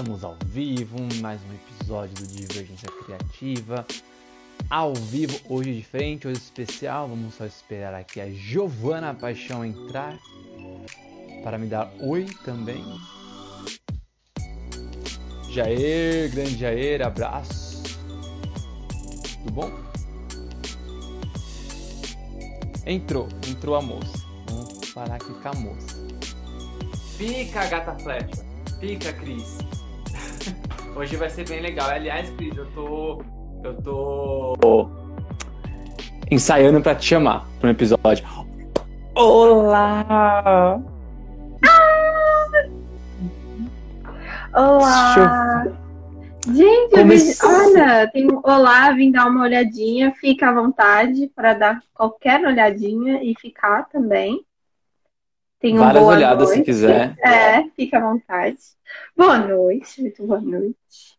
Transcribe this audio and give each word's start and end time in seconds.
Estamos 0.00 0.24
ao 0.24 0.34
vivo, 0.46 0.96
mais 1.20 1.42
um 1.42 1.52
episódio 1.52 2.14
do 2.14 2.26
Divergência 2.26 2.88
Criativa. 3.04 3.86
Ao 4.70 4.94
vivo, 4.94 5.38
hoje 5.46 5.74
diferente, 5.74 6.26
hoje 6.26 6.38
especial. 6.38 7.06
Vamos 7.06 7.34
só 7.34 7.44
esperar 7.44 7.94
aqui 7.94 8.18
a 8.18 8.30
Giovana 8.30 9.12
Paixão 9.12 9.62
entrar 9.62 10.18
para 11.44 11.58
me 11.58 11.66
dar 11.66 11.92
oi 12.00 12.24
também. 12.46 12.82
Jair, 15.50 16.30
grande 16.30 16.56
Jair, 16.56 17.06
abraço. 17.06 17.82
Tudo 19.44 19.52
bom? 19.52 19.70
Entrou, 22.86 23.28
entrou 23.46 23.74
a 23.74 23.82
moça. 23.82 24.18
Vamos 24.48 24.92
parar 24.92 25.16
aqui 25.16 25.34
com 25.42 25.48
a 25.48 25.52
moça. 25.52 25.96
Fica, 27.18 27.66
gata 27.66 27.94
flecha. 27.96 28.46
Fica, 28.80 29.12
Cris. 29.12 29.59
Hoje 30.94 31.16
vai 31.16 31.30
ser 31.30 31.48
bem 31.48 31.60
legal. 31.60 31.88
Aliás, 31.88 32.30
Cris, 32.30 32.56
eu 32.56 32.66
tô. 32.72 33.22
Eu 33.62 33.74
tô. 33.82 34.90
Ensaiando 36.30 36.80
pra 36.80 36.94
te 36.94 37.06
chamar 37.06 37.46
para 37.58 37.68
um 37.68 37.72
episódio. 37.72 38.24
Olá! 39.14 40.80
Olá! 44.54 45.64
Gente, 46.46 46.98
eu 46.98 47.06
vim, 47.06 47.32
olha, 47.44 48.10
tem 48.10 48.32
um 48.32 48.40
olá, 48.42 48.90
vim 48.92 49.12
dar 49.12 49.26
uma 49.26 49.42
olhadinha, 49.42 50.12
fica 50.12 50.48
à 50.48 50.54
vontade 50.54 51.30
para 51.36 51.52
dar 51.52 51.82
qualquer 51.92 52.44
olhadinha 52.44 53.22
e 53.22 53.34
ficar 53.38 53.88
também. 53.90 54.44
Tem 55.60 55.74
um 55.74 55.78
Várias 55.78 56.02
olhadas 56.02 56.48
noite. 56.48 56.58
se 56.58 56.64
quiser. 56.64 57.14
É, 57.22 57.64
fica 57.76 57.98
à 57.98 58.00
vontade. 58.00 58.56
Boa 59.14 59.38
noite, 59.38 60.00
muito 60.00 60.26
boa 60.26 60.40
noite. 60.40 61.18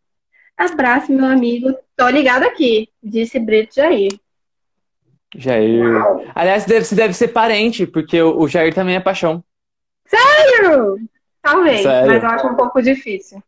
Abraço, 0.58 1.12
meu 1.12 1.26
amigo. 1.26 1.76
Tô 1.96 2.10
ligado 2.10 2.44
aqui, 2.44 2.90
disse 3.04 3.40
Brito 3.40 3.76
Jair. 3.76 4.12
Jair. 5.36 5.86
Uau. 5.86 6.26
Aliás, 6.34 6.66
deve, 6.66 6.96
deve 6.96 7.14
ser 7.14 7.28
parente, 7.28 7.86
porque 7.86 8.20
o, 8.20 8.40
o 8.40 8.48
Jair 8.48 8.74
também 8.74 8.96
é 8.96 9.00
paixão. 9.00 9.44
Sério? 10.08 10.98
Talvez, 11.42 11.84
Sério? 11.84 12.12
mas 12.12 12.24
eu 12.24 12.30
acho 12.30 12.48
um 12.48 12.56
pouco 12.56 12.82
difícil. 12.82 13.42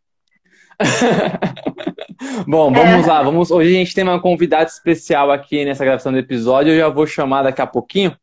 Bom, 2.48 2.72
vamos 2.72 3.08
é. 3.08 3.10
lá. 3.10 3.24
Vamos... 3.24 3.50
Hoje 3.52 3.70
a 3.70 3.80
gente 3.80 3.96
tem 3.96 4.04
uma 4.04 4.22
convidada 4.22 4.66
especial 4.66 5.32
aqui 5.32 5.66
nessa 5.66 5.84
gravação 5.84 6.12
do 6.12 6.20
episódio. 6.20 6.72
Eu 6.72 6.80
já 6.80 6.90
vou 6.90 7.08
chamar 7.08 7.44
daqui 7.44 7.62
a 7.62 7.68
pouquinho. 7.68 8.16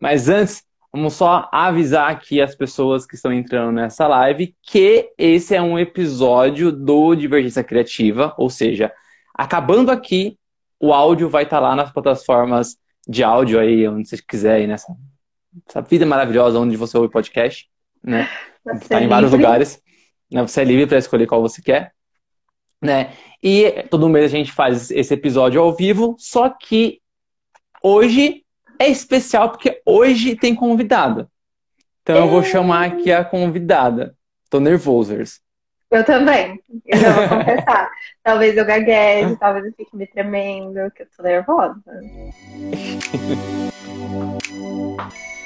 Mas 0.00 0.28
antes, 0.28 0.64
vamos 0.94 1.14
só 1.14 1.48
avisar 1.50 2.08
aqui 2.08 2.40
as 2.40 2.54
pessoas 2.54 3.04
que 3.04 3.16
estão 3.16 3.32
entrando 3.32 3.72
nessa 3.72 4.06
live 4.06 4.54
que 4.62 5.10
esse 5.18 5.52
é 5.52 5.60
um 5.60 5.76
episódio 5.76 6.70
do 6.70 7.16
Divergência 7.16 7.64
Criativa. 7.64 8.32
Ou 8.38 8.48
seja, 8.48 8.92
acabando 9.34 9.90
aqui, 9.90 10.38
o 10.78 10.92
áudio 10.92 11.28
vai 11.28 11.42
estar 11.42 11.58
lá 11.58 11.74
nas 11.74 11.92
plataformas 11.92 12.76
de 13.08 13.24
áudio 13.24 13.58
aí, 13.58 13.88
onde 13.88 14.08
você 14.08 14.16
quiser, 14.22 14.54
aí 14.54 14.66
nessa 14.68 14.94
essa 15.68 15.80
vida 15.82 16.04
maravilhosa 16.04 16.58
onde 16.58 16.76
você 16.76 16.96
ouve 16.96 17.12
podcast, 17.12 17.68
né? 18.02 18.28
Está 18.80 19.02
em 19.02 19.08
vários 19.08 19.32
lugares. 19.32 19.80
Né? 20.30 20.42
Você 20.42 20.60
é 20.62 20.64
livre 20.64 20.86
para 20.86 20.98
escolher 20.98 21.26
qual 21.26 21.42
você 21.42 21.60
quer 21.60 21.92
né? 22.84 23.14
E 23.42 23.84
todo 23.90 24.08
mês 24.08 24.26
a 24.26 24.36
gente 24.36 24.52
faz 24.52 24.90
esse 24.90 25.14
episódio 25.14 25.60
ao 25.60 25.74
vivo, 25.74 26.14
só 26.18 26.50
que 26.50 27.00
hoje 27.82 28.43
é 28.78 28.88
especial 28.88 29.50
porque 29.50 29.80
hoje 29.84 30.36
tem 30.36 30.54
convidada. 30.54 31.28
Então 32.02 32.16
eu 32.16 32.28
vou 32.28 32.42
chamar 32.42 32.86
aqui 32.86 33.10
a 33.10 33.24
convidada. 33.24 34.14
Tô 34.50 34.60
nervoso. 34.60 35.14
Eu 35.90 36.04
também. 36.04 36.60
Eu 36.84 36.98
já 36.98 37.12
vou 37.12 37.38
confessar. 37.38 37.90
talvez 38.22 38.56
eu 38.56 38.64
gagueje, 38.64 39.36
talvez 39.36 39.64
eu 39.64 39.72
fique 39.72 39.96
me 39.96 40.06
tremendo, 40.06 40.90
que 40.90 41.02
eu 41.02 41.06
tô 41.16 41.22
nervosa. 41.22 41.80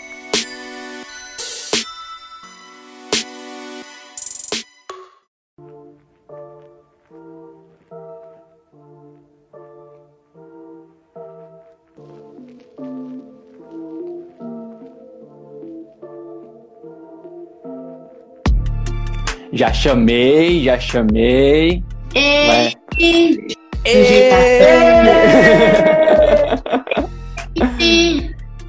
Já 19.58 19.72
chamei, 19.72 20.62
já 20.62 20.78
chamei. 20.78 21.82
Ei, 22.14 22.76
ei, 22.96 23.46
ei. 23.84 24.30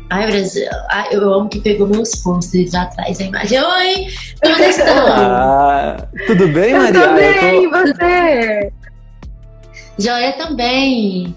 Ai, 0.10 0.26
Brasil, 0.26 0.68
Ai, 0.90 1.10
eu 1.12 1.32
amo 1.32 1.48
que 1.48 1.62
pegou 1.62 1.86
meus 1.86 2.16
posts 2.16 2.74
atrás 2.74 3.22
a 3.22 3.24
imagem. 3.24 3.62
Oi, 3.62 4.08
como 4.42 4.64
estão? 4.64 5.14
Ah, 5.14 6.08
tudo 6.26 6.48
bem, 6.48 6.74
Maria? 6.74 7.02
Tudo 7.04 7.14
bem, 7.14 7.66
e 7.66 7.70
tô... 7.70 7.78
você? 7.78 8.74
Joia 10.00 10.34
também. 10.40 11.36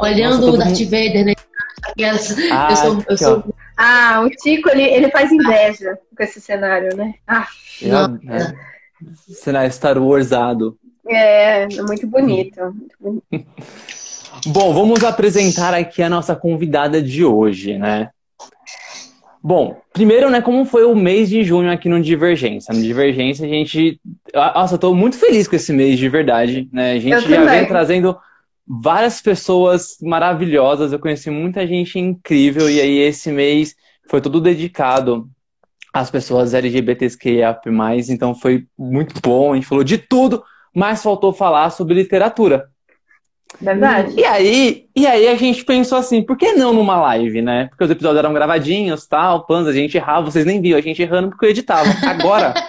Olhando 0.00 0.40
Nossa, 0.40 0.50
o 0.50 0.58
Darth 0.58 0.80
mundo... 0.80 0.90
Vader, 0.90 1.24
né? 1.24 1.34
Ah, 2.50 2.68
eu 2.68 2.76
sou, 2.76 3.04
eu 3.08 3.16
sou... 3.16 3.54
ah, 3.76 4.22
o 4.24 4.30
Tico, 4.30 4.68
ele, 4.70 4.82
ele 4.82 5.08
faz 5.12 5.30
inveja 5.30 5.96
com 6.16 6.24
esse 6.24 6.40
cenário, 6.40 6.96
né? 6.96 7.14
Ah, 7.28 7.46
Nossa. 7.80 8.18
É. 8.28 8.77
Será 9.28 9.68
Star 9.70 9.98
Warsado. 9.98 10.76
É, 11.06 11.66
muito 11.82 12.06
bonito. 12.06 12.60
Muito 12.60 12.96
bonito. 13.00 13.24
Bom, 14.46 14.72
vamos 14.72 15.02
apresentar 15.02 15.74
aqui 15.74 16.02
a 16.02 16.08
nossa 16.08 16.36
convidada 16.36 17.02
de 17.02 17.24
hoje, 17.24 17.76
né? 17.76 18.10
Bom, 19.42 19.80
primeiro, 19.92 20.28
né, 20.30 20.40
como 20.40 20.64
foi 20.64 20.84
o 20.84 20.94
mês 20.94 21.28
de 21.28 21.42
junho 21.42 21.70
aqui 21.70 21.88
no 21.88 22.00
Divergência? 22.00 22.74
No 22.74 22.82
Divergência, 22.82 23.46
a 23.46 23.48
gente. 23.48 24.00
Nossa, 24.34 24.74
eu 24.74 24.78
tô 24.78 24.94
muito 24.94 25.16
feliz 25.16 25.48
com 25.48 25.56
esse 25.56 25.72
mês, 25.72 25.98
de 25.98 26.08
verdade. 26.08 26.68
Né? 26.72 26.92
A 26.92 26.98
gente 26.98 27.12
eu 27.12 27.20
já 27.20 27.40
também. 27.40 27.60
vem 27.60 27.66
trazendo 27.66 28.16
várias 28.66 29.22
pessoas 29.22 29.96
maravilhosas, 30.02 30.92
eu 30.92 30.98
conheci 30.98 31.30
muita 31.30 31.66
gente 31.66 31.98
incrível, 31.98 32.68
e 32.68 32.80
aí 32.80 32.98
esse 32.98 33.32
mês 33.32 33.74
foi 34.08 34.20
todo 34.20 34.40
dedicado 34.40 35.28
as 35.92 36.10
pessoas 36.10 36.54
LGBTQIA+, 36.54 37.58
então 38.08 38.34
foi 38.34 38.66
muito 38.78 39.20
bom, 39.20 39.52
a 39.52 39.54
gente 39.56 39.66
falou 39.66 39.84
de 39.84 39.98
tudo, 39.98 40.42
mas 40.74 41.02
faltou 41.02 41.32
falar 41.32 41.70
sobre 41.70 41.94
literatura. 41.94 42.68
Verdade. 43.60 44.14
E 44.16 44.24
aí, 44.24 44.86
e 44.94 45.06
aí 45.06 45.26
a 45.26 45.34
gente 45.34 45.64
pensou 45.64 45.98
assim, 45.98 46.22
por 46.22 46.36
que 46.36 46.52
não 46.52 46.72
numa 46.72 47.00
live, 47.00 47.40
né? 47.40 47.66
Porque 47.70 47.84
os 47.84 47.90
episódios 47.90 48.18
eram 48.18 48.34
gravadinhos, 48.34 49.06
tal, 49.06 49.46
pans, 49.46 49.66
a 49.66 49.72
gente 49.72 49.96
errava, 49.96 50.30
vocês 50.30 50.44
nem 50.44 50.60
viam, 50.60 50.78
a 50.78 50.82
gente 50.82 51.00
errando 51.00 51.30
porque 51.30 51.46
eu 51.46 51.50
editava. 51.50 51.88
Agora... 52.06 52.54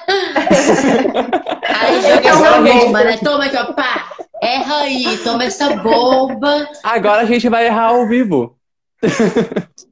aí 1.68 2.02
joga 2.02 2.30
essa 2.30 2.62
bomba, 2.62 3.04
né? 3.04 3.18
Toma 3.18 3.46
aqui, 3.46 3.58
ó, 3.58 3.74
pá! 3.74 4.08
Erra 4.42 4.78
aí, 4.78 5.18
toma 5.18 5.44
essa 5.44 5.76
bomba. 5.76 6.70
Agora 6.84 7.22
a 7.24 7.26
gente 7.26 7.50
vai 7.50 7.66
errar 7.68 7.90
ao 7.90 8.08
vivo. 8.08 8.58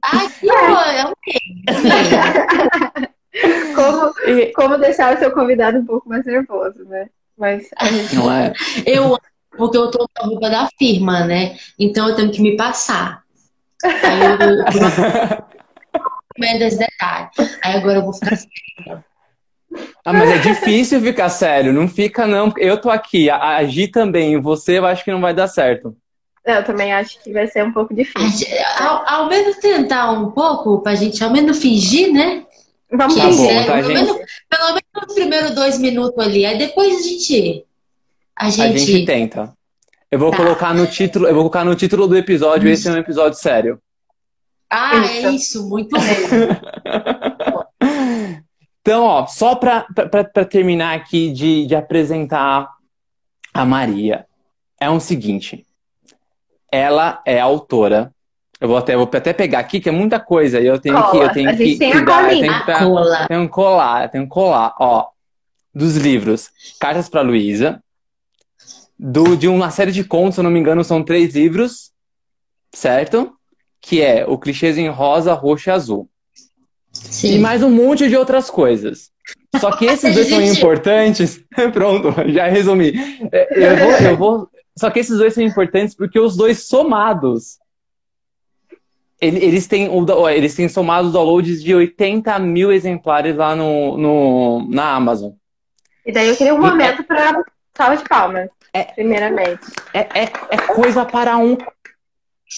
Ai, 0.02 0.28
que 0.40 0.50
horror, 0.50 1.14
como, 3.74 4.12
e... 4.26 4.52
como 4.52 4.78
deixar 4.78 5.14
o 5.14 5.18
seu 5.18 5.30
convidado 5.30 5.78
um 5.78 5.86
pouco 5.86 6.08
mais 6.08 6.24
nervoso, 6.24 6.84
né? 6.84 7.08
Mas 7.36 7.68
a 7.76 7.86
gente... 7.86 8.16
Não 8.16 8.32
é? 8.32 8.52
Eu 8.84 9.18
porque 9.58 9.76
eu 9.76 9.90
tô 9.90 10.08
na 10.16 10.26
roupa 10.26 10.48
da 10.48 10.68
firma, 10.78 11.24
né? 11.24 11.56
Então 11.78 12.08
eu 12.08 12.14
tenho 12.14 12.30
que 12.30 12.40
me 12.40 12.56
passar. 12.56 13.22
Aí 13.84 14.20
eu, 14.20 14.38
eu, 14.38 14.64
esse 16.66 16.78
detalhe. 16.78 17.28
Aí 17.62 17.76
agora 17.76 17.98
eu 17.98 18.04
vou 18.04 18.12
ficar 18.12 18.36
séria. 18.36 19.04
Ah, 20.04 20.12
mas 20.12 20.30
é 20.30 20.38
difícil 20.38 21.00
ficar 21.00 21.28
sério. 21.28 21.72
Não 21.72 21.88
fica, 21.88 22.26
não. 22.26 22.52
Eu 22.56 22.80
tô 22.80 22.88
aqui, 22.88 23.28
a 23.28 23.62
Gi 23.64 23.88
também. 23.88 24.40
Você 24.40 24.78
eu 24.78 24.86
acho 24.86 25.04
que 25.04 25.10
não 25.10 25.20
vai 25.20 25.34
dar 25.34 25.48
certo. 25.48 25.94
Eu 26.44 26.64
também 26.64 26.94
acho 26.94 27.22
que 27.22 27.32
vai 27.32 27.46
ser 27.46 27.62
um 27.62 27.72
pouco 27.72 27.92
difícil. 27.92 28.46
Ao, 28.78 29.06
ao 29.06 29.28
menos 29.28 29.56
tentar 29.56 30.10
um 30.12 30.30
pouco, 30.30 30.80
pra 30.80 30.94
gente 30.94 31.22
ao 31.22 31.30
menos 31.30 31.58
fingir, 31.58 32.10
né? 32.10 32.46
Vamos 32.90 33.16
Tá 33.16 33.26
bom, 33.26 33.32
sério, 33.32 33.66
tá, 33.66 33.72
pelo, 33.74 33.86
gente? 33.88 33.94
menos, 34.04 34.26
pelo 34.48 34.66
menos 34.68 35.08
os 35.08 35.14
primeiros 35.14 35.50
dois 35.52 35.78
minutos 35.78 36.18
ali. 36.18 36.46
Aí 36.46 36.56
depois 36.58 36.96
a 36.98 37.02
gente. 37.02 37.64
A 38.34 38.46
A 38.46 38.50
gente. 38.50 38.78
gente 38.78 39.04
tenta. 39.06 39.52
Eu 40.10 40.18
vou 40.18 40.30
Tá. 40.30 40.38
colocar 40.38 40.74
no 40.74 40.86
título, 40.86 41.26
eu 41.26 41.34
vou 41.34 41.42
colocar 41.44 41.64
no 41.64 41.74
título 41.74 42.06
do 42.06 42.16
episódio, 42.16 42.68
esse 42.70 42.88
é 42.88 42.92
um 42.92 42.96
episódio 42.96 43.38
sério. 43.38 43.78
Ah, 44.70 44.96
é 45.06 45.30
isso, 45.30 45.68
muito 45.68 45.94
bom. 45.96 46.02
Então, 48.80 49.04
ó, 49.04 49.26
só 49.26 49.54
para 49.54 49.84
terminar 50.48 50.96
aqui 50.96 51.30
de, 51.30 51.66
de 51.66 51.74
apresentar 51.74 52.70
a 53.52 53.64
Maria, 53.66 54.24
é 54.80 54.88
o 54.88 54.98
seguinte: 54.98 55.66
ela 56.72 57.20
é 57.26 57.38
autora. 57.38 58.10
Eu 58.60 58.66
vou 58.68 58.76
até, 58.76 58.96
vou 58.96 59.08
até 59.12 59.32
pegar 59.32 59.60
aqui, 59.60 59.80
que 59.80 59.88
é 59.88 59.92
muita 59.92 60.18
coisa, 60.18 60.60
e 60.60 60.66
eu 60.66 60.80
tenho 60.80 60.96
que, 60.96 61.00
eu 61.00 61.10
Cola. 61.10 61.32
tenho 61.32 61.48
A 61.48 61.52
gente 61.52 61.72
que, 61.72 61.78
tem 61.78 61.92
que 61.92 61.98
a 61.98 62.04
colinha. 62.04 62.64
cola. 62.64 63.26
tenho 63.28 63.42
que 63.46 63.48
colar, 63.54 64.08
tenho 64.10 64.24
que 64.24 64.30
colar, 64.30 64.74
ó, 64.80 65.06
dos 65.72 65.96
livros 65.96 66.50
Cartas 66.80 67.08
para 67.08 67.20
Luísa, 67.20 67.80
do 68.98 69.36
de 69.36 69.46
uma 69.46 69.70
série 69.70 69.92
de 69.92 70.02
contos, 70.02 70.34
se 70.34 70.40
eu 70.40 70.44
não 70.44 70.50
me 70.50 70.58
engano, 70.58 70.82
são 70.82 71.04
três 71.04 71.34
livros, 71.36 71.92
certo? 72.74 73.32
Que 73.80 74.02
é 74.02 74.24
o 74.26 74.36
Clichês 74.36 74.76
em 74.76 74.88
Rosa, 74.88 75.32
Roxo 75.34 75.68
e 75.68 75.72
Azul. 75.72 76.08
E 76.92 77.12
Sim. 77.12 77.38
mais 77.38 77.62
um 77.62 77.70
monte 77.70 78.08
de 78.08 78.16
outras 78.16 78.50
coisas. 78.50 79.10
Só 79.60 79.70
que 79.76 79.84
esses 79.84 80.12
dois 80.14 80.28
são 80.28 80.42
importantes. 80.42 81.40
Pronto, 81.72 82.12
já 82.28 82.48
resumi. 82.48 82.92
É, 83.30 83.72
Eu 83.72 83.76
vou, 83.76 83.92
eu 83.92 84.16
vou. 84.16 84.48
Só 84.76 84.90
que 84.90 84.98
esses 84.98 85.16
dois 85.16 85.32
são 85.32 85.44
importantes 85.44 85.94
porque 85.94 86.18
os 86.18 86.36
dois 86.36 86.66
somados. 86.66 87.58
Ele- 89.20 89.44
Eles 89.44 89.66
têm, 89.66 89.88
eles 90.34 90.54
têm 90.54 90.68
somado 90.68 91.10
downloads 91.10 91.62
de 91.62 91.74
80 91.74 92.38
mil 92.38 92.70
exemplares 92.72 93.36
lá 93.36 93.54
no, 93.56 93.96
no, 93.98 94.68
na 94.70 94.94
Amazon. 94.94 95.32
E 96.06 96.12
daí 96.12 96.28
eu 96.28 96.36
queria 96.36 96.54
um 96.54 96.60
momento 96.60 97.02
pra 97.04 97.42
salva 97.76 97.96
de 97.96 98.04
palmas. 98.08 98.48
É. 98.72 98.84
Primeiramente. 98.84 99.60
É, 99.92 100.00
é, 100.22 100.32
é 100.50 100.56
coisa 100.74 101.04
para 101.04 101.36
um 101.38 101.56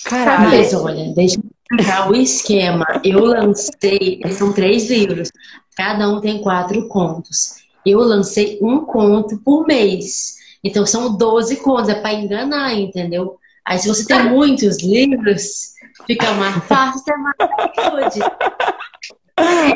caralho. 0.04 0.50
Mas 0.50 0.74
olha, 0.74 1.12
deixa 1.14 1.36
eu 1.36 1.42
explicar 1.78 2.10
o 2.10 2.14
esquema. 2.16 2.86
Eu 3.04 3.24
lancei, 3.24 4.20
são 4.32 4.52
três 4.52 4.90
livros, 4.90 5.30
cada 5.76 6.08
um 6.08 6.20
tem 6.20 6.40
quatro 6.40 6.88
contos. 6.88 7.54
Eu 7.86 8.00
lancei 8.00 8.58
um 8.60 8.84
conto 8.84 9.38
por 9.44 9.66
mês. 9.66 10.36
Então 10.62 10.84
são 10.84 11.16
12 11.16 11.56
contos, 11.56 11.88
é 11.88 11.94
para 11.94 12.12
enganar, 12.12 12.74
entendeu? 12.74 13.38
Aí 13.64 13.78
se 13.78 13.88
você 13.88 14.04
tem 14.04 14.22
muitos 14.28 14.82
livros, 14.82 15.70
fica 16.06 16.32
mais 16.32 16.56
fácil 16.64 17.04
ter 17.04 17.16
mais 17.16 17.36
download. 17.76 18.18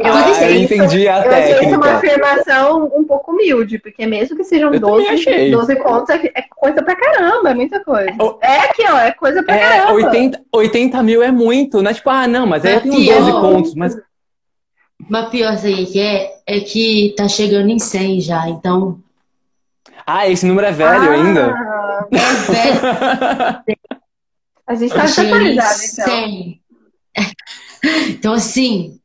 Eu 0.05 0.13
Ah, 0.13 0.31
achei 0.31 0.49
eu 0.49 0.63
isso- 0.63 0.75
entendi 0.75 1.09
a 1.09 1.25
Eu 1.25 1.31
achei 1.33 1.53
isso 1.55 1.75
uma 1.77 1.87
técnica. 1.87 1.97
afirmação 1.97 2.93
um 2.95 3.05
pouco 3.05 3.33
humilde, 3.33 3.79
porque 3.79 4.05
mesmo 4.07 4.37
que 4.37 4.45
sejam 4.45 4.75
Eu 4.75 4.79
também 4.81 4.97
12, 5.07 5.09
achei. 5.09 5.51
12 5.51 5.77
contos, 5.77 6.11
é, 6.11 6.17
é 6.35 6.45
coisa 6.55 6.83
pra 6.83 6.95
caramba, 6.95 7.51
é 7.51 7.55
muita 7.55 7.83
coisa. 7.83 8.11
É 8.43 8.59
aqui, 8.61 8.83
ó, 8.87 8.99
é 8.99 9.11
coisa 9.13 9.43
pra 9.43 9.57
É, 9.57 9.61
caramba. 9.79 9.93
80, 9.95 10.41
80 10.53 11.03
mil 11.03 11.23
é 11.23 11.31
muito, 11.31 11.81
né? 11.81 11.95
Tipo, 11.95 12.11
ah, 12.11 12.27
não, 12.29 12.47
mas 12.47 12.63
aí 12.65 12.75
eu 12.75 12.81
tenho 12.83 12.95
Pior. 12.95 13.19
12 13.21 13.33
contos, 13.33 13.75
mas 13.75 13.97
Mas 15.09 15.29
pior 15.31 15.53
aí 15.65 15.87
que 15.87 15.99
é, 16.01 16.31
é 16.47 16.61
que 16.61 17.15
tá 17.17 17.27
chegando 17.27 17.69
em 17.71 17.79
100 17.79 18.21
já, 18.21 18.47
então 18.49 18.99
Ah, 20.07 20.29
esse 20.29 20.45
número 20.45 20.67
é 20.67 20.73
velho 20.73 21.11
ainda? 21.11 21.55
Ah, 21.55 22.07
é 22.13 22.53
velho. 22.53 23.65
a 24.67 24.75
gente 24.75 24.95
tá 24.95 25.03
desatualizado, 25.03 25.83
em 25.83 25.87
então. 25.87 26.07
100. 26.07 26.61
Então, 28.09 28.33
assim, 28.33 28.99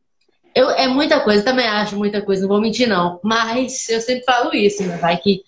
eu, 0.55 0.69
é 0.71 0.87
muita 0.87 1.19
coisa, 1.19 1.43
também 1.43 1.67
acho 1.67 1.97
muita 1.97 2.21
coisa, 2.21 2.41
não 2.41 2.49
vou 2.49 2.61
mentir, 2.61 2.87
não. 2.87 3.19
Mas 3.23 3.87
eu 3.89 4.01
sempre 4.01 4.23
falo 4.23 4.53
isso, 4.53 4.83
né? 4.83 4.97
Vai 4.97 5.17
que. 5.17 5.43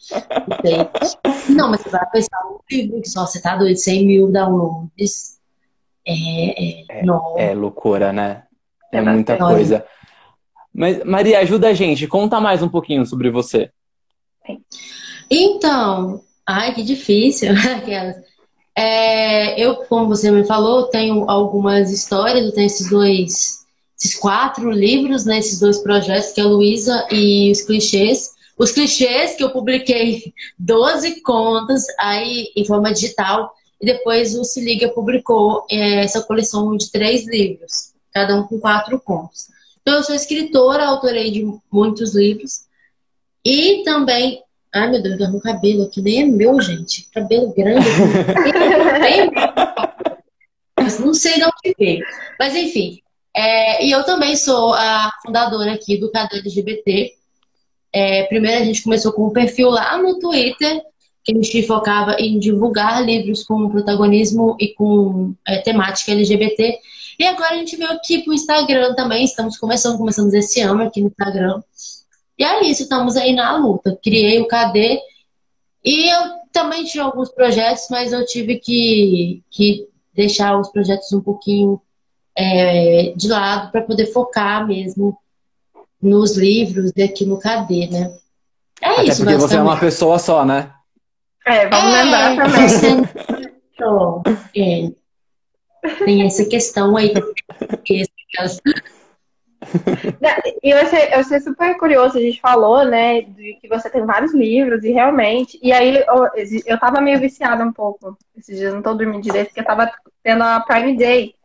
Não, 1.49 1.69
mas 1.69 1.81
você 1.81 1.89
vai 1.89 2.09
pensar 2.11 2.37
um 2.45 2.59
livro 2.69 3.01
que 3.01 3.09
só 3.09 3.25
você 3.25 3.41
tá 3.41 3.55
doido, 3.55 3.77
100 3.77 4.05
mil 4.05 4.31
downloads. 4.31 5.39
É. 6.05 6.99
é, 6.99 7.03
não. 7.03 7.37
É 7.37 7.53
loucura, 7.53 8.11
né? 8.11 8.43
É, 8.91 8.97
É 8.97 9.01
muita 9.01 9.35
bastante. 9.35 9.55
coisa. 9.55 9.85
Mas, 10.73 11.03
Maria, 11.03 11.39
ajuda 11.39 11.69
a 11.69 11.73
gente. 11.73 12.07
Conta 12.07 12.39
mais 12.39 12.61
um 12.61 12.69
pouquinho 12.69 13.05
sobre 13.05 13.29
você. 13.29 13.69
Então, 15.29 16.21
ai, 16.45 16.73
que 16.73 16.83
difícil. 16.83 17.53
É, 18.81 19.61
eu, 19.61 19.75
como 19.75 20.07
você 20.07 20.31
me 20.31 20.43
falou, 20.43 20.87
tenho 20.87 21.29
algumas 21.29 21.91
histórias, 21.91 22.43
eu 22.43 22.51
tenho 22.51 22.65
esses 22.65 22.89
dois, 22.89 23.63
esses 23.95 24.17
quatro 24.17 24.71
livros, 24.71 25.23
né, 25.23 25.37
esses 25.37 25.59
dois 25.59 25.77
projetos, 25.77 26.31
que 26.31 26.41
é 26.41 26.43
a 26.43 26.47
Luísa 26.47 27.07
e 27.11 27.51
os 27.51 27.61
clichês. 27.61 28.31
Os 28.57 28.71
clichês 28.71 29.35
que 29.35 29.43
eu 29.43 29.51
publiquei 29.51 30.33
12 30.57 31.21
contas 31.21 31.85
aí 31.99 32.51
em 32.55 32.65
forma 32.65 32.91
digital, 32.91 33.53
e 33.79 33.85
depois 33.85 34.33
o 34.33 34.43
Se 34.43 34.59
Liga 34.59 34.89
publicou 34.89 35.63
é, 35.69 36.03
essa 36.03 36.23
coleção 36.23 36.75
de 36.75 36.91
três 36.91 37.27
livros, 37.27 37.93
cada 38.11 38.35
um 38.35 38.47
com 38.47 38.59
quatro 38.59 38.99
contos. 38.99 39.45
Então, 39.83 39.97
eu 39.97 40.03
sou 40.03 40.15
escritora, 40.15 40.87
autorei 40.87 41.29
de 41.29 41.45
muitos 41.71 42.15
livros, 42.15 42.61
e 43.45 43.83
também 43.83 44.41
Ai, 44.73 44.89
meu 44.89 45.01
Deus, 45.01 45.19
um 45.19 45.39
cabelo 45.39 45.83
aqui 45.83 46.01
nem 46.01 46.21
é 46.21 46.25
meu, 46.25 46.59
gente. 46.61 47.09
Cabelo 47.13 47.53
grande. 47.53 47.85
Mas 50.79 50.99
não 50.99 51.13
sei 51.13 51.35
de 51.35 51.43
onde 51.43 51.75
veio. 51.77 52.05
Mas 52.39 52.55
enfim. 52.55 53.01
é, 53.35 53.85
e 53.85 53.91
eu 53.91 54.03
também 54.03 54.35
sou 54.35 54.73
a 54.73 55.11
fundadora 55.23 55.73
aqui 55.73 55.97
do 55.97 56.09
Cadê 56.09 56.37
LGBT. 56.37 57.13
É, 57.93 58.23
primeiro 58.23 58.61
a 58.61 58.65
gente 58.65 58.83
começou 58.83 59.11
com 59.11 59.27
um 59.27 59.33
perfil 59.33 59.69
lá 59.69 59.97
no 59.97 60.17
Twitter, 60.17 60.81
que 61.23 61.33
a 61.33 61.35
gente 61.35 61.67
focava 61.67 62.15
em 62.17 62.39
divulgar 62.39 63.03
livros 63.05 63.43
com 63.43 63.69
protagonismo 63.69 64.55
e 64.59 64.73
com 64.73 65.35
é, 65.45 65.57
temática 65.57 66.13
LGBT. 66.13 66.79
E 67.19 67.25
agora 67.25 67.53
a 67.53 67.57
gente 67.57 67.75
veio 67.75 67.91
aqui 67.91 68.23
pro 68.23 68.33
Instagram 68.33 68.95
também. 68.95 69.25
Estamos 69.25 69.57
começando, 69.57 69.97
começamos 69.97 70.33
esse 70.33 70.61
ano 70.61 70.83
aqui 70.83 71.01
no 71.01 71.07
Instagram. 71.07 71.61
E 72.41 72.43
é 72.43 72.63
isso, 72.63 72.81
estamos 72.81 73.15
aí 73.17 73.35
na 73.35 73.55
luta. 73.55 73.95
Criei 74.03 74.39
o 74.39 74.47
KD 74.47 74.99
e 75.85 76.09
eu 76.11 76.21
também 76.51 76.83
tinha 76.83 77.03
alguns 77.03 77.29
projetos, 77.29 77.85
mas 77.91 78.11
eu 78.11 78.25
tive 78.25 78.57
que, 78.57 79.43
que 79.51 79.87
deixar 80.11 80.59
os 80.59 80.71
projetos 80.71 81.13
um 81.13 81.21
pouquinho 81.21 81.79
é, 82.35 83.13
de 83.15 83.27
lado 83.27 83.71
para 83.71 83.83
poder 83.83 84.07
focar 84.07 84.65
mesmo 84.65 85.15
nos 86.01 86.35
livros 86.35 86.91
e 86.95 87.03
aqui 87.03 87.25
no 87.25 87.37
KD, 87.37 87.89
né? 87.91 88.11
É 88.81 88.89
Até 88.89 89.03
isso, 89.03 89.23
porque 89.23 89.37
você 89.37 89.57
é 89.57 89.61
uma 89.61 89.79
pessoa 89.79 90.17
só, 90.17 90.43
né? 90.43 90.73
É, 91.45 91.69
vamos 91.69 91.93
É, 91.93 92.03
lembrar 92.03 92.35
também. 92.37 93.51
Então, 93.75 94.23
é, 94.55 94.91
tem 96.05 96.23
essa 96.25 96.43
questão 96.45 96.97
aí. 96.97 97.13
E 100.63 100.69
eu 100.69 100.77
achei, 100.77 101.13
eu 101.13 101.19
achei 101.19 101.39
super 101.39 101.77
curioso, 101.77 102.17
a 102.17 102.21
gente 102.21 102.41
falou, 102.41 102.83
né, 102.85 103.21
de 103.21 103.57
que 103.61 103.67
você 103.67 103.89
tem 103.89 104.05
vários 104.05 104.33
livros, 104.33 104.83
e 104.83 104.91
realmente. 104.91 105.59
E 105.61 105.71
aí 105.71 105.97
eu, 105.97 106.27
eu 106.65 106.79
tava 106.79 107.01
meio 107.01 107.19
viciada 107.19 107.63
um 107.63 107.71
pouco. 107.71 108.17
Esses 108.37 108.57
dias 108.57 108.69
eu 108.69 108.75
não 108.75 108.81
tô 108.81 108.93
dormindo 108.93 109.21
direito, 109.21 109.47
porque 109.47 109.61
eu 109.61 109.65
tava 109.65 109.91
tendo 110.23 110.43
a 110.43 110.59
Prime 110.61 110.97
Day. 110.97 111.35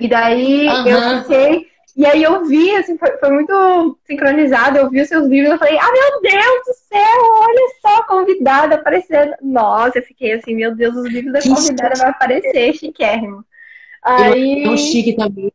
E 0.00 0.08
daí 0.08 0.68
Aham. 0.68 0.88
eu 0.88 1.22
fiquei. 1.22 1.68
E 1.96 2.06
aí 2.06 2.22
eu 2.22 2.44
vi, 2.44 2.76
assim, 2.76 2.96
foi, 2.96 3.16
foi 3.16 3.30
muito 3.30 3.98
sincronizado, 4.06 4.78
eu 4.78 4.88
vi 4.88 5.00
os 5.00 5.08
seus 5.08 5.26
livros, 5.26 5.52
eu 5.52 5.58
falei, 5.58 5.76
ah, 5.76 5.90
meu 5.90 6.22
Deus 6.22 6.62
do 6.64 6.74
céu, 6.74 7.22
olha 7.40 7.68
só, 7.82 8.04
convidada 8.04 8.76
aparecendo. 8.76 9.34
Nossa, 9.42 9.98
eu 9.98 10.02
fiquei 10.04 10.34
assim, 10.34 10.54
meu 10.54 10.76
Deus, 10.76 10.94
os 10.94 11.10
livros 11.10 11.32
da 11.32 11.42
convidada 11.42 11.94
vai 11.98 12.10
aparecer, 12.10 12.72
chiquérrimo. 12.74 13.44
Eu 14.06 14.32
Aí. 14.32 14.62
É 14.62 14.70
um 14.70 14.76
chique 14.76 15.16
também. 15.16 15.52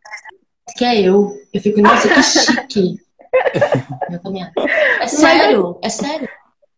Que 0.77 0.85
é 0.85 1.01
eu. 1.01 1.31
Eu 1.53 1.61
fico, 1.61 1.81
nossa, 1.81 2.07
que 2.07 2.23
chique. 2.23 2.95
Eu 4.11 4.21
também 4.21 4.43
acho. 4.43 4.53
É 5.01 5.07
sério, 5.07 5.79
é 5.83 5.89
sério. 5.89 6.29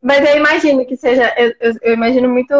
Mas 0.01 0.23
eu 0.23 0.37
imagino 0.37 0.85
que 0.85 0.95
seja. 0.95 1.33
Eu, 1.35 1.51
eu, 1.59 1.73
eu 1.81 1.93
imagino 1.95 2.29
muito 2.29 2.53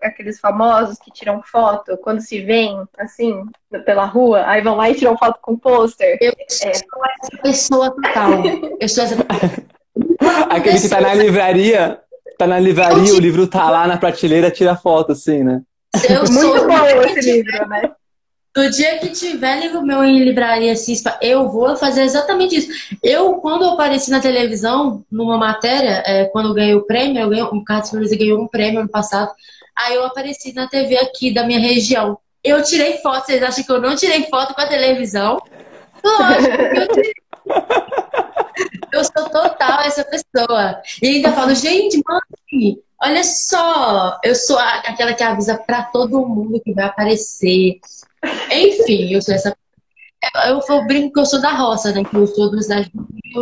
aqueles 0.00 0.38
famosos 0.38 0.98
que 0.98 1.10
tiram 1.10 1.42
foto 1.42 1.96
quando 1.98 2.20
se 2.20 2.40
veem, 2.40 2.80
assim, 2.96 3.44
pela 3.84 4.04
rua, 4.04 4.44
aí 4.46 4.62
vão 4.62 4.76
lá 4.76 4.88
e 4.88 4.94
tiram 4.94 5.18
foto 5.18 5.38
com 5.42 5.58
pôster. 5.58 6.16
Eu 6.20 6.32
sou 6.48 6.70
essa 6.70 7.42
pessoa 7.42 7.90
total. 7.90 8.30
Eu 8.80 8.88
sou 8.88 9.02
essa 9.02 9.16
Aquele 10.48 10.80
que 10.80 10.88
tá 10.88 11.00
na 11.00 11.12
livraria, 11.12 12.00
tá 12.38 12.46
na 12.46 12.60
livraria, 12.60 13.14
o 13.14 13.18
livro 13.18 13.48
tá 13.48 13.68
lá 13.68 13.86
na 13.86 13.98
prateleira, 13.98 14.50
tira 14.50 14.76
foto, 14.76 15.10
assim, 15.10 15.42
né? 15.42 15.60
Eu 16.08 16.26
sou 16.26 16.54
Muito 16.54 16.68
bom 16.68 16.86
esse 16.86 17.20
livro, 17.20 17.68
né? 17.68 17.90
Do 18.54 18.68
dia 18.70 18.98
que 18.98 19.08
tiver 19.08 19.60
livro 19.60 19.80
meu 19.80 20.04
em 20.04 20.22
livraria 20.22 20.76
Cispa, 20.76 21.18
eu 21.22 21.48
vou 21.48 21.74
fazer 21.74 22.02
exatamente 22.02 22.56
isso. 22.56 22.96
Eu, 23.02 23.36
quando 23.36 23.62
eu 23.62 23.70
apareci 23.70 24.10
na 24.10 24.20
televisão, 24.20 25.02
numa 25.10 25.38
matéria, 25.38 26.02
é, 26.04 26.26
quando 26.26 26.48
eu 26.48 26.54
ganhei 26.54 26.74
o 26.74 26.82
prêmio, 26.82 27.22
eu 27.22 27.30
ganhei, 27.30 27.44
o 27.44 27.64
Carlos 27.64 27.88
Flores 27.88 28.12
ganhou 28.12 28.42
um 28.42 28.48
prêmio 28.48 28.80
ano 28.80 28.90
passado, 28.90 29.32
aí 29.74 29.94
eu 29.94 30.04
apareci 30.04 30.52
na 30.52 30.68
TV 30.68 30.98
aqui 30.98 31.32
da 31.32 31.46
minha 31.46 31.58
região. 31.58 32.18
Eu 32.44 32.62
tirei 32.62 32.98
foto, 32.98 33.24
vocês 33.24 33.42
acham 33.42 33.64
que 33.64 33.72
eu 33.72 33.80
não 33.80 33.96
tirei 33.96 34.24
foto 34.24 34.52
com 34.54 34.60
a 34.60 34.66
televisão? 34.66 35.38
Lógico 36.04 36.56
que 36.56 36.78
eu 36.78 36.88
tirei 36.88 37.12
Eu 38.92 39.02
sou 39.04 39.30
total 39.30 39.80
essa 39.80 40.04
pessoa. 40.04 40.82
E 41.02 41.06
ainda 41.06 41.32
falo, 41.32 41.54
gente, 41.54 42.02
mãe, 42.06 42.78
olha 43.02 43.24
só, 43.24 44.20
eu 44.22 44.34
sou 44.34 44.58
aquela 44.58 45.14
que 45.14 45.22
avisa 45.22 45.56
para 45.56 45.84
todo 45.84 46.26
mundo 46.26 46.60
que 46.60 46.74
vai 46.74 46.84
aparecer. 46.84 47.80
Enfim, 48.50 49.12
eu 49.12 49.22
sou 49.22 49.34
essa. 49.34 49.56
Eu, 50.46 50.60
eu 50.68 50.86
brinco 50.86 51.12
que 51.12 51.20
eu 51.20 51.26
sou 51.26 51.40
da 51.40 51.52
roça, 51.52 51.92
né? 51.92 52.04
Que 52.04 52.16
eu 52.16 52.26
sou 52.26 52.50
da 52.50 52.62
cidade 52.62 52.90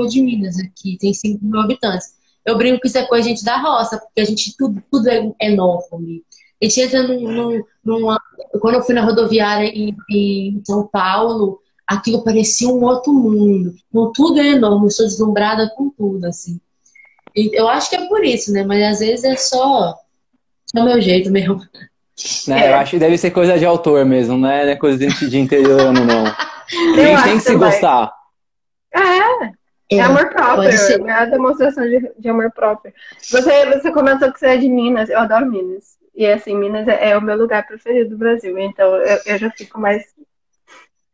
de 0.08 0.22
Minas, 0.22 0.58
aqui, 0.58 0.96
tem 0.98 1.12
5 1.12 1.44
mil 1.44 1.60
habitantes. 1.60 2.14
Eu 2.44 2.56
brinco 2.56 2.80
que 2.80 2.88
isso 2.88 2.98
é 2.98 3.06
coisa 3.06 3.28
gente 3.28 3.44
da 3.44 3.58
roça, 3.58 3.98
porque 3.98 4.20
a 4.20 4.24
gente 4.24 4.56
tudo, 4.56 4.82
tudo 4.90 5.08
é, 5.08 5.30
é 5.38 5.54
novo. 5.54 5.84
A 5.92 6.64
gente 6.64 6.80
entra 6.80 7.02
num, 7.02 7.20
num, 7.20 7.64
numa. 7.84 8.18
Quando 8.60 8.76
eu 8.76 8.82
fui 8.82 8.94
na 8.94 9.04
rodoviária 9.04 9.66
em, 9.66 9.94
em 10.10 10.62
São 10.64 10.86
Paulo, 10.86 11.60
aquilo 11.86 12.24
parecia 12.24 12.68
um 12.68 12.82
outro 12.84 13.12
mundo. 13.12 13.74
Então, 13.88 14.12
tudo 14.14 14.40
é 14.40 14.48
enorme, 14.48 14.86
eu 14.86 14.90
sou 14.90 15.06
deslumbrada 15.06 15.70
com 15.76 15.90
tudo, 15.90 16.24
assim. 16.24 16.60
E 17.34 17.50
eu 17.58 17.68
acho 17.68 17.90
que 17.90 17.96
é 17.96 18.08
por 18.08 18.24
isso, 18.24 18.52
né? 18.52 18.64
Mas 18.64 18.82
às 18.94 18.98
vezes 19.00 19.24
é 19.24 19.36
só, 19.36 19.96
só 20.66 20.84
meu 20.84 21.00
jeito 21.00 21.30
mesmo. 21.30 21.60
Né, 22.48 22.66
é. 22.66 22.72
Eu 22.72 22.76
acho 22.76 22.92
que 22.92 22.98
deve 22.98 23.18
ser 23.18 23.30
coisa 23.30 23.58
de 23.58 23.64
autor 23.64 24.04
mesmo, 24.04 24.36
não 24.36 24.50
é, 24.50 24.76
coisa 24.76 24.98
de, 24.98 25.38
interiorano, 25.38 26.04
não. 26.04 26.24
a 26.26 27.06
gente 27.06 27.22
tem 27.24 27.38
que 27.38 27.40
se 27.40 27.56
gostar. 27.56 28.12
É, 28.92 29.96
é 29.96 30.00
amor 30.00 30.28
próprio, 30.30 31.08
é 31.08 31.12
a 31.12 31.24
demonstração 31.24 31.84
de, 31.84 32.12
de, 32.18 32.28
amor 32.28 32.50
próprio. 32.52 32.92
Você, 33.18 33.66
você 33.66 33.90
comentou 33.92 34.32
que 34.32 34.38
você 34.38 34.46
é 34.46 34.56
de 34.56 34.68
Minas, 34.68 35.08
eu 35.08 35.18
adoro 35.18 35.50
Minas. 35.50 35.98
E 36.14 36.26
assim, 36.26 36.56
Minas 36.56 36.86
é, 36.86 37.10
é 37.10 37.16
o 37.16 37.22
meu 37.22 37.36
lugar 37.36 37.66
preferido 37.66 38.10
do 38.10 38.18
Brasil, 38.18 38.58
então 38.58 38.94
eu, 38.96 39.18
eu 39.26 39.38
já 39.38 39.50
fico 39.50 39.80
mais 39.80 40.02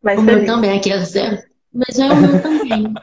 mas 0.07 0.21
o 0.21 0.23
meu 0.23 0.47
também, 0.47 0.79
aqui 0.79 0.93
é 0.93 0.99
zero. 1.01 1.43
Mas 1.73 1.99
é 1.99 2.07
o 2.07 2.17
meu 2.17 2.41
também. 2.41 2.95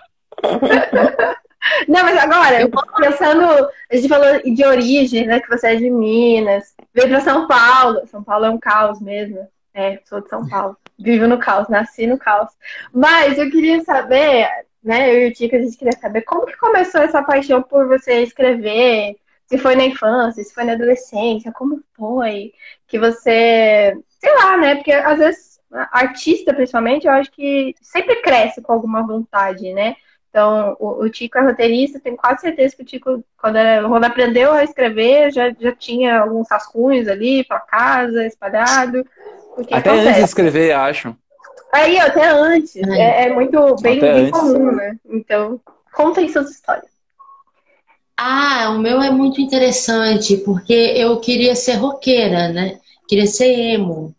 Não, 1.87 2.03
mas 2.03 2.17
agora, 2.17 2.61
eu... 2.61 2.69
pensando, 2.97 3.43
a 3.91 3.95
gente 3.95 4.09
falou 4.09 4.41
de 4.43 4.65
origem, 4.65 5.25
né? 5.25 5.39
Que 5.39 5.49
você 5.49 5.67
é 5.67 5.75
de 5.75 5.89
Minas, 5.89 6.73
veio 6.93 7.09
para 7.09 7.21
São 7.21 7.47
Paulo. 7.47 8.05
São 8.07 8.23
Paulo 8.23 8.45
é 8.45 8.49
um 8.49 8.59
caos 8.59 9.01
mesmo. 9.01 9.47
É, 9.73 9.99
sou 10.05 10.21
de 10.21 10.29
São 10.29 10.47
Paulo. 10.47 10.77
Vivo 10.99 11.27
no 11.27 11.39
caos, 11.39 11.67
nasci 11.69 12.05
no 12.05 12.17
caos. 12.17 12.51
Mas 12.93 13.37
eu 13.37 13.49
queria 13.49 13.83
saber, 13.83 14.47
né? 14.83 15.13
Eu 15.13 15.27
e 15.27 15.29
o 15.29 15.33
Tico, 15.33 15.55
a 15.55 15.59
gente 15.59 15.77
queria 15.77 15.97
saber 15.97 16.21
como 16.21 16.45
que 16.45 16.57
começou 16.57 17.01
essa 17.01 17.23
paixão 17.23 17.61
por 17.61 17.87
você 17.87 18.21
escrever. 18.21 19.15
Se 19.47 19.57
foi 19.57 19.75
na 19.75 19.85
infância, 19.85 20.43
se 20.43 20.53
foi 20.53 20.63
na 20.63 20.73
adolescência, 20.73 21.51
como 21.51 21.81
foi 21.93 22.53
que 22.87 22.99
você, 22.99 23.97
sei 24.19 24.35
lá, 24.35 24.57
né? 24.57 24.75
Porque 24.75 24.91
às 24.91 25.19
vezes 25.19 25.59
artista, 25.91 26.53
principalmente, 26.53 27.07
eu 27.07 27.13
acho 27.13 27.31
que 27.31 27.75
sempre 27.81 28.17
cresce 28.17 28.61
com 28.61 28.73
alguma 28.73 29.05
vontade, 29.05 29.73
né? 29.73 29.95
Então, 30.33 30.75
o, 30.79 31.03
o 31.03 31.09
Tico 31.11 31.37
é 31.37 31.43
roteirista, 31.43 31.99
tenho 31.99 32.17
quase 32.17 32.41
certeza 32.41 32.75
que 32.75 32.81
o 32.81 32.85
Tico, 32.85 33.23
quando, 33.39 33.55
era, 33.55 33.87
quando 33.87 34.03
aprendeu 34.03 34.51
a 34.51 34.63
escrever, 34.63 35.31
já, 35.31 35.53
já 35.59 35.71
tinha 35.75 36.21
alguns 36.21 36.49
rascunhos 36.49 37.07
ali 37.07 37.43
para 37.43 37.59
casa, 37.59 38.25
espalhado. 38.25 39.05
Até 39.71 39.91
acontece. 39.91 40.07
antes 40.07 40.15
de 40.15 40.23
escrever, 40.23 40.71
acho. 40.71 41.15
Aí, 41.71 41.99
até 41.99 42.29
antes. 42.29 42.75
É, 42.77 43.27
é 43.27 43.29
muito 43.31 43.75
bem, 43.79 43.99
bem 43.99 44.31
comum, 44.31 44.71
né? 44.71 44.97
Então, 45.05 45.61
contem 45.93 46.27
suas 46.27 46.49
histórias. 46.49 46.91
Ah, 48.17 48.71
o 48.71 48.79
meu 48.79 49.03
é 49.03 49.11
muito 49.11 49.39
interessante, 49.39 50.37
porque 50.37 50.73
eu 50.73 51.19
queria 51.19 51.55
ser 51.55 51.73
roqueira, 51.73 52.49
né? 52.49 52.79
Queria 53.07 53.27
ser 53.27 53.53
emo. 53.53 54.15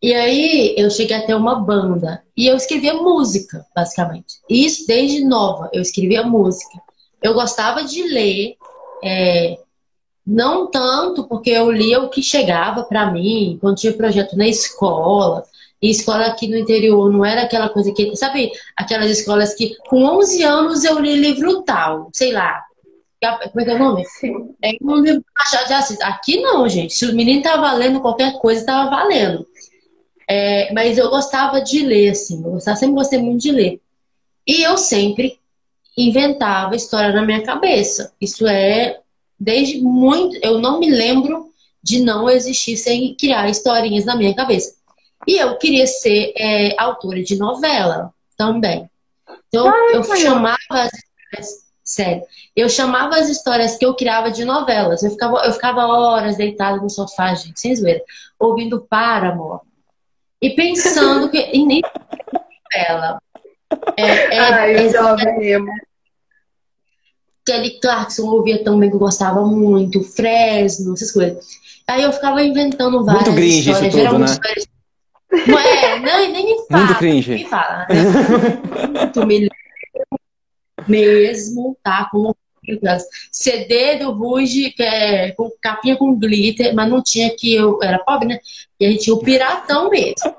E 0.00 0.14
aí 0.14 0.74
eu 0.76 0.90
cheguei 0.90 1.16
a 1.16 1.26
ter 1.26 1.34
uma 1.34 1.56
banda 1.56 2.22
e 2.36 2.46
eu 2.46 2.56
escrevia 2.56 2.94
música, 2.94 3.66
basicamente. 3.74 4.36
Isso 4.48 4.86
desde 4.86 5.24
nova, 5.24 5.68
eu 5.72 5.82
escrevia 5.82 6.22
música. 6.22 6.80
Eu 7.20 7.34
gostava 7.34 7.82
de 7.84 8.02
ler, 8.04 8.56
é, 9.02 9.58
não 10.24 10.70
tanto 10.70 11.24
porque 11.24 11.50
eu 11.50 11.70
lia 11.72 12.00
o 12.00 12.10
que 12.10 12.22
chegava 12.22 12.84
para 12.84 13.10
mim, 13.10 13.58
quando 13.60 13.78
tinha 13.78 13.92
projeto 13.92 14.36
na 14.36 14.46
escola. 14.46 15.44
E 15.82 15.90
escola 15.90 16.26
aqui 16.26 16.46
no 16.48 16.56
interior 16.56 17.10
não 17.10 17.24
era 17.24 17.42
aquela 17.42 17.68
coisa 17.68 17.92
que, 17.92 18.14
sabe, 18.16 18.52
aquelas 18.76 19.10
escolas 19.10 19.54
que 19.54 19.76
com 19.88 20.04
11 20.04 20.42
anos 20.42 20.84
eu 20.84 20.98
li 21.00 21.16
livro 21.16 21.62
tal, 21.62 22.08
sei 22.12 22.32
lá. 22.32 22.62
Como 23.20 23.60
é 23.60 23.64
que 23.64 23.70
é 23.70 23.74
o 23.74 23.78
nome? 23.78 24.04
Sim. 24.04 24.54
É 24.62 24.72
um 24.80 24.96
livro 24.96 25.24
de 25.66 25.74
Assis. 25.74 26.00
Aqui 26.02 26.40
não, 26.40 26.68
gente. 26.68 26.94
Se 26.94 27.04
o 27.04 27.14
menino 27.14 27.42
tá 27.42 27.56
valendo 27.56 28.00
qualquer 28.00 28.38
coisa, 28.38 28.64
tava 28.64 28.90
valendo. 28.90 29.44
É, 30.28 30.72
mas 30.74 30.98
eu 30.98 31.08
gostava 31.08 31.60
de 31.60 31.82
ler, 31.82 32.10
assim, 32.10 32.44
eu 32.44 32.50
gostava, 32.52 32.76
sempre 32.76 32.94
gostei 32.96 33.18
muito 33.18 33.40
de 33.40 33.50
ler. 33.50 33.80
E 34.46 34.62
eu 34.62 34.76
sempre 34.76 35.38
inventava 35.96 36.76
história 36.76 37.12
na 37.12 37.24
minha 37.24 37.42
cabeça. 37.42 38.12
Isso 38.20 38.46
é 38.46 39.00
desde 39.38 39.80
muito. 39.80 40.36
Eu 40.42 40.58
não 40.58 40.78
me 40.78 40.90
lembro 40.90 41.50
de 41.82 42.00
não 42.00 42.28
existir 42.28 42.76
sem 42.76 43.14
criar 43.14 43.48
historinhas 43.48 44.04
na 44.04 44.16
minha 44.16 44.34
cabeça. 44.34 44.74
E 45.26 45.36
eu 45.36 45.56
queria 45.56 45.86
ser 45.86 46.32
é, 46.36 46.74
autora 46.78 47.22
de 47.22 47.36
novela 47.36 48.12
também. 48.36 48.88
Então 49.48 49.66
Ai, 49.68 49.96
eu 49.96 50.04
chamava 50.04 50.58
as 50.70 50.90
histórias. 50.92 51.68
Sério, 51.82 52.22
eu 52.54 52.68
chamava 52.68 53.16
as 53.16 53.30
histórias 53.30 53.76
que 53.76 53.84
eu 53.84 53.94
criava 53.94 54.30
de 54.30 54.44
novelas. 54.44 55.02
Eu 55.02 55.10
ficava, 55.10 55.38
eu 55.46 55.52
ficava 55.52 55.86
horas 55.86 56.36
deitada 56.36 56.76
no 56.76 56.90
sofá, 56.90 57.34
gente, 57.34 57.58
sem 57.58 57.74
zoeira, 57.74 58.02
ouvindo 58.38 58.86
Paramore, 58.88 59.62
e 60.40 60.50
pensando 60.50 61.30
que. 61.30 61.38
E 61.52 61.66
nem 61.66 61.82
ela. 62.72 63.20
É, 63.96 64.34
é, 64.34 64.38
Ai, 64.38 64.74
é, 64.74 64.88
jovem 64.88 65.50
emo. 65.50 65.72
Kelly 67.44 67.80
Clarkson 67.80 68.26
ouvia 68.26 68.62
também 68.62 68.90
que 68.90 68.96
eu 68.96 69.00
gostava 69.00 69.44
muito, 69.44 70.02
Fresno, 70.02 70.92
essas 70.92 71.12
coisas. 71.12 71.46
Aí 71.86 72.02
eu 72.02 72.12
ficava 72.12 72.42
inventando 72.42 73.04
várias 73.04 73.24
muito 73.24 73.36
cringe 73.36 73.70
histórias. 73.70 73.94
Isso 73.94 74.04
tudo, 74.04 74.18
né? 74.18 74.26
Histórias... 74.26 74.66
Não 75.46 75.58
é, 75.58 75.98
não, 75.98 76.32
nem 76.32 76.46
me 76.46 76.66
fala. 76.66 76.84
Muito 76.84 76.98
cringe. 76.98 77.32
Me 77.32 77.44
fala, 77.46 77.78
né? 77.78 77.86
Muito 79.02 79.26
me 79.26 79.48
mesmo, 80.86 81.76
tá? 81.82 82.08
Com 82.10 82.34
CD 83.30 83.96
do 83.96 84.12
Ruge, 84.12 84.70
que 84.70 84.82
é 84.82 85.32
com 85.32 85.50
capinha 85.60 85.96
com 85.96 86.18
glitter, 86.18 86.74
mas 86.74 86.88
não 86.88 87.02
tinha 87.02 87.34
que 87.34 87.54
eu 87.54 87.78
era 87.82 87.98
pobre, 87.98 88.28
né? 88.28 88.38
E 88.78 88.86
a 88.86 88.90
gente 88.90 89.04
tinha 89.04 89.16
o 89.16 89.22
piratão 89.22 89.90
mesmo. 89.90 90.34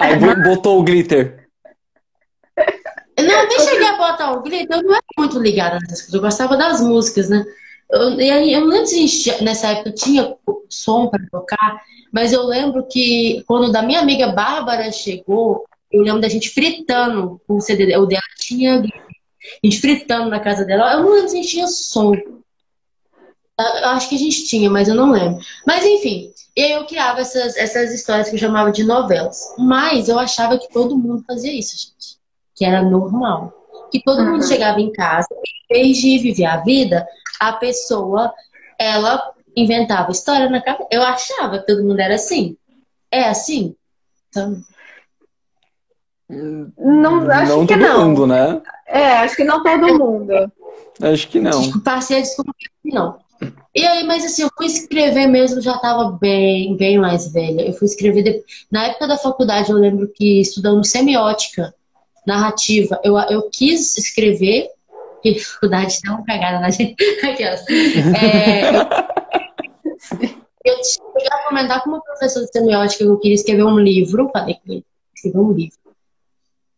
Aí 0.00 0.16
botou 0.42 0.80
o 0.80 0.82
glitter. 0.82 1.48
Não, 3.18 3.48
nem 3.48 3.60
cheguei 3.60 3.86
a 3.86 3.96
botar 3.96 4.32
o 4.32 4.42
glitter, 4.42 4.76
eu 4.76 4.82
não 4.82 4.92
era 4.92 5.04
muito 5.16 5.38
ligada 5.38 5.78
nessas 5.80 6.00
coisas, 6.00 6.14
eu 6.14 6.20
gostava 6.20 6.56
das 6.56 6.80
músicas, 6.80 7.28
né? 7.28 7.44
Eu, 7.90 8.20
e 8.20 8.30
aí, 8.30 8.52
eu 8.52 8.62
não 8.62 8.68
lembro 8.68 8.86
se 8.86 9.42
nessa 9.42 9.68
época 9.68 9.92
tinha 9.92 10.34
som 10.68 11.08
para 11.08 11.24
tocar, 11.30 11.80
mas 12.12 12.32
eu 12.32 12.42
lembro 12.44 12.86
que 12.86 13.44
quando 13.46 13.70
da 13.70 13.82
minha 13.82 14.00
amiga 14.00 14.28
Bárbara 14.28 14.90
chegou, 14.90 15.64
eu 15.92 16.02
lembro 16.02 16.20
da 16.20 16.28
gente 16.28 16.50
fritando 16.50 17.40
o 17.46 17.60
CD, 17.60 17.96
o 17.96 18.06
dela 18.06 18.22
tinha 18.36 18.82
a 19.62 19.66
gente 19.66 19.80
fritando 19.80 20.30
na 20.30 20.40
casa 20.40 20.64
dela. 20.64 20.92
Eu 20.92 21.02
não 21.02 21.12
lembro 21.12 21.28
se 21.28 21.38
a 21.38 21.42
gente 21.42 21.50
tinha 21.50 21.66
som. 21.66 22.14
Eu 22.14 23.88
acho 23.90 24.08
que 24.08 24.16
a 24.16 24.18
gente 24.18 24.46
tinha, 24.46 24.68
mas 24.68 24.88
eu 24.88 24.94
não 24.94 25.10
lembro. 25.10 25.40
Mas 25.66 25.84
enfim, 25.84 26.32
eu 26.56 26.84
criava 26.86 27.20
essas, 27.20 27.56
essas 27.56 27.92
histórias 27.92 28.28
que 28.28 28.36
eu 28.36 28.40
chamava 28.40 28.72
de 28.72 28.84
novelas. 28.84 29.54
Mas 29.58 30.08
eu 30.08 30.18
achava 30.18 30.58
que 30.58 30.68
todo 30.72 30.96
mundo 30.98 31.24
fazia 31.26 31.52
isso, 31.52 31.76
gente. 31.76 32.18
Que 32.54 32.64
era 32.64 32.82
normal. 32.82 33.52
Que 33.90 34.02
todo 34.02 34.20
uhum. 34.20 34.32
mundo 34.32 34.46
chegava 34.46 34.80
em 34.80 34.92
casa, 34.92 35.28
em 35.70 35.74
vez 35.74 35.98
de 35.98 36.18
viver 36.18 36.46
a 36.46 36.58
vida, 36.58 37.06
a 37.40 37.52
pessoa, 37.52 38.32
ela 38.78 39.32
inventava 39.56 40.10
história 40.10 40.48
na 40.48 40.60
cabeça. 40.60 40.88
Eu 40.90 41.02
achava 41.02 41.58
que 41.58 41.66
todo 41.66 41.84
mundo 41.84 42.00
era 42.00 42.14
assim. 42.14 42.56
É 43.10 43.28
assim? 43.28 43.76
Então, 44.28 44.60
não, 46.28 47.30
acho 47.30 47.52
não 47.52 47.66
que 47.66 47.74
todo 47.74 47.82
não. 47.82 48.08
mundo, 48.08 48.26
né? 48.26 48.62
É, 48.86 49.18
acho 49.18 49.36
que 49.36 49.44
não 49.44 49.62
todo 49.62 49.98
mundo. 49.98 50.52
Acho 51.02 51.28
que 51.28 51.40
não. 51.40 51.80
Passei 51.80 52.18
a 52.18 52.20
descobrir 52.20 52.70
que 52.82 52.94
não. 52.94 53.18
E 53.74 53.84
aí, 53.84 54.04
mas 54.04 54.24
assim, 54.24 54.42
eu 54.42 54.50
fui 54.56 54.66
escrever 54.66 55.26
mesmo, 55.26 55.60
já 55.60 55.74
estava 55.74 56.12
bem, 56.12 56.76
bem 56.76 56.98
mais 56.98 57.32
velha. 57.32 57.62
Eu 57.62 57.72
fui 57.72 57.86
escrever. 57.86 58.22
De... 58.22 58.44
Na 58.70 58.86
época 58.86 59.08
da 59.08 59.18
faculdade, 59.18 59.70
eu 59.70 59.76
lembro 59.76 60.08
que 60.14 60.40
estudando 60.40 60.84
semiótica, 60.84 61.74
narrativa, 62.26 63.00
eu, 63.02 63.18
eu 63.18 63.50
quis 63.50 63.98
escrever, 63.98 64.68
que 65.22 65.38
faculdade 65.38 65.98
dá 66.04 66.12
uma 66.12 66.24
cagada 66.24 66.60
na 66.60 66.70
gente. 66.70 66.94
Aquelas. 67.24 67.64
É, 67.68 68.70
eu, 68.70 68.82
eu 70.64 70.76
cheguei 70.84 71.28
a 71.30 71.48
comentar 71.48 71.82
com 71.82 71.90
uma 71.90 72.00
professora 72.00 72.46
de 72.46 72.52
semiótica 72.52 73.04
que 73.04 73.10
eu 73.10 73.18
queria 73.18 73.34
escrever 73.34 73.64
um 73.64 73.78
livro. 73.78 74.30
Falei 74.32 74.54
que 74.64 74.84
escrever 75.14 75.38
um 75.38 75.52
livro. 75.52 75.83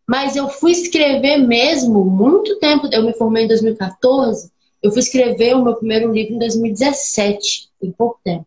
Mas 0.07 0.37
eu 0.37 0.49
fui 0.49 0.71
escrever 0.71 1.39
mesmo 1.39 2.05
muito 2.05 2.59
tempo. 2.59 2.89
Eu 2.93 3.03
me 3.03 3.13
formei 3.13 3.45
em 3.45 3.49
2014. 3.49 4.51
Eu 4.83 4.93
fui 4.93 5.01
escrever 5.01 5.57
o 5.57 5.65
meu 5.65 5.75
primeiro 5.75 6.13
livro 6.13 6.35
em 6.35 6.39
2017, 6.39 7.69
em 7.83 7.91
pouco 7.91 8.21
tempo. 8.23 8.47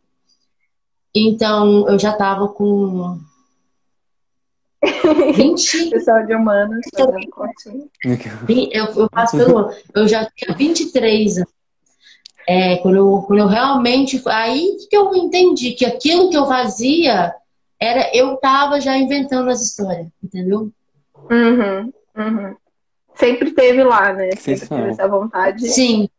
Então, 1.14 1.90
eu 1.90 2.00
já 2.00 2.12
estava 2.12 2.48
com 2.48 3.20
20. 5.36 5.90
Pessoal 5.90 6.26
de 6.26 6.34
fazendo 6.96 7.30
continho. 7.30 7.90
Eu, 8.72 8.86
eu 8.86 9.10
passo 9.10 9.36
pelo 9.36 9.58
ano. 9.58 9.74
Eu 9.94 10.08
já 10.08 10.30
tinha 10.34 10.56
23 10.56 11.38
anos. 11.38 11.50
É, 12.48 12.78
quando, 12.78 12.96
eu, 12.96 13.24
quando 13.28 13.40
eu 13.40 13.48
realmente. 13.48 14.22
Aí 14.28 14.78
que 14.90 14.96
eu 14.96 15.14
entendi 15.16 15.72
que 15.74 15.86
aquilo 15.86 16.30
que 16.30 16.38
eu 16.38 16.48
fazia 16.48 17.36
era. 17.78 18.16
Eu 18.16 18.38
tava 18.38 18.80
já 18.80 18.98
inventando 18.98 19.50
as 19.50 19.62
histórias, 19.62 20.08
entendeu? 20.24 20.72
Uhum, 21.30 21.94
uhum. 22.18 22.56
Sempre 23.16 23.52
teve 23.52 23.84
lá, 23.84 24.14
né? 24.14 24.32
Sempre 24.38 24.68
teve 24.68 24.90
essa 24.90 25.08
vontade. 25.08 25.68
Sim. 25.68 26.10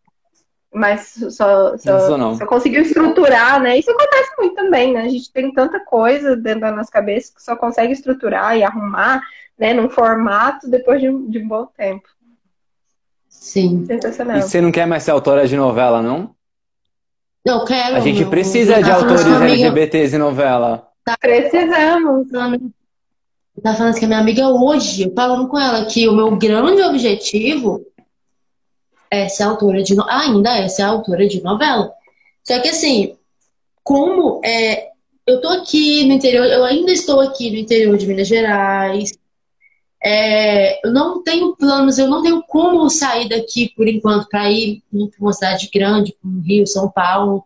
Mas 0.73 1.14
só, 1.31 1.76
só, 1.79 2.17
não. 2.17 2.37
só 2.37 2.47
conseguiu 2.47 2.83
estruturar, 2.83 3.61
né? 3.61 3.79
Isso 3.79 3.90
acontece 3.90 4.31
muito 4.38 4.55
também, 4.55 4.93
né? 4.93 5.00
A 5.02 5.09
gente 5.09 5.33
tem 5.33 5.52
tanta 5.52 5.81
coisa 5.81 6.37
dentro 6.37 6.61
da 6.61 6.71
nossa 6.71 6.90
cabeça 6.93 7.33
que 7.35 7.43
só 7.43 7.57
consegue 7.57 7.93
estruturar 7.93 8.57
e 8.57 8.62
arrumar, 8.62 9.21
né? 9.59 9.75
Num 9.75 9.90
formato 9.90 10.71
depois 10.71 11.00
de 11.00 11.09
um, 11.09 11.29
de 11.29 11.38
um 11.40 11.49
bom 11.49 11.67
tempo. 11.76 12.09
Sim. 13.29 13.85
Sensacional. 13.87 14.37
E 14.38 14.43
você 14.43 14.61
não 14.61 14.71
quer 14.71 14.87
mais 14.87 15.02
ser 15.02 15.11
autora 15.11 15.47
de 15.49 15.57
novela, 15.57 16.00
não? 16.00 16.35
Eu 17.45 17.64
quero. 17.64 17.97
A 17.97 18.00
gente 18.00 18.25
precisa 18.26 18.75
eu 18.76 18.83
de 18.83 18.90
falando 18.90 19.02
autores 19.02 19.26
uma 19.26 19.37
amiga- 19.37 19.52
LGBTs 19.52 20.14
em 20.14 20.19
novela. 20.19 20.88
Precisamos. 21.21 22.29
Tá 23.62 23.75
falando 23.75 23.99
que 23.99 24.05
a 24.05 24.09
minha 24.09 24.21
amiga 24.21 24.49
hoje, 24.49 25.02
eu 25.02 25.12
falando 25.12 25.49
com 25.49 25.59
ela 25.59 25.85
que 25.85 26.09
o 26.09 26.12
meu 26.12 26.37
grande 26.37 26.83
objetivo 26.83 27.85
é 29.11 29.29
ser 29.29 29.43
autora 29.43 29.83
de 29.83 29.95
ainda 30.09 30.57
é 30.57 30.69
ser 30.69 30.83
autora 30.83 31.26
de 31.26 31.43
novela. 31.43 31.93
Só 32.45 32.59
que 32.61 32.69
assim, 32.69 33.17
como 33.83 34.40
é, 34.45 34.88
eu 35.26 35.40
tô 35.40 35.49
aqui 35.49 36.05
no 36.05 36.14
interior, 36.14 36.47
eu 36.47 36.64
ainda 36.64 36.93
estou 36.93 37.21
aqui 37.21 37.50
no 37.50 37.57
interior 37.57 37.97
de 37.99 38.07
Minas 38.07 38.29
Gerais. 38.29 39.12
é, 40.02 40.87
eu 40.87 40.93
não 40.93 41.23
tenho 41.23 41.55
planos, 41.57 41.99
eu 41.99 42.09
não 42.09 42.23
tenho 42.23 42.43
como 42.45 42.88
sair 42.88 43.29
daqui 43.29 43.71
por 43.76 43.87
enquanto 43.88 44.29
para 44.29 44.50
ir 44.50 44.83
para 44.90 45.21
uma 45.21 45.33
cidade 45.33 45.69
grande, 45.73 46.17
como 46.23 46.40
Rio, 46.40 46.67
São 46.67 46.90
Paulo. 46.90 47.45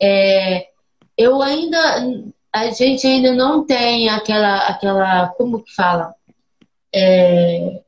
É, 0.00 0.68
eu 1.16 1.42
ainda 1.42 2.32
a 2.54 2.70
gente 2.70 3.04
ainda 3.06 3.32
não 3.32 3.66
tem 3.66 4.08
aquela, 4.08 4.58
aquela, 4.68 5.28
como 5.30 5.60
que 5.62 5.74
fala? 5.74 6.14
É, 6.94 7.80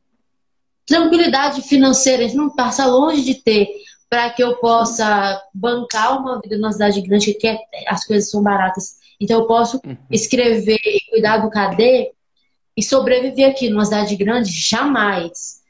tranquilidade 0.84 1.62
financeira, 1.62 2.24
a 2.24 2.26
gente 2.26 2.36
não 2.36 2.50
passa 2.50 2.84
longe 2.86 3.22
de 3.22 3.34
ter 3.34 3.68
para 4.10 4.30
que 4.30 4.42
eu 4.42 4.56
possa 4.56 5.40
bancar 5.54 6.20
uma 6.20 6.40
vida 6.40 6.56
numa 6.56 6.72
cidade 6.72 7.00
grande 7.00 7.34
que 7.34 7.46
é- 7.46 7.58
as 7.88 8.04
coisas 8.04 8.30
são 8.30 8.42
baratas. 8.42 8.96
Então 9.20 9.40
eu 9.40 9.46
posso 9.46 9.80
Uhum. 9.84 9.96
escrever 10.10 10.78
e 10.84 11.00
cuidar 11.10 11.38
do 11.38 11.50
cadê 11.50 12.12
e 12.76 12.82
sobreviver 12.82 13.50
aqui 13.50 13.68
numa 13.68 13.84
cidade 13.84 14.14
grande? 14.16 14.50
Jamais. 14.50 15.60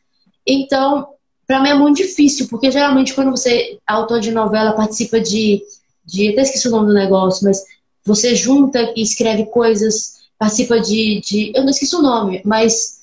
Então, 0.46 1.08
para 1.46 1.60
mim 1.62 1.68
é 1.70 1.74
muito 1.74 1.98
difícil, 1.98 2.48
porque 2.48 2.70
geralmente 2.70 3.14
quando 3.14 3.30
você, 3.30 3.78
é 3.88 3.92
autor 3.92 4.20
de 4.20 4.32
novela, 4.32 4.72
participa 4.72 5.20
de, 5.20 5.62
de 6.04 6.30
até 6.30 6.42
esqueci 6.42 6.68
o 6.68 6.70
nome 6.70 6.88
do 6.88 6.94
negócio, 6.94 7.44
mas 7.44 7.62
você 8.06 8.34
junta 8.34 8.92
e 8.96 9.02
escreve 9.02 9.46
coisas, 9.46 10.16
participa 10.38 10.78
de, 10.80 11.20
de 11.20 11.52
eu 11.54 11.62
não 11.62 11.70
esqueci 11.70 11.94
o 11.96 12.02
nome, 12.02 12.40
mas 12.44 13.02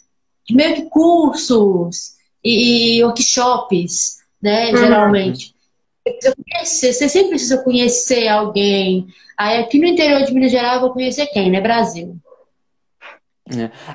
meio 0.49 0.75
que 0.75 0.81
cursos 0.89 2.13
e, 2.43 2.97
e 2.99 3.03
workshops, 3.03 4.19
né, 4.41 4.71
Uhum. 4.71 4.77
geralmente. 4.77 5.53
Você 6.05 6.11
precisa 6.11 6.35
conhecer, 6.35 6.93
você 6.93 7.09
sempre 7.09 7.29
precisa 7.29 7.63
conhecer 7.63 8.27
alguém. 8.27 9.07
Aí 9.37 9.57
aqui 9.59 9.79
no 9.79 9.85
interior 9.85 10.23
de 10.25 10.33
Minas 10.33 10.51
Gerais 10.51 10.75
eu 10.75 10.81
vou 10.81 10.91
conhecer 10.91 11.27
quem, 11.27 11.49
né? 11.49 11.61
Brasil. 11.61 12.15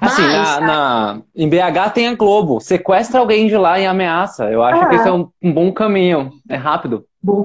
Assim, 0.00 0.22
Mas- 0.22 0.60
na, 0.60 0.60
na- 0.60 1.22
em 1.34 1.48
BH 1.48 1.90
tem 1.94 2.08
a 2.08 2.14
Globo. 2.14 2.60
Sequestra 2.60 3.18
alguém 3.20 3.46
de 3.46 3.56
lá 3.56 3.78
e 3.80 3.86
ameaça. 3.86 4.44
Eu 4.50 4.62
acho 4.62 4.82
Ah. 4.82 4.88
que 4.88 4.96
isso 4.96 5.08
é 5.08 5.12
um, 5.12 5.28
um 5.42 5.52
bom 5.52 5.72
caminho. 5.72 6.32
É 6.48 6.56
rápido. 6.56 7.04
Bom, 7.22 7.44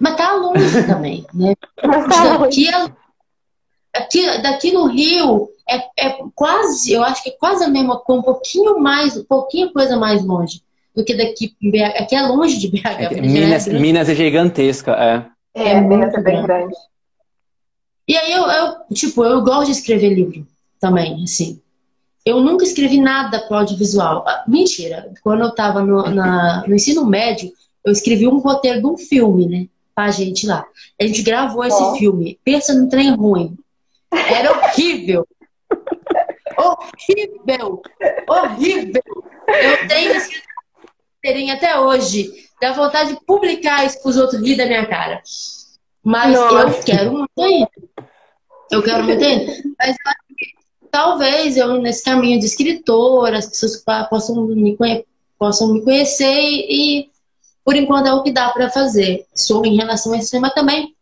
mas 0.00 0.16
tá 0.16 0.32
longe 0.34 0.82
também, 0.86 1.26
né? 1.34 1.54
Mas 1.84 2.06
tá 2.08 2.24
longe. 2.38 2.64
Daqui, 2.64 2.68
a- 2.74 2.96
aqui, 3.94 4.42
daqui 4.42 4.72
no 4.72 4.86
Rio 4.86 5.48
é, 5.68 6.06
é 6.08 6.18
quase, 6.34 6.92
eu 6.92 7.02
acho 7.02 7.22
que 7.22 7.30
é 7.30 7.36
quase 7.38 7.64
a 7.64 7.68
mesma 7.68 7.98
coisa, 7.98 8.20
um 8.20 8.24
pouquinho 8.24 8.78
mais, 8.78 9.16
um 9.16 9.24
pouquinho 9.24 9.72
coisa 9.72 9.96
mais 9.96 10.24
longe 10.24 10.62
do 10.94 11.04
que 11.04 11.14
daqui 11.14 11.54
BH. 11.60 12.00
Aqui 12.02 12.14
é 12.16 12.22
longe 12.22 12.58
de 12.58 12.68
BH. 12.68 12.86
É 12.86 13.08
Minas 13.08 13.10
Gerais 13.10 13.16
é 13.18 13.20
Minas, 13.20 13.64
grande. 13.64 13.80
Minas 13.82 14.08
é 14.08 14.14
gigantesca, 14.14 14.92
é. 14.92 15.26
É, 15.54 15.68
É 15.70 15.80
Minas 15.80 16.12
é 16.12 16.16
muito 16.16 16.22
bem 16.24 16.42
grande. 16.42 16.74
E 18.06 18.16
aí 18.16 18.32
eu, 18.32 18.44
eu, 18.46 18.74
tipo, 18.94 19.22
eu 19.24 19.42
gosto 19.42 19.66
de 19.66 19.72
escrever 19.72 20.14
livro 20.14 20.46
também, 20.80 21.22
assim. 21.24 21.60
Eu 22.24 22.40
nunca 22.40 22.64
escrevi 22.64 23.00
nada 23.00 23.40
para 23.46 23.58
audiovisual. 23.58 24.24
Ah, 24.26 24.44
Mentira. 24.48 25.12
Quando 25.22 25.42
eu 25.42 25.54
tava 25.54 25.82
no, 25.82 26.02
na- 26.10 26.64
no 26.66 26.74
ensino 26.74 27.04
médio, 27.06 27.50
eu 27.84 27.92
escrevi 27.92 28.26
um 28.26 28.38
roteiro 28.38 28.80
de 28.80 28.86
um 28.86 28.96
filme, 28.96 29.46
né? 29.46 29.66
Pra 29.98 30.12
gente 30.12 30.46
lá. 30.46 30.64
A 31.00 31.04
gente 31.04 31.22
gravou 31.24 31.64
esse 31.64 31.82
Ó. 31.82 31.96
filme. 31.96 32.38
Pensa 32.44 32.72
no 32.72 32.88
trem 32.88 33.16
ruim. 33.16 33.56
Era 34.12 34.56
horrível. 34.56 35.26
horrível. 36.56 37.82
Horrível. 38.28 39.02
Eu 39.48 39.88
tenho 39.88 40.12
esse 40.12 40.40
roteirinho 41.16 41.52
até 41.52 41.80
hoje. 41.80 42.30
Dá 42.60 42.72
vontade 42.74 43.14
de 43.14 43.20
publicar 43.26 43.84
isso 43.86 44.00
pros 44.00 44.16
outros 44.16 44.40
rir 44.40 44.56
da 44.56 44.66
minha 44.66 44.86
cara. 44.86 45.20
Mas 46.04 46.32
eu 46.32 46.44
Nossa. 46.48 46.82
quero 46.84 47.12
muito 47.14 47.40
ainda. 47.42 47.70
Eu 48.70 48.80
quero 48.84 49.02
muito 49.02 49.24
ainda. 49.24 49.52
Mas 49.80 49.96
eu 49.96 50.10
acho 50.12 50.34
que 50.38 50.46
talvez 50.92 51.56
eu, 51.56 51.80
nesse 51.82 52.04
caminho 52.04 52.38
de 52.38 52.46
escritora, 52.46 53.38
as 53.38 53.48
pessoas 53.48 53.82
possam 54.08 54.46
me, 54.46 54.76
conhe- 54.76 55.04
possam 55.36 55.72
me 55.74 55.82
conhecer 55.82 56.40
e, 56.40 57.10
por 57.68 57.76
enquanto, 57.76 58.06
é 58.06 58.14
o 58.14 58.22
que 58.22 58.32
dá 58.32 58.48
para 58.48 58.70
fazer. 58.70 59.26
Sou 59.34 59.62
em 59.66 59.76
relação 59.76 60.14
a 60.14 60.16
isso, 60.16 60.40
mas 60.40 60.54
também 60.54 60.94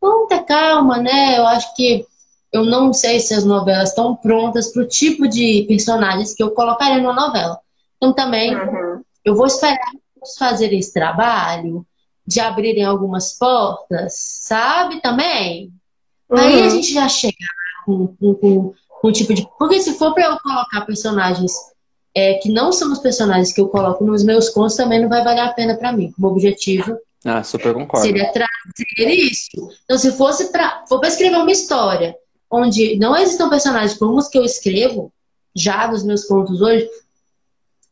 vamos 0.00 0.26
ter 0.26 0.42
calma, 0.46 0.96
né? 0.96 1.36
Eu 1.36 1.46
acho 1.46 1.74
que 1.76 2.06
eu 2.50 2.64
não 2.64 2.90
sei 2.94 3.20
se 3.20 3.34
as 3.34 3.44
novelas 3.44 3.90
estão 3.90 4.16
prontas 4.16 4.72
para 4.72 4.80
o 4.82 4.88
tipo 4.88 5.28
de 5.28 5.66
personagens 5.68 6.34
que 6.34 6.42
eu 6.42 6.52
colocaria 6.52 7.02
numa 7.02 7.12
novela. 7.12 7.60
Então, 7.98 8.14
também, 8.14 8.54
Uhum. 8.56 9.02
eu 9.22 9.34
vou 9.36 9.44
esperar 9.44 9.76
eles 10.16 10.38
fazerem 10.38 10.78
esse 10.78 10.90
trabalho, 10.94 11.84
de 12.26 12.40
abrirem 12.40 12.86
algumas 12.86 13.36
portas, 13.36 14.14
sabe? 14.16 15.02
Também. 15.02 15.70
Aí 16.30 16.60
a 16.60 16.62
Uhum. 16.64 16.70
gente 16.70 16.94
já 16.94 17.06
chega 17.10 17.36
com, 17.84 18.06
com, 18.06 18.34
com, 18.36 18.74
com 18.88 19.08
um 19.08 19.12
tipo 19.12 19.34
de. 19.34 19.46
Porque 19.58 19.82
se 19.82 19.98
for 19.98 20.14
para 20.14 20.24
eu 20.24 20.38
colocar 20.40 20.80
personagens 20.86 21.52
é, 22.14 22.34
que 22.34 22.50
não 22.50 22.72
são 22.72 22.92
os 22.92 22.98
personagens 22.98 23.52
que 23.52 23.60
eu 23.60 23.68
coloco 23.68 24.04
nos 24.04 24.22
meus 24.22 24.48
contos, 24.50 24.76
também 24.76 25.00
não 25.00 25.08
vai 25.08 25.22
valer 25.24 25.40
a 25.40 25.52
pena 25.52 25.74
para 25.76 25.92
mim. 25.92 26.12
Como 26.12 26.28
objetivo 26.28 26.96
Ah, 27.24 27.42
super 27.42 27.72
concordo. 27.74 28.06
seria 28.06 28.30
trazer 28.32 29.10
isso. 29.10 29.70
Então, 29.84 29.96
se 29.98 30.12
fosse 30.12 30.50
para. 30.52 30.84
For 30.88 30.98
para 31.00 31.08
escrever 31.08 31.36
uma 31.36 31.50
história 31.50 32.16
onde 32.50 32.96
não 32.98 33.16
existam 33.16 33.48
personagens 33.48 33.94
como 33.98 34.18
os 34.18 34.28
que 34.28 34.36
eu 34.38 34.44
escrevo, 34.44 35.10
já 35.56 35.88
nos 35.90 36.04
meus 36.04 36.24
contos 36.24 36.60
hoje, 36.60 36.86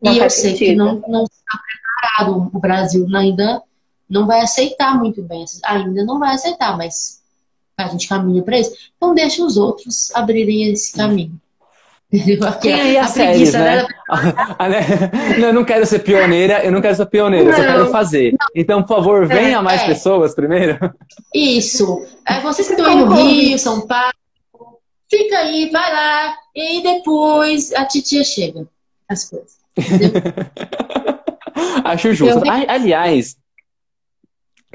Não 0.02 0.12
e 0.12 0.18
eu 0.18 0.28
sei 0.30 0.52
que 0.52 0.58
sentido. 0.58 0.76
não, 0.84 1.02
não 1.08 1.24
está 1.24 1.58
preparado, 1.58 2.50
o 2.52 2.58
Brasil 2.58 3.06
ainda 3.14 3.62
não 4.08 4.26
vai 4.26 4.40
aceitar 4.40 4.98
muito 4.98 5.22
bem, 5.22 5.44
ainda 5.64 6.04
não 6.04 6.18
vai 6.18 6.34
aceitar, 6.34 6.76
mas 6.76 7.22
a 7.76 7.86
gente 7.88 8.06
caminha 8.08 8.42
para 8.42 8.58
isso. 8.58 8.74
Então 8.96 9.14
deixa 9.14 9.42
os 9.44 9.56
outros 9.56 10.10
abrirem 10.14 10.70
esse 10.72 10.92
caminho. 10.92 11.40
Aqui, 12.12 12.36
Tem 12.60 12.74
aí 12.74 12.98
a 12.98 13.06
séries, 13.06 13.52
preguiça, 13.52 13.58
né? 13.60 13.86
Ah, 14.58 14.66
né? 14.68 14.80
Não, 15.38 15.48
eu 15.48 15.54
não 15.54 15.64
quero 15.64 15.86
ser 15.86 16.00
pioneira, 16.00 16.64
eu 16.64 16.72
não 16.72 16.80
quero 16.80 16.96
ser 16.96 17.06
pioneira, 17.06 17.50
eu 17.50 17.54
só 17.54 17.62
Não. 17.62 17.72
quero 17.72 17.90
fazer. 17.90 18.34
Então, 18.54 18.82
por 18.82 18.96
favor, 18.96 19.26
venha 19.26 19.62
mais 19.62 19.82
é. 19.82 19.86
pessoas 19.86 20.34
primeiro. 20.34 20.76
Isso. 21.32 22.04
É, 22.26 22.40
vocês 22.40 22.66
que 22.66 22.74
estão 22.74 22.86
aí 22.86 22.96
no 22.96 23.12
Rio, 23.14 23.56
São 23.60 23.86
Paulo, 23.86 24.12
fica 25.08 25.38
aí, 25.38 25.70
vai 25.70 25.92
lá, 25.92 26.34
e 26.54 26.82
depois 26.82 27.72
a 27.74 27.84
titia 27.84 28.24
chega. 28.24 28.66
As 29.08 29.28
coisas. 29.30 29.60
Acho 31.84 32.12
justo. 32.12 32.44
Eu- 32.44 32.52
Aliás, 32.68 33.36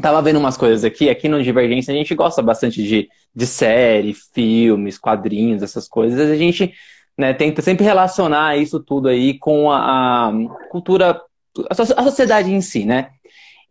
tava 0.01 0.21
vendo 0.21 0.39
umas 0.39 0.55
coisas 0.55 0.85
aqui. 0.85 1.09
Aqui 1.09 1.27
no 1.27 1.43
Divergência 1.43 1.93
a 1.93 1.97
gente 1.97 2.15
gosta 2.15 2.41
bastante 2.41 2.81
de, 2.81 3.09
de 3.35 3.47
série, 3.47 4.13
filmes, 4.13 4.97
quadrinhos, 4.97 5.61
essas 5.63 5.87
coisas. 5.87 6.29
A 6.29 6.35
gente 6.35 6.73
né, 7.17 7.33
tenta 7.33 7.61
sempre 7.61 7.83
relacionar 7.85 8.57
isso 8.57 8.79
tudo 8.79 9.07
aí 9.07 9.37
com 9.37 9.71
a, 9.71 10.27
a 10.27 10.33
cultura, 10.69 11.21
a, 11.69 11.73
so- 11.75 11.93
a 11.95 12.03
sociedade 12.03 12.51
em 12.51 12.61
si, 12.61 12.85
né? 12.85 13.09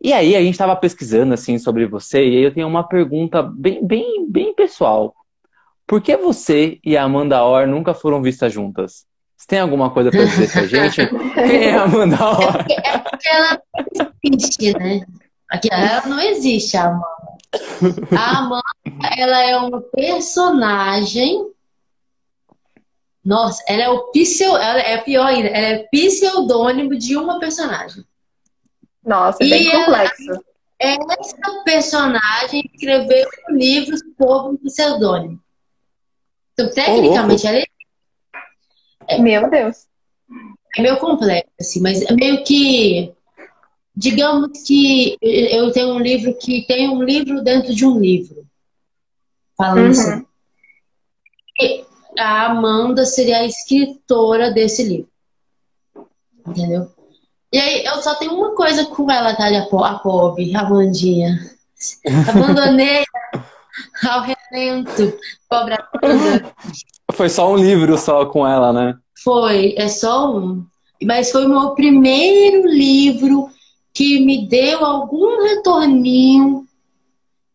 E 0.01 0.11
aí 0.13 0.35
a 0.35 0.41
gente 0.41 0.53
estava 0.53 0.75
pesquisando 0.75 1.33
assim 1.33 1.57
sobre 1.57 1.85
você 1.85 2.19
e 2.27 2.37
aí 2.37 2.43
eu 2.43 2.53
tenho 2.53 2.67
uma 2.67 2.83
pergunta 2.87 3.41
bem, 3.41 3.85
bem, 3.85 4.25
bem 4.29 4.53
pessoal. 4.53 5.15
Por 5.87 6.01
que 6.01 6.17
você 6.17 6.79
e 6.83 6.97
a 6.97 7.03
Amanda 7.03 7.43
Orr 7.43 7.67
nunca 7.67 7.93
foram 7.93 8.21
vistas 8.21 8.51
juntas? 8.51 9.05
Você 9.37 9.47
tem 9.47 9.59
alguma 9.59 9.89
coisa 9.91 10.09
para 10.09 10.23
dizer 10.25 10.51
pra 10.51 10.65
gente? 10.65 11.07
Quem 11.35 11.65
é 11.65 11.75
a 11.75 11.83
Amanda 11.83 12.15
Orr? 12.29 12.57
Porque 13.03 13.29
ela 13.29 13.61
não 13.95 14.11
existe, 14.23 14.73
né? 14.77 15.05
Aqui, 15.49 15.69
ela 15.71 16.05
não 16.07 16.19
existe, 16.19 16.75
a 16.75 16.85
Amanda. 16.85 17.05
A 18.17 18.37
Amanda, 18.39 18.63
ela 19.17 19.43
é 19.43 19.57
uma 19.57 19.81
personagem 19.81 21.45
Nossa, 23.25 23.63
ela 23.67 23.83
é 23.83 23.89
o 23.89 24.11
pseu, 24.11 24.55
ela 24.55 24.79
é 24.79 24.97
pior 24.99 25.25
ainda, 25.25 25.49
ela 25.49 25.67
é 25.67 25.87
pseudônimo 25.91 26.95
de 26.95 27.17
uma 27.17 27.39
personagem. 27.39 28.05
Nossa, 29.03 29.43
é 29.43 29.49
bem 29.49 29.63
E 29.63 29.71
ela- 29.71 29.85
complexo. 29.85 30.45
Essa 30.77 31.63
personagem 31.63 32.69
escreveu 32.73 33.27
um 33.49 33.55
livro 33.55 33.97
sob 33.97 34.49
um 34.49 34.57
pseudônimo. 34.57 35.39
Então, 36.53 36.69
tecnicamente, 36.69 37.47
ela 37.47 37.63
é 39.07 39.17
Meu 39.17 39.49
Deus. 39.49 39.87
é 40.77 40.81
meio 40.81 40.97
complexo, 40.97 41.49
assim, 41.59 41.81
mas 41.81 42.01
é 42.03 42.13
meio 42.13 42.43
que. 42.43 43.13
Digamos 43.97 44.63
que 44.67 45.17
eu 45.21 45.71
tenho 45.71 45.93
um 45.93 45.99
livro 45.99 46.37
que 46.37 46.65
tem 46.67 46.89
um 46.89 47.01
livro 47.01 47.41
dentro 47.41 47.73
de 47.73 47.85
um 47.85 47.97
livro. 47.97 48.45
Falando 49.57 49.85
Uhum. 49.85 49.89
assim. 49.91 50.25
E 51.61 51.85
a 52.17 52.45
Amanda 52.47 53.05
seria 53.05 53.37
a 53.39 53.45
escritora 53.45 54.51
desse 54.51 54.83
livro. 54.83 55.09
Entendeu? 56.47 56.89
E 57.51 57.57
aí, 57.57 57.85
eu 57.85 58.01
só 58.01 58.15
tenho 58.15 58.33
uma 58.33 58.53
coisa 58.53 58.85
com 58.85 59.09
ela, 59.09 59.35
tá? 59.35 59.47
A 59.47 59.65
po- 59.67 59.83
a 59.83 59.99
pobre, 59.99 60.55
a 60.55 60.61
Amandinha. 60.61 61.39
Abandonei 62.27 63.03
ao 64.07 64.21
relento. 64.21 65.17
Pobre 65.49 65.75
Amanda. 65.75 66.53
Foi 67.13 67.29
só 67.29 67.51
um 67.51 67.55
livro 67.55 67.97
só 67.97 68.25
com 68.25 68.45
ela, 68.45 68.73
né? 68.73 68.95
Foi, 69.23 69.73
é 69.77 69.87
só 69.87 70.35
um. 70.37 70.65
Mas 71.03 71.31
foi 71.31 71.45
o 71.45 71.49
meu 71.49 71.69
primeiro 71.75 72.67
livro 72.67 73.49
que 73.93 74.19
me 74.25 74.47
deu 74.47 74.83
algum 74.83 75.43
retorninho 75.43 76.65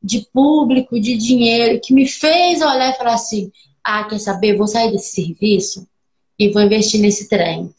de 0.03 0.27
público, 0.33 0.99
de 0.99 1.17
dinheiro, 1.17 1.81
que 1.83 1.93
me 1.93 2.07
fez 2.09 2.63
olhar 2.63 2.91
e 2.91 2.97
falar 2.97 3.15
assim: 3.15 3.51
ah, 3.85 4.05
quer 4.05 4.19
saber? 4.19 4.57
Vou 4.57 4.67
sair 4.67 4.91
desse 4.91 5.15
serviço 5.15 5.87
e 6.39 6.51
vou 6.51 6.63
investir 6.63 7.01
nesse 7.01 7.29
trem. 7.29 7.75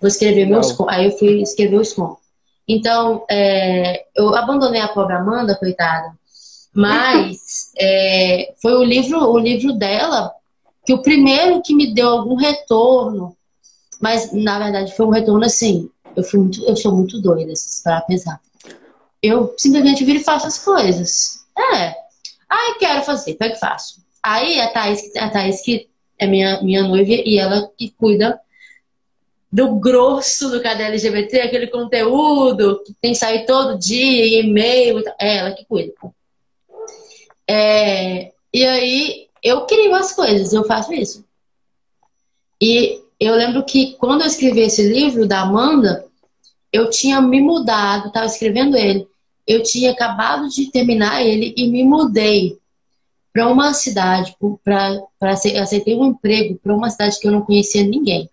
Vou 0.00 0.08
escrever 0.08 0.46
meus 0.46 0.66
Legal. 0.66 0.78
contos. 0.78 0.94
Aí 0.94 1.04
eu 1.06 1.18
fui 1.18 1.42
escrever 1.42 1.80
os 1.80 1.92
contos. 1.92 2.22
Então, 2.66 3.24
é, 3.30 4.04
eu 4.14 4.34
abandonei 4.34 4.80
a 4.80 4.88
pobre 4.88 5.14
Amanda, 5.14 5.56
coitada. 5.56 6.12
Mas 6.74 7.72
é, 7.78 8.54
foi 8.60 8.74
o 8.74 8.84
livro, 8.84 9.18
o 9.18 9.38
livro 9.38 9.72
dela 9.72 10.32
que 10.84 10.92
o 10.92 11.02
primeiro 11.02 11.60
que 11.62 11.74
me 11.74 11.92
deu 11.92 12.08
algum 12.08 12.34
retorno, 12.34 13.36
mas 14.00 14.32
na 14.32 14.58
verdade 14.58 14.94
foi 14.96 15.04
um 15.04 15.10
retorno 15.10 15.44
assim, 15.44 15.90
eu 16.16 16.22
fui 16.22 16.40
muito, 16.40 16.64
eu 16.64 16.76
sou 16.76 16.94
muito 16.94 17.20
doida, 17.20 17.52
para 17.84 18.00
pensar. 18.02 18.40
Eu 19.22 19.54
simplesmente 19.58 20.04
viro 20.04 20.18
e 20.18 20.24
faço 20.24 20.46
as 20.46 20.58
coisas. 20.58 21.44
É. 21.74 21.94
Ai, 22.48 22.74
quero 22.78 23.02
fazer, 23.02 23.34
pego 23.34 23.54
e 23.54 23.58
faço. 23.58 24.00
Aí 24.28 24.60
a 24.60 24.68
Thaís, 24.68 25.16
a 25.16 25.30
Thaís 25.30 25.62
que 25.62 25.88
é 26.18 26.26
minha, 26.26 26.62
minha 26.62 26.82
noiva 26.82 27.10
e 27.10 27.38
ela 27.38 27.66
que 27.78 27.88
cuida 27.96 28.38
do 29.50 29.76
grosso 29.76 30.50
do 30.50 30.60
Cadê 30.60 30.82
LGBT, 30.82 31.40
aquele 31.40 31.68
conteúdo 31.68 32.82
que 32.84 32.92
tem 33.00 33.12
que 33.12 33.18
sair 33.18 33.46
todo 33.46 33.78
dia, 33.78 34.40
e-mail, 34.40 35.02
tal. 35.02 35.14
é 35.18 35.36
ela 35.38 35.52
que 35.52 35.64
cuida. 35.64 35.94
É, 37.48 38.30
e 38.52 38.66
aí 38.66 39.28
eu 39.42 39.64
crio 39.64 39.94
as 39.94 40.12
coisas, 40.12 40.52
eu 40.52 40.62
faço 40.64 40.92
isso. 40.92 41.24
E 42.60 43.00
eu 43.18 43.34
lembro 43.34 43.64
que 43.64 43.94
quando 43.94 44.20
eu 44.20 44.26
escrevi 44.26 44.60
esse 44.60 44.82
livro 44.82 45.26
da 45.26 45.40
Amanda, 45.40 46.04
eu 46.70 46.90
tinha 46.90 47.18
me 47.22 47.40
mudado, 47.40 48.08
estava 48.08 48.26
escrevendo 48.26 48.76
ele. 48.76 49.08
Eu 49.46 49.62
tinha 49.62 49.92
acabado 49.92 50.50
de 50.50 50.70
terminar 50.70 51.24
ele 51.24 51.54
e 51.56 51.66
me 51.66 51.82
mudei 51.82 52.58
para 53.32 53.48
uma 53.48 53.72
cidade, 53.74 54.36
para 54.64 55.30
aceitei 55.30 55.96
um 55.96 56.06
emprego 56.06 56.58
para 56.62 56.74
uma 56.74 56.90
cidade 56.90 57.18
que 57.20 57.28
eu 57.28 57.32
não 57.32 57.42
conhecia 57.42 57.82
ninguém. 57.82 58.28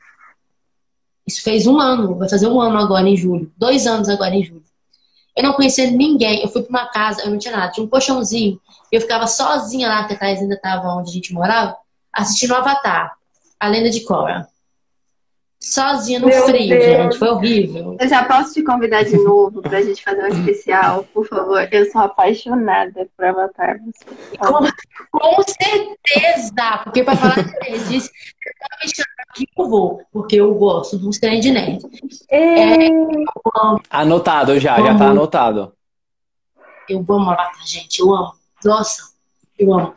Isso 1.27 1.41
fez 1.41 1.65
um 1.65 1.79
ano, 1.79 2.15
vai 2.15 2.29
fazer 2.29 2.47
um 2.47 2.62
ano 2.62 2.77
agora 2.77 3.08
em 3.08 3.17
julho, 3.17 3.51
dois 3.58 3.88
anos 3.88 4.10
agora 4.10 4.36
em 4.36 4.43
julho. 4.43 4.63
Eu 5.36 5.43
não 5.43 5.53
conhecia 5.53 5.91
ninguém, 5.91 6.41
eu 6.41 6.47
fui 6.47 6.62
para 6.62 6.69
uma 6.69 6.88
casa, 6.88 7.23
eu 7.23 7.31
não 7.31 7.38
tinha 7.38 7.55
nada, 7.55 7.71
tinha 7.71 7.86
um 7.86 7.89
colchãozinho, 7.89 8.60
eu 8.91 9.01
ficava 9.01 9.27
sozinha 9.27 9.88
lá, 9.89 10.05
que 10.05 10.13
a 10.13 10.17
Thais 10.17 10.39
ainda 10.39 10.55
estava 10.55 10.88
onde 10.95 11.10
a 11.10 11.13
gente 11.13 11.34
morava, 11.34 11.75
assistindo 12.13 12.55
Avatar, 12.55 13.17
a 13.60 13.67
lenda 13.67 13.89
de 13.89 14.01
Korra. 14.05 14.47
Sozinha 15.65 16.19
no 16.19 16.28
Meu 16.28 16.45
frio, 16.45 16.69
Deus. 16.69 16.86
gente, 16.86 17.17
foi 17.17 17.28
horrível. 17.28 17.97
Eu 17.99 18.08
já 18.08 18.23
posso 18.23 18.54
te 18.54 18.62
convidar 18.62 19.01
de 19.04 19.17
novo 19.17 19.63
pra 19.63 19.82
gente 19.82 20.04
fazer 20.04 20.23
um 20.23 20.28
especial, 20.28 21.04
por 21.12 21.28
favor. 21.28 21.67
Eu 21.71 21.91
sou 21.91 22.01
apaixonada 22.01 23.10
por 23.17 23.25
Avatar. 23.25 23.80
Com, 24.38 25.19
com 25.19 25.41
certeza, 25.41 26.78
porque 26.84 27.04
para 27.04 27.17
falar 27.17 27.41
de 27.43 27.51
nerdice, 27.67 28.12
eu 28.45 28.54
tava 28.60 28.84
me 28.84 28.89
chamando 28.95 29.15
aqui 29.28 29.47
eu 29.58 29.67
vou, 29.67 30.01
porque 30.13 30.36
eu 30.36 30.54
gosto 30.54 30.99
dos 30.99 31.17
trem 31.17 31.39
de 31.39 31.49
nerd. 31.49 31.82
É... 32.30 32.88
Anotado 33.89 34.60
já, 34.60 34.80
já 34.80 34.95
tá 34.95 35.08
anotado. 35.08 35.73
Eu 36.88 37.04
amo 37.10 37.32
Avatar, 37.32 37.65
gente, 37.65 38.01
eu 38.01 38.13
amo. 38.13 38.34
Nossa, 38.63 39.01
eu 39.58 39.73
amo. 39.73 39.95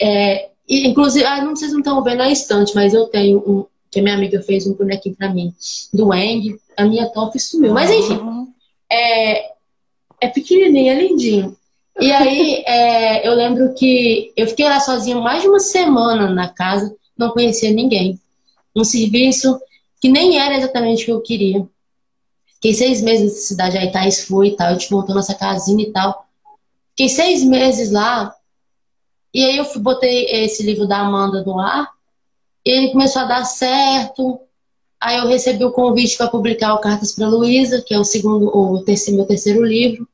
É, 0.00 0.48
inclusive, 0.66 1.26
ah, 1.26 1.44
não 1.44 1.54
sei 1.54 1.68
se 1.68 1.72
vocês 1.72 1.72
não 1.74 1.80
estão 1.80 2.02
vendo 2.02 2.22
a 2.22 2.30
estante, 2.30 2.74
mas 2.74 2.94
eu 2.94 3.04
tenho 3.08 3.38
um, 3.46 3.66
que 3.94 4.00
a 4.00 4.02
minha 4.02 4.14
amiga 4.14 4.42
fez 4.42 4.66
um 4.66 4.74
bonequinho 4.74 5.14
pra 5.16 5.32
mim, 5.32 5.54
do 5.92 6.12
Eng, 6.12 6.58
a 6.76 6.84
minha 6.84 7.08
top 7.10 7.38
sumiu. 7.38 7.72
Mas 7.72 7.90
enfim, 7.90 8.18
é, 8.90 9.52
é 10.20 10.28
pequenininho, 10.28 10.92
é 10.92 10.94
lindinho. 10.96 11.56
E 12.00 12.10
aí, 12.10 12.62
é, 12.66 13.26
eu 13.26 13.34
lembro 13.34 13.72
que 13.74 14.32
eu 14.36 14.46
fiquei 14.48 14.68
lá 14.68 14.80
sozinha 14.80 15.16
mais 15.16 15.42
de 15.42 15.48
uma 15.48 15.60
semana 15.60 16.28
na 16.28 16.48
casa, 16.48 16.94
não 17.16 17.30
conhecia 17.30 17.70
ninguém. 17.70 18.20
Um 18.74 18.84
serviço 18.84 19.58
que 20.00 20.08
nem 20.08 20.38
era 20.38 20.56
exatamente 20.56 21.04
o 21.04 21.06
que 21.06 21.12
eu 21.12 21.20
queria. 21.22 21.66
Fiquei 22.56 22.74
seis 22.74 23.00
meses 23.00 23.32
nessa 23.32 23.46
cidade, 23.46 23.78
aí 23.78 23.92
Thais 23.92 24.26
foi 24.26 24.48
e 24.48 24.56
tal, 24.56 24.68
a 24.68 24.72
gente 24.72 24.92
montou 24.92 25.14
nossa 25.14 25.34
casinha 25.34 25.84
e 25.84 25.92
tal. 25.92 26.26
Fiquei 26.90 27.08
seis 27.08 27.44
meses 27.44 27.90
lá, 27.92 28.34
e 29.32 29.44
aí 29.44 29.56
eu 29.56 29.66
botei 29.80 30.26
esse 30.26 30.62
livro 30.62 30.86
da 30.86 30.98
Amanda 30.98 31.42
no 31.44 31.58
ar, 31.58 31.93
e 32.64 32.70
ele 32.70 32.92
começou 32.92 33.22
a 33.22 33.26
dar 33.26 33.44
certo. 33.44 34.40
Aí 35.00 35.18
eu 35.18 35.26
recebi 35.26 35.64
o 35.64 35.72
convite 35.72 36.16
para 36.16 36.28
publicar 36.28 36.74
o 36.74 36.78
Cartas 36.78 37.12
para 37.12 37.28
Luísa, 37.28 37.82
que 37.82 37.92
é 37.92 37.98
o 37.98 38.04
segundo, 38.04 38.46
o 38.46 38.82
terceiro, 38.82 39.18
meu 39.18 39.26
terceiro 39.26 39.62
livro. 39.64 40.08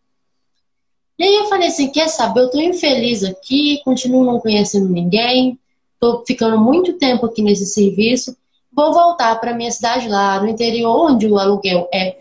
E 1.16 1.22
aí 1.22 1.34
eu 1.36 1.46
falei 1.46 1.68
assim, 1.68 1.90
quer 1.90 2.08
saber, 2.08 2.40
eu 2.40 2.50
tô 2.50 2.60
infeliz 2.60 3.22
aqui, 3.22 3.80
continuo 3.84 4.24
não 4.24 4.40
conhecendo 4.40 4.88
ninguém, 4.88 5.58
tô 6.00 6.24
ficando 6.26 6.58
muito 6.58 6.94
tempo 6.94 7.26
aqui 7.26 7.42
nesse 7.42 7.66
serviço, 7.66 8.34
vou 8.72 8.92
voltar 8.92 9.38
para 9.38 9.54
minha 9.54 9.70
cidade 9.70 10.08
lá 10.08 10.40
no 10.40 10.48
interior, 10.48 11.10
onde 11.10 11.26
o 11.26 11.38
aluguel 11.38 11.88
é 11.92 12.16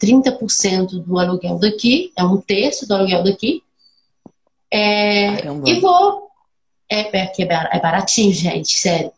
30% 0.00 1.02
do 1.04 1.18
aluguel 1.18 1.58
daqui, 1.58 2.12
é 2.16 2.22
um 2.22 2.40
terço 2.40 2.86
do 2.86 2.94
aluguel 2.94 3.24
daqui. 3.24 3.62
É, 4.70 5.46
e 5.66 5.80
vou. 5.80 6.28
É, 6.90 7.16
é, 7.18 7.32
é 7.36 7.68
é 7.72 7.80
baratinho, 7.80 8.32
gente, 8.32 8.74
sério. 8.74 9.12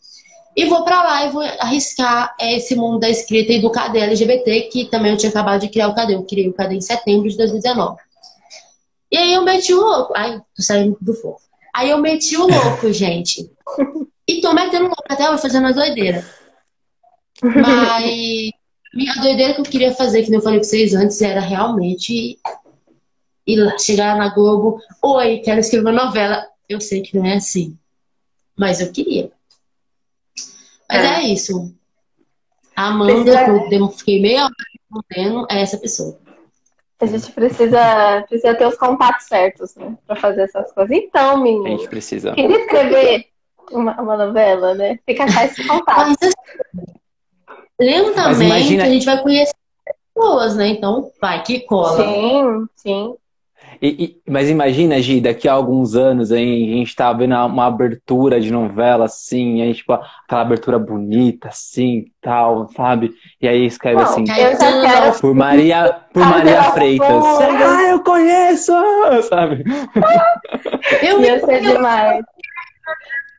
E 0.56 0.64
vou 0.64 0.84
pra 0.84 1.02
lá 1.02 1.26
e 1.26 1.30
vou 1.30 1.42
arriscar 1.42 2.34
esse 2.40 2.74
mundo 2.74 2.98
da 2.98 3.10
escrita 3.10 3.52
e 3.52 3.60
do 3.60 3.70
KD 3.70 3.98
LGBT, 3.98 4.62
que 4.62 4.86
também 4.86 5.12
eu 5.12 5.18
tinha 5.18 5.28
acabado 5.28 5.60
de 5.60 5.68
criar 5.68 5.88
o 5.88 5.94
KD. 5.94 6.14
Eu 6.14 6.22
criei 6.22 6.48
o 6.48 6.54
KD 6.54 6.76
em 6.76 6.80
setembro 6.80 7.28
de 7.28 7.36
2019. 7.36 7.98
E 9.12 9.18
aí 9.18 9.34
eu 9.34 9.42
meti 9.42 9.74
o 9.74 9.80
louco. 9.80 10.14
Ai, 10.16 10.40
tô 10.56 10.62
saindo 10.62 10.96
do 10.98 11.12
fogo. 11.12 11.38
Aí 11.74 11.90
eu 11.90 11.98
meti 11.98 12.38
o 12.38 12.46
louco, 12.46 12.88
gente. 12.90 13.50
E 14.26 14.40
tô 14.40 14.54
metendo 14.54 14.86
louco 14.86 15.04
até 15.06 15.30
hoje, 15.30 15.42
fazendo 15.42 15.66
as 15.66 15.76
doideiras. 15.76 16.24
Mas 17.42 18.50
minha 18.94 19.14
doideira 19.16 19.52
que 19.52 19.60
eu 19.60 19.64
queria 19.64 19.94
fazer, 19.94 20.22
que 20.22 20.34
eu 20.34 20.40
falei 20.40 20.58
pra 20.58 20.66
vocês 20.66 20.94
antes, 20.94 21.20
era 21.20 21.40
realmente 21.40 22.38
ir 23.46 23.56
lá, 23.56 23.76
chegar 23.76 24.16
na 24.16 24.30
Globo. 24.30 24.80
Oi, 25.02 25.38
quero 25.40 25.60
escrever 25.60 25.90
uma 25.90 26.04
novela. 26.04 26.46
Eu 26.66 26.80
sei 26.80 27.02
que 27.02 27.14
não 27.14 27.26
é 27.26 27.34
assim. 27.34 27.76
Mas 28.56 28.80
eu 28.80 28.90
queria. 28.90 29.35
Mas 30.90 31.04
é, 31.04 31.06
É. 31.06 31.22
isso. 31.28 31.74
A 32.74 32.88
Amanda, 32.88 33.14
Precisa- 33.14 33.68
que 33.68 33.74
eu 33.74 33.88
fiquei 33.88 34.20
meia 34.20 34.44
hora 34.44 34.54
respondendo, 34.72 35.46
é 35.50 35.62
essa 35.62 35.78
pessoa. 35.78 36.18
A 37.00 37.06
gente 37.06 37.30
precisa, 37.32 38.24
precisa 38.28 38.54
ter 38.54 38.66
os 38.66 38.76
contatos 38.76 39.26
certos, 39.26 39.74
né? 39.76 39.96
Pra 40.06 40.16
fazer 40.16 40.42
essas 40.42 40.72
coisas. 40.72 40.96
Então, 40.96 41.36
A 41.36 41.36
menino, 41.36 41.68
gente 41.78 41.88
precisa. 41.88 42.32
queria 42.32 42.58
escrever 42.58 43.26
uma, 43.70 44.00
uma 44.00 44.16
novela, 44.16 44.74
né? 44.74 44.98
Tem 45.04 45.14
que 45.14 45.22
achar 45.22 45.44
esse 45.46 45.66
contato. 45.66 46.16
Mas 46.20 46.34
lentamente 47.78 48.44
imagina- 48.44 48.84
a 48.84 48.88
gente 48.88 49.04
vai 49.04 49.22
conhecer 49.22 49.54
pessoas, 50.14 50.56
né? 50.56 50.68
Então, 50.68 51.10
vai 51.20 51.42
que 51.42 51.60
cola. 51.60 51.96
Sim, 52.02 52.66
sim. 52.76 53.14
E- 53.80 54.04
e- 54.04 54.30
mas 54.30 54.48
imagina, 54.48 55.00
Gi, 55.00 55.20
daqui 55.20 55.48
a 55.48 55.52
alguns 55.52 55.94
anos 55.94 56.32
aí, 56.32 56.72
a 56.72 56.76
gente 56.76 56.94
tá 56.96 57.12
vendo 57.12 57.34
uma 57.34 57.66
abertura 57.66 58.40
de 58.40 58.50
novela 58.50 59.04
assim, 59.04 59.62
aí, 59.62 59.74
tipo, 59.74 59.92
aquela 59.92 60.40
abertura 60.42 60.78
bonita, 60.78 61.48
assim, 61.48 62.06
tal, 62.20 62.68
sabe? 62.76 63.12
E 63.40 63.46
aí 63.46 63.66
escreve 63.66 63.96
Não, 63.96 64.02
assim, 64.04 64.24
eu 64.24 64.52
já 64.58 64.80
quero. 64.80 65.20
por 65.20 65.34
Maria, 65.34 66.00
por 66.12 66.26
Maria 66.26 66.62
Freitas. 66.64 67.24
Ah, 67.24 67.82
eu 67.90 68.00
conheço! 68.02 68.72
Sabe? 69.28 69.64
Eu 71.02 71.20
Ia 71.20 71.40
ser 71.44 71.60
demais. 71.60 72.24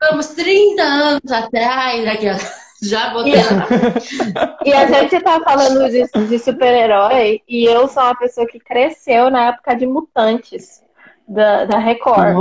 Vamos 0.00 0.28
30 0.28 0.82
anos 0.82 1.32
atrás, 1.32 2.06
aqui, 2.06 2.28
ó. 2.30 2.67
Já 2.82 3.10
botei. 3.10 3.34
E 4.64 4.72
a 4.72 4.86
gente 4.86 5.20
tá 5.20 5.40
falando 5.40 5.88
de, 5.90 6.06
de 6.28 6.38
super-herói 6.38 7.42
e 7.48 7.64
eu 7.64 7.88
sou 7.88 8.02
uma 8.02 8.14
pessoa 8.14 8.46
que 8.46 8.58
cresceu 8.58 9.30
na 9.30 9.48
época 9.48 9.74
de 9.74 9.86
mutantes 9.86 10.82
da, 11.26 11.64
da 11.64 11.78
Record. 11.78 12.36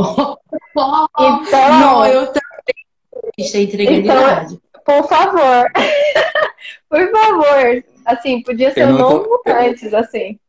então, 1.19 1.79
não, 1.79 2.05
eu 2.05 2.27
também. 2.27 2.41
Isso 3.37 3.57
é 3.57 3.61
então, 3.61 4.59
por 4.85 5.07
favor. 5.07 5.65
por 6.89 7.11
favor. 7.11 7.83
Assim, 8.05 8.41
podia 8.41 8.71
ser 8.71 8.87
um 8.87 8.97
novo 8.97 9.27
mutantes, 9.29 9.93
assim. 9.93 10.39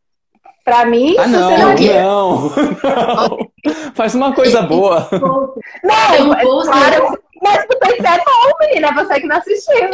Pra 0.64 0.84
mim, 0.84 1.16
ah, 1.18 1.26
não, 1.26 1.50
não, 1.50 2.50
não. 2.52 3.50
Faz 3.94 4.14
uma 4.14 4.34
coisa 4.34 4.60
boa. 4.60 5.08
Não, 5.82 6.34
é 6.34 6.42
claro, 6.42 7.18
mas 7.42 7.66
você 7.66 8.06
é 8.06 8.18
bom, 8.18 8.52
menina, 8.60 8.94
você 8.94 9.20
que 9.20 9.26
não 9.26 9.36
assistiu. 9.36 9.74
É, 9.74 9.90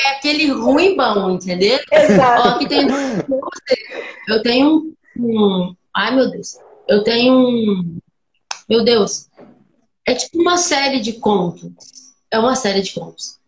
é 0.00 0.10
aquele 0.16 0.50
ruim 0.50 0.96
bom, 0.96 1.30
entendeu? 1.30 1.78
Exato. 1.90 2.48
Ó, 2.48 2.50
aqui 2.52 2.68
tem... 2.68 2.86
Eu 4.28 4.42
tenho 4.42 4.94
um. 5.16 5.74
Ai, 5.94 6.14
meu 6.14 6.30
Deus. 6.30 6.58
Eu 6.86 7.02
tenho 7.02 7.34
um. 7.34 7.98
Meu 8.68 8.84
Deus. 8.84 9.28
É 10.06 10.14
tipo 10.14 10.40
uma 10.40 10.56
série 10.56 11.00
de 11.00 11.14
contos. 11.14 11.74
É 12.30 12.38
uma 12.38 12.54
série 12.54 12.82
de 12.82 12.92
contos. 12.92 13.38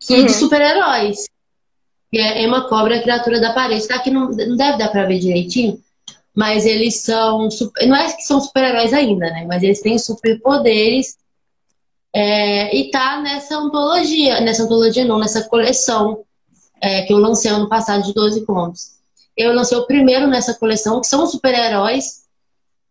Que 0.00 0.14
uhum. 0.14 0.20
é 0.20 0.24
de 0.24 0.32
uhum. 0.32 0.38
super-heróis. 0.38 1.28
Que 2.10 2.18
é 2.18 2.42
Emma 2.42 2.68
Cobra, 2.68 2.96
a 2.96 3.02
criatura 3.02 3.40
da 3.40 3.52
parede. 3.52 3.86
Tá 3.86 3.96
aqui, 3.96 4.10
não, 4.10 4.30
não 4.30 4.56
deve 4.56 4.78
dar 4.78 4.88
pra 4.88 5.06
ver 5.06 5.18
direitinho 5.18 5.80
mas 6.34 6.64
eles 6.64 7.00
são. 7.00 7.48
Não 7.86 7.96
é 7.96 8.12
que 8.12 8.22
são 8.22 8.40
super-heróis 8.40 8.92
ainda, 8.92 9.26
né? 9.30 9.44
Mas 9.46 9.62
eles 9.62 9.80
têm 9.80 9.98
superpoderes. 9.98 11.16
É, 12.14 12.76
e 12.76 12.90
tá 12.90 13.20
nessa 13.22 13.56
antologia, 13.56 14.40
nessa 14.40 14.64
antologia 14.64 15.04
não, 15.04 15.18
nessa 15.18 15.48
coleção 15.48 16.24
é, 16.80 17.02
que 17.02 17.12
eu 17.12 17.18
lancei 17.18 17.50
ano 17.50 17.68
passado 17.68 18.04
de 18.04 18.12
12 18.12 18.44
contos. 18.44 18.92
Eu 19.36 19.54
lancei 19.54 19.78
o 19.78 19.86
primeiro 19.86 20.26
nessa 20.26 20.54
coleção, 20.54 21.00
que 21.00 21.06
são 21.06 21.26
super-heróis. 21.26 22.22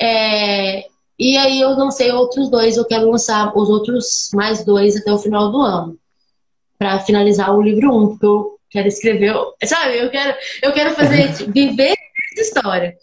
É, 0.01 0.88
e 1.19 1.38
aí 1.38 1.62
eu 1.62 1.69
lancei 1.71 2.12
outros 2.12 2.49
dois, 2.49 2.77
eu 2.77 2.86
quero 2.86 3.12
lançar 3.12 3.56
os 3.56 3.69
outros 3.69 4.32
mais 4.34 4.65
dois 4.65 4.95
até 4.95 5.12
o 5.13 5.19
final 5.19 5.51
do 5.51 5.62
ano. 5.62 5.97
para 6.80 6.99
finalizar 7.01 7.56
o 7.56 7.62
livro 7.62 7.93
1, 7.93 7.95
um, 7.95 8.08
porque 8.08 8.25
eu 8.25 8.60
quero 8.71 8.88
escrever, 8.88 9.36
sabe, 9.63 9.99
eu 9.99 10.10
quero, 10.10 10.36
eu 10.63 10.73
quero 10.73 10.95
fazer, 10.95 11.32
viver 11.54 11.95
essa 12.34 12.41
história. 12.41 12.97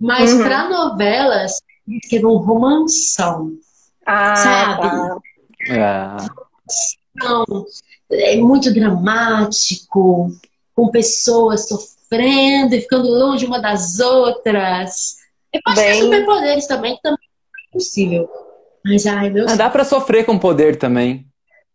Mas 0.00 0.32
uhum. 0.32 0.42
para 0.42 0.68
novelas, 0.68 1.60
escrevam 1.86 2.36
romanção. 2.36 3.52
Ah, 4.06 4.36
sabe? 4.36 4.88
Tá. 5.68 6.26
É. 8.10 8.32
é 8.32 8.36
muito 8.36 8.72
dramático, 8.72 10.30
com 10.74 10.88
pessoas 10.88 11.68
sofrendo 11.68 12.74
e 12.74 12.80
ficando 12.80 13.08
longe 13.08 13.44
uma 13.44 13.60
das 13.60 14.00
outras. 14.00 15.16
Eu 15.52 15.60
acho 15.66 15.80
Bem... 15.80 15.92
que 15.92 16.04
superpoderes 16.04 16.66
também, 16.66 16.98
também 17.02 17.28
é 17.68 17.72
possível. 17.72 18.28
Mas, 18.84 19.06
ai, 19.06 19.28
meu 19.28 19.46
ah, 19.48 19.56
Dá 19.56 19.68
pra 19.68 19.84
sofrer 19.84 20.24
com 20.24 20.38
poder 20.38 20.76
também. 20.76 21.26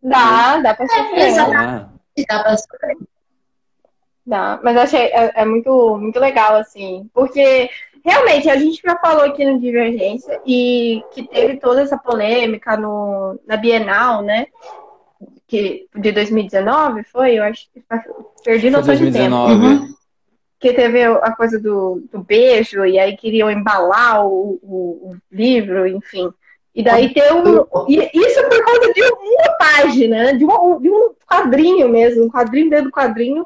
Dá, 0.01 0.57
dá 0.57 0.73
pra 0.73 0.88
sofrer. 0.88 1.19
É, 1.19 1.27
exatamente. 1.27 1.89
Dá 2.27 2.39
pra 2.43 2.57
sofrer. 2.57 2.97
Dá, 4.25 4.59
mas 4.63 4.75
achei 4.75 5.01
é, 5.01 5.31
é, 5.35 5.45
muito, 5.45 5.97
muito 5.99 6.19
legal, 6.19 6.55
assim, 6.55 7.07
porque 7.13 7.69
realmente 8.05 8.47
a 8.47 8.55
gente 8.55 8.79
já 8.81 8.95
falou 8.97 9.23
aqui 9.23 9.43
no 9.43 9.59
Divergência 9.59 10.39
e 10.45 11.03
que 11.11 11.27
teve 11.27 11.57
toda 11.57 11.81
essa 11.81 11.97
polêmica 11.97 12.77
no, 12.77 13.39
na 13.47 13.57
Bienal, 13.57 14.21
né? 14.21 14.45
Que, 15.47 15.87
de 15.95 16.11
2019, 16.11 17.03
foi? 17.05 17.39
Eu 17.39 17.43
acho 17.43 17.67
que 17.73 17.83
perdi 18.43 18.69
noção 18.69 18.95
de 18.95 19.11
tempo. 19.11 19.35
Uhum. 19.35 19.93
Que 20.59 20.71
teve 20.73 21.03
a 21.03 21.31
coisa 21.35 21.59
do, 21.59 22.03
do 22.11 22.23
beijo, 22.23 22.85
e 22.85 22.97
aí 22.99 23.17
queriam 23.17 23.49
embalar 23.49 24.25
o, 24.25 24.59
o, 24.61 25.11
o 25.11 25.17
livro, 25.31 25.87
enfim. 25.87 26.29
E 26.73 26.83
daí 26.83 27.13
tem 27.13 27.33
um. 27.33 27.65
Isso 27.87 28.43
por 28.49 28.65
conta 28.65 28.93
de 28.93 29.01
uma 29.01 29.57
página, 29.57 30.37
de 30.37 30.45
um, 30.45 30.79
de 30.79 30.89
um 30.89 31.13
quadrinho 31.27 31.89
mesmo, 31.89 32.25
um 32.25 32.29
quadrinho 32.29 32.69
dentro 32.69 32.85
do 32.85 32.91
quadrinho 32.91 33.45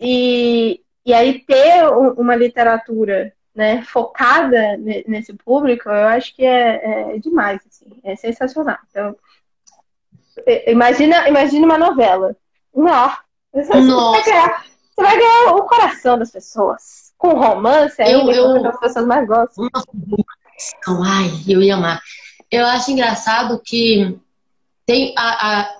e, 0.00 0.80
e 1.04 1.14
aí 1.14 1.40
ter 1.40 1.88
uma 2.16 2.34
literatura 2.34 3.32
né, 3.56 3.82
focada 3.82 4.76
nesse 5.08 5.32
público, 5.32 5.88
eu 5.88 6.08
acho 6.08 6.36
que 6.36 6.44
é, 6.44 7.14
é 7.14 7.18
demais, 7.18 7.60
assim, 7.66 7.86
é 8.04 8.14
sensacional. 8.14 8.76
Então, 8.90 9.16
imagina, 10.66 11.26
imagina 11.26 11.64
uma 11.64 11.78
novela. 11.78 12.36
Não, 12.74 13.16
você, 13.52 13.72
vai 13.72 14.24
ganhar, 14.24 14.64
você 14.94 15.02
vai 15.02 15.16
ganhar 15.16 15.54
o 15.54 15.62
coração 15.62 16.18
das 16.18 16.30
pessoas. 16.30 17.14
Com 17.16 17.30
romance 17.30 17.96
eu, 18.02 18.30
eu, 18.30 18.66
as 18.66 18.78
pessoas 18.78 19.06
mais 19.06 19.26
gostam. 19.26 19.66
Ai, 21.06 21.30
eu 21.48 21.62
ia 21.62 21.76
amar. 21.76 22.02
Eu 22.50 22.66
acho 22.66 22.90
engraçado 22.90 23.58
que 23.64 24.18
tem 24.84 25.14
a, 25.16 25.60
a 25.60 25.76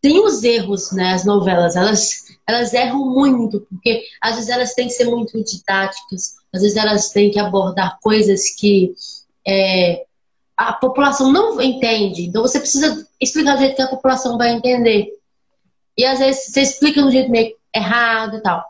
tem 0.00 0.24
os 0.24 0.42
erros, 0.42 0.90
né? 0.92 1.12
As 1.12 1.24
novelas, 1.24 1.76
elas, 1.76 2.24
elas 2.46 2.74
erram 2.74 2.98
muito, 2.98 3.60
porque 3.60 4.02
às 4.20 4.34
vezes 4.34 4.50
elas 4.50 4.74
têm 4.74 4.88
que 4.88 4.94
ser 4.94 5.04
muito 5.04 5.42
didáticas, 5.44 6.41
às 6.52 6.62
vezes 6.62 6.76
elas 6.76 7.10
têm 7.10 7.30
que 7.30 7.38
abordar 7.38 7.98
coisas 8.00 8.50
que 8.54 8.94
é, 9.46 10.04
a 10.56 10.72
população 10.72 11.32
não 11.32 11.60
entende. 11.60 12.26
Então 12.26 12.42
você 12.42 12.60
precisa 12.60 13.06
explicar 13.20 13.54
do 13.54 13.60
jeito 13.60 13.76
que 13.76 13.82
a 13.82 13.88
população 13.88 14.36
vai 14.36 14.52
entender. 14.52 15.08
E 15.96 16.04
às 16.04 16.18
vezes 16.18 16.46
você 16.46 16.62
explica 16.62 17.02
do 17.02 17.10
jeito 17.10 17.30
meio 17.30 17.54
errado 17.74 18.36
e 18.36 18.42
tal. 18.42 18.64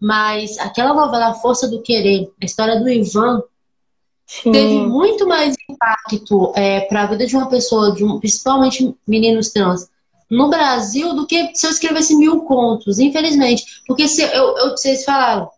Mas 0.00 0.58
aquela 0.58 0.94
novela 0.94 1.28
A 1.28 1.34
Força 1.34 1.68
do 1.68 1.82
Querer, 1.82 2.30
a 2.40 2.44
história 2.44 2.80
do 2.80 2.88
Ivan, 2.88 3.42
Sim. 4.26 4.52
teve 4.52 4.74
muito 4.86 5.26
mais 5.26 5.54
impacto 5.68 6.52
é, 6.56 6.80
para 6.82 7.02
a 7.02 7.06
vida 7.06 7.26
de 7.26 7.36
uma 7.36 7.48
pessoa, 7.48 7.92
de 7.92 8.04
um, 8.04 8.18
principalmente 8.18 8.94
meninos 9.06 9.50
trans, 9.50 9.88
no 10.30 10.48
Brasil 10.48 11.14
do 11.14 11.26
que 11.26 11.50
se 11.54 11.66
eu 11.66 11.70
escrevesse 11.70 12.16
mil 12.16 12.42
contos, 12.42 12.98
infelizmente. 12.98 13.82
Porque 13.86 14.06
se 14.08 14.22
eu, 14.22 14.56
eu, 14.56 14.70
vocês 14.70 15.04
falaram, 15.04 15.50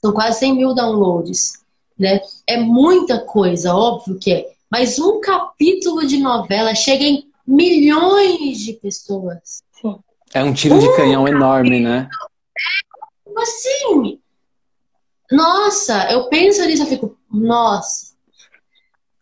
são 0.00 0.12
quase 0.12 0.38
100 0.40 0.56
mil 0.56 0.74
downloads, 0.74 1.54
né? 1.98 2.20
É 2.46 2.58
muita 2.58 3.20
coisa, 3.20 3.74
óbvio 3.74 4.18
que 4.18 4.32
é. 4.32 4.50
Mas 4.70 4.98
um 4.98 5.20
capítulo 5.20 6.06
de 6.06 6.18
novela 6.18 6.74
chega 6.74 7.04
em 7.04 7.28
milhões 7.46 8.58
de 8.58 8.74
pessoas. 8.74 9.62
É 10.34 10.42
um 10.42 10.52
tiro 10.52 10.74
um 10.74 10.78
de 10.78 10.96
canhão 10.96 11.24
capítulo, 11.24 11.28
enorme, 11.28 11.80
né? 11.80 12.08
É, 13.26 13.40
assim, 13.40 14.20
nossa, 15.30 16.10
eu 16.10 16.28
penso 16.28 16.64
nisso, 16.64 16.82
eu 16.82 16.86
fico, 16.86 17.18
nossa. 17.30 18.08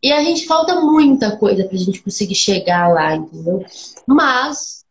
E 0.02 0.12
a 0.12 0.22
gente 0.22 0.46
falta 0.46 0.80
muita 0.80 1.36
coisa 1.36 1.64
pra 1.64 1.76
gente 1.76 2.02
conseguir 2.02 2.34
chegar 2.34 2.88
lá, 2.88 3.16
entendeu? 3.16 3.64
Mas 4.06 4.84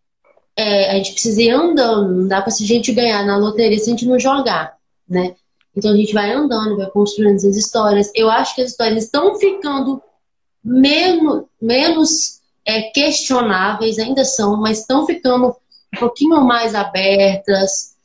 é, 0.56 0.92
a 0.92 0.96
gente 0.96 1.14
precisa 1.14 1.42
ir 1.42 1.52
andando, 1.52 2.22
não 2.22 2.28
dá 2.28 2.42
pra 2.42 2.52
a 2.52 2.66
gente 2.66 2.94
ganhar 2.94 3.26
na 3.26 3.38
loteria 3.38 3.78
se 3.78 3.86
a 3.86 3.92
gente 3.92 4.06
não 4.06 4.20
jogar, 4.20 4.78
né? 5.08 5.36
Então 5.76 5.92
a 5.92 5.96
gente 5.96 6.14
vai 6.14 6.32
andando, 6.32 6.78
vai 6.78 6.90
construindo 6.90 7.36
essas 7.36 7.58
histórias. 7.58 8.12
Eu 8.16 8.30
acho 8.30 8.56
que 8.56 8.62
as 8.62 8.72
histórias 8.72 9.04
estão 9.04 9.36
ficando 9.36 10.02
menos, 10.64 11.44
menos 11.62 12.42
é, 12.66 12.84
questionáveis, 12.92 14.00
ainda 14.00 14.24
são, 14.24 14.58
mas 14.58 14.80
estão 14.80 15.06
ficando 15.06 15.56
um 15.96 16.00
pouquinho 16.00 16.42
mais 16.42 16.74
abertas. 16.74 17.96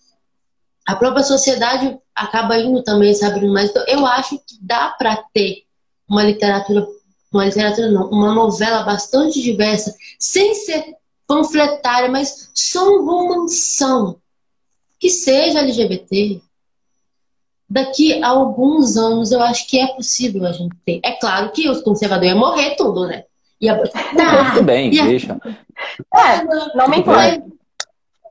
A 0.86 0.96
própria 0.96 1.22
sociedade 1.22 1.96
acaba 2.14 2.58
indo 2.58 2.82
também 2.82 3.14
se 3.14 3.24
abrindo 3.24 3.52
mais. 3.52 3.70
Então, 3.70 3.84
eu 3.86 4.04
acho 4.04 4.36
que 4.38 4.58
dá 4.60 4.90
para 4.90 5.16
ter 5.32 5.64
uma 6.08 6.24
literatura, 6.24 6.86
uma 7.32 7.44
literatura 7.44 7.90
não, 7.90 8.10
uma 8.10 8.34
novela 8.34 8.82
bastante 8.82 9.40
diversa, 9.40 9.94
sem 10.18 10.54
ser 10.54 10.96
panfletária, 11.26 12.10
mas 12.10 12.50
só 12.52 12.88
um 12.88 13.04
romanção 13.04 14.20
que 14.98 15.08
seja 15.08 15.60
LGBT. 15.60 16.42
Daqui 17.70 18.20
a 18.20 18.28
alguns 18.28 18.96
anos 18.96 19.30
eu 19.30 19.40
acho 19.40 19.68
que 19.68 19.78
é 19.78 19.86
possível 19.94 20.44
a 20.44 20.50
gente 20.52 20.74
ter. 20.84 21.00
É 21.04 21.12
claro 21.12 21.52
que 21.52 21.68
os 21.68 21.80
conservadores 21.82 22.32
iam 22.32 22.40
morrer 22.40 22.74
tudo, 22.74 23.06
né? 23.06 23.22
Ia... 23.60 23.80
Ah, 24.18 24.50
tudo 24.50 24.64
bem, 24.64 24.92
ia... 24.92 25.04
deixa. 25.04 25.38
É, 26.12 26.42
não 26.74 26.88
me 26.88 26.98
importa. 26.98 27.44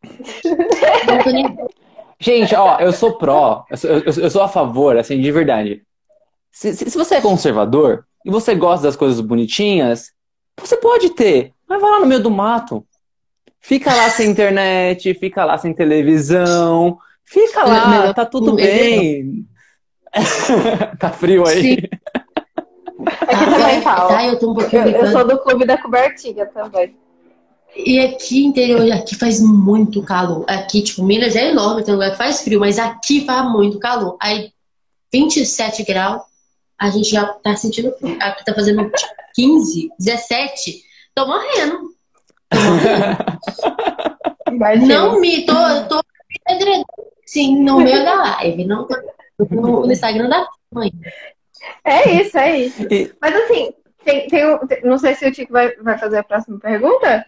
Gente, 2.21 2.53
ó, 2.53 2.77
eu 2.79 2.91
sou 2.91 3.17
pró, 3.17 3.63
eu 3.69 3.77
sou, 3.77 3.89
eu, 3.89 4.03
eu 4.03 4.29
sou 4.29 4.41
a 4.41 4.49
favor, 4.49 4.97
assim, 4.97 5.21
de 5.21 5.31
verdade. 5.31 5.83
Se, 6.51 6.73
se, 6.73 6.89
se, 6.89 6.97
você 6.97 7.15
é 7.15 7.21
conservador 7.21 8.05
e 8.25 8.29
você 8.29 8.53
gosta 8.53 8.85
das 8.85 8.97
coisas 8.97 9.21
bonitinhas, 9.21 10.11
você 10.59 10.75
pode 10.75 11.11
ter. 11.11 11.53
Mas 11.65 11.79
vai 11.79 11.89
lá 11.89 12.01
no 12.01 12.05
meio 12.05 12.21
do 12.21 12.29
mato. 12.29 12.85
Fica 13.61 13.95
lá 13.95 14.09
sem 14.09 14.29
internet, 14.29 15.13
fica 15.13 15.45
lá 15.45 15.57
sem 15.57 15.73
televisão, 15.73 16.97
fica 17.29 17.63
lá, 17.63 17.87
melhor, 17.87 18.13
tá 18.13 18.25
tudo 18.25 18.55
bem. 18.55 19.45
tá 20.99 21.11
frio 21.11 21.45
aí. 21.45 21.87
Aqui 23.05 23.45
também 23.45 23.81
tá. 23.81 24.07
Tá, 24.07 24.25
eu 24.25 24.39
tô 24.39 24.51
um 24.51 24.55
pouquinho 24.55 24.87
Eu, 24.87 25.05
eu 25.05 25.11
sou 25.11 25.27
do 25.27 25.37
clube 25.37 25.65
da 25.65 25.77
cobertinha 25.77 26.45
também. 26.47 26.95
E 27.75 27.99
aqui 27.99 28.43
interior, 28.43 28.91
aqui 28.91 29.15
faz 29.15 29.39
muito 29.39 30.01
calor. 30.01 30.43
Aqui, 30.47 30.81
tipo, 30.81 31.03
Minas 31.03 31.35
é 31.35 31.51
enorme, 31.51 31.83
tem 31.83 31.93
lugar 31.93 32.11
que 32.11 32.17
faz 32.17 32.41
frio, 32.41 32.59
mas 32.59 32.79
aqui 32.79 33.25
faz 33.25 33.49
muito 33.49 33.77
calor. 33.77 34.17
Aí, 34.19 34.51
27 35.13 35.83
graus, 35.83 36.23
a 36.77 36.89
gente 36.89 37.09
já 37.09 37.25
tá 37.25 37.55
sentindo 37.55 37.93
frio. 37.93 38.17
Aqui 38.19 38.43
tá 38.43 38.55
fazendo 38.55 38.89
tipo, 38.89 39.13
15, 39.35 39.91
17. 39.99 40.81
Tô 41.13 41.27
morrendo. 41.27 41.89
Imagina. 44.51 44.87
Não 44.87 45.19
me, 45.19 45.45
tô, 45.45 45.53
tô 45.87 46.01
sim, 47.29 47.61
no 47.63 47.79
meio 47.79 48.03
da 48.03 48.15
live, 48.15 48.65
não 48.65 48.87
no, 49.51 49.85
no 49.85 49.91
Instagram 49.91 50.29
da 50.29 50.47
mãe. 50.73 50.91
É 51.83 52.09
isso, 52.21 52.37
é 52.37 52.57
isso. 52.57 52.87
Mas 53.21 53.35
assim, 53.35 53.73
tem, 54.03 54.27
tem 54.27 54.67
tem- 54.67 54.83
não 54.83 54.97
sei 54.97 55.15
se 55.15 55.27
o 55.27 55.31
Tico 55.31 55.53
vai, 55.53 55.75
vai 55.75 55.97
fazer 55.97 56.17
a 56.17 56.23
próxima 56.23 56.59
pergunta. 56.59 57.25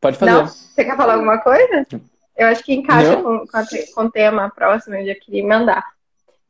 Pode 0.00 0.18
fazer. 0.18 0.32
Não? 0.32 0.46
Você 0.46 0.84
quer 0.84 0.96
falar 0.96 1.14
alguma 1.14 1.38
coisa? 1.38 1.86
Eu 2.36 2.48
acho 2.48 2.62
que 2.64 2.74
encaixa 2.74 3.16
com, 3.16 3.46
com, 3.46 3.56
a 3.56 3.64
com 3.94 4.02
o 4.02 4.10
tema 4.10 4.50
próximo, 4.50 4.96
eu 4.96 5.06
já 5.06 5.14
queria 5.14 5.46
mandar. 5.46 5.84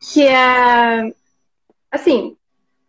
Que 0.01 0.27
é, 0.27 1.12
assim, 1.90 2.37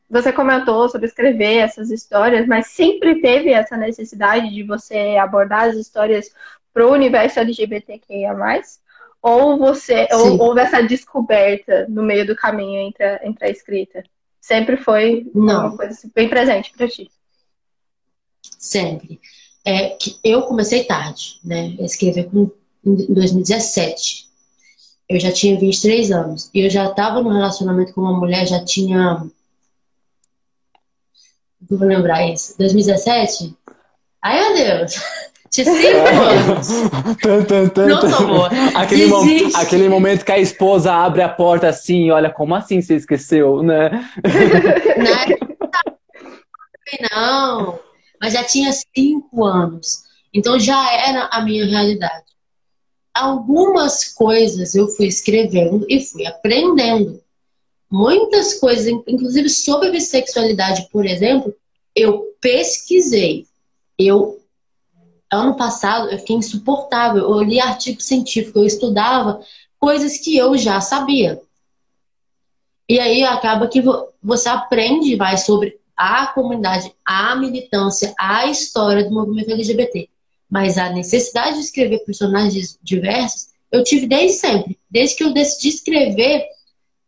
você 0.10 0.32
comentou 0.32 0.88
sobre 0.90 1.08
escrever 1.08 1.58
essas 1.58 1.92
histórias, 1.92 2.48
mas 2.48 2.68
sempre 2.68 3.22
teve 3.22 3.52
essa 3.52 3.76
necessidade 3.78 4.50
de 4.50 4.64
você 4.64 5.18
abordar 5.18 5.70
as 5.70 5.76
histórias 5.76 6.32
para 6.74 6.88
o 6.88 6.92
universo 6.92 7.40
LGBTQIA+. 7.40 8.34
Ou 9.22 9.58
você 9.58 10.08
ou, 10.12 10.40
houve 10.40 10.62
essa 10.62 10.82
descoberta 10.82 11.86
no 11.90 12.04
meio 12.04 12.26
do 12.26 12.36
caminho 12.36 12.80
entre 12.82 13.04
a, 13.04 13.20
entre 13.24 13.46
a 13.46 13.50
escrita? 13.50 14.04
Sempre 14.40 14.78
foi 14.78 15.30
Não. 15.34 15.68
uma 15.68 15.78
coisa 15.78 15.92
assim, 15.92 16.12
bem 16.16 16.30
presente 16.30 16.72
para 16.72 16.88
ti. 16.88 17.10
Sempre. 18.58 19.20
É 19.66 19.90
que 19.90 20.18
eu 20.24 20.44
comecei 20.44 20.86
tarde, 20.86 21.40
né? 21.44 21.76
A 21.80 21.84
escrever 21.84 22.30
com, 22.30 22.50
em 22.86 23.14
2017. 23.14 24.28
Eu 25.10 25.20
já 25.20 25.32
tinha 25.32 25.60
23 25.60 26.12
anos. 26.12 26.50
E 26.54 26.62
eu 26.62 26.70
já 26.70 26.86
estava 26.90 27.22
num 27.22 27.34
relacionamento 27.34 27.94
com 27.94 28.02
uma 28.02 28.18
mulher, 28.18 28.46
já 28.48 28.64
tinha. 28.64 29.26
Não 31.70 31.78
vou 31.78 31.88
lembrar 31.88 32.26
isso. 32.28 32.58
2017? 32.58 33.56
Ai, 34.22 34.54
meu 34.54 34.54
Deus! 34.54 34.96
Tinha 35.52 35.66
5 35.66 35.98
anos. 36.24 36.68
Não 37.88 38.00
boa. 38.28 38.50
Aquele, 38.76 39.10
aquele 39.56 39.90
momento 39.90 40.26
que 40.26 40.32
a 40.32 40.40
esposa 40.40 40.94
abre 40.94 41.22
a 41.22 41.30
porta 41.30 41.68
assim, 41.68 42.10
olha, 42.12 42.30
como 42.30 42.54
assim 42.56 42.82
você 42.82 42.96
esqueceu, 42.96 43.62
né? 43.64 43.90
né? 44.24 45.38
Não, 47.12 47.80
mas 48.22 48.34
já 48.34 48.44
tinha 48.44 48.72
cinco 48.96 49.44
anos. 49.46 50.04
Então 50.34 50.60
já 50.60 50.92
era 50.94 51.26
a 51.32 51.42
minha 51.44 51.66
realidade. 51.66 52.26
Algumas 53.14 54.06
coisas 54.14 54.76
eu 54.76 54.88
fui 54.90 55.08
escrevendo 55.08 55.86
e 55.90 56.00
fui 56.06 56.26
aprendendo. 56.26 57.22
Muitas 57.92 58.54
coisas, 58.60 58.88
in- 58.88 59.04
inclusive 59.08 59.50
sobre 59.50 59.90
bissexualidade, 59.92 60.88
por 60.92 61.06
exemplo, 61.06 61.54
eu 61.96 62.26
pesquisei. 62.40 63.46
Eu 63.98 64.40
ano 65.32 65.56
passado 65.56 66.10
eu 66.10 66.20
fiquei 66.20 66.36
insuportável. 66.36 67.24
Eu 67.24 67.42
li 67.42 67.60
artigo 67.60 68.02
científico, 68.02 68.60
eu 68.60 68.66
estudava 68.66 69.40
coisas 69.80 70.18
que 70.18 70.36
eu 70.38 70.58
já 70.58 70.80
sabia. 70.82 71.42
E 72.90 73.00
aí 73.00 73.24
acaba 73.24 73.68
que 73.68 73.82
vo- 73.82 74.08
você 74.24 74.48
aprende 74.50 75.16
mais 75.16 75.46
sobre 75.46 75.78
a 75.96 76.28
comunidade, 76.28 76.94
a 77.06 77.36
militância, 77.36 78.14
a 78.18 78.46
história 78.48 79.04
do 79.04 79.12
movimento 79.14 79.52
LGBT. 79.52 80.10
Mas 80.50 80.78
a 80.78 80.90
necessidade 80.90 81.56
de 81.56 81.62
escrever 81.64 82.00
personagens 82.06 82.80
diversos, 82.82 83.48
eu 83.72 83.84
tive 83.84 84.08
desde 84.08 84.38
sempre. 84.38 84.80
Desde 84.90 85.18
que 85.18 85.24
eu 85.24 85.34
decidi 85.34 85.70
escrever, 85.70 86.46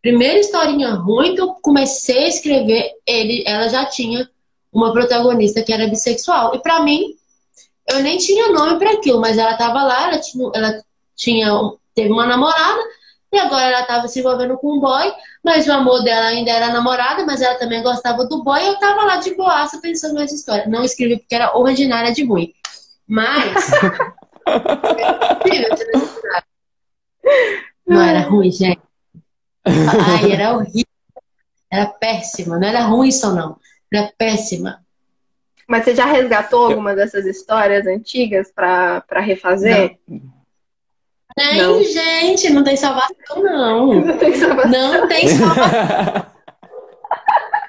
primeira 0.02 0.40
historinha 0.40 0.94
ruim 0.96 1.36
que 1.36 1.42
eu 1.42 1.54
comecei 1.62 2.26
a 2.26 2.28
escrever, 2.28 2.92
ele, 3.08 3.44
ela 3.48 3.70
já 3.70 3.86
tinha 3.86 4.30
uma 4.74 4.92
protagonista 4.92 5.64
que 5.64 5.72
era 5.72 5.88
bissexual. 5.88 6.54
E 6.56 6.60
pra 6.60 6.82
mim, 6.84 7.16
eu 7.92 8.02
nem 8.02 8.18
tinha 8.18 8.52
nome 8.52 8.78
para 8.78 8.94
aquilo, 8.94 9.20
mas 9.20 9.38
ela 9.38 9.58
tava 9.58 9.84
lá, 9.84 10.08
ela 10.08 10.20
tinha, 10.20 10.52
ela 10.54 10.84
tinha 11.16 11.50
teve 11.94 12.12
uma 12.12 12.26
namorada 12.26 12.80
e 13.32 13.38
agora 13.38 13.66
ela 13.66 13.84
tava 13.84 14.08
se 14.08 14.20
envolvendo 14.20 14.58
com 14.58 14.78
um 14.78 14.80
boy, 14.80 15.14
mas 15.44 15.68
o 15.68 15.72
amor 15.72 16.04
dela 16.04 16.28
ainda 16.28 16.52
era 16.52 16.74
namorada, 16.74 17.26
mas 17.26 17.42
ela 17.42 17.56
também 17.56 17.84
gostava 17.84 18.26
do 18.26 18.44
boy, 18.44 18.60
e 18.60 18.68
eu 18.68 18.80
tava 18.80 19.04
lá 19.04 19.18
de 19.18 19.36
boaça 19.36 19.80
pensando 19.80 20.16
nessa 20.16 20.34
história. 20.34 20.66
Não 20.68 20.84
escrevi 20.84 21.18
porque 21.18 21.36
era 21.36 21.56
ordinária 21.56 22.12
de 22.12 22.26
ruim. 22.26 22.52
Mas. 23.08 23.70
não 27.88 28.02
era 28.02 28.22
ruim, 28.22 28.52
gente. 28.52 28.82
Ai, 29.66 30.32
era 30.32 30.56
horrível. 30.56 30.86
Era 31.72 31.86
péssima. 31.86 32.58
Não 32.58 32.68
era 32.68 32.82
ruim 32.82 33.12
só, 33.12 33.32
não. 33.32 33.60
Era 33.94 34.12
péssima. 34.18 34.84
Mas 35.70 35.86
você 35.86 35.94
já 35.96 36.06
resgatou 36.06 36.66
alguma 36.66 36.96
dessas 36.96 37.28
histórias 37.28 37.86
antigas 37.86 38.52
pra 38.52 39.02
pra 39.02 39.22
refazer? 39.22 40.00
Nem, 41.38 41.58
Não. 41.58 41.84
gente, 41.84 42.50
não 42.50 42.64
tem 42.64 42.76
salvação, 42.76 43.44
não. 43.44 43.94
Não 44.02 44.18
tem 44.18 44.34
salvação. 44.34 44.72
Não 44.72 45.08
tem 45.08 45.28
salvação. 45.28 46.26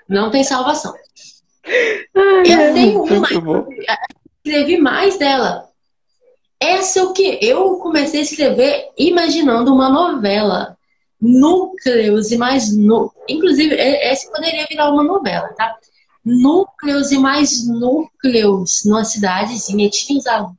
Não 0.09 0.31
tem 0.31 0.45
salvação. 0.45 0.95
Eu 1.65 2.75
tenho 2.75 3.03
uma, 3.03 3.29
escrevi 4.43 4.79
mais 4.79 5.19
dela. 5.19 5.69
Essa 6.59 7.01
é 7.01 7.03
o 7.03 7.13
que 7.13 7.39
eu 7.43 7.77
comecei 7.77 8.21
a 8.21 8.23
escrever 8.25 8.89
imaginando 8.97 9.73
uma 9.73 9.89
novela. 9.91 10.77
Núcleos 11.21 12.33
e 12.33 12.39
mais 12.39 12.75
núcleos. 12.75 13.25
Inclusive, 13.29 13.75
e- 13.75 14.11
esse 14.11 14.33
poderia 14.33 14.67
virar 14.69 14.91
uma 14.91 15.05
novela, 15.05 15.49
tá? 15.55 15.77
Núcleos 16.25 17.11
e 17.13 17.19
mais 17.19 17.67
núcleos 17.67 18.83
numa 18.85 19.05
cidadezinha. 19.05 19.89
Tinha, 19.89 20.19
os 20.19 20.27
alunos, 20.27 20.57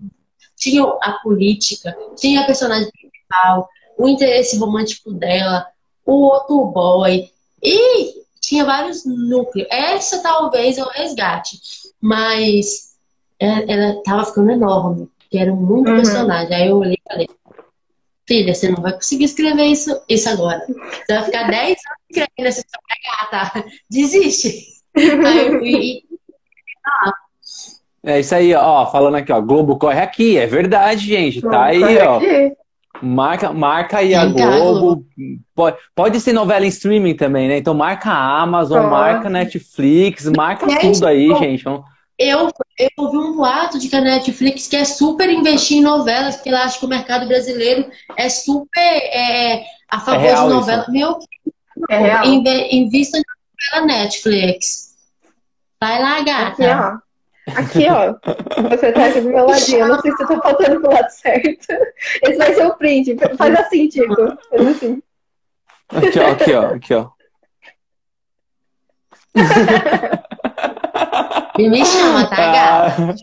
tinha 0.58 0.84
a 1.02 1.12
política, 1.24 1.96
tinha 2.18 2.42
a 2.42 2.46
personagem 2.46 2.90
principal, 2.92 3.70
o 3.98 4.08
interesse 4.08 4.58
romântico 4.58 5.12
dela, 5.14 5.68
o 6.06 6.14
outro 6.14 6.66
boy. 6.66 7.30
E 7.62 8.22
tinha 8.40 8.66
vários 8.66 9.06
núcleos. 9.06 9.68
Essa 9.72 10.22
talvez 10.22 10.78
eu 10.78 10.88
resgate. 10.88 11.60
Mas 12.02 12.96
ela, 13.40 13.64
ela 13.68 14.04
tava 14.04 14.26
ficando 14.26 14.52
enorme, 14.52 15.08
que 15.30 15.38
era 15.38 15.54
muito 15.54 15.90
Uhum. 15.90 15.96
personagem. 15.98 16.56
Aí 16.56 16.68
eu 16.68 16.78
olhei 16.78 16.96
e 16.96 17.12
falei, 17.12 17.30
filha, 18.28 18.54
você 18.56 18.70
não 18.70 18.82
vai 18.82 18.94
conseguir 18.94 19.26
escrever 19.26 19.66
isso, 19.66 20.02
isso 20.10 20.28
agora. 20.30 20.66
Você 20.68 21.14
vai 21.14 21.24
ficar 21.24 21.50
10 21.50 21.68
anos 21.70 22.02
escrevendo 22.10 22.48
essa 22.48 22.62
história 22.62 23.52
gata. 23.52 23.66
Desiste. 23.90 24.71
Aí 24.96 25.48
eu 25.48 25.60
fui 25.60 25.70
e 25.70 26.04
É 28.04 28.20
isso 28.20 28.34
aí, 28.34 28.54
ó. 28.56 28.86
Falando 28.88 29.16
aqui, 29.16 29.32
ó. 29.32 29.40
Globo 29.40 29.78
corre 29.78 30.00
aqui. 30.00 30.38
É 30.38 30.48
verdade, 30.48 31.06
gente. 31.06 31.40
Tá 31.42 31.66
aí, 31.66 31.80
Corre 31.80 32.00
ó. 32.02 32.18
aqui. 32.18 32.54
Marca, 33.04 33.52
marca 33.54 33.98
aí 34.00 34.14
a 34.16 34.26
Globo. 34.26 35.06
Pode, 35.56 35.78
pode 35.96 36.20
ser 36.20 36.34
novela 36.34 36.66
em 36.66 36.70
streaming 36.70 37.16
também, 37.16 37.48
né? 37.48 37.58
Então 37.58 37.74
marca 37.74 38.10
a 38.12 38.42
Amazon, 38.42 38.80
Pode. 38.80 38.92
marca 38.92 39.30
Netflix, 39.30 40.26
marca 40.36 40.68
Gente, 40.70 40.82
tudo 40.94 41.08
aí, 41.08 41.28
gente. 41.36 41.64
Eu, 41.66 41.84
eu 42.20 42.90
ouvi 43.00 43.18
um 43.18 43.36
boato 43.36 43.80
de 43.80 43.88
que 43.90 43.96
a 43.96 44.02
Netflix 44.02 44.68
quer 44.68 44.86
super 44.86 45.28
investir 45.32 45.78
em 45.78 45.82
novelas, 45.82 46.36
porque 46.36 46.50
ela 46.50 46.64
acha 46.64 46.78
que 46.80 46.86
o 46.86 46.90
mercado 46.90 47.28
brasileiro 47.28 47.90
é 48.18 48.30
super 48.30 48.80
é, 48.80 49.64
a 49.90 50.00
favor 50.00 50.22
real 50.22 50.36
de 50.36 50.42
isso. 50.48 50.56
novela. 50.60 50.86
Meu, 50.90 51.18
É 51.90 51.98
real. 51.98 52.26
inve- 52.26 52.68
invista 52.72 53.18
em 53.18 53.24
novela 53.74 53.86
Netflix. 53.86 54.92
Vai 55.80 56.02
lá, 56.02 56.18
Aqui, 56.18 56.26
gata. 56.26 57.02
ó. 57.48 57.54
Aqui, 57.56 57.88
ó. 57.90 58.70
Você 58.70 58.92
tá 58.92 59.06
aqui 59.08 59.22
do 59.22 59.30
meu 59.30 59.46
ladinho. 59.46 59.80
Eu 59.80 59.88
não 59.88 60.00
sei 60.00 60.12
se 60.16 60.24
eu 60.24 60.28
tô 60.28 60.42
faltando 60.42 60.80
pro 60.80 60.92
lado 60.92 61.10
certo. 61.10 61.68
Esse 62.24 62.38
vai 62.38 62.54
ser 62.54 62.66
o 62.68 62.76
print. 62.76 63.18
Faz 63.38 63.60
assim, 63.60 63.88
Tico. 63.88 64.16
Faz 64.50 64.68
assim. 64.68 65.02
Aqui, 65.90 66.20
ó, 66.20 66.32
aqui, 66.32 66.54
ó, 66.54 66.66
aqui, 66.76 66.94
ó. 66.94 67.10
E 71.58 71.70
me 71.70 71.86
chama, 71.86 72.28
tá, 72.28 72.36
gata? 72.36 72.96
Ah. 73.02 73.16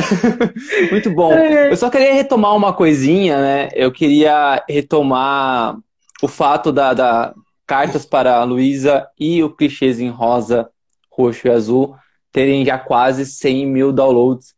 Muito 0.90 1.10
bom. 1.10 1.32
Eu 1.32 1.76
só 1.76 1.90
queria 1.90 2.14
retomar 2.14 2.54
uma 2.54 2.72
coisinha, 2.72 3.40
né? 3.40 3.68
Eu 3.72 3.90
queria 3.90 4.62
retomar 4.68 5.76
o 6.22 6.28
fato 6.28 6.70
da, 6.72 6.94
da 6.94 7.34
cartas 7.70 8.04
para 8.04 8.34
a 8.34 8.42
Luísa 8.42 9.06
e 9.16 9.44
o 9.44 9.48
clichês 9.48 10.00
em 10.00 10.08
rosa, 10.08 10.68
roxo 11.08 11.46
e 11.46 11.50
azul 11.52 11.94
terem 12.32 12.64
já 12.64 12.76
quase 12.76 13.24
100 13.24 13.64
mil 13.64 13.92
downloads. 13.92 14.56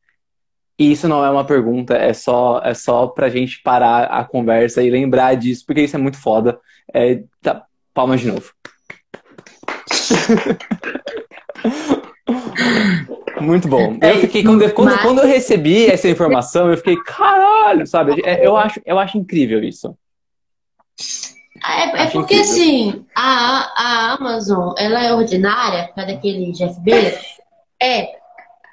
E 0.78 0.92
isso 0.92 1.06
não 1.06 1.22
é 1.22 1.30
uma 1.30 1.44
pergunta, 1.44 1.94
é 1.94 2.14
só, 2.14 2.62
é 2.64 2.72
só 2.72 3.06
pra 3.06 3.28
gente 3.28 3.60
parar 3.62 4.04
a 4.04 4.24
conversa 4.24 4.82
e 4.82 4.88
lembrar 4.88 5.34
disso, 5.34 5.62
porque 5.66 5.82
isso 5.82 5.94
é 5.94 5.98
muito 5.98 6.16
foda. 6.18 6.58
É, 6.90 7.22
tá, 7.42 7.66
palmas 7.92 8.22
de 8.22 8.28
novo. 8.28 8.50
Muito 13.40 13.66
bom. 13.66 13.98
Eu 14.00 14.20
fiquei, 14.20 14.44
quando, 14.44 14.72
quando, 14.72 14.96
quando 15.02 15.18
eu 15.18 15.26
recebi 15.26 15.86
essa 15.86 16.08
informação, 16.08 16.70
eu 16.70 16.76
fiquei, 16.76 16.96
caralho, 17.02 17.84
sabe? 17.86 18.22
É, 18.24 18.46
Eu 18.46 18.56
acho, 18.56 18.80
eu 18.86 19.00
acho 19.00 19.18
incrível 19.18 19.62
isso. 19.64 19.96
É, 21.64 22.02
é 22.02 22.06
porque, 22.10 22.34
assim, 22.34 23.04
a, 23.14 23.72
a 23.76 24.12
Amazon, 24.14 24.74
ela 24.76 25.02
é 25.02 25.14
ordinária, 25.14 25.88
por 25.88 25.94
causa 25.94 26.12
daquele 26.12 26.52
Jeff 26.52 26.78
Bezos, 26.80 27.24
é, 27.80 28.16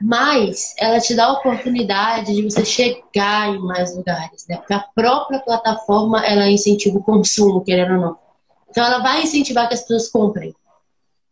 mas 0.02 0.74
ela 0.80 1.00
te 1.00 1.14
dá 1.14 1.26
a 1.26 1.34
oportunidade 1.34 2.34
de 2.34 2.42
você 2.42 2.64
chegar 2.66 3.50
em 3.50 3.60
mais 3.60 3.96
lugares, 3.96 4.46
né? 4.48 4.58
Porque 4.58 4.74
a 4.74 4.86
própria 4.96 5.40
plataforma, 5.40 6.26
ela 6.26 6.50
incentiva 6.50 6.98
o 6.98 7.04
consumo, 7.04 7.62
querendo 7.64 7.96
ou 7.96 8.02
não. 8.02 8.18
Então, 8.70 8.86
ela 8.86 9.00
vai 9.00 9.24
incentivar 9.24 9.68
que 9.68 9.74
as 9.74 9.82
pessoas 9.82 10.10
comprem. 10.10 10.56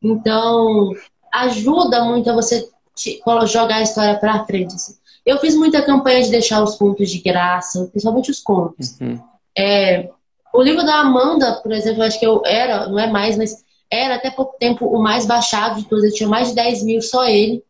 Então, 0.01 0.91
ajuda 1.33 2.03
muito 2.03 2.29
a 2.29 2.33
você 2.33 2.67
te- 2.95 3.21
jogar 3.47 3.77
a 3.77 3.83
história 3.83 4.17
pra 4.17 4.45
frente. 4.45 4.75
assim. 4.75 4.95
Eu 5.25 5.39
fiz 5.39 5.55
muita 5.55 5.81
campanha 5.81 6.23
de 6.23 6.31
deixar 6.31 6.63
os 6.63 6.75
contos 6.75 7.09
de 7.09 7.19
graça, 7.19 7.85
principalmente 7.91 8.31
os 8.31 8.39
contos. 8.39 8.99
Uhum. 8.99 9.19
É, 9.57 10.09
o 10.57 10.63
livro 10.63 10.83
da 10.83 11.01
Amanda, 11.01 11.61
por 11.61 11.71
exemplo, 11.71 12.01
acho 12.01 12.19
que 12.19 12.25
eu 12.25 12.41
era, 12.43 12.87
não 12.89 12.97
é 12.97 13.05
mais, 13.05 13.37
mas 13.37 13.63
era 13.91 14.15
até 14.15 14.31
pouco 14.31 14.57
tempo 14.57 14.87
o 14.87 14.99
mais 14.99 15.23
baixado 15.23 15.79
de 15.79 15.87
todos. 15.87 16.03
Eu 16.03 16.13
tinha 16.13 16.27
mais 16.27 16.49
de 16.49 16.55
10 16.55 16.83
mil 16.83 16.99
só 16.99 17.25
ele. 17.27 17.63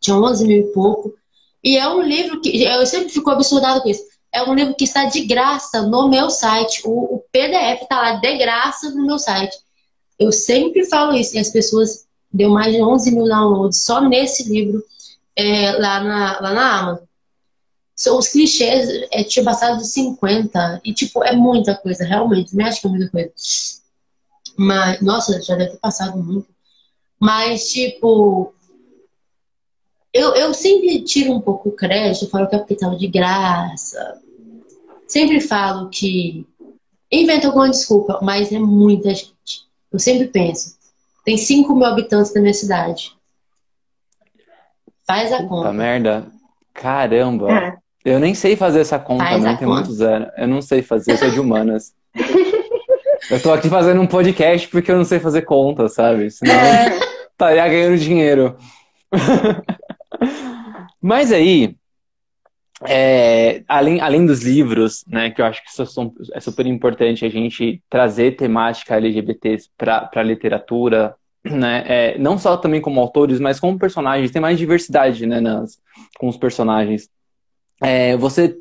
Tinha 0.00 0.16
11 0.16 0.46
mil 0.46 0.58
e 0.58 0.72
pouco. 0.72 1.12
E 1.62 1.76
é 1.76 1.86
um 1.86 2.00
livro 2.00 2.40
que. 2.40 2.62
Eu 2.62 2.86
sempre 2.86 3.10
fico 3.10 3.28
absurdado 3.28 3.82
com 3.82 3.90
isso. 3.90 4.02
É 4.32 4.42
um 4.42 4.54
livro 4.54 4.74
que 4.74 4.84
está 4.84 5.04
de 5.04 5.26
graça 5.26 5.82
no 5.82 6.08
meu 6.08 6.30
site. 6.30 6.80
O, 6.86 7.16
o 7.16 7.24
PDF 7.30 7.82
está 7.82 8.00
lá 8.00 8.12
de 8.14 8.38
graça 8.38 8.88
no 8.90 9.06
meu 9.06 9.18
site. 9.18 9.58
Eu 10.18 10.32
sempre 10.32 10.86
falo 10.86 11.12
isso. 11.12 11.36
E 11.36 11.38
as 11.38 11.50
pessoas 11.50 12.06
deu 12.32 12.48
mais 12.48 12.74
de 12.74 12.82
11 12.82 13.10
mil 13.10 13.26
downloads 13.26 13.84
só 13.84 14.00
nesse 14.00 14.48
livro 14.50 14.82
é, 15.36 15.72
lá, 15.72 16.00
na, 16.00 16.40
lá 16.40 16.54
na 16.54 16.78
Amazon. 16.78 17.04
São 17.96 18.18
os 18.18 18.28
clichês, 18.28 18.88
é, 19.10 19.24
tinha 19.24 19.44
passado 19.44 19.78
de 19.78 19.86
50. 19.88 20.82
E, 20.84 20.92
tipo, 20.92 21.24
é 21.24 21.34
muita 21.34 21.74
coisa, 21.74 22.04
realmente. 22.04 22.54
Me 22.54 22.62
acho 22.62 22.80
que 22.80 22.86
é 22.86 22.90
muita 22.90 23.10
coisa. 23.10 23.32
Mas, 24.56 25.00
nossa, 25.00 25.40
já 25.40 25.56
deve 25.56 25.72
ter 25.72 25.78
passado 25.78 26.18
muito. 26.22 26.46
Mas, 27.18 27.68
tipo, 27.68 28.52
eu, 30.12 30.34
eu 30.34 30.52
sempre 30.52 31.02
tiro 31.02 31.32
um 31.32 31.40
pouco 31.40 31.70
o 31.70 31.72
crédito, 31.72 32.28
falo 32.28 32.46
que 32.46 32.54
é 32.54 32.58
porque 32.58 32.74
estava 32.74 32.96
de 32.96 33.06
graça. 33.06 34.20
Sempre 35.08 35.40
falo 35.40 35.88
que 35.88 36.46
invento 37.10 37.46
alguma 37.46 37.70
desculpa, 37.70 38.18
mas 38.22 38.52
é 38.52 38.58
muita 38.58 39.14
gente. 39.14 39.66
Eu 39.90 39.98
sempre 39.98 40.28
penso, 40.28 40.76
tem 41.24 41.38
5 41.38 41.74
mil 41.74 41.86
habitantes 41.86 42.34
na 42.34 42.40
minha 42.40 42.52
cidade. 42.52 43.16
Faz 45.06 45.32
a 45.32 45.38
Puta 45.38 45.48
conta. 45.48 45.72
merda. 45.72 46.26
Caramba. 46.74 47.50
É. 47.52 47.85
Eu 48.06 48.20
nem 48.20 48.34
sei 48.34 48.54
fazer 48.54 48.78
essa 48.82 49.00
conta, 49.00 49.24
Faz 49.24 49.42
tem 49.42 49.56
conta. 49.56 49.66
muito 49.66 49.92
zero. 49.92 50.30
Eu 50.38 50.46
não 50.46 50.62
sei 50.62 50.80
fazer, 50.80 51.10
eu 51.12 51.16
sou 51.16 51.28
de 51.28 51.40
humanas. 51.40 51.92
Eu 53.28 53.42
tô 53.42 53.52
aqui 53.52 53.68
fazendo 53.68 54.00
um 54.00 54.06
podcast 54.06 54.68
porque 54.68 54.88
eu 54.92 54.96
não 54.96 55.04
sei 55.04 55.18
fazer 55.18 55.42
conta, 55.42 55.88
sabe? 55.88 56.30
Senão 56.30 56.54
É, 56.54 57.00
estaria 57.32 57.66
ganhando 57.68 57.98
dinheiro. 57.98 58.56
Mas 61.02 61.32
aí, 61.32 61.74
é, 62.86 63.64
além, 63.66 64.00
além 64.00 64.24
dos 64.24 64.42
livros, 64.44 65.04
né, 65.08 65.30
que 65.30 65.40
eu 65.40 65.46
acho 65.46 65.60
que 65.64 65.72
são- 65.72 66.12
é 66.32 66.38
super 66.38 66.66
importante 66.66 67.24
a 67.24 67.28
gente 67.28 67.82
trazer 67.90 68.36
temática 68.36 68.94
LGBTs 68.96 69.70
para 69.76 70.08
a 70.14 70.22
literatura, 70.22 71.16
né, 71.44 71.84
é, 71.86 72.18
não 72.18 72.38
só 72.38 72.56
também 72.56 72.80
como 72.80 73.00
autores, 73.00 73.40
mas 73.40 73.58
como 73.58 73.76
personagens, 73.78 74.30
tem 74.30 74.40
mais 74.42 74.56
diversidade, 74.58 75.26
né, 75.26 75.40
nas, 75.40 75.78
com 76.18 76.28
os 76.28 76.36
personagens. 76.36 77.08
É, 77.80 78.16
você 78.16 78.56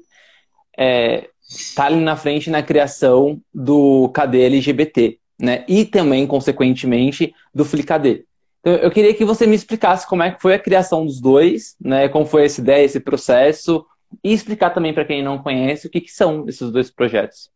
é, 0.77 1.29
tá 1.75 1.85
ali 1.85 1.97
na 1.97 2.15
frente 2.15 2.49
na 2.49 2.63
criação 2.63 3.39
do 3.53 4.09
KD 4.09 4.41
LGBT, 4.41 5.17
né, 5.39 5.65
e 5.67 5.85
também, 5.85 6.25
consequentemente, 6.25 7.33
do 7.53 7.65
FliKD. 7.65 8.25
Então, 8.65 8.73
eu 8.73 8.89
queria 8.89 9.13
que 9.13 9.23
você 9.23 9.45
me 9.45 9.55
explicasse 9.55 10.07
como 10.07 10.23
é 10.23 10.31
que 10.31 10.41
foi 10.41 10.55
a 10.55 10.59
criação 10.59 11.05
dos 11.05 11.21
dois, 11.21 11.75
né? 11.79 12.09
Como 12.09 12.25
foi 12.25 12.45
essa 12.45 12.59
ideia, 12.59 12.83
esse 12.83 12.99
processo, 12.99 13.85
e 14.23 14.33
explicar 14.33 14.71
também 14.71 14.91
para 14.91 15.05
quem 15.05 15.23
não 15.23 15.37
conhece 15.37 15.85
o 15.85 15.89
que, 15.89 16.01
que 16.01 16.11
são 16.11 16.47
esses 16.47 16.71
dois 16.71 16.89
projetos. 16.89 17.51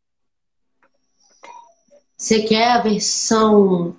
Você 2.15 2.43
quer 2.43 2.71
a 2.71 2.81
versão 2.81 3.95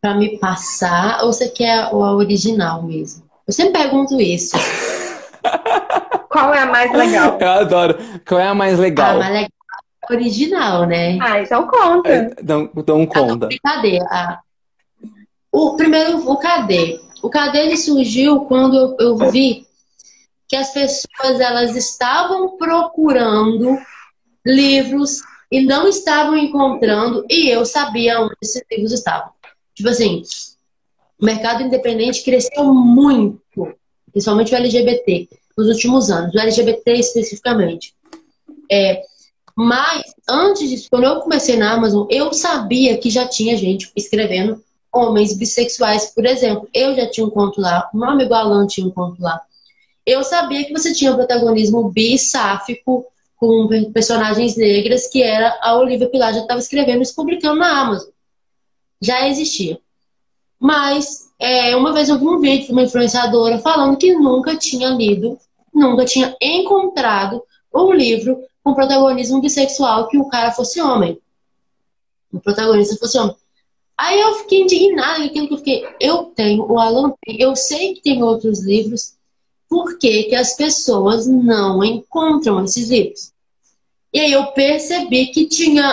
para 0.00 0.14
me 0.14 0.38
passar 0.38 1.24
ou 1.24 1.32
você 1.32 1.48
quer 1.48 1.80
a 1.80 1.92
original 1.92 2.84
mesmo? 2.84 3.24
Eu 3.44 3.52
sempre 3.52 3.72
pergunto 3.72 4.20
isso. 4.20 4.54
Qual 6.34 6.52
é 6.52 6.58
a 6.58 6.66
mais 6.66 6.92
legal? 6.92 7.38
Eu 7.40 7.48
adoro. 7.48 7.96
Qual 8.26 8.40
é 8.40 8.48
a 8.48 8.54
mais 8.54 8.78
Ah, 8.78 8.82
legal? 8.82 9.18
mas 9.18 9.28
legal 9.32 9.48
é 9.48 10.12
a 10.12 10.14
original, 10.14 10.86
né? 10.86 11.16
Ah, 11.22 11.40
então 11.40 11.66
conta. 11.68 12.34
Então, 12.40 12.70
então 12.76 13.06
conta. 13.06 13.48
Cadê? 13.62 14.00
Ah, 14.10 14.40
o 15.52 15.76
primeiro, 15.76 16.28
o 16.28 16.36
cadê? 16.36 17.00
O 17.22 17.30
cadê 17.30 17.58
ele 17.58 17.76
surgiu 17.76 18.40
quando 18.46 18.76
eu, 18.76 18.96
eu 18.98 19.30
vi 19.30 19.64
que 20.48 20.56
as 20.56 20.72
pessoas 20.72 21.38
elas 21.40 21.76
estavam 21.76 22.56
procurando 22.58 23.78
livros 24.44 25.22
e 25.50 25.64
não 25.64 25.86
estavam 25.86 26.36
encontrando 26.36 27.24
e 27.30 27.48
eu 27.48 27.64
sabia 27.64 28.20
onde 28.20 28.34
esses 28.42 28.62
livros 28.70 28.92
estavam. 28.92 29.30
Tipo 29.74 29.88
assim, 29.88 30.22
o 31.20 31.24
mercado 31.24 31.62
independente 31.62 32.22
cresceu 32.24 32.74
muito, 32.74 33.40
principalmente 34.12 34.52
o 34.52 34.56
LGBT, 34.56 35.28
nos 35.56 35.68
últimos 35.68 36.10
anos, 36.10 36.34
o 36.34 36.38
LGBT 36.38 36.92
especificamente. 36.92 37.94
É, 38.70 39.02
mas 39.56 40.14
antes 40.28 40.68
disso, 40.68 40.88
quando 40.90 41.04
eu 41.04 41.20
comecei 41.20 41.56
na 41.56 41.72
Amazon, 41.72 42.06
eu 42.10 42.32
sabia 42.32 42.98
que 42.98 43.08
já 43.08 43.26
tinha 43.26 43.56
gente 43.56 43.90
escrevendo 43.94 44.62
homens 44.92 45.36
bissexuais, 45.36 46.06
por 46.14 46.26
exemplo. 46.26 46.68
Eu 46.74 46.94
já 46.94 47.08
tinha 47.08 47.26
um 47.26 47.30
conto 47.30 47.60
lá, 47.60 47.88
o 47.92 47.98
meu 47.98 48.10
amigo 48.10 48.34
Alan 48.34 48.66
tinha 48.66 48.86
um 48.86 48.90
conto 48.90 49.22
lá. 49.22 49.40
Eu 50.04 50.22
sabia 50.22 50.64
que 50.64 50.72
você 50.72 50.92
tinha 50.92 51.12
um 51.12 51.16
protagonismo 51.16 51.88
bissáfico 51.90 53.06
com 53.36 53.68
personagens 53.92 54.56
negras, 54.56 55.08
que 55.08 55.22
era 55.22 55.58
a 55.62 55.76
Olivia 55.76 56.08
Pilar 56.08 56.34
já 56.34 56.40
estava 56.40 56.60
escrevendo 56.60 57.02
e 57.02 57.14
publicando 57.14 57.60
na 57.60 57.80
Amazon. 57.80 58.10
Já 59.00 59.28
existia. 59.28 59.78
Mas 60.58 61.23
é, 61.38 61.74
uma 61.76 61.92
vez 61.92 62.08
eu 62.08 62.18
vi 62.18 62.26
um 62.26 62.40
vídeo 62.40 62.66
de 62.66 62.72
uma 62.72 62.82
influenciadora 62.82 63.58
falando 63.58 63.96
que 63.96 64.14
nunca 64.14 64.56
tinha 64.56 64.88
lido, 64.90 65.38
nunca 65.72 66.04
tinha 66.04 66.36
encontrado 66.40 67.42
um 67.74 67.92
livro 67.92 68.38
com 68.62 68.74
protagonismo 68.74 69.40
bissexual 69.40 70.08
que 70.08 70.16
o 70.16 70.28
cara 70.28 70.52
fosse 70.52 70.80
homem. 70.80 71.18
O 72.32 72.40
protagonista 72.40 72.96
fosse 72.96 73.18
homem. 73.18 73.36
Aí 73.96 74.20
eu 74.20 74.34
fiquei 74.34 74.62
indignada 74.62 75.18
com 75.28 75.54
aquilo 75.54 75.62
eu 76.00 76.24
tenho 76.24 76.64
o 76.64 76.78
Alan 76.78 77.14
eu 77.26 77.54
sei 77.54 77.94
que 77.94 78.02
tem 78.02 78.22
outros 78.22 78.64
livros, 78.64 79.14
por 79.68 79.98
que, 79.98 80.24
que 80.24 80.34
as 80.34 80.56
pessoas 80.56 81.26
não 81.26 81.82
encontram 81.84 82.64
esses 82.64 82.88
livros? 82.90 83.32
E 84.12 84.20
aí 84.20 84.32
eu 84.32 84.46
percebi 84.48 85.26
que 85.26 85.46
tinha 85.46 85.84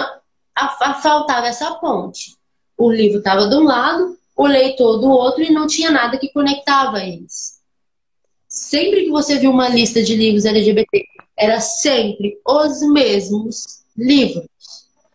a, 0.55 0.91
a 0.91 0.93
faltava 0.95 1.47
essa 1.47 1.75
ponte. 1.75 2.35
O 2.77 2.91
livro 2.91 3.19
estava 3.19 3.47
de 3.47 3.55
um 3.55 3.63
lado, 3.63 4.17
o 4.43 4.47
leitor 4.47 4.97
do 4.97 5.09
outro, 5.09 5.43
e 5.43 5.51
não 5.51 5.67
tinha 5.67 5.91
nada 5.91 6.17
que 6.17 6.33
conectava 6.33 7.03
eles. 7.03 7.59
Sempre 8.47 9.03
que 9.03 9.11
você 9.11 9.37
viu 9.37 9.51
uma 9.51 9.69
lista 9.69 10.01
de 10.01 10.15
livros 10.15 10.45
LGBT, 10.45 11.05
era 11.37 11.59
sempre 11.59 12.39
os 12.45 12.81
mesmos 12.91 13.83
livros. 13.95 14.47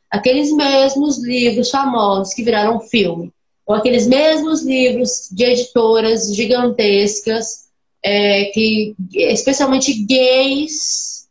Aqueles 0.08 0.52
mesmos 0.52 1.18
livros 1.18 1.70
famosos 1.70 2.34
que 2.34 2.44
viraram 2.44 2.80
filme. 2.80 3.32
Ou 3.66 3.74
aqueles 3.74 4.06
mesmos 4.06 4.62
livros 4.62 5.28
de 5.32 5.44
editoras 5.44 6.32
gigantescas, 6.32 7.66
é, 8.04 8.44
que, 8.46 8.94
especialmente 9.12 9.92
gays, 10.04 11.26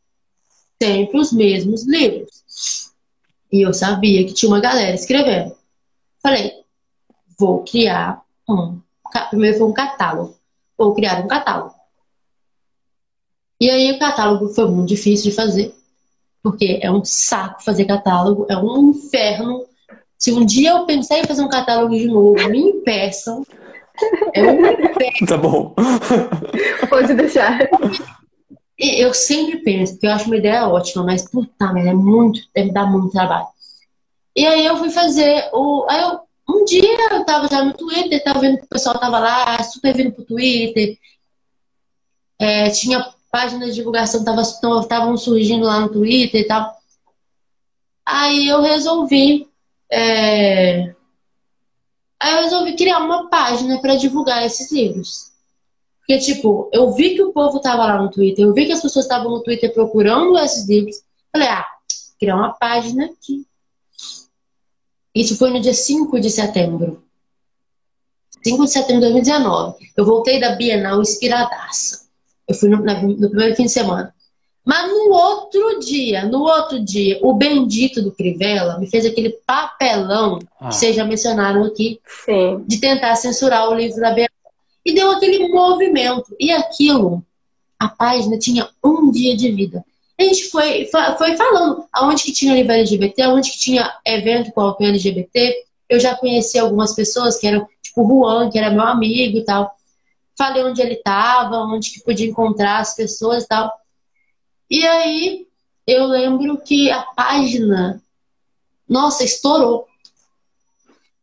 sempre 0.84 1.18
os 1.18 1.32
mesmos 1.32 1.88
livros. 1.88 2.91
E 3.50 3.62
eu 3.62 3.74
sabia 3.74 4.26
que 4.26 4.34
tinha 4.34 4.50
uma 4.50 4.60
galera 4.60 4.96
escrevendo. 4.96 5.56
Falei, 6.22 6.52
vou 7.38 7.63
criar 7.63 8.21
um. 8.49 8.79
Primeiro 9.29 9.57
foi 9.57 9.67
um 9.67 9.73
catálogo. 9.73 10.36
Vou 10.77 10.93
criar 10.93 11.23
um 11.23 11.27
catálogo. 11.27 11.73
E 13.59 13.69
aí 13.69 13.91
o 13.91 13.99
catálogo 13.99 14.49
foi 14.49 14.69
muito 14.69 14.89
difícil 14.89 15.29
de 15.29 15.36
fazer, 15.36 15.73
porque 16.43 16.79
é 16.81 16.91
um 16.91 17.05
saco 17.05 17.63
fazer 17.63 17.86
catálogo, 17.86 18.45
é 18.49 18.57
um 18.57 18.89
inferno. 18.89 19.65
Se 20.17 20.31
um 20.33 20.45
dia 20.45 20.71
eu 20.71 20.86
pensar 20.86 21.19
em 21.19 21.23
fazer 21.23 21.41
um 21.41 21.49
catálogo 21.49 21.95
de 21.95 22.07
novo, 22.07 22.49
me 22.49 22.59
impeçam. 22.59 23.45
É 24.33 24.43
um 24.43 24.59
inferno. 24.59 24.95
Tá 25.27 25.38
bom. 25.38 25.73
Pode 26.89 27.13
deixar. 27.13 27.59
Eu 28.77 29.13
sempre 29.13 29.59
penso, 29.59 29.97
que 29.97 30.05
eu 30.05 30.11
acho 30.11 30.25
uma 30.25 30.36
ideia 30.36 30.67
ótima, 30.67 31.05
mas 31.05 31.29
puta 31.29 31.71
merda, 31.71 31.91
é 31.91 31.93
muito, 31.93 32.41
deve 32.53 32.71
dar 32.71 32.86
muito 32.91 33.11
trabalho. 33.11 33.47
E 34.36 34.45
aí 34.45 34.65
eu 34.65 34.75
fui 34.75 34.89
fazer 34.89 35.49
o. 35.53 35.86
Aí 35.89 36.01
eu, 36.01 36.19
um 36.48 36.66
dia 36.66 36.98
eu 37.12 37.26
tava 37.26 37.48
já 37.48 37.64
no 37.64 37.74
Twitter, 37.74 38.24
tava 38.24 38.39
vendo 38.39 38.58
que 38.58 38.66
o 38.66 38.70
pessoal 38.70 39.00
tava 39.00 39.20
lá, 39.20 39.62
super 39.64 39.96
vindo 39.96 40.12
pro 40.12 40.26
Twitter. 40.26 40.98
É, 42.39 42.70
tinha 42.70 43.14
páginas 43.32 43.70
de 43.70 43.76
divulgação 43.76 44.24
estavam 44.82 45.18
surgindo 45.18 45.66
lá 45.66 45.82
no 45.82 45.89
Twitter 45.89 46.41
e 46.41 46.48
tal. 46.48 46.74
Aí 48.06 48.48
eu 48.48 48.62
resolvi. 48.62 49.50
É... 49.91 50.96
Aí 52.18 52.34
eu 52.34 52.43
resolvi 52.43 52.76
criar 52.78 53.00
uma 53.00 53.30
página 53.30 53.82
para 53.82 53.96
divulgar 53.96 54.46
esses 54.46 54.72
livros. 54.72 55.34
Porque, 56.00 56.20
tipo, 56.20 56.70
eu 56.72 56.93
vi 56.93 57.16
que 57.16 57.24
o 57.24 57.34
povo 57.34 57.60
tava 57.60 57.86
lá 57.86 58.02
no 58.02 58.12
Twitter, 58.12 58.46
eu 58.46 58.54
vi 58.54 58.68
que 58.68 58.72
as 58.72 58.82
pessoas 58.82 59.06
estavam 59.06 59.32
no 59.32 59.43
Twitter 59.43 59.74
procurando 59.74 60.38
esses 60.38 60.68
livros. 60.70 61.02
Falei, 61.32 61.48
ah, 61.48 61.66
criar 62.20 62.38
uma 62.38 62.54
página 62.54 63.06
aqui. 63.06 63.46
Isso 65.16 65.38
foi 65.38 65.49
no 65.49 65.61
dia 65.61 65.74
5 65.74 66.20
de 66.20 66.30
setembro. 66.30 67.01
5 68.43 68.66
de 68.66 68.72
setembro 68.72 69.07
de 69.07 69.13
2019. 69.13 69.91
Eu 69.95 70.05
voltei 70.05 70.39
da 70.41 70.55
Bienal 70.55 71.01
inspiradaça. 71.01 72.05
Eu 72.45 72.53
fui 72.53 72.68
no, 72.70 72.84
na, 72.84 73.01
no 73.01 73.30
primeiro 73.30 73.55
fim 73.55 73.63
de 73.63 73.72
semana. 73.72 74.13
Mas 74.66 74.91
no 74.91 75.13
outro 75.13 75.80
dia, 75.80 76.26
no 76.26 76.41
outro 76.41 76.84
dia, 76.84 77.20
o 77.22 77.34
bendito 77.34 78.01
do 78.01 78.11
Crivella 78.11 78.78
me 78.80 78.88
fez 78.88 79.05
aquele 79.05 79.30
papelão 79.45 80.39
ah. 80.59 80.68
que 80.68 80.76
vocês 80.76 80.95
já 80.95 81.05
mencionaram 81.05 81.63
aqui, 81.63 81.99
Sim. 82.26 82.63
de 82.68 82.80
tentar 82.80 83.16
censurar 83.16 83.70
o 83.70 83.76
livro 83.76 84.01
da 84.01 84.11
Bienal. 84.11 84.30
E 84.84 84.93
deu 84.93 85.11
aquele 85.11 85.47
movimento. 85.47 86.36
E 86.39 86.51
aquilo, 86.51 87.24
a 87.80 87.88
página 87.88 88.38
tinha 88.38 88.68
um 88.84 89.09
dia 89.11 89.36
de 89.36 89.51
vida. 89.51 89.86
A 90.18 90.24
gente 90.24 90.49
foi, 90.49 90.86
foi 91.18 91.36
falando 91.36 91.86
aonde 91.91 92.24
que 92.24 92.32
tinha 92.32 92.53
livro 92.53 92.72
LGBT, 92.72 93.22
aonde 93.24 93.51
que 93.51 93.59
tinha 93.59 93.93
evento 94.05 94.51
com 94.51 94.61
o 94.61 94.76
LGBT. 94.80 95.66
Eu 95.89 95.99
já 95.99 96.16
conheci 96.16 96.57
algumas 96.57 96.93
pessoas 96.93 97.38
que 97.38 97.45
eram, 97.45 97.68
tipo, 97.82 98.01
o 98.01 98.07
Juan, 98.07 98.49
que 98.49 98.57
era 98.57 98.70
meu 98.70 98.84
amigo 98.84 99.38
e 99.38 99.43
tal. 99.43 99.76
Falei 100.38 100.63
onde 100.63 100.82
ele 100.82 100.93
estava, 100.93 101.57
onde 101.57 101.91
que 101.91 102.03
podia 102.03 102.28
encontrar 102.28 102.80
as 102.80 102.95
pessoas 102.95 103.43
e 103.43 103.47
tal. 103.47 103.72
E 104.70 104.86
aí 104.86 105.47
eu 105.86 106.05
lembro 106.05 106.57
que 106.57 106.89
a 106.89 107.01
página, 107.01 108.01
nossa, 108.88 109.24
estourou. 109.24 109.88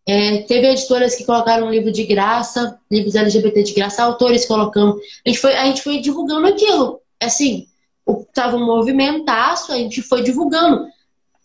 É, 0.06 0.38
teve 0.42 0.68
editoras 0.68 1.14
que 1.14 1.24
colocaram 1.24 1.70
livro 1.70 1.92
de 1.92 2.04
graça, 2.04 2.78
livros 2.90 3.14
LGBT 3.14 3.62
de 3.62 3.72
graça, 3.72 4.02
autores 4.02 4.44
colocando. 4.44 5.00
A 5.24 5.28
gente 5.28 5.40
foi, 5.40 5.54
a 5.54 5.64
gente 5.64 5.82
foi 5.82 6.00
divulgando 6.00 6.46
aquilo. 6.46 7.00
Assim, 7.20 7.68
tava 8.34 8.56
um 8.56 8.66
movimentaço, 8.66 9.72
a 9.72 9.76
gente 9.76 10.02
foi 10.02 10.22
divulgando. 10.22 10.86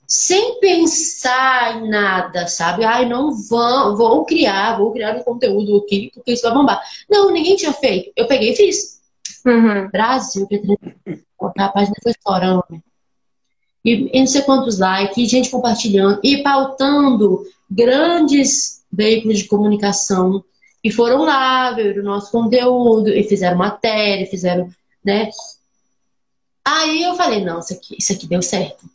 Sem 0.07 0.59
pensar 0.61 1.77
em 1.77 1.89
nada, 1.89 2.47
sabe? 2.47 2.85
Ai, 2.85 3.05
não 3.05 3.33
vão, 3.33 3.95
vou 3.97 4.25
criar, 4.25 4.77
vou 4.77 4.93
criar 4.93 5.17
um 5.17 5.23
conteúdo 5.23 5.75
aqui, 5.77 6.11
porque 6.13 6.31
isso 6.31 6.43
vai 6.43 6.53
bombar. 6.53 6.81
Não, 7.09 7.29
ninguém 7.29 7.57
tinha 7.57 7.73
feito. 7.73 8.11
Eu 8.15 8.25
peguei 8.25 8.53
e 8.53 8.55
fiz. 8.55 9.01
Uhum. 9.45 9.89
Brasil, 9.89 10.47
que 10.47 10.61
a 11.57 11.69
página 11.69 11.95
foi 12.01 12.11
estourando. 12.11 12.63
E, 13.83 14.19
não 14.19 14.27
sei 14.27 14.41
quantos 14.41 14.79
likes, 14.79 15.29
gente 15.29 15.49
compartilhando, 15.49 16.19
e 16.23 16.41
pautando 16.41 17.43
grandes 17.69 18.83
veículos 18.91 19.39
de 19.39 19.45
comunicação 19.45 20.43
e 20.83 20.91
foram 20.91 21.23
lá 21.23 21.71
ver 21.71 21.99
o 21.99 22.03
nosso 22.03 22.31
conteúdo 22.31 23.09
e 23.09 23.23
fizeram 23.23 23.57
matéria, 23.57 24.25
fizeram, 24.25 24.69
né? 25.03 25.29
Aí 26.69 27.01
eu 27.01 27.15
falei, 27.15 27.45
não, 27.45 27.59
isso 27.59 27.71
aqui, 27.71 27.95
isso 27.97 28.11
aqui 28.11 28.27
deu 28.27 28.41
certo. 28.41 28.89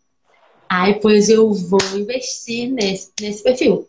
Aí, 0.69 1.01
pois 1.01 1.31
eu 1.31 1.51
vou 1.55 1.81
investir 1.97 2.71
nesse, 2.71 3.11
nesse 3.19 3.43
perfil. 3.43 3.89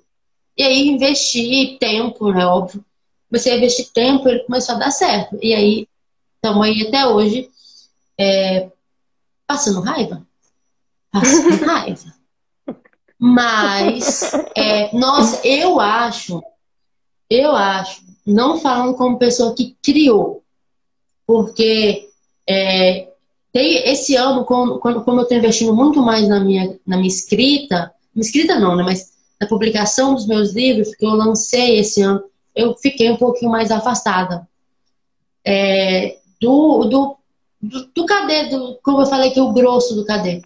E 0.57 0.63
aí, 0.63 0.87
investi 0.87 1.77
tempo, 1.81 2.31
né? 2.31 2.45
Óbvio. 2.45 2.83
Comecei 3.27 3.51
a 3.51 3.57
investir 3.57 3.91
tempo, 3.91 4.29
ele 4.29 4.39
começou 4.45 4.75
a 4.75 4.77
dar 4.77 4.91
certo. 4.91 5.37
E 5.41 5.53
aí, 5.53 5.85
estamos 6.35 6.65
aí 6.65 6.87
até 6.87 7.05
hoje, 7.05 7.49
é, 8.17 8.71
passando 9.45 9.81
raiva. 9.81 10.25
Passando 11.11 11.59
raiva. 11.67 12.13
Mas, 13.19 14.31
é, 14.55 14.95
nossa, 14.95 15.45
eu 15.45 15.81
acho, 15.81 16.41
eu 17.29 17.53
acho, 17.53 18.01
não 18.25 18.61
falando 18.61 18.95
como 18.95 19.19
pessoa 19.19 19.53
que 19.53 19.75
criou, 19.81 20.41
porque 21.27 22.09
é, 22.47 23.12
tem, 23.53 23.87
esse 23.87 24.15
ano, 24.15 24.43
como, 24.43 24.79
como 24.79 25.19
eu 25.19 25.21
estou 25.21 25.37
investindo 25.37 25.73
muito 25.73 26.01
mais 26.01 26.27
na 26.27 26.39
minha, 26.39 26.77
na 26.85 26.97
minha 26.97 27.07
escrita, 27.07 27.93
escrita 28.15 28.59
não, 28.59 28.75
né, 28.75 28.83
mas 28.83 29.13
na 29.39 29.47
publicação 29.47 30.15
dos 30.15 30.25
meus 30.25 30.51
livros, 30.53 30.95
que 30.95 31.05
eu 31.05 31.11
lancei 31.11 31.77
esse 31.79 32.01
ano, 32.01 32.23
eu 32.55 32.75
fiquei 32.75 33.09
um 33.11 33.17
pouquinho 33.17 33.51
mais 33.51 33.71
afastada. 33.71 34.47
É, 35.45 36.17
do, 36.41 36.85
do, 36.85 37.17
do, 37.61 37.85
do 37.93 38.05
cadê, 38.05 38.49
do, 38.49 38.79
como 38.83 39.01
eu 39.01 39.05
falei 39.05 39.31
que 39.31 39.39
o 39.39 39.53
grosso 39.53 39.95
do 39.95 40.05
cadê 40.05 40.41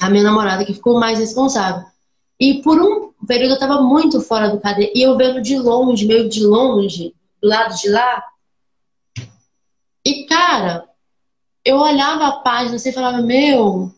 a 0.00 0.10
minha 0.10 0.24
namorada 0.24 0.64
que 0.64 0.74
ficou 0.74 0.98
mais 0.98 1.18
responsável. 1.18 1.86
E 2.38 2.62
por 2.62 2.80
um 2.80 3.12
período 3.26 3.50
eu 3.50 3.54
estava 3.54 3.80
muito 3.82 4.20
fora 4.20 4.48
do 4.48 4.60
cadê. 4.60 4.92
E 4.94 5.02
eu 5.02 5.16
vendo 5.16 5.40
de 5.40 5.56
longe, 5.56 6.06
meio 6.06 6.28
de 6.28 6.44
longe, 6.44 7.14
do 7.40 7.48
lado 7.48 7.74
de 7.76 7.88
lá. 7.88 8.22
E, 10.04 10.24
cara, 10.26 10.84
eu 11.64 11.78
olhava 11.78 12.26
a 12.26 12.32
página 12.32 12.76
assim, 12.76 12.90
e 12.90 12.92
falava, 12.92 13.22
meu, 13.22 13.90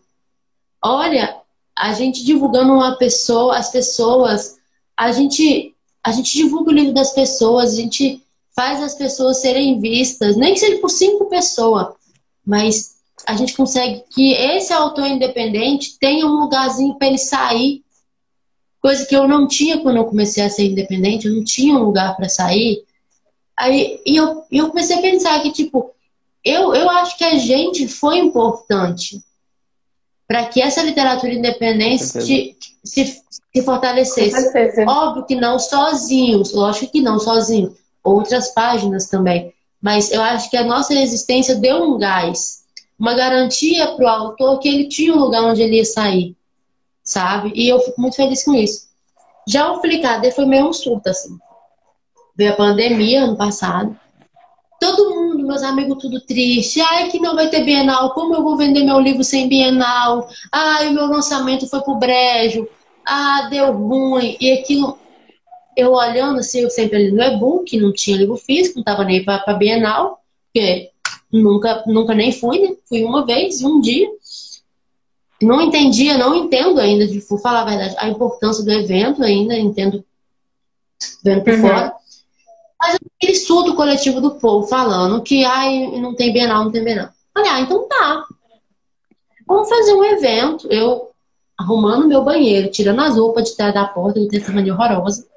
olha, 0.81 1.37
a 1.75 1.93
gente 1.93 2.23
divulgando 2.23 2.73
uma 2.73 2.97
pessoa, 2.97 3.57
as 3.57 3.69
pessoas, 3.69 4.57
a 4.95 5.11
gente, 5.11 5.75
a 6.03 6.11
gente 6.11 6.33
divulga 6.33 6.71
o 6.71 6.73
livro 6.73 6.93
das 6.93 7.13
pessoas, 7.13 7.73
a 7.73 7.75
gente 7.75 8.23
faz 8.55 8.81
as 8.81 8.95
pessoas 8.95 9.41
serem 9.41 9.79
vistas, 9.79 10.35
nem 10.35 10.53
que 10.53 10.59
seja 10.59 10.79
por 10.79 10.89
cinco 10.89 11.25
pessoas, 11.25 11.93
mas 12.45 12.95
a 13.25 13.35
gente 13.35 13.53
consegue 13.53 14.03
que 14.09 14.33
esse 14.33 14.71
autor 14.71 15.05
independente 15.05 15.97
tenha 15.99 16.25
um 16.25 16.39
lugarzinho 16.39 16.95
para 16.95 17.07
ele 17.07 17.17
sair. 17.17 17.83
Coisa 18.79 19.05
que 19.05 19.15
eu 19.15 19.27
não 19.27 19.47
tinha 19.47 19.79
quando 19.79 19.97
eu 19.97 20.05
comecei 20.05 20.43
a 20.43 20.49
ser 20.49 20.65
independente, 20.65 21.27
eu 21.27 21.33
não 21.33 21.43
tinha 21.43 21.75
um 21.75 21.83
lugar 21.83 22.15
para 22.15 22.29
sair. 22.29 22.83
Aí, 23.55 23.99
e 24.05 24.15
eu, 24.15 24.43
eu 24.51 24.69
comecei 24.69 24.97
a 24.97 25.01
pensar 25.01 25.41
que, 25.41 25.51
tipo, 25.51 25.91
eu, 26.43 26.73
eu 26.73 26.89
acho 26.89 27.17
que 27.17 27.23
a 27.23 27.37
gente 27.37 27.87
foi 27.87 28.17
importante 28.17 29.21
para 30.27 30.45
que 30.45 30.61
essa 30.61 30.83
literatura 30.83 31.33
independente 31.33 32.03
se, 32.03 32.57
se, 32.83 33.21
se 33.53 33.63
fortalecesse. 33.63 34.83
Óbvio 34.85 35.25
que 35.25 35.35
não 35.35 35.57
sozinhos, 35.57 36.53
lógico 36.53 36.91
que 36.91 37.01
não 37.01 37.19
sozinhos, 37.19 37.77
outras 38.03 38.53
páginas 38.53 39.07
também. 39.07 39.53
Mas 39.81 40.11
eu 40.11 40.21
acho 40.21 40.49
que 40.49 40.57
a 40.57 40.65
nossa 40.65 40.93
existência 40.93 41.55
deu 41.55 41.83
um 41.83 41.97
gás 41.97 42.57
uma 42.97 43.13
garantia 43.13 43.95
para 43.95 44.05
o 44.05 44.07
autor 44.07 44.59
que 44.59 44.67
ele 44.67 44.87
tinha 44.87 45.13
um 45.13 45.19
lugar 45.19 45.43
onde 45.43 45.61
ele 45.61 45.75
ia 45.75 45.85
sair, 45.85 46.35
sabe? 47.03 47.51
E 47.53 47.69
eu 47.69 47.79
fico 47.79 48.01
muito 48.01 48.15
feliz 48.15 48.43
com 48.43 48.55
isso. 48.55 48.87
Já 49.47 49.71
o 49.71 49.79
Flicadê 49.79 50.31
foi 50.31 50.45
meio 50.45 50.67
um 50.67 50.73
surto, 50.73 51.09
assim. 51.09 51.37
Veio 52.35 52.53
a 52.53 52.55
pandemia 52.55 53.23
ano 53.23 53.37
passado. 53.37 53.97
Todo 54.79 55.11
mundo, 55.11 55.36
meus 55.47 55.63
amigos, 55.63 55.97
tudo 55.99 56.21
triste. 56.21 56.81
Ai, 56.81 57.09
que 57.09 57.19
não 57.19 57.35
vai 57.35 57.49
ter 57.49 57.63
Bienal. 57.63 58.11
Como 58.13 58.35
eu 58.35 58.43
vou 58.43 58.57
vender 58.57 58.83
meu 58.83 58.99
livro 58.99 59.23
sem 59.23 59.47
Bienal? 59.47 60.27
Ai, 60.51 60.89
o 60.89 60.93
meu 60.93 61.07
lançamento 61.07 61.67
foi 61.67 61.81
pro 61.81 61.95
brejo. 61.95 62.67
Ah, 63.05 63.47
deu 63.49 63.71
ruim. 63.71 64.37
E 64.39 64.51
aquilo, 64.51 64.97
eu 65.75 65.93
olhando 65.93 66.39
assim, 66.39 66.59
eu 66.59 66.69
sempre 66.69 66.97
ali 66.97 67.11
no 67.11 67.23
e-book, 67.23 67.79
não 67.79 67.93
tinha 67.93 68.17
livro 68.17 68.35
físico, 68.35 68.77
não 68.77 68.83
tava 68.83 69.03
nem 69.03 69.23
pra, 69.23 69.39
pra 69.39 69.53
Bienal, 69.53 70.21
porque 70.53 70.91
Nunca, 71.31 71.83
nunca 71.85 72.15
nem 72.15 72.31
fui, 72.31 72.59
né? 72.59 72.75
Fui 72.87 73.03
uma 73.03 73.25
vez, 73.25 73.61
um 73.61 73.81
dia. 73.81 74.07
Não 75.41 75.61
entendia, 75.61 76.17
não 76.17 76.33
entendo 76.33 76.79
ainda, 76.79 77.05
de 77.05 77.21
falar 77.21 77.61
a 77.61 77.65
verdade, 77.65 77.95
a 77.99 78.09
importância 78.09 78.63
do 78.63 78.71
evento 78.71 79.23
ainda, 79.23 79.55
entendo 79.55 80.03
vendo 81.23 81.43
por 81.43 81.53
uhum. 81.53 81.61
fora. 81.61 81.93
Mas 82.79 82.97
aquele 83.15 83.35
surto 83.35 83.75
coletivo 83.75 84.21
do 84.21 84.35
povo 84.35 84.67
falando 84.67 85.21
que 85.23 85.43
ai, 85.43 85.87
não 85.99 86.15
tem 86.15 86.31
Bienal, 86.31 86.65
não 86.65 86.71
tem 86.71 86.83
Bienal. 86.83 87.09
Falei, 87.33 87.49
ah, 87.51 87.59
então 87.61 87.87
tá. 87.87 88.25
Vamos 89.47 89.69
fazer 89.69 89.93
um 89.93 90.03
evento. 90.03 90.67
Eu 90.71 91.11
arrumando 91.57 92.07
meu 92.07 92.23
banheiro, 92.23 92.69
tirando 92.69 93.01
as 93.01 93.17
roupas 93.17 93.49
de 93.49 93.55
trás 93.55 93.73
da 93.73 93.87
porta, 93.87 94.19
eu 94.19 94.27
tenho 94.27 94.41
essa 94.41 94.51
mania 94.51 94.73
horrorosa. 94.73 95.27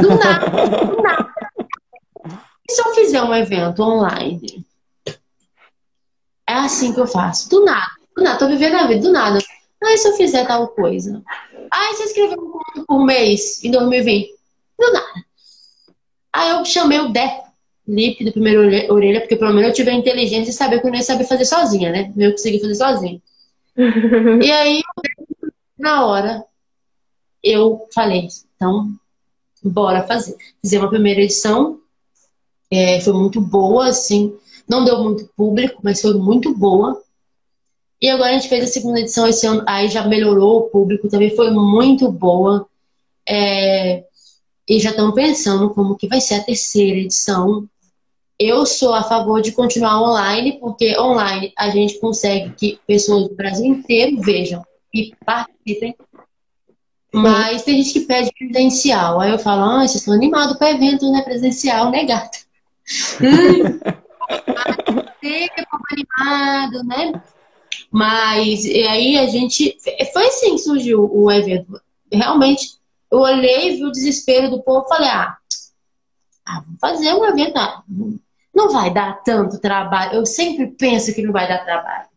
Do 0.00 0.08
nada, 0.16 0.86
do 0.86 1.02
nada. 1.02 1.34
E 2.68 2.72
se 2.72 2.80
eu 2.80 2.94
fizer 2.94 3.22
um 3.22 3.34
evento 3.34 3.82
online? 3.82 4.64
É 6.48 6.54
assim 6.54 6.92
que 6.94 7.00
eu 7.00 7.06
faço. 7.06 7.50
Do 7.50 7.64
nada. 7.64 7.90
Do 8.16 8.22
nada. 8.22 8.38
Tô 8.38 8.46
vivendo 8.46 8.76
a 8.76 8.86
vida. 8.86 9.02
Do 9.02 9.12
nada. 9.12 9.38
Ah, 9.82 9.96
se 9.96 10.08
eu 10.08 10.14
fizer 10.14 10.46
tal 10.46 10.68
coisa? 10.68 11.22
Ah, 11.70 11.92
se 11.94 12.02
eu 12.02 12.06
escrever 12.06 12.38
um 12.38 12.50
conto 12.50 12.86
por 12.86 13.04
mês 13.04 13.62
em 13.62 13.70
2020? 13.70 14.34
Do 14.78 14.92
nada. 14.92 15.24
Aí 16.34 16.50
eu 16.50 16.64
chamei 16.64 16.98
o 16.98 17.10
Deco 17.10 17.44
Lip 17.86 18.24
do 18.24 18.32
primeiro 18.32 18.92
orelha, 18.92 19.20
porque 19.20 19.36
pelo 19.36 19.52
menos 19.52 19.68
eu 19.68 19.74
tive 19.74 19.90
a 19.90 19.94
inteligência 19.94 20.46
de 20.46 20.52
saber 20.52 20.80
que 20.80 20.86
eu 20.86 20.90
não 20.90 20.98
ia 20.98 21.04
saber 21.04 21.24
fazer 21.24 21.44
sozinha, 21.44 21.92
né? 21.92 22.12
Eu 22.16 22.32
consegui 22.32 22.60
fazer 22.60 22.74
sozinha. 22.74 23.22
e 24.42 24.50
aí, 24.50 24.82
na 25.78 26.04
hora, 26.04 26.44
eu 27.40 27.86
falei, 27.94 28.26
então, 28.56 28.90
bora 29.62 30.02
fazer. 30.02 30.36
Fizemos 30.60 30.88
a 30.88 30.90
primeira 30.90 31.20
edição, 31.20 31.78
é, 32.68 33.00
foi 33.00 33.12
muito 33.12 33.40
boa, 33.40 33.86
assim, 33.86 34.36
não 34.68 34.84
deu 34.84 35.04
muito 35.04 35.30
público, 35.36 35.80
mas 35.84 36.00
foi 36.00 36.14
muito 36.14 36.52
boa. 36.52 37.00
E 38.02 38.08
agora 38.08 38.32
a 38.32 38.34
gente 38.34 38.48
fez 38.48 38.64
a 38.64 38.66
segunda 38.66 38.98
edição 38.98 39.28
esse 39.28 39.46
ano, 39.46 39.62
aí 39.68 39.88
já 39.88 40.04
melhorou 40.04 40.58
o 40.58 40.70
público, 40.70 41.08
também 41.08 41.36
foi 41.36 41.52
muito 41.52 42.10
boa. 42.10 42.66
É, 43.28 44.04
e 44.68 44.80
já 44.80 44.90
estamos 44.90 45.14
pensando 45.14 45.70
como 45.70 45.96
que 45.96 46.08
vai 46.08 46.20
ser 46.20 46.34
a 46.36 46.44
terceira 46.44 46.98
edição. 46.98 47.68
Eu 48.38 48.66
sou 48.66 48.92
a 48.94 49.02
favor 49.02 49.40
de 49.40 49.52
continuar 49.52 50.02
online, 50.02 50.58
porque 50.58 50.98
online 50.98 51.52
a 51.56 51.70
gente 51.70 52.00
consegue 52.00 52.52
que 52.54 52.80
pessoas 52.86 53.28
do 53.28 53.34
Brasil 53.34 53.66
inteiro 53.66 54.20
vejam 54.20 54.64
e 54.92 55.14
participem. 55.24 55.94
Mas 57.12 57.62
tem 57.62 57.80
gente 57.80 57.92
que 57.92 58.06
pede 58.06 58.32
presencial. 58.36 59.20
Aí 59.20 59.30
eu 59.30 59.38
falo, 59.38 59.62
ah, 59.62 59.78
vocês 59.80 59.96
estão 59.96 60.14
animados 60.14 60.56
para 60.56 60.72
evento 60.72 61.10
né, 61.12 61.22
presencial, 61.22 61.90
né, 61.90 62.04
gato? 62.04 62.38
Tem 65.20 65.48
animado, 65.92 66.82
né? 66.84 67.22
Mas 67.90 68.64
e 68.64 68.82
aí 68.82 69.16
a 69.18 69.26
gente. 69.26 69.76
Foi 70.12 70.26
assim 70.26 70.52
que 70.52 70.58
surgiu 70.58 71.08
o 71.12 71.30
evento. 71.30 71.80
Realmente, 72.12 72.78
eu 73.14 73.20
olhei, 73.20 73.76
vi 73.76 73.84
o 73.84 73.92
desespero 73.92 74.50
do 74.50 74.62
povo 74.62 74.88
falei, 74.88 75.08
ah, 75.08 75.36
ah 76.46 76.62
vamos 76.64 76.80
fazer 76.80 77.14
um 77.14 77.24
evento. 77.24 77.56
Ah, 77.56 77.82
não 78.54 78.70
vai 78.70 78.92
dar 78.92 79.22
tanto 79.22 79.60
trabalho. 79.60 80.14
Eu 80.14 80.26
sempre 80.26 80.66
penso 80.66 81.14
que 81.14 81.22
não 81.22 81.32
vai 81.32 81.48
dar 81.48 81.64
trabalho. 81.64 82.08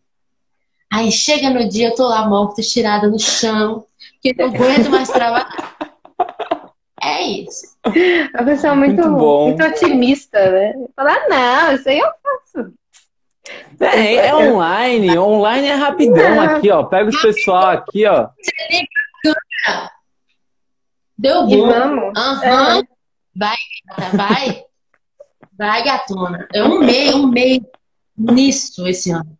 Aí 0.92 1.12
chega 1.12 1.50
no 1.50 1.68
dia, 1.68 1.90
eu 1.90 1.96
tô 1.96 2.08
lá 2.08 2.28
morta, 2.28 2.62
estirada 2.62 3.08
no 3.08 3.20
chão, 3.20 3.86
que 4.22 4.34
não 4.36 4.48
aguento 4.48 4.90
mais 4.90 5.10
trabalhar. 5.10 5.76
É 7.02 7.22
isso. 7.22 7.78
A 8.34 8.44
pessoa 8.44 8.74
é 8.74 8.76
muito, 8.76 9.08
muito, 9.08 9.60
muito 9.60 9.64
otimista, 9.64 10.52
né? 10.52 10.74
Falar, 10.96 11.30
não, 11.30 11.74
isso 11.74 11.88
aí 11.88 12.00
eu 12.00 12.10
faço. 12.24 12.74
É, 13.80 14.28
é 14.28 14.36
online, 14.36 15.18
online 15.18 15.68
é 15.68 15.76
rapidão 15.76 16.36
não. 16.36 16.42
aqui, 16.42 16.70
ó. 16.70 16.84
Pega 16.84 17.10
os 17.10 17.22
pessoal 17.22 17.68
aqui, 17.68 18.06
ó. 18.06 18.30
Deu 21.18 21.48
bom. 21.48 22.12
Aham. 22.16 22.76
Uhum. 22.76 22.80
É. 22.80 22.88
Vai, 23.36 23.58
vai. 24.16 24.64
Vai, 25.58 25.84
gatona. 25.84 26.48
É 26.54 26.64
um 26.64 26.80
mês, 26.80 27.16
um 27.16 27.28
mês 27.28 27.62
nisso 28.18 28.88
esse 28.88 29.12
ano. 29.12 29.38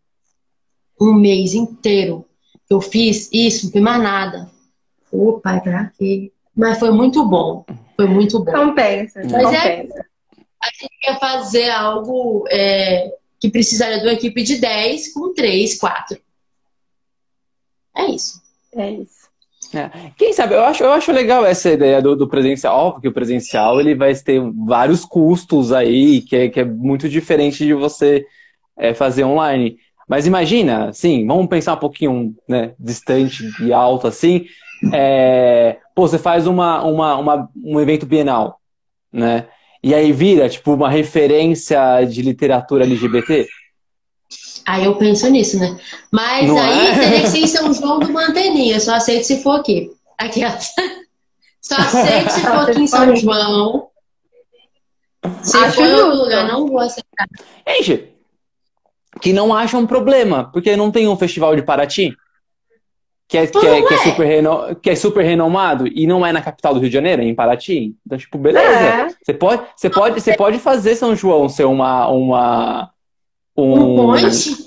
Um 1.00 1.14
mês 1.14 1.54
inteiro. 1.54 2.26
Eu 2.70 2.82
fiz 2.82 3.30
isso, 3.32 3.66
não 3.66 3.72
fiz 3.72 3.82
mais 3.82 4.02
nada. 4.02 4.50
Opa, 5.12 5.60
pra 5.60 5.92
quê? 5.98 6.32
Mas 6.56 6.80
foi 6.80 6.92
muito 6.92 7.24
bom. 7.26 7.66
Foi 7.96 8.08
muito 8.08 8.44
bom. 8.44 8.52
Compensa. 8.52 9.22
Mas 9.24 9.54
é 9.54 9.78
compensa. 9.78 10.00
É, 10.00 10.06
a 10.62 10.70
gente 10.70 11.00
quer 11.02 11.20
fazer 11.20 11.70
algo 11.70 12.46
é, 12.50 13.16
que 13.40 13.50
precisaria 13.50 14.00
de 14.00 14.06
uma 14.06 14.14
equipe 14.14 14.44
de 14.44 14.58
10 14.58 15.14
com 15.14 15.34
3, 15.34 15.78
4. 15.78 16.20
É 17.96 18.06
isso. 18.06 18.42
É 18.76 18.92
isso. 18.92 19.17
É. 19.74 19.90
Quem 20.18 20.34
sabe, 20.34 20.54
eu 20.54 20.64
acho, 20.64 20.84
eu 20.84 20.92
acho 20.92 21.12
legal 21.12 21.46
essa 21.46 21.72
ideia 21.72 22.02
do, 22.02 22.16
do 22.16 22.28
presencial. 22.28 22.76
Óbvio 22.76 23.02
que 23.02 23.08
o 23.08 23.14
presencial 23.14 23.80
ele 23.80 23.96
vai 23.96 24.14
ter 24.16 24.42
vários 24.66 25.04
custos 25.04 25.72
aí, 25.72 26.22
que 26.22 26.36
é, 26.36 26.50
que 26.50 26.60
é 26.60 26.66
muito 26.66 27.10
diferente 27.10 27.66
de 27.66 27.74
você 27.74 28.26
é, 28.78 28.94
fazer 28.94 29.24
online. 29.24 29.78
Mas 30.08 30.26
imagina, 30.26 30.94
sim, 30.94 31.26
vamos 31.28 31.48
pensar 31.48 31.74
um 31.74 31.80
pouquinho 31.80 32.34
né, 32.48 32.74
distante 32.80 33.44
e 33.62 33.74
alto 33.74 34.08
assim. 34.08 34.46
É, 34.94 35.78
pô, 35.94 36.08
você 36.08 36.18
faz 36.18 36.48
uma, 36.48 36.84
uma, 36.84 37.18
uma, 37.18 37.50
um 37.64 37.80
evento 37.80 38.06
bienal, 38.06 38.60
né? 39.12 39.48
E 39.84 39.94
aí 39.94 40.12
vira, 40.12 40.50
tipo, 40.50 40.74
uma 40.74 40.90
referência 40.90 42.04
de 42.04 42.22
literatura 42.22 42.84
LGBT. 42.84 43.48
Aí 44.68 44.84
eu 44.84 44.96
penso 44.96 45.30
nisso, 45.30 45.58
né? 45.58 45.80
Mas 46.12 46.46
Não 46.46 46.60
aí 46.60 46.88
é? 46.88 47.00
teria 47.00 47.22
que 47.22 47.28
ser 47.28 47.38
em 47.38 47.48
São 47.48 47.74
João 47.74 48.00
do 48.00 48.12
Manteninha. 48.12 48.78
Só 48.82 48.96
aceito 48.96 49.24
se 49.24 49.42
for 49.42 49.62
aqui. 49.62 49.90
Aqui, 50.18 50.44
ó. 50.44 50.52
Só 51.62 51.76
aceito 51.76 52.32
se 52.32 52.42
for 52.42 52.70
aqui 52.70 52.82
em 52.82 52.88
São 52.88 53.16
João. 53.16 53.88
Se 55.42 55.56
Acho 55.56 55.78
for 55.78 55.86
em 55.86 55.94
outro 55.94 56.18
lugar, 56.18 56.48
não 56.50 56.68
vou 56.68 56.80
aceitar. 56.80 57.28
Gente, 57.66 58.10
que 59.22 59.32
não 59.32 59.54
acha 59.54 59.78
um 59.78 59.88
problema, 59.88 60.52
porque 60.52 60.76
não 60.76 60.92
tem 60.92 61.08
um 61.08 61.16
festival 61.16 61.56
de 61.56 61.64
Paraty 61.64 62.14
que 63.26 63.38
é, 63.38 63.48
que, 63.48 63.58
é, 63.58 63.82
que, 63.82 63.94
é 63.94 63.98
super 63.98 64.26
reno, 64.26 64.76
que 64.76 64.90
é 64.90 64.96
super 64.96 65.24
renomado 65.24 65.88
e 65.88 66.08
não 66.08 66.26
é 66.26 66.32
na 66.32 66.42
capital 66.42 66.74
do 66.74 66.80
Rio 66.80 66.90
de 66.90 66.94
Janeiro, 66.94 67.22
é 67.22 67.26
em 67.26 67.36
Paraty. 67.36 67.96
Então, 68.06 68.18
tipo, 68.18 68.38
beleza. 68.38 68.68
É. 68.68 69.08
Você 69.22 69.34
pode, 69.34 69.64
você 69.76 69.90
pode, 69.90 70.22
você 70.22 70.36
pode 70.36 70.60
fazer 70.60 70.96
São 70.96 71.16
João 71.16 71.48
ser 71.50 71.66
uma, 71.66 72.08
uma 72.08 72.92
um, 73.58 74.12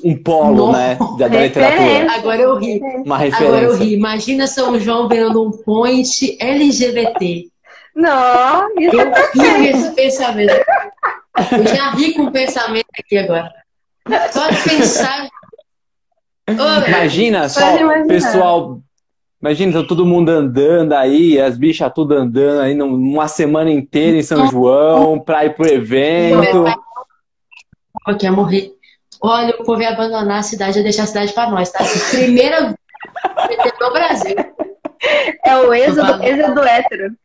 um, 0.05 0.23
polo, 0.23 0.73
né, 0.73 0.99
da, 1.19 1.29
da 1.29 1.43
literatura. 1.43 2.13
Agora 2.13 2.43
eu 2.43 2.57
ri. 2.59 2.81
Uma 3.05 3.19
referência. 3.19 3.47
Agora 3.47 3.65
eu 3.65 3.77
ri. 3.77 3.95
Imagina 3.95 4.47
São 4.47 4.79
João 4.81 5.09
virando 5.09 5.47
um 5.47 5.51
point 5.51 6.37
LGBT. 6.41 7.47
Não, 7.95 8.69
isso 8.79 8.97
eu 8.97 9.11
ri 9.11 9.73
com 9.73 9.79
esse 9.79 9.95
pensamento. 9.95 10.65
Eu 11.53 11.67
já 11.67 11.91
ri 11.91 12.15
com 12.15 12.25
o 12.25 12.33
pensamento 12.33 12.89
aqui 12.99 13.19
agora. 13.19 13.53
Só 14.33 14.49
de 14.49 14.63
pensar 14.63 15.29
Imagina 16.89 17.49
só, 17.49 17.61
pessoal. 18.07 18.81
Imagina 19.41 19.81
tá 19.81 19.89
todo 19.89 20.05
mundo 20.05 20.29
andando 20.29 20.93
aí, 20.93 21.41
as 21.41 21.57
bichas 21.57 21.91
tudo 21.95 22.15
andando 22.15 22.61
aí 22.61 22.79
uma 22.81 23.27
semana 23.27 23.71
inteira 23.71 24.19
em 24.19 24.23
São 24.23 24.47
João, 24.49 25.19
pra 25.19 25.47
ir 25.47 25.55
pro 25.55 25.67
evento. 25.67 26.65
Eu 28.07 28.17
quer 28.19 28.31
morrer. 28.31 28.73
Olha, 29.23 29.55
o 29.59 29.65
povo 29.65 29.83
ia 29.83 29.91
abandonar 29.91 30.39
a 30.39 30.43
cidade 30.43 30.79
e 30.79 30.83
deixar 30.83 31.05
a 31.05 31.07
cidade 31.07 31.33
pra 31.33 31.51
nós, 31.51 31.71
tá? 31.71 31.81
Assim, 31.81 32.17
primeira 32.17 32.75
no 33.81 33.93
Brasil. 33.93 34.37
É 35.45 35.57
o 35.57 35.73
êxodo, 35.73 36.23
êxodo 36.23 36.63
hétero. 36.63 37.17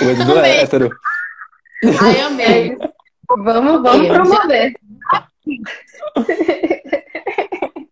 O 0.00 0.04
êxodo 0.04 0.38
hétero. 0.38 0.90
Ai, 2.00 2.20
amei. 2.20 2.76
Vamos, 3.28 3.82
vamos 3.82 4.08
promover. 4.08 4.74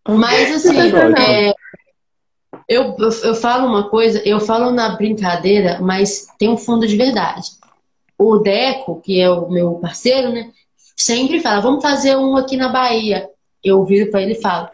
Mas 0.09 0.53
assim, 0.53 0.79
é, 1.19 1.55
eu, 2.69 2.97
eu 2.99 3.35
falo 3.35 3.67
uma 3.67 3.89
coisa, 3.89 4.23
eu 4.27 4.41
falo 4.41 4.71
na 4.71 4.97
brincadeira, 4.97 5.79
mas 5.81 6.27
tem 6.39 6.49
um 6.49 6.57
fundo 6.57 6.87
de 6.87 6.97
verdade. 6.97 7.51
O 8.19 8.39
Deco, 8.39 9.01
que 9.01 9.21
é 9.21 9.31
o 9.31 9.49
meu 9.49 9.75
parceiro, 9.75 10.31
né, 10.31 10.51
sempre 10.99 11.41
fala, 11.41 11.61
vamos 11.61 11.83
fazer 11.83 12.17
um 12.17 12.37
aqui 12.37 12.57
na 12.57 12.69
Bahia. 12.69 13.31
Eu 13.63 13.85
viro 13.85 14.11
para 14.11 14.23
ele 14.23 14.33
e 14.33 14.43
falo, 14.43 14.69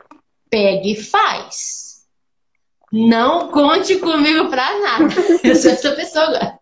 pegue 0.50 0.92
e 0.92 0.96
faz. 0.96 2.04
Não 2.90 3.48
conte 3.48 3.96
comigo 3.98 4.48
pra 4.48 4.78
nada. 4.80 5.14
Eu 5.44 5.54
sou 5.54 5.70
essa 5.70 5.92
pessoa 5.92 6.24
agora. 6.24 6.58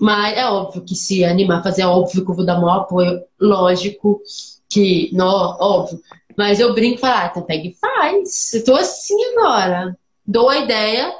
Mas 0.00 0.36
é 0.36 0.46
óbvio 0.46 0.82
que 0.82 0.94
se 0.94 1.24
animar 1.24 1.62
fazer, 1.62 1.82
é 1.82 1.86
óbvio 1.86 2.24
que 2.24 2.30
eu 2.30 2.34
vou 2.34 2.44
dar 2.44 2.58
maior 2.58 2.80
apoio, 2.80 3.22
lógico 3.38 4.20
que, 4.68 5.10
não, 5.12 5.26
óbvio. 5.60 6.00
Mas 6.36 6.58
eu 6.58 6.74
brinco 6.74 6.96
e 6.96 7.00
falo, 7.00 7.14
ah, 7.16 7.28
então 7.30 7.42
pega 7.42 7.68
e 7.68 7.74
faz. 7.74 8.54
Eu 8.54 8.64
tô 8.64 8.74
assim 8.74 9.14
agora. 9.36 9.96
Dou 10.26 10.48
a 10.48 10.58
ideia, 10.58 11.14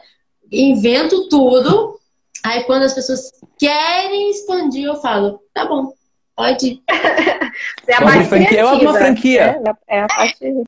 invento 0.51 1.29
tudo. 1.29 2.01
Aí 2.43 2.65
quando 2.65 2.85
as 2.85 2.95
pessoas 2.95 3.31
querem 3.59 4.31
expandir, 4.31 4.87
eu 4.87 4.97
falo, 4.97 5.41
tá 5.53 5.67
bom, 5.67 5.93
pode 6.41 6.83
é 7.87 7.95
a 7.95 8.01
parte 8.01 8.25
franquia, 8.25 8.61
é 8.61 8.65
uma 8.65 8.95
franquia. 8.95 9.61
Né? 9.61 9.75
É 9.87 10.01
a 10.01 10.07
parte 10.07 10.65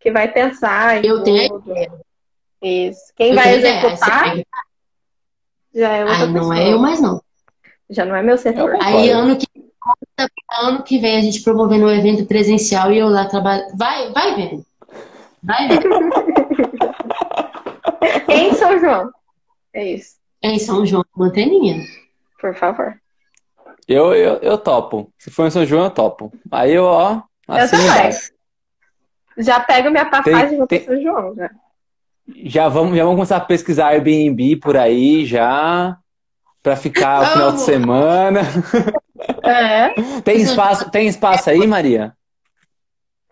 que 0.00 0.10
vai 0.10 0.26
pensar. 0.26 1.04
Eu 1.04 1.22
tenho 1.22 1.58
ideia. 1.60 1.92
Isso. 2.60 3.12
Quem 3.14 3.30
eu 3.30 3.36
vai 3.36 3.54
executar 3.54 4.36
já 5.74 5.92
é 5.92 6.04
outra 6.04 6.24
Aí 6.24 6.32
não 6.32 6.52
é 6.52 6.72
eu 6.72 6.78
mais 6.78 7.00
não. 7.00 7.22
Já 7.88 8.04
não 8.04 8.16
é 8.16 8.22
meu 8.22 8.36
setor. 8.36 8.76
Aí 8.80 9.10
ano 9.10 9.36
que 9.36 9.46
ano 10.50 10.82
que 10.82 10.98
vem 10.98 11.16
a 11.16 11.20
gente 11.20 11.42
promovendo 11.42 11.86
um 11.86 11.90
evento 11.90 12.26
presencial 12.26 12.92
e 12.92 12.98
eu 12.98 13.08
lá 13.08 13.26
trabalho. 13.26 13.64
Vai, 13.76 14.10
vai 14.12 14.34
vendo. 14.34 14.66
Vai 15.42 15.68
vendo. 15.68 15.88
em 18.30 18.54
São 18.54 18.78
João. 18.78 19.10
É 19.72 19.84
isso. 19.92 20.16
Em 20.42 20.58
São 20.58 20.84
João, 20.84 21.04
Manteninha. 21.16 21.84
Por 22.40 22.54
favor. 22.54 23.01
Eu, 23.88 24.14
eu, 24.14 24.36
eu 24.36 24.58
topo. 24.58 25.12
Se 25.18 25.30
for 25.30 25.46
em 25.46 25.50
São 25.50 25.66
João, 25.66 25.84
eu 25.84 25.90
topo. 25.90 26.32
Aí 26.50 26.72
eu, 26.72 26.84
ó, 26.84 27.22
assim 27.48 27.76
eu 27.76 27.86
também. 27.86 28.12
Já 29.38 29.60
pego 29.60 29.90
minha 29.90 30.06
passagem 30.06 30.54
e 30.54 30.56
vou 30.56 30.66
tem... 30.66 30.84
São 30.84 31.00
João, 31.00 31.34
já. 31.34 31.50
Já 32.44 32.68
vamos, 32.68 32.96
já 32.96 33.02
vamos 33.02 33.16
começar 33.16 33.36
a 33.36 33.40
pesquisar 33.40 33.88
Airbnb 33.88 34.56
por 34.56 34.76
aí, 34.76 35.26
já. 35.26 35.96
Pra 36.62 36.76
ficar 36.76 37.22
o 37.22 37.26
final 37.26 37.52
de 37.52 37.60
semana. 37.60 38.40
É. 39.42 40.20
Tem 40.22 40.40
espaço, 40.40 40.90
tem 40.90 41.06
espaço 41.06 41.50
aí, 41.50 41.66
Maria? 41.66 42.12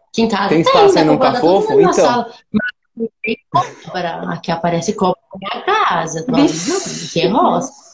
Aqui 0.08 0.22
em 0.22 0.28
casa 0.28 0.48
tem 0.48 0.60
espaço 0.60 0.94
tem, 0.94 1.02
aí 1.02 1.08
no 1.08 1.18
Cafofo? 1.18 1.80
Então. 1.80 2.26
tem 3.22 3.36
cobra. 3.50 4.32
Aqui 4.32 4.50
aparece 4.50 4.92
cobra 4.94 5.20
na 5.32 5.38
minha 5.38 5.64
casa. 5.64 6.26
Aqui 6.28 7.20
é 7.20 7.28
roça. 7.28 7.89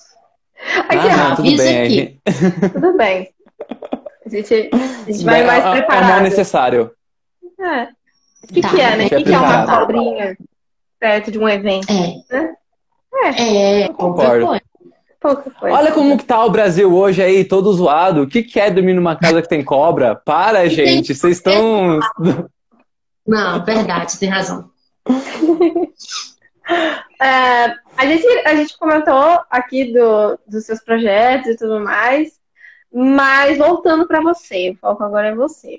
Aqui, 0.88 1.09
Ah, 1.09 1.28
ó, 1.32 1.36
tudo 1.36 1.57
bem. 1.57 1.82
aqui. 1.82 2.20
aqui- 2.26 2.68
tudo 2.70 2.96
bem. 2.96 3.30
A 4.24 4.28
gente, 4.28 4.70
a 4.72 5.11
gente 5.12 5.24
vai 5.24 5.42
é, 5.42 5.46
mais 5.46 5.59
é, 5.59 5.61
é 5.61 5.61
o 5.61 5.64
mal 5.64 5.72
preparado. 5.76 6.22
necessário. 6.22 6.90
É. 7.61 7.84
O 8.44 8.46
que, 8.52 8.61
Tá, 8.61 8.68
que 8.70 8.80
é, 8.80 8.96
né? 8.96 9.07
O 9.07 9.09
que, 9.09 9.22
que 9.24 9.32
é 9.32 9.38
uma 9.38 9.48
preparado. 9.48 9.80
cobrinha 9.80 10.36
perto 11.00 11.30
de 11.30 11.38
um 11.38 11.48
evento? 11.48 11.86
É. 12.32 12.50
É. 13.24 13.82
É, 13.84 13.88
concordo. 13.88 14.61
Pouca 15.20 15.50
coisa. 15.50 15.76
Olha 15.76 15.92
como 15.92 16.16
que 16.18 16.24
tá 16.24 16.44
o 16.44 16.50
Brasil 16.50 16.92
hoje 16.94 17.22
aí, 17.22 17.44
todo 17.44 17.72
zoado. 17.72 18.22
O 18.22 18.26
que, 18.28 18.42
que 18.42 18.61
é 18.61 18.70
dormir 18.70 18.92
numa 18.94 19.16
casa 19.16 19.40
que 19.42 19.48
tem 19.48 19.64
cobra? 19.64 20.14
Para, 20.14 20.68
gente. 20.68 21.14
Vocês 21.14 21.38
estão. 21.38 21.98
Não, 23.26 23.64
verdade, 23.64 24.18
tem 24.18 24.28
razão. 24.28 24.70
É, 27.20 27.74
a, 27.96 28.06
gente, 28.06 28.26
a 28.44 28.54
gente 28.54 28.78
comentou 28.78 29.40
aqui 29.50 29.92
do, 29.92 30.38
dos 30.46 30.66
seus 30.66 30.80
projetos 30.80 31.48
e 31.52 31.56
tudo 31.56 31.80
mais, 31.80 32.38
mas 32.92 33.58
voltando 33.58 34.06
para 34.06 34.20
você, 34.20 34.70
o 34.70 34.76
foco 34.76 35.02
agora 35.02 35.28
é 35.28 35.34
você. 35.34 35.78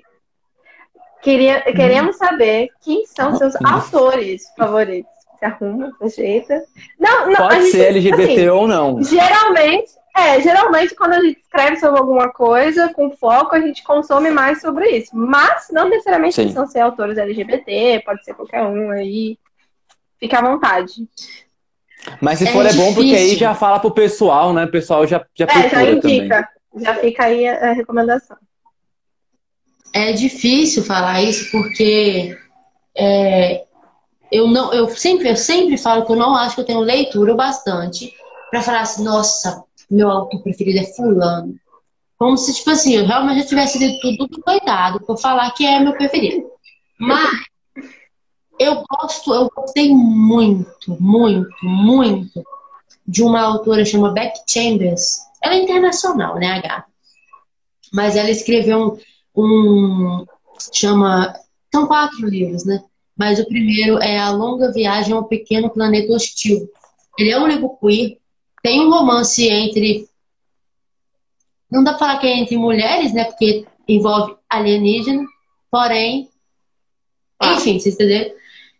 Queria, 1.22 1.60
queremos 1.62 2.16
saber 2.16 2.68
quem 2.80 3.04
são 3.06 3.36
seus 3.36 3.54
autores 3.64 4.42
favoritos. 4.56 5.10
Se 5.38 5.44
arruma, 5.44 5.92
se 5.98 6.04
ajeita. 6.22 6.64
Não, 6.98 7.28
não, 7.28 7.36
Pode 7.36 7.62
gente- 7.62 7.70
ser 7.70 7.86
LGBT 7.86 8.32
assim, 8.32 8.48
ou 8.48 8.66
não. 8.66 9.00
Geralmente, 9.02 9.92
é, 10.16 10.40
geralmente 10.40 10.96
quando 10.96 11.12
a 11.12 11.20
gente 11.20 11.40
escreve 11.40 11.76
sobre 11.76 12.00
alguma 12.00 12.32
coisa 12.32 12.92
com 12.92 13.10
foco, 13.12 13.54
a 13.54 13.60
gente 13.60 13.84
consome 13.84 14.30
mais 14.30 14.60
sobre 14.60 14.88
isso. 14.90 15.10
Mas 15.14 15.68
não 15.70 15.88
necessariamente 15.88 16.34
Sim. 16.34 16.42
precisam 16.42 16.66
ser 16.66 16.80
autores 16.80 17.18
LGBT, 17.18 18.02
pode 18.04 18.24
ser 18.24 18.34
qualquer 18.34 18.62
um 18.62 18.90
aí. 18.90 19.38
Fique 20.18 20.34
à 20.34 20.42
vontade. 20.42 20.92
Mas 22.20 22.38
se 22.38 22.48
É 22.48 22.52
for 22.52 22.64
é 22.64 22.72
bom, 22.72 22.94
porque 22.94 23.14
aí 23.14 23.36
já 23.36 23.54
fala 23.54 23.78
pro 23.80 23.90
pessoal, 23.90 24.52
né? 24.52 24.64
O 24.64 24.70
pessoal 24.70 25.06
já, 25.06 25.24
já 25.34 25.44
É, 25.46 25.48
já 25.48 25.68
procura 25.68 26.00
também. 26.00 26.18
indica. 26.18 26.48
Já 26.76 26.94
fica 26.96 27.24
aí 27.24 27.46
a, 27.48 27.72
recomendação. 27.72 28.36
É 29.94 30.12
difícil 30.12 30.84
falar 30.84 31.22
isso 31.22 31.50
porque 31.50 32.36
é, 32.96 33.64
eu 34.30 34.46
não, 34.46 34.72
eu 34.72 34.88
sempre, 34.90 35.28
eu 35.30 35.36
sempre 35.36 35.76
falo 35.78 36.04
que 36.04 36.12
eu 36.12 36.16
não 36.16 36.34
acho 36.36 36.54
que 36.54 36.60
eu 36.60 36.66
tenho 36.66 36.80
leitura 36.80 37.32
o 37.32 37.36
bastante 37.36 38.12
para 38.50 38.62
falar 38.62 38.82
assim, 38.82 39.02
nossa, 39.02 39.64
meu 39.90 40.10
autor 40.10 40.42
preferido 40.42 40.78
é 40.78 40.84
fulano. 40.84 41.54
Como 42.18 42.36
se, 42.36 42.52
tipo 42.54 42.70
assim, 42.70 42.96
eu 42.96 43.06
realmente 43.06 43.40
já 43.42 43.46
tivesse 43.46 43.78
lido 43.78 43.98
tudo 44.00 44.26
do 44.26 44.42
coitado 44.42 45.00
pra 45.00 45.14
eu 45.14 45.18
falar 45.18 45.50
que 45.52 45.64
é 45.64 45.80
meu 45.80 45.92
preferido. 45.94 46.46
Mas 46.98 47.30
eu 48.58 48.84
gosto, 48.88 49.32
eu 49.32 49.50
gostei 49.54 49.94
muito, 49.94 50.96
muito, 51.00 51.50
muito 51.62 52.44
de 53.06 53.22
uma 53.22 53.40
autora 53.40 53.84
chamada 53.84 54.14
Beck 54.14 54.40
Chambers. 54.48 55.20
Ela 55.42 55.54
é 55.54 55.62
internacional, 55.62 56.36
né, 56.36 56.60
gata? 56.60 56.84
Mas 57.92 58.16
ela 58.16 58.30
escreveu 58.30 58.98
um, 59.34 59.42
um 59.42 60.26
chama 60.72 61.34
são 61.72 61.86
quatro 61.86 62.26
livros, 62.26 62.64
né? 62.64 62.82
Mas 63.16 63.38
o 63.38 63.46
primeiro 63.46 63.98
é 63.98 64.18
A 64.18 64.30
Longa 64.30 64.72
Viagem 64.72 65.12
ao 65.12 65.24
Pequeno 65.24 65.70
Planeta 65.70 66.12
Hostil. 66.12 66.68
Ele 67.18 67.30
é 67.30 67.38
um 67.38 67.46
livro 67.46 67.76
queer, 67.80 68.18
tem 68.62 68.86
um 68.86 68.90
romance 68.90 69.48
entre 69.48 70.08
não 71.70 71.84
dá 71.84 71.92
pra 71.92 71.98
falar 71.98 72.18
que 72.18 72.26
é 72.26 72.38
entre 72.38 72.56
mulheres, 72.56 73.12
né? 73.12 73.24
Porque 73.24 73.66
envolve 73.86 74.36
alienígena, 74.48 75.24
porém, 75.70 76.30
enfim, 77.42 77.78
vocês 77.78 77.94
entenderam? 77.94 78.34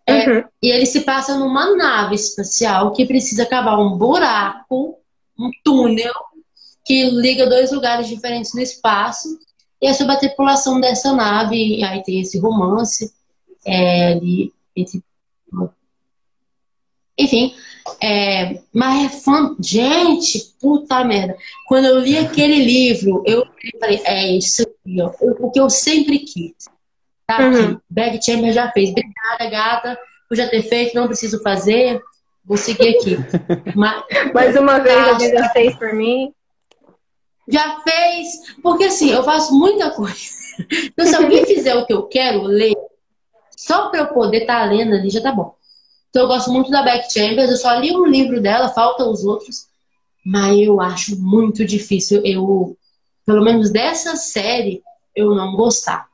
É, 0.09 0.30
Uhum. 0.30 0.44
e 0.62 0.70
ele 0.70 0.86
se 0.86 1.02
passa 1.02 1.36
numa 1.36 1.76
nave 1.76 2.14
espacial 2.14 2.92
que 2.94 3.04
precisa 3.04 3.44
cavar 3.44 3.78
um 3.78 3.98
buraco, 3.98 4.98
um 5.38 5.50
túnel, 5.62 6.14
que 6.82 7.11
liga 7.11 7.46
dois 7.46 7.70
lugares 7.70 8.09
diferentes 8.09 8.54
no 8.54 8.61
espaço. 8.61 9.38
E 9.82 9.86
é 9.86 9.92
sobre 9.92 10.14
a 10.14 10.18
tripulação 10.18 10.80
dessa 10.80 11.12
nave. 11.12 11.78
E 11.78 11.84
aí 11.84 12.02
tem 12.02 12.20
esse 12.20 12.38
romance 12.38 13.12
é, 13.66 14.12
ali, 14.12 14.50
entre... 14.74 15.04
Enfim, 17.18 17.54
é, 18.00 18.61
mas 18.72 19.04
é 19.04 19.09
fã. 19.11 19.54
Gente, 19.61 20.54
puta 20.59 21.04
merda. 21.04 21.36
Quando 21.66 21.84
eu 21.84 21.98
li 21.98 22.16
aquele 22.16 22.64
livro, 22.64 23.22
eu 23.26 23.44
falei, 23.78 24.00
é 24.04 24.36
isso 24.36 24.62
aqui, 24.62 25.02
ó, 25.02 25.12
o 25.20 25.50
que 25.50 25.61
eu 25.61 25.68
sempre 25.68 26.20
quis. 26.20 26.54
Tá 27.29 27.37
aqui. 27.37 27.59
Uhum. 27.59 27.81
Bag 27.91 28.24
Chamber 28.24 28.53
já 28.53 28.72
fez. 28.72 28.89
Obrigada, 28.91 29.51
gata, 29.51 29.99
por 30.26 30.35
já 30.35 30.49
ter 30.49 30.62
feito, 30.62 30.95
não 30.95 31.07
preciso 31.07 31.43
fazer. 31.43 32.01
Vou 32.43 32.57
seguir 32.57 32.97
aqui. 32.97 33.16
Mas 33.76 34.03
Mais 34.33 34.57
uma 34.57 34.79
vez, 34.79 34.97
Nossa. 34.97 35.11
alguém 35.11 35.31
já 35.33 35.49
fez 35.51 35.76
por 35.76 35.93
mim. 35.93 36.33
já 37.47 37.81
fez. 37.81 38.57
Porque 38.62 38.85
assim, 38.85 39.11
eu 39.11 39.22
faço 39.22 39.55
muita 39.55 39.91
coisa. 39.91 40.16
Então, 40.85 41.07
se 41.07 41.14
alguém 41.14 41.45
fizer 41.47 41.74
o 41.74 41.85
que 41.85 41.93
eu 41.93 42.05
quero 42.05 42.45
ler, 42.45 42.74
só 43.55 43.91
pra 43.91 44.01
eu 44.01 44.07
poder 44.07 44.39
estar 44.39 44.64
lendo 44.64 44.95
ali, 44.95 45.11
já 45.11 45.20
tá 45.20 45.31
bom. 45.31 45.55
Então, 46.09 46.22
eu 46.22 46.29
gosto 46.29 46.51
muito 46.51 46.70
da 46.70 46.81
Beck 46.81 47.12
Chambers. 47.12 47.51
Eu 47.51 47.57
só 47.59 47.79
li 47.79 47.95
um 47.95 48.07
livro 48.07 48.41
dela, 48.41 48.70
faltam 48.70 49.12
os 49.12 49.22
outros. 49.22 49.66
Mas 50.24 50.59
eu 50.59 50.81
acho 50.81 51.20
muito 51.20 51.62
difícil 51.66 52.22
eu, 52.24 52.74
pelo 53.26 53.45
menos 53.45 53.70
dessa 53.70 54.16
série, 54.16 54.83
eu 55.14 55.35
não 55.35 55.55
gostar. 55.55 56.09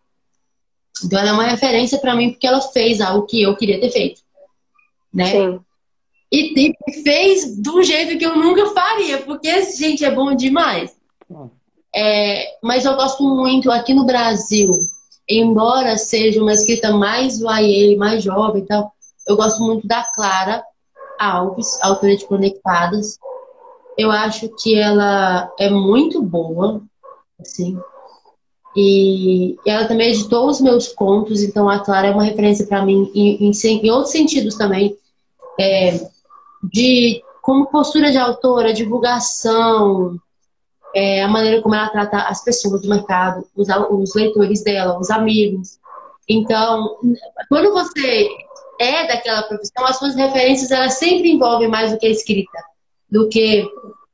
Então, 1.03 1.18
ela 1.18 1.30
é 1.30 1.32
uma 1.32 1.49
referência 1.49 1.99
pra 1.99 2.14
mim 2.14 2.30
porque 2.30 2.47
ela 2.47 2.61
fez 2.61 3.01
algo 3.01 3.26
que 3.26 3.42
eu 3.42 3.57
queria 3.57 3.80
ter 3.80 3.90
feito. 3.90 4.20
Né? 5.12 5.26
Sim. 5.26 5.61
E, 6.30 6.74
e 6.88 7.03
fez 7.03 7.57
de 7.57 7.70
um 7.70 7.82
jeito 7.82 8.18
que 8.18 8.26
eu 8.26 8.36
nunca 8.36 8.66
faria, 8.70 9.18
porque 9.18 9.49
esse 9.49 9.78
gente 9.82 10.05
é 10.05 10.11
bom 10.11 10.34
demais. 10.34 10.97
É, 11.95 12.57
mas 12.61 12.84
eu 12.84 12.97
gosto 12.97 13.22
muito 13.22 13.70
aqui 13.70 13.95
no 13.95 14.05
Brasil, 14.05 14.72
embora 15.28 15.97
seja 15.97 16.42
uma 16.42 16.53
escrita 16.53 16.92
mais 16.92 17.38
YA, 17.40 17.97
mais 17.97 18.22
jovem 18.22 18.62
e 18.62 18.66
tal, 18.66 18.92
eu 19.28 19.36
gosto 19.36 19.62
muito 19.62 19.86
da 19.86 20.03
Clara 20.03 20.64
Alves, 21.18 21.78
autora 21.80 22.16
de 22.16 22.26
Conectadas. 22.26 23.16
Eu 23.97 24.11
acho 24.11 24.49
que 24.61 24.74
ela 24.74 25.53
é 25.59 25.70
muito 25.70 26.20
boa, 26.20 26.82
assim. 27.40 27.78
E 28.77 29.57
ela 29.64 29.87
também 29.87 30.11
editou 30.11 30.49
os 30.49 30.61
meus 30.61 30.89
contos, 30.89 31.43
então 31.43 31.68
a 31.68 31.79
Clara 31.79 32.09
é 32.09 32.11
uma 32.11 32.25
referência 32.25 32.66
para 32.66 32.85
mim 32.85 33.11
em, 33.14 33.49
em, 33.49 33.53
em 33.53 33.91
outros 33.91 34.11
sentidos 34.11 34.57
também. 34.57 34.97
É, 35.59 36.09
de 36.72 37.22
como 37.41 37.66
postura 37.66 38.11
de 38.11 38.18
autora, 38.18 38.72
divulgação, 38.72 40.18
é, 40.95 41.22
a 41.22 41.29
maneira 41.29 41.61
como 41.61 41.75
ela 41.75 41.89
trata 41.89 42.18
as 42.18 42.43
pessoas 42.43 42.83
do 42.83 42.89
mercado, 42.89 43.47
os, 43.55 43.68
os 43.91 44.14
leitores 44.14 44.62
dela, 44.64 44.99
os 44.99 45.11
amigos. 45.11 45.79
Então, 46.29 46.97
quando 47.49 47.72
você 47.72 48.29
é 48.81 49.07
daquela 49.07 49.43
profissão, 49.43 49.85
as 49.85 49.99
suas 49.99 50.14
referências 50.14 50.70
elas 50.70 50.95
sempre 50.95 51.31
envolvem 51.31 51.68
mais 51.68 51.93
do 51.93 51.99
que 51.99 52.07
a 52.07 52.11
escrita, 52.11 52.59
do 53.11 53.29
que 53.29 53.68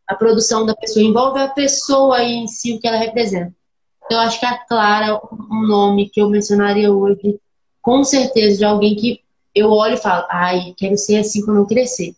a 0.09 0.15
produção 0.15 0.67
da 0.67 0.75
pessoa, 0.75 1.05
envolve 1.05 1.39
a 1.39 1.49
pessoa 1.49 2.23
em 2.23 2.47
si, 2.49 2.75
o 2.75 2.81
que 2.81 2.89
ela 2.89 2.99
representa. 2.99 3.55
Eu 4.11 4.19
acho 4.19 4.41
que 4.41 4.47
a 4.47 4.59
Clara 4.59 5.21
um 5.33 5.69
nome 5.69 6.11
que 6.11 6.21
eu 6.21 6.29
mencionaria 6.29 6.93
hoje, 6.93 7.39
com 7.81 8.03
certeza, 8.03 8.59
de 8.59 8.65
alguém 8.65 8.97
que 8.97 9.21
eu 9.55 9.71
olho 9.71 9.95
e 9.95 9.99
falo, 9.99 10.27
ai, 10.29 10.75
quero 10.77 10.97
ser 10.97 11.19
assim 11.19 11.45
quando 11.45 11.59
eu 11.59 11.67
crescer. 11.67 12.15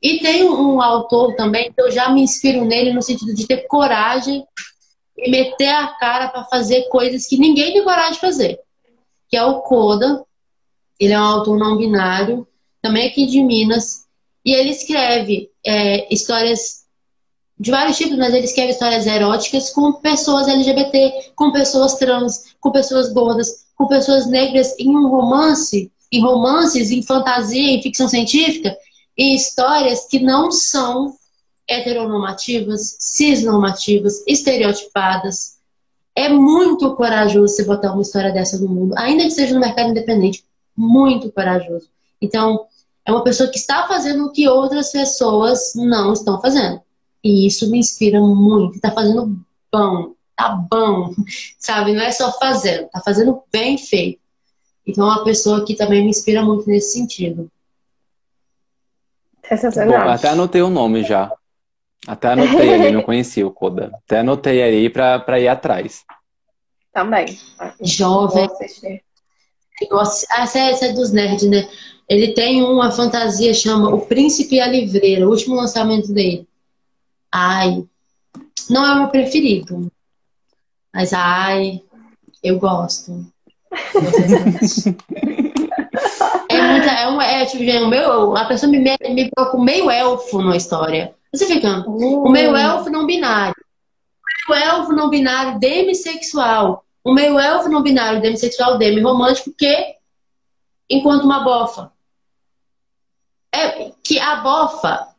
E 0.00 0.20
tem 0.20 0.44
um, 0.44 0.74
um 0.74 0.80
autor 0.80 1.34
também 1.34 1.72
que 1.72 1.80
eu 1.80 1.90
já 1.90 2.08
me 2.10 2.22
inspiro 2.22 2.64
nele 2.64 2.92
no 2.92 3.02
sentido 3.02 3.34
de 3.34 3.48
ter 3.48 3.66
coragem 3.66 4.46
e 5.16 5.28
meter 5.28 5.70
a 5.70 5.88
cara 5.88 6.28
para 6.28 6.44
fazer 6.44 6.88
coisas 6.88 7.26
que 7.26 7.36
ninguém 7.36 7.72
tem 7.72 7.82
coragem 7.82 8.12
de 8.12 8.20
fazer. 8.20 8.60
Que 9.28 9.36
é 9.36 9.44
o 9.44 9.60
Coda. 9.62 10.24
Ele 11.00 11.12
é 11.12 11.18
um 11.18 11.24
autor 11.24 11.58
não 11.58 11.76
binário, 11.76 12.46
também 12.80 13.08
aqui 13.08 13.26
de 13.26 13.42
Minas. 13.42 14.04
E 14.44 14.52
ele 14.52 14.70
escreve 14.70 15.50
é, 15.66 16.12
histórias 16.14 16.83
de 17.58 17.70
vários 17.70 17.96
tipos, 17.96 18.16
mas 18.16 18.34
ele 18.34 18.44
escreve 18.44 18.72
histórias 18.72 19.06
eróticas 19.06 19.70
com 19.70 19.92
pessoas 19.94 20.48
LGBT, 20.48 21.32
com 21.36 21.52
pessoas 21.52 21.94
trans, 21.94 22.54
com 22.60 22.70
pessoas 22.70 23.12
gordas, 23.12 23.64
com 23.76 23.86
pessoas 23.86 24.26
negras 24.26 24.74
em 24.78 24.88
um 24.88 25.08
romance, 25.08 25.90
em 26.10 26.20
romances, 26.20 26.90
em 26.90 27.02
fantasia, 27.02 27.70
em 27.70 27.82
ficção 27.82 28.08
científica 28.08 28.76
em 29.16 29.34
histórias 29.34 30.06
que 30.06 30.20
não 30.20 30.50
são 30.50 31.14
heteronormativas, 31.68 32.96
cisnormativas, 32.98 34.22
estereotipadas. 34.26 35.58
É 36.14 36.28
muito 36.28 36.94
corajoso 36.94 37.54
você 37.54 37.64
botar 37.64 37.92
uma 37.92 38.02
história 38.02 38.32
dessa 38.32 38.58
no 38.58 38.68
mundo, 38.68 38.94
ainda 38.96 39.24
que 39.24 39.30
seja 39.30 39.54
no 39.54 39.60
mercado 39.60 39.90
independente. 39.90 40.44
Muito 40.76 41.30
corajoso. 41.32 41.88
Então, 42.20 42.66
é 43.04 43.12
uma 43.12 43.24
pessoa 43.24 43.48
que 43.48 43.58
está 43.58 43.86
fazendo 43.86 44.26
o 44.26 44.32
que 44.32 44.48
outras 44.48 44.90
pessoas 44.90 45.72
não 45.74 46.12
estão 46.12 46.40
fazendo. 46.40 46.80
E 47.24 47.46
isso 47.46 47.70
me 47.70 47.78
inspira 47.78 48.20
muito. 48.20 48.76
Está 48.76 48.90
fazendo 48.90 49.40
bom, 49.72 50.12
tá 50.36 50.50
bom, 50.50 51.14
sabe? 51.58 51.94
Não 51.94 52.02
é 52.02 52.12
só 52.12 52.30
fazendo, 52.38 52.88
tá 52.90 53.00
fazendo 53.00 53.42
bem 53.50 53.78
feito. 53.78 54.20
Então, 54.86 55.08
é 55.10 55.14
uma 55.14 55.24
pessoa 55.24 55.64
que 55.64 55.74
também 55.74 56.02
me 56.02 56.10
inspira 56.10 56.44
muito 56.44 56.68
nesse 56.68 56.92
sentido. 56.92 57.50
Sensacional. 59.48 60.04
Bom, 60.04 60.10
até 60.10 60.28
anotei 60.28 60.60
o 60.60 60.68
nome 60.68 61.02
já. 61.02 61.32
Até 62.06 62.28
anotei 62.28 62.74
ali, 62.74 62.90
não 62.90 63.02
conhecia 63.02 63.46
o 63.46 63.50
Koda. 63.50 63.90
Até 64.04 64.18
anotei 64.18 64.62
aí 64.62 64.90
pra, 64.90 65.18
pra 65.18 65.40
ir 65.40 65.48
atrás. 65.48 66.04
Também. 66.92 67.38
Jovem. 67.80 68.44
Assistir. 68.44 69.02
Ah, 69.90 70.42
essa 70.42 70.58
é, 70.58 70.70
essa 70.70 70.86
é 70.86 70.92
dos 70.92 71.10
nerds, 71.10 71.48
né? 71.48 71.68
Ele 72.08 72.34
tem 72.34 72.62
uma 72.62 72.92
fantasia 72.92 73.54
chama 73.54 73.92
O 73.92 74.02
Príncipe 74.02 74.56
e 74.56 74.60
a 74.60 74.66
Livreira, 74.66 75.26
o 75.26 75.30
último 75.30 75.54
lançamento 75.54 76.12
dele. 76.12 76.46
Ai, 77.36 77.84
não 78.70 78.86
é 78.86 78.92
o 78.92 78.98
meu 79.00 79.08
preferido. 79.08 79.90
Mas 80.94 81.12
ai, 81.12 81.82
eu 82.40 82.60
gosto. 82.60 83.26
É 86.48 86.62
muita, 86.62 86.90
é 86.90 87.08
um, 87.08 87.20
é 87.20 87.44
tipo, 87.44 87.64
o 87.64 87.88
meu, 87.88 88.36
a 88.36 88.44
pessoa 88.44 88.70
me, 88.70 88.78
me 88.78 89.30
coloca 89.30 89.58
meio 89.58 89.90
elfo 89.90 90.40
na 90.40 90.56
história. 90.56 91.12
Você 91.32 91.46
fica, 91.46 91.84
o 91.88 92.30
meio 92.30 92.54
elfo 92.54 92.88
não 92.88 93.04
binário. 93.04 93.56
O 94.48 94.52
meio 94.52 94.64
elfo 94.64 94.92
não 94.92 95.10
binário 95.10 95.58
demissexual. 95.58 96.84
O 97.02 97.12
meio 97.12 97.36
elfo 97.40 97.68
não 97.68 97.82
binário 97.82 98.22
demissexual 98.22 98.78
demi-romântico 98.78 99.52
que 99.58 99.96
enquanto 100.88 101.24
uma 101.24 101.42
bofa. 101.42 101.92
É 103.52 103.90
que 104.04 104.20
a 104.20 104.36
bofa, 104.36 105.13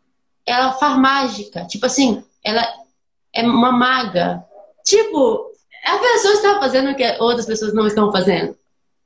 ela 0.45 0.73
faz 0.73 0.97
mágica. 0.97 1.65
Tipo 1.65 1.85
assim, 1.85 2.23
ela 2.43 2.63
é 3.33 3.43
uma 3.43 3.71
maga. 3.71 4.43
Tipo, 4.83 5.51
a 5.83 5.97
pessoa 5.97 6.33
está 6.33 6.59
fazendo 6.59 6.91
o 6.91 6.95
que 6.95 7.03
outras 7.19 7.45
pessoas 7.45 7.73
não 7.73 7.87
estão 7.87 8.11
fazendo 8.11 8.55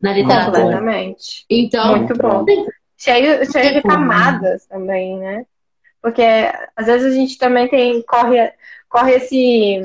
na 0.01 0.13
literatura. 0.13 0.61
Completamente. 0.61 1.45
Então, 1.49 1.97
Muito 1.97 2.13
bom. 2.17 2.45
Cheio, 2.97 3.49
cheio 3.49 3.75
de 3.75 3.81
camadas 3.81 4.65
também, 4.65 5.17
né? 5.17 5.45
Porque 6.01 6.23
às 6.75 6.85
vezes 6.85 7.13
a 7.13 7.15
gente 7.15 7.37
também 7.37 7.67
tem, 7.67 8.01
corre, 8.01 8.51
corre 8.89 9.15
esse, 9.15 9.81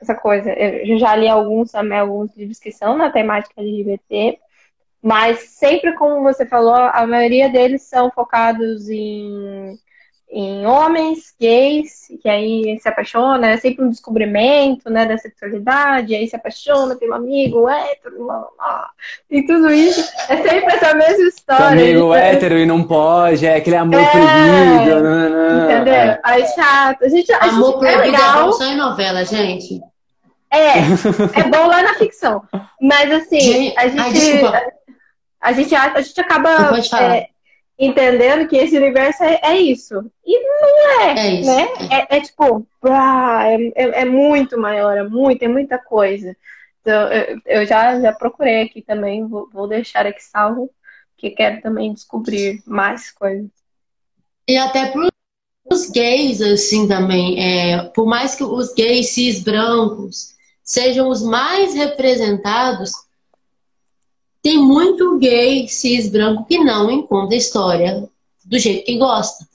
essa 0.00 0.14
coisa. 0.14 0.50
Eu 0.52 0.98
já 0.98 1.14
li 1.14 1.28
alguns 1.28 1.70
também, 1.70 1.98
alguns 1.98 2.34
livros 2.36 2.58
que 2.58 2.72
são 2.72 2.96
na 2.96 3.10
temática 3.10 3.60
LGBT, 3.60 4.38
mas 5.02 5.40
sempre, 5.40 5.94
como 5.94 6.22
você 6.22 6.44
falou, 6.44 6.74
a 6.74 7.06
maioria 7.06 7.48
deles 7.48 7.82
são 7.82 8.10
focados 8.10 8.88
em 8.88 9.78
em 10.32 10.64
homens 10.64 11.34
gays, 11.40 12.06
que 12.22 12.28
aí 12.28 12.78
se 12.80 12.88
apaixona, 12.88 13.48
é 13.48 13.56
sempre 13.56 13.84
um 13.84 13.90
descobrimento, 13.90 14.88
né, 14.88 15.04
da 15.04 15.18
sexualidade, 15.18 16.14
aí 16.14 16.28
se 16.28 16.36
apaixona, 16.36 16.96
um 17.02 17.14
amigo 17.14 17.68
hétero, 17.68 18.24
lá, 18.26 18.46
lá, 18.58 18.90
e 19.28 19.42
tudo 19.44 19.70
isso. 19.72 20.00
É 20.28 20.36
sempre 20.36 20.72
essa 20.74 20.94
mesma 20.94 21.24
história. 21.28 21.66
Amigo 21.68 22.14
hétero 22.14 22.58
e 22.58 22.64
não 22.66 22.84
pode, 22.84 23.44
é 23.44 23.56
aquele 23.56 23.76
amor 23.76 24.00
É, 24.00 24.06
proibido. 24.10 25.02
não, 25.02 25.28
não, 25.30 25.30
não. 25.30 25.64
Entendeu? 25.64 25.94
É. 25.94 26.20
Aí 26.22 26.46
chato. 26.54 27.04
A 27.04 27.08
gente, 27.08 27.32
a 27.32 27.38
amor 27.46 27.72
gente, 27.72 27.86
é 27.86 27.92
proibido 27.96 28.02
é 28.02 28.10
legal, 28.20 28.44
bom 28.46 28.52
só 28.52 28.64
em 28.64 28.76
novela, 28.76 29.24
gente. 29.24 29.80
é, 30.52 30.78
é 31.40 31.42
bom 31.48 31.66
lá 31.66 31.82
na 31.82 31.94
ficção. 31.94 32.42
Mas 32.80 33.10
assim, 33.12 33.40
Gente, 33.40 33.76
a 33.78 33.80
ai, 33.82 33.90
gente, 33.90 34.12
desculpa. 34.12 34.62
a 35.40 35.52
gente, 35.52 35.74
a 35.74 36.00
gente 36.00 36.20
acaba 36.20 36.56
Não 36.58 36.68
pode 36.68 36.88
falar. 36.88 37.16
é, 37.16 37.26
entendendo 37.80 38.46
que 38.46 38.56
esse 38.56 38.76
universo 38.76 39.24
é, 39.24 39.40
é 39.42 39.56
isso. 39.58 40.04
E 40.24 40.38
não 40.38 41.00
é, 41.00 41.18
É 41.18 41.34
isso. 41.40 41.50
né? 41.50 41.68
É, 41.90 42.16
é 42.18 42.20
tipo, 42.20 42.66
ah, 42.84 43.42
é, 43.46 43.56
é, 43.74 44.02
é 44.02 44.04
muito 44.04 44.60
maior, 44.60 44.96
é 44.98 45.02
muito, 45.02 45.42
é 45.42 45.48
muita 45.48 45.78
coisa. 45.78 46.36
Então, 46.82 47.08
eu, 47.10 47.40
eu 47.46 47.66
já, 47.66 47.98
já 47.98 48.12
procurei 48.12 48.62
aqui 48.62 48.82
também, 48.82 49.26
vou, 49.26 49.48
vou 49.50 49.66
deixar 49.66 50.06
aqui 50.06 50.22
salvo, 50.22 50.70
que 51.16 51.30
quero 51.30 51.62
também 51.62 51.92
descobrir 51.94 52.62
mais 52.66 53.10
coisas. 53.10 53.48
E 54.46 54.56
até 54.58 54.86
para 54.86 55.08
os 55.70 55.90
gays, 55.90 56.42
assim, 56.42 56.86
também. 56.86 57.38
É, 57.38 57.84
por 57.94 58.06
mais 58.06 58.34
que 58.34 58.44
os 58.44 58.74
gays 58.74 59.10
cis 59.10 59.42
brancos 59.42 60.34
sejam 60.62 61.08
os 61.08 61.22
mais 61.22 61.74
representados, 61.74 62.90
tem 64.42 64.58
muito 64.58 65.18
gay 65.18 65.68
cis 65.68 66.08
branco 66.08 66.44
que 66.46 66.58
não 66.58 66.90
encontra 66.90 67.36
história 67.36 68.08
do 68.44 68.58
jeito 68.58 68.84
que 68.84 68.98
gosta. 68.98 69.46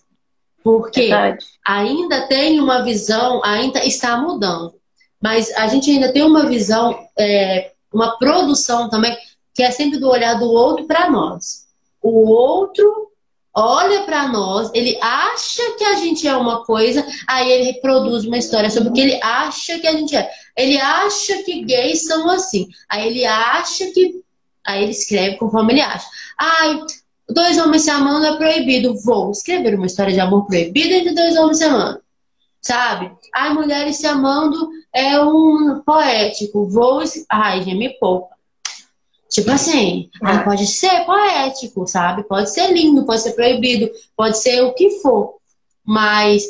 Porque 0.63 1.01
Verdade. 1.01 1.45
ainda 1.65 2.27
tem 2.27 2.59
uma 2.59 2.83
visão, 2.83 3.41
ainda 3.43 3.85
está 3.85 4.17
mudando. 4.17 4.73
Mas 5.21 5.51
a 5.53 5.67
gente 5.67 5.89
ainda 5.91 6.11
tem 6.11 6.23
uma 6.23 6.47
visão, 6.47 6.97
é, 7.17 7.71
uma 7.93 8.17
produção 8.17 8.89
também, 8.89 9.15
que 9.53 9.63
é 9.63 9.71
sempre 9.71 9.99
do 9.99 10.09
olhar 10.09 10.35
do 10.35 10.49
outro 10.49 10.85
para 10.85 11.09
nós. 11.09 11.65
O 12.01 12.29
outro 12.29 13.11
olha 13.55 14.03
para 14.03 14.27
nós, 14.27 14.69
ele 14.73 14.97
acha 15.01 15.77
que 15.77 15.83
a 15.85 15.93
gente 15.95 16.27
é 16.27 16.35
uma 16.35 16.65
coisa, 16.65 17.05
aí 17.25 17.49
ele 17.49 17.71
reproduz 17.71 18.25
uma 18.25 18.37
história 18.37 18.69
sobre 18.69 18.89
o 18.89 18.93
que 18.93 18.99
ele 18.99 19.19
acha 19.23 19.79
que 19.79 19.87
a 19.87 19.93
gente 19.93 20.15
é. 20.15 20.29
Ele 20.57 20.77
acha 20.77 21.41
que 21.43 21.63
gays 21.63 22.03
são 22.03 22.29
assim. 22.29 22.67
Aí 22.89 23.07
ele 23.07 23.25
acha 23.25 23.89
que. 23.91 24.24
Aí 24.65 24.83
ele 24.83 24.91
escreve 24.91 25.37
conforme 25.37 25.73
ele 25.73 25.81
acha. 25.81 26.07
Ai, 26.37 26.79
dois 27.29 27.57
homens 27.57 27.83
se 27.83 27.89
amando 27.89 28.25
é 28.25 28.37
proibido. 28.37 28.95
Vou 29.03 29.31
escrever 29.31 29.75
uma 29.75 29.85
história 29.85 30.13
de 30.13 30.19
amor 30.19 30.45
proibido 30.45 30.93
entre 30.93 31.13
dois 31.13 31.37
homens 31.37 31.57
se 31.57 31.63
amando. 31.63 32.01
Sabe? 32.61 33.11
Ai, 33.33 33.53
mulheres 33.53 33.97
se 33.97 34.07
amando 34.07 34.69
é 34.93 35.19
um 35.21 35.81
poético. 35.85 36.67
Vou. 36.67 37.03
Ai, 37.29 37.61
já 37.61 37.75
me 37.75 37.89
poupa. 37.99 38.35
Tipo 39.29 39.51
assim, 39.51 40.09
aí 40.23 40.43
pode 40.43 40.65
ser 40.65 41.03
poético, 41.05 41.85
sabe? 41.87 42.23
Pode 42.23 42.51
ser 42.51 42.71
lindo, 42.71 43.05
pode 43.05 43.21
ser 43.21 43.33
proibido, 43.33 43.91
pode 44.15 44.37
ser 44.37 44.61
o 44.61 44.73
que 44.73 45.01
for. 45.01 45.35
Mas 45.83 46.43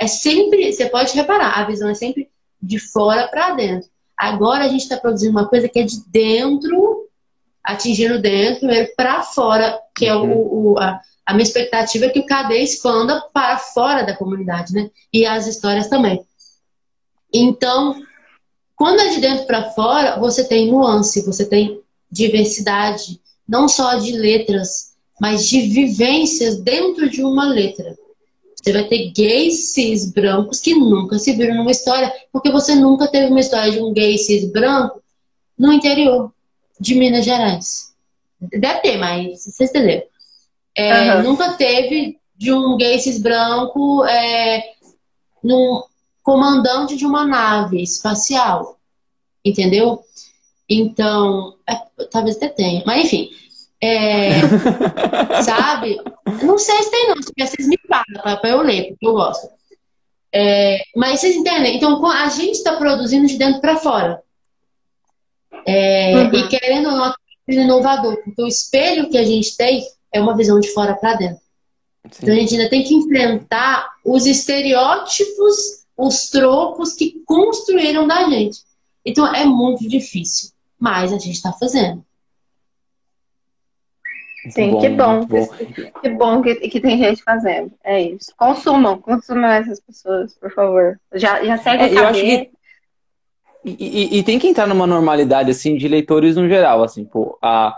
é 0.00 0.06
sempre, 0.06 0.72
você 0.72 0.88
pode 0.88 1.14
reparar, 1.14 1.58
a 1.58 1.64
visão 1.64 1.88
é 1.90 1.94
sempre 1.94 2.30
de 2.60 2.78
fora 2.78 3.28
para 3.28 3.54
dentro. 3.54 3.88
Agora 4.16 4.64
a 4.64 4.68
gente 4.68 4.82
está 4.82 4.96
produzindo 4.96 5.32
uma 5.32 5.48
coisa 5.48 5.68
que 5.68 5.78
é 5.78 5.82
de 5.82 6.02
dentro, 6.08 7.06
atingindo 7.64 8.20
dentro, 8.20 8.60
primeiro 8.60 8.90
para 8.96 9.22
fora, 9.22 9.78
que 9.94 10.06
é 10.06 10.14
o, 10.14 10.72
o- 10.72 10.78
a, 10.78 11.00
a 11.26 11.32
minha 11.34 11.42
expectativa 11.44 12.06
é 12.06 12.08
que 12.10 12.20
o 12.20 12.26
KD 12.26 12.58
expanda 12.58 13.20
para 13.32 13.58
fora 13.58 14.02
da 14.02 14.16
comunidade, 14.16 14.72
né? 14.72 14.90
E 15.12 15.24
as 15.26 15.46
histórias 15.46 15.88
também. 15.88 16.24
Então, 17.32 18.02
quando 18.74 19.00
é 19.00 19.08
de 19.10 19.20
dentro 19.20 19.46
para 19.46 19.70
fora, 19.70 20.18
você 20.18 20.44
tem 20.44 20.70
nuance, 20.70 21.24
você 21.24 21.44
tem 21.44 21.80
diversidade, 22.10 23.20
não 23.48 23.68
só 23.68 23.94
de 23.96 24.12
letras, 24.12 24.94
mas 25.20 25.46
de 25.48 25.60
vivências 25.60 26.58
dentro 26.60 27.08
de 27.08 27.22
uma 27.22 27.44
letra. 27.46 27.96
Você 28.56 28.72
vai 28.72 28.84
ter 28.84 29.10
gays 29.12 29.72
cis 29.72 30.10
brancos 30.12 30.60
que 30.60 30.74
nunca 30.74 31.18
se 31.18 31.32
viram 31.32 31.56
numa 31.56 31.70
história, 31.70 32.12
porque 32.32 32.50
você 32.50 32.74
nunca 32.74 33.06
teve 33.08 33.26
uma 33.30 33.40
história 33.40 33.70
de 33.72 33.80
um 33.80 33.92
gay 33.92 34.18
cis 34.18 34.50
branco 34.50 35.00
no 35.58 35.72
interior 35.72 36.32
de 36.80 36.94
Minas 36.94 37.24
Gerais. 37.24 37.94
Deve 38.40 38.80
ter, 38.80 38.96
mas 38.96 39.44
vocês 39.44 39.68
entenderam. 39.68 40.02
É, 40.74 40.92
Aham. 40.92 41.22
Nunca 41.22 41.52
teve 41.52 42.18
de 42.34 42.52
um 42.52 42.76
gay 42.78 42.98
cis 42.98 43.20
branco 43.20 44.02
é, 44.06 44.72
num 45.44 45.82
comandante 46.22 46.96
de 46.96 47.04
uma 47.04 47.26
nave 47.26 47.82
espacial. 47.82 48.78
Entendeu? 49.44 50.02
Então, 50.68 51.56
é, 51.68 52.06
talvez 52.10 52.36
até 52.36 52.48
tenha. 52.48 52.82
Mas 52.86 53.04
enfim. 53.04 53.30
É, 53.82 54.40
sabe? 55.44 55.98
Não 56.42 56.58
sei 56.58 56.82
se 56.82 56.90
tem, 56.90 57.08
não. 57.08 57.22
Se 57.22 57.32
vocês 57.36 57.68
me 57.68 57.78
falam 57.86 58.04
pra, 58.22 58.36
pra 58.36 58.50
eu 58.50 58.62
ler, 58.62 58.88
porque 58.88 59.06
eu 59.06 59.12
gosto. 59.12 59.48
É, 60.32 60.82
mas 60.94 61.20
vocês 61.20 61.36
entendem? 61.36 61.76
Então, 61.76 62.04
a 62.06 62.28
gente 62.28 62.52
está 62.52 62.76
produzindo 62.76 63.26
de 63.26 63.36
dentro 63.36 63.60
para 63.60 63.76
fora. 63.76 64.22
É, 65.66 66.14
Uhum. 66.16 66.32
E 66.34 66.48
querendo 66.48 66.86
ou 66.90 66.96
não, 66.96 67.06
é 67.10 67.52
inovador, 67.52 68.16
porque 68.24 68.42
o 68.42 68.46
espelho 68.46 69.08
que 69.10 69.18
a 69.18 69.24
gente 69.24 69.56
tem 69.56 69.82
é 70.12 70.20
uma 70.20 70.36
visão 70.36 70.58
de 70.60 70.72
fora 70.72 70.94
para 70.94 71.14
dentro. 71.14 71.40
Então 72.22 72.34
a 72.34 72.36
gente 72.38 72.54
ainda 72.54 72.70
tem 72.70 72.82
que 72.82 72.94
enfrentar 72.94 73.88
os 74.04 74.26
estereótipos, 74.26 75.84
os 75.96 76.30
trocos 76.30 76.94
que 76.94 77.22
construíram 77.26 78.06
da 78.06 78.28
gente. 78.28 78.60
Então 79.04 79.26
é 79.34 79.44
muito 79.44 79.86
difícil, 79.88 80.50
mas 80.78 81.12
a 81.12 81.18
gente 81.18 81.34
está 81.36 81.52
fazendo. 81.52 82.04
Sim, 84.48 84.70
Bom, 84.70 84.80
que 84.80 84.88
bom. 84.88 85.24
bom. 85.26 85.48
Que 86.00 86.08
bom 86.08 86.42
que, 86.42 86.54
que 86.54 86.80
tem 86.80 86.96
gente 86.96 87.22
fazendo. 87.22 87.72
É 87.84 88.00
isso. 88.00 88.32
Consumam, 88.38 88.98
consumam 88.98 89.50
essas 89.50 89.78
pessoas, 89.80 90.32
por 90.34 90.50
favor. 90.54 90.98
Já, 91.12 91.44
já 91.44 91.58
segue 91.58 91.82
É, 91.84 91.86
o 91.88 91.92
eu 91.98 92.06
acho 92.06 92.20
KB. 92.20 92.46
que 92.46 92.50
E, 93.64 94.16
e- 94.16 94.18
e 94.18 94.22
tem 94.22 94.38
que 94.38 94.46
entrar 94.48 94.66
numa 94.66 94.86
normalidade, 94.86 95.50
assim, 95.50 95.76
de 95.76 95.86
leitores 95.88 96.36
no 96.36 96.48
geral, 96.48 96.82
assim, 96.82 97.04
pô, 97.04 97.38
a, 97.42 97.76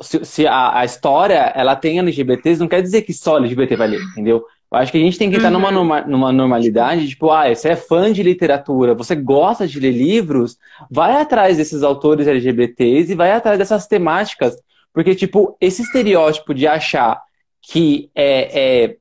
se, 0.00 0.24
se 0.24 0.46
a, 0.46 0.78
a 0.80 0.84
história, 0.84 1.52
ela 1.56 1.74
tem 1.76 1.98
LGBTs, 1.98 2.60
não 2.60 2.68
quer 2.68 2.82
dizer 2.82 3.02
que 3.02 3.12
só 3.12 3.36
LGBT 3.38 3.76
vai 3.76 3.88
ler, 3.88 4.00
entendeu? 4.12 4.44
Eu 4.70 4.78
acho 4.78 4.92
que 4.92 4.98
a 4.98 5.00
gente 5.00 5.18
tem 5.18 5.30
que 5.30 5.36
entrar 5.36 5.50
numa, 5.50 5.68
Uhum. 5.68 5.74
norma- 5.74 6.00
numa 6.02 6.32
normalidade, 6.32 7.08
tipo, 7.08 7.30
ah, 7.30 7.52
você 7.52 7.70
é 7.70 7.76
fã 7.76 8.12
de 8.12 8.22
literatura, 8.22 8.94
você 8.94 9.16
gosta 9.16 9.66
de 9.66 9.80
ler 9.80 9.92
livros, 9.92 10.56
vai 10.90 11.20
atrás 11.20 11.56
desses 11.56 11.82
autores 11.82 12.26
LGBTs 12.28 13.12
e 13.12 13.16
vai 13.16 13.32
atrás 13.32 13.58
dessas 13.58 13.86
temáticas, 13.86 14.56
Porque, 14.92 15.14
tipo, 15.14 15.56
esse 15.60 15.82
estereótipo 15.82 16.52
de 16.54 16.66
achar 16.66 17.20
que 17.62 18.10
é, 18.14 18.84
é, 18.84 18.96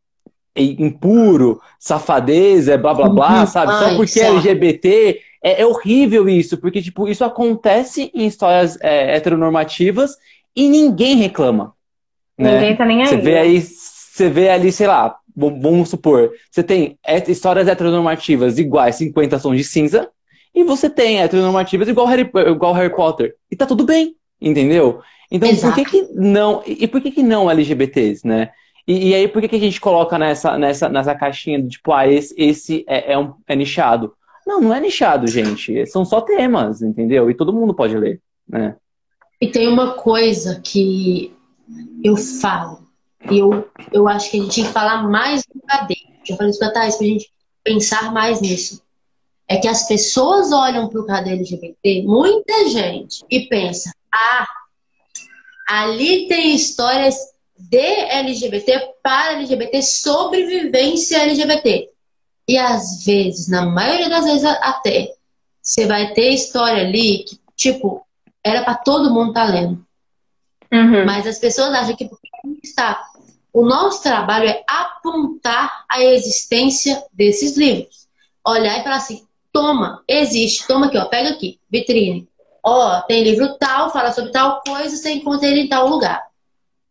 é 0.56 0.64
impuro, 0.64 1.60
safadeza, 1.80 2.74
é 2.74 2.78
blá 2.78 2.94
blá 2.94 3.10
blá, 3.10 3.40
uhum. 3.42 3.48
sabe? 3.48 3.74
Só 3.74 3.96
porque 3.96 4.20
é 4.20 4.28
LGBT, 4.28 5.20
é, 5.48 5.62
é, 5.62 5.66
horrível 5.66 6.28
isso, 6.28 6.58
porque, 6.58 6.82
tipo, 6.82 7.08
isso 7.08 7.24
acontece 7.24 8.12
em 8.14 8.26
histórias 8.26 8.78
é, 8.82 9.16
heteronormativas 9.16 10.18
e 10.56 10.68
ninguém 10.68 11.16
reclama. 11.16 11.74
Né? 12.38 12.54
Ninguém 12.54 12.76
tá 12.76 12.86
nem 12.86 13.02
aí. 13.02 13.08
Você 13.08 13.18
vê 13.18 13.38
aí, 13.38 13.62
você 13.62 14.30
vê 14.30 14.50
ali, 14.50 14.72
sei 14.72 14.88
lá, 14.88 15.16
vamos 15.36 15.90
supor, 15.90 16.32
você 16.52 16.64
tem 16.64 16.98
histórias 17.28 17.68
heteronormativas 17.68 18.58
iguais 18.58 18.96
50 18.96 19.40
sons 19.40 19.58
de 19.58 19.64
cinza, 19.64 20.10
e 20.54 20.64
você 20.64 20.90
tem 20.90 21.22
heteronormativas 21.22 21.88
igual 21.88 22.08
Harry, 22.08 22.30
igual 22.48 22.74
Harry 22.74 22.94
Potter. 22.94 23.36
E 23.50 23.56
tá 23.56 23.66
tudo 23.66 23.86
bem, 23.86 24.16
entendeu? 24.42 25.02
Então, 25.32 25.50
Exato. 25.50 25.76
por 25.76 25.86
que, 25.86 25.92
que 25.92 26.14
não. 26.14 26.64
E 26.66 26.88
por 26.88 27.00
que, 27.00 27.12
que 27.12 27.22
não 27.22 27.50
LGBTs, 27.50 28.26
né? 28.26 28.50
E, 28.88 29.10
e, 29.10 29.14
aí, 29.14 29.28
por 29.28 29.42
que, 29.42 29.50
que 29.50 29.56
a 29.58 29.60
gente 29.60 29.80
coloca 29.80 30.18
nessa, 30.18 30.58
nessa, 30.58 30.90
nessa 30.90 31.14
caixinha 31.14 31.62
do 31.62 31.68
tipo, 31.68 31.92
ah, 31.92 32.08
esse, 32.08 32.34
esse 32.38 32.86
é, 32.88 33.14
é, 33.14 33.18
um, 33.20 33.34
é 33.46 33.56
nichado? 33.56 34.14
Não, 34.48 34.62
não 34.62 34.74
é 34.74 34.80
nichado, 34.80 35.28
gente. 35.28 35.86
São 35.86 36.06
só 36.06 36.22
temas, 36.22 36.82
entendeu? 36.82 37.30
E 37.30 37.36
todo 37.36 37.54
mundo 37.54 37.74
pode 37.74 37.98
ler, 37.98 38.22
né? 38.48 38.76
E 39.40 39.48
tem 39.48 39.68
uma 39.68 39.94
coisa 39.94 40.60
que 40.64 41.36
eu 42.04 42.16
falo, 42.16 42.88
e 43.30 43.38
eu, 43.38 43.68
eu 43.92 44.08
acho 44.08 44.32
que 44.32 44.40
a 44.40 44.42
gente 44.42 44.54
tinha 44.54 44.68
que 44.68 44.74
falar 44.74 45.08
mais 45.08 45.44
do 45.54 45.62
cadeia. 45.62 45.98
Já 46.24 46.36
falei 46.36 46.50
isso 46.50 46.60
pra 46.60 46.72
Thais, 46.72 46.96
pra 46.96 47.06
gente 47.06 47.32
pensar 47.64 48.12
mais 48.12 48.42
nisso 48.42 48.82
é 49.48 49.58
que 49.58 49.68
as 49.68 49.88
pessoas 49.88 50.52
olham 50.52 50.90
para 50.90 51.00
o 51.00 51.06
cadê 51.06 51.32
LGBT, 51.32 52.04
muita 52.04 52.70
gente, 52.70 53.24
e 53.30 53.48
pensa: 53.48 53.92
ah, 54.14 54.48
ali 55.70 56.28
tem 56.28 56.54
histórias 56.54 57.16
de 57.58 57.78
LGBT 57.78 58.94
para 59.02 59.38
LGBT, 59.38 59.82
sobrevivência 59.82 61.24
LGBT. 61.24 61.90
E 62.48 62.58
às 62.58 63.04
vezes, 63.04 63.48
na 63.48 63.66
maioria 63.66 64.10
das 64.10 64.26
vezes 64.26 64.46
até, 64.46 65.14
você 65.62 65.86
vai 65.86 66.14
ter 66.14 66.30
história 66.30 66.84
ali 66.84 67.26
que, 67.26 67.40
tipo, 67.56 68.06
era 68.44 68.64
para 68.64 68.76
todo 68.76 69.14
mundo 69.14 69.30
estar 69.30 69.48
tá 69.48 69.52
lendo. 69.52 69.86
Uhum. 70.72 71.06
Mas 71.06 71.28
as 71.28 71.40
pessoas 71.40 71.74
acham 71.74 71.96
que 71.96 72.10
está. 72.64 73.06
O 73.52 73.66
nosso 73.66 74.02
trabalho 74.04 74.48
é 74.48 74.64
apontar 74.68 75.86
a 75.90 76.02
existência 76.04 77.04
desses 77.12 77.58
livros. 77.58 78.08
Olhar 78.46 78.80
e 78.80 78.84
falar 78.84 78.98
assim: 78.98 79.26
Toma, 79.52 80.04
existe. 80.08 80.68
Toma 80.68 80.88
aqui, 80.88 80.98
ó. 80.98 81.06
Pega 81.06 81.30
aqui, 81.30 81.60
vitrine. 81.70 82.28
Ó, 82.64 83.02
tem 83.02 83.24
livro 83.24 83.58
tal, 83.58 83.92
fala 83.92 84.12
sobre 84.12 84.32
tal 84.32 84.62
coisa, 84.62 84.96
você 84.96 85.12
encontra 85.14 85.48
ele 85.48 85.62
em 85.62 85.70
tal 85.70 85.88
lugar. 85.88 86.22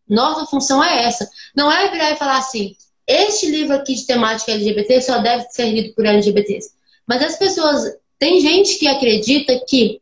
Nossa 0.09 0.47
função 0.47 0.83
é 0.83 1.05
essa. 1.05 1.29
Não 1.55 1.71
é 1.71 1.91
virar 1.91 2.13
e 2.13 2.17
falar 2.17 2.39
assim, 2.39 2.75
este 3.07 3.51
livro 3.51 3.75
aqui 3.75 3.95
de 3.95 4.07
temática 4.07 4.53
LGBT 4.53 5.01
só 5.01 5.19
deve 5.19 5.45
ser 5.51 5.67
lido 5.67 5.95
por 5.95 6.05
LGBTs. 6.05 6.71
Mas 7.07 7.23
as 7.23 7.37
pessoas. 7.37 7.97
Tem 8.19 8.41
gente 8.41 8.79
que 8.79 8.89
acredita 8.89 9.61
que 9.69 10.01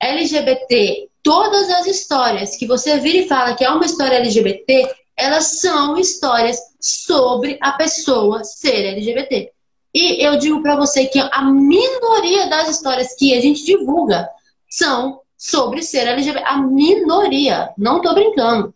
LGBT, 0.00 1.08
todas 1.22 1.70
as 1.70 1.86
histórias 1.86 2.56
que 2.56 2.66
você 2.66 2.98
vira 2.98 3.18
e 3.18 3.28
fala 3.28 3.54
que 3.54 3.64
é 3.64 3.70
uma 3.70 3.86
história 3.86 4.16
LGBT, 4.16 4.92
elas 5.16 5.60
são 5.60 5.96
histórias 5.96 6.58
sobre 6.80 7.56
a 7.60 7.72
pessoa 7.72 8.42
ser 8.42 8.84
LGBT. 8.84 9.52
E 9.94 10.26
eu 10.26 10.36
digo 10.38 10.60
para 10.60 10.74
você 10.74 11.06
que 11.06 11.20
a 11.20 11.42
minoria 11.44 12.48
das 12.48 12.68
histórias 12.68 13.14
que 13.14 13.32
a 13.32 13.40
gente 13.40 13.64
divulga 13.64 14.28
são 14.68 15.20
sobre 15.36 15.82
ser 15.82 16.08
LGBT. 16.08 16.44
A 16.44 16.58
minoria, 16.58 17.70
não 17.78 18.00
tô 18.00 18.12
brincando. 18.14 18.74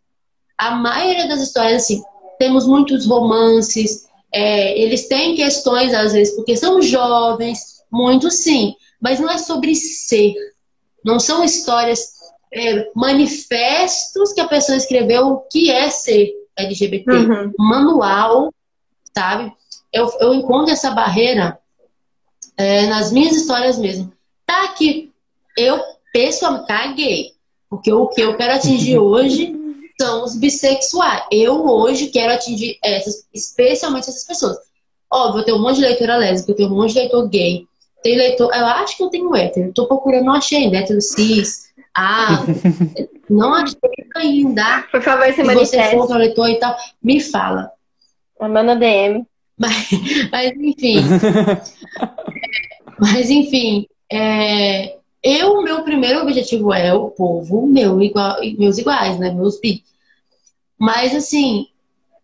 A 0.57 0.73
maioria 0.73 1.27
das 1.27 1.41
histórias, 1.41 1.83
assim, 1.83 2.03
temos 2.39 2.67
muitos 2.67 3.07
romances, 3.07 4.07
é, 4.33 4.79
eles 4.79 5.09
têm 5.09 5.35
questões, 5.35 5.95
às 5.95 6.13
vezes, 6.13 6.35
porque 6.35 6.57
são 6.57 6.83
jovens, 6.83 7.83
muito 7.91 8.31
sim, 8.31 8.75
mas 9.01 9.21
não 9.21 9.31
é 9.31 9.39
sobre 9.39 9.75
ser. 9.75 10.35
Não 11.05 11.19
são 11.21 11.45
histórias, 11.45 12.13
é, 12.53 12.91
manifestos 12.95 14.33
que 14.33 14.41
a 14.41 14.49
pessoa 14.49 14.77
escreveu 14.77 15.27
o 15.29 15.41
que 15.43 15.71
é 15.71 15.89
ser 15.91 16.33
LGBT. 16.57 17.11
Uhum. 17.11 17.53
Manual, 17.59 18.53
sabe? 19.15 19.53
eu, 19.97 20.13
eu 20.21 20.35
encontro 20.35 20.73
essa 20.73 20.91
barreira 20.91 21.59
é, 22.57 22.87
nas 22.87 23.11
minhas 23.11 23.35
histórias 23.35 23.79
mesmo. 23.79 24.13
Tá 24.45 24.69
que 24.69 25.11
eu 25.57 25.81
pessoalmente 26.13 26.67
caguei, 26.67 27.33
porque 27.69 27.93
o 27.93 28.07
que 28.09 28.21
eu 28.21 28.37
quero 28.37 28.55
atingir 28.55 28.99
hoje 29.01 29.55
são 29.99 30.25
os 30.25 30.37
bissexuais. 30.37 31.25
Eu 31.31 31.67
hoje 31.67 32.09
quero 32.09 32.33
atingir 32.33 32.79
essas, 32.83 33.27
especialmente 33.33 34.09
essas 34.09 34.25
pessoas. 34.25 34.57
Óbvio, 35.11 35.41
eu 35.41 35.45
tenho 35.45 35.57
um 35.57 35.63
monte 35.63 35.77
de 35.77 35.83
leitora 35.83 36.17
lésbica, 36.17 36.53
eu 36.53 36.57
tenho 36.57 36.71
um 36.71 36.77
monte 36.77 36.93
de 36.93 37.01
leitor 37.01 37.29
gay. 37.29 37.67
Tem 38.03 38.17
leitor, 38.17 38.55
eu 38.55 38.67
acho 38.67 38.97
que 38.97 39.03
eu 39.03 39.09
tenho 39.09 39.35
hétero. 39.35 39.73
Tô 39.73 39.87
procurando, 39.87 40.27
não 40.27 40.35
achei 40.35 40.59
ainda, 40.59 40.79
hétero 40.79 41.01
cis. 41.01 41.67
Ah, 41.95 42.45
não 43.31 43.55
achei 43.55 43.79
ainda. 44.15 44.83
Por 44.91 45.03
favor, 45.03 45.27
se, 45.27 45.35
se 45.35 45.43
você 45.43 45.91
for 45.91 46.17
leitor 46.17 46.49
e 46.49 46.57
tal, 46.57 46.77
me 47.03 47.21
fala. 47.21 47.71
Manda 48.41 48.77
DM. 48.77 49.25
Mas, 49.59 49.89
mas 50.31 50.53
enfim. 50.55 50.99
mas 53.01 53.31
enfim, 53.31 53.87
é, 54.13 54.97
eu, 55.27 55.61
meu 55.61 55.83
primeiro 55.83 56.21
objetivo 56.21 56.73
é 56.73 56.95
o 56.95 57.11
povo 57.11 57.67
meu, 57.67 58.01
igual, 58.01 58.37
meus 58.57 58.79
iguais, 58.79 59.19
né? 59.19 59.33
Meus 59.33 59.59
bi. 59.59 59.83
Mas 60.79 61.13
assim, 61.15 61.67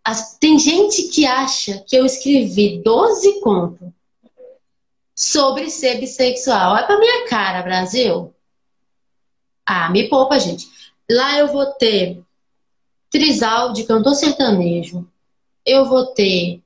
as, 0.04 0.36
tem 0.38 0.56
gente 0.56 1.08
que 1.08 1.26
acha 1.26 1.82
que 1.88 1.96
eu 1.96 2.06
escrevi 2.06 2.80
12 2.84 3.40
contos 3.40 3.88
sobre 5.16 5.68
ser 5.68 5.98
bissexual. 5.98 6.76
É 6.76 6.84
pra 6.84 6.98
minha 6.98 7.26
cara, 7.26 7.62
Brasil. 7.62 8.32
Ah, 9.66 9.90
me 9.90 10.08
poupa, 10.08 10.38
gente. 10.38 10.68
Lá 11.10 11.38
eu 11.38 11.48
vou 11.48 11.66
ter 11.66 12.22
trisal 13.10 13.72
de 13.72 13.82
cantor 13.82 14.14
sertanejo. 14.14 15.08
Eu 15.66 15.86
vou 15.86 16.06
ter 16.06 16.62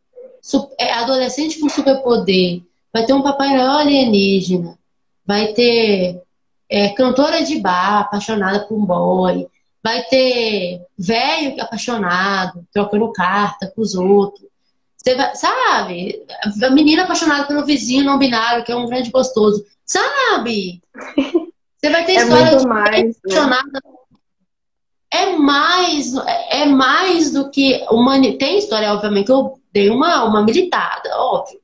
é, 0.79 0.93
adolescente 0.93 1.59
com 1.59 1.69
superpoder, 1.71 2.63
vai 2.93 3.07
ter 3.07 3.15
um 3.15 3.23
Papai 3.23 3.57
alienígena, 3.57 4.79
vai 5.27 5.55
ter 5.55 6.26
é, 6.69 6.89
cantora 6.91 7.43
de 7.43 7.61
bar 7.61 8.01
apaixonada 8.01 8.61
por 8.61 8.77
um 8.77 8.85
boy, 8.85 9.47
vai 9.83 10.03
ter 10.05 10.81
velho 10.99 11.63
apaixonado, 11.63 12.67
trocando 12.73 13.13
carta 13.13 13.73
com 13.75 13.83
os 13.83 13.95
outros. 13.95 14.47
Você 14.97 15.15
vai, 15.15 15.37
sabe? 15.37 16.27
A 16.65 16.71
menina 16.71 17.05
apaixonada 17.05 17.47
pelo 17.47 17.65
vizinho 17.65 18.05
não 18.05 18.19
binário, 18.19 18.65
que 18.65 18.73
é 18.73 18.77
um 18.77 18.87
grande 18.87 19.11
gostoso. 19.11 19.65
Sabe? 19.85 20.83
Você 21.79 21.91
vai 21.91 22.05
ter 22.05 22.15
é 22.19 22.23
história 22.23 22.57
de 22.57 22.67
mais, 22.67 23.05
né? 23.05 23.13
apaixonada. 23.25 23.73
Né? 23.73 23.81
É 25.13 25.37
mais, 25.37 26.13
é 26.51 26.65
mais 26.67 27.33
do 27.33 27.49
que 27.49 27.87
uma. 27.89 28.21
Tem 28.37 28.59
história, 28.59 28.93
obviamente, 28.93 29.27
que 29.27 29.33
eu 29.33 29.61
dei 29.73 29.89
uma, 29.89 30.25
uma 30.25 30.43
militada, 30.43 31.17
óbvio. 31.17 31.61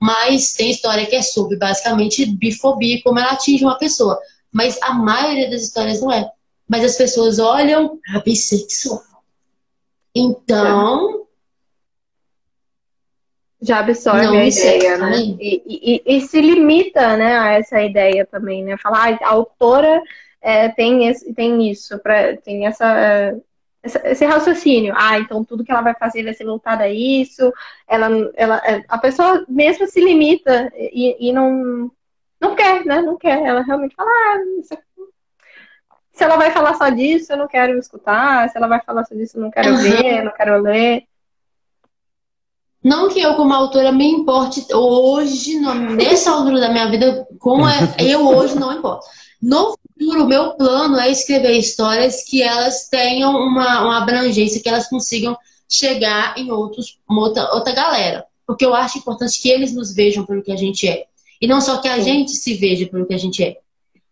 Mas 0.00 0.54
tem 0.54 0.70
história 0.70 1.04
que 1.04 1.14
é 1.14 1.20
sobre 1.20 1.58
basicamente 1.58 2.24
bifobia, 2.24 3.02
como 3.04 3.18
ela 3.18 3.32
atinge 3.32 3.62
uma 3.62 3.76
pessoa. 3.76 4.18
Mas 4.52 4.78
a 4.82 4.92
maioria 4.92 5.48
das 5.48 5.62
histórias 5.62 6.00
não 6.00 6.12
é. 6.12 6.30
Mas 6.68 6.84
as 6.84 6.96
pessoas 6.96 7.38
olham 7.38 7.98
a 8.14 8.20
bissexual. 8.20 9.02
Então. 10.14 11.26
Já 13.62 13.80
absorve 13.80 14.38
a 14.38 14.46
ideia, 14.46 14.96
né? 14.96 15.18
E, 15.18 15.62
e, 15.66 16.16
e, 16.16 16.20
se 16.22 16.40
limita 16.40 17.16
né, 17.16 17.38
a 17.38 17.52
essa 17.52 17.82
ideia 17.82 18.24
também, 18.24 18.64
né? 18.64 18.76
Falar, 18.78 19.12
ah, 19.12 19.18
a 19.26 19.30
autora 19.30 20.02
é, 20.40 20.70
tem, 20.70 21.06
esse, 21.08 21.34
tem 21.34 21.70
isso, 21.70 21.98
pra, 21.98 22.36
tem 22.38 22.66
essa 22.66 23.38
esse 23.82 24.24
raciocínio. 24.24 24.94
Ah, 24.96 25.18
então 25.18 25.44
tudo 25.44 25.64
que 25.64 25.72
ela 25.72 25.80
vai 25.80 25.94
fazer 25.94 26.22
vai 26.22 26.34
ser 26.34 26.44
voltado 26.44 26.82
a 26.82 26.88
isso. 26.88 27.52
Ela, 27.88 28.08
ela, 28.34 28.56
é, 28.64 28.84
a 28.88 28.98
pessoa 28.98 29.44
mesmo 29.48 29.86
se 29.86 30.00
limita 30.00 30.70
e, 30.74 31.28
e 31.28 31.32
não, 31.32 31.90
não 32.40 32.54
quer, 32.54 32.84
né? 32.84 33.02
Não 33.02 33.16
quer. 33.16 33.42
Ela 33.44 33.62
realmente 33.62 33.94
fala, 33.94 34.10
ah, 34.10 34.38
se 36.12 36.24
ela 36.24 36.36
vai 36.36 36.50
falar 36.50 36.74
só 36.74 36.88
disso, 36.88 37.32
eu 37.32 37.36
não 37.36 37.48
quero 37.48 37.78
escutar. 37.78 38.48
Se 38.48 38.56
ela 38.56 38.66
vai 38.66 38.80
falar 38.82 39.04
só 39.04 39.14
disso, 39.14 39.36
eu 39.36 39.42
não 39.42 39.50
quero 39.50 39.70
uhum. 39.70 39.76
ver, 39.76 40.18
eu 40.18 40.24
não 40.24 40.32
quero 40.32 40.60
ler. 40.60 41.04
Não 42.82 43.10
que 43.10 43.20
eu, 43.20 43.34
como 43.34 43.52
autora, 43.52 43.92
me 43.92 44.06
importe 44.06 44.66
hoje, 44.72 45.58
nessa 45.58 46.30
altura 46.30 46.60
da 46.60 46.70
minha 46.70 46.90
vida, 46.90 47.26
como 47.38 47.68
é, 47.68 47.94
eu 47.98 48.26
hoje 48.26 48.58
não 48.58 48.72
importo. 48.72 49.06
No 49.40 49.76
futuro, 49.76 50.24
o 50.24 50.26
meu 50.26 50.52
plano 50.52 50.98
é 50.98 51.10
escrever 51.10 51.58
histórias 51.58 52.24
que 52.24 52.42
elas 52.42 52.88
tenham 52.88 53.32
uma, 53.32 53.82
uma 53.82 53.98
abrangência, 53.98 54.62
que 54.62 54.68
elas 54.68 54.88
consigam 54.88 55.36
chegar 55.68 56.36
em 56.38 56.50
outros, 56.50 56.98
outra, 57.06 57.54
outra 57.54 57.74
galera. 57.74 58.26
Porque 58.46 58.64
eu 58.64 58.74
acho 58.74 58.98
importante 58.98 59.40
que 59.40 59.50
eles 59.50 59.74
nos 59.74 59.94
vejam 59.94 60.24
pelo 60.24 60.42
que 60.42 60.52
a 60.52 60.56
gente 60.56 60.88
é. 60.88 61.06
E 61.40 61.46
não 61.46 61.60
só 61.60 61.78
que 61.78 61.88
a 61.88 61.96
Sim. 61.96 62.02
gente 62.02 62.32
se 62.32 62.54
veja 62.54 62.86
pelo 62.86 63.06
que 63.06 63.14
a 63.14 63.18
gente 63.18 63.42
é. 63.42 63.56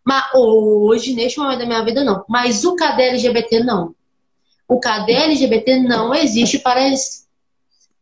Mas 0.05 0.25
hoje, 0.35 1.15
neste 1.15 1.39
momento 1.39 1.59
da 1.59 1.67
minha 1.67 1.85
vida, 1.85 2.03
não. 2.03 2.25
Mas 2.29 2.65
o 2.65 2.75
Cadê 2.75 3.09
LGBT, 3.09 3.63
não. 3.63 3.95
O 4.69 4.79
KD 4.79 5.13
LGBT 5.13 5.81
não 5.81 6.15
existe 6.15 6.59
para 6.59 6.81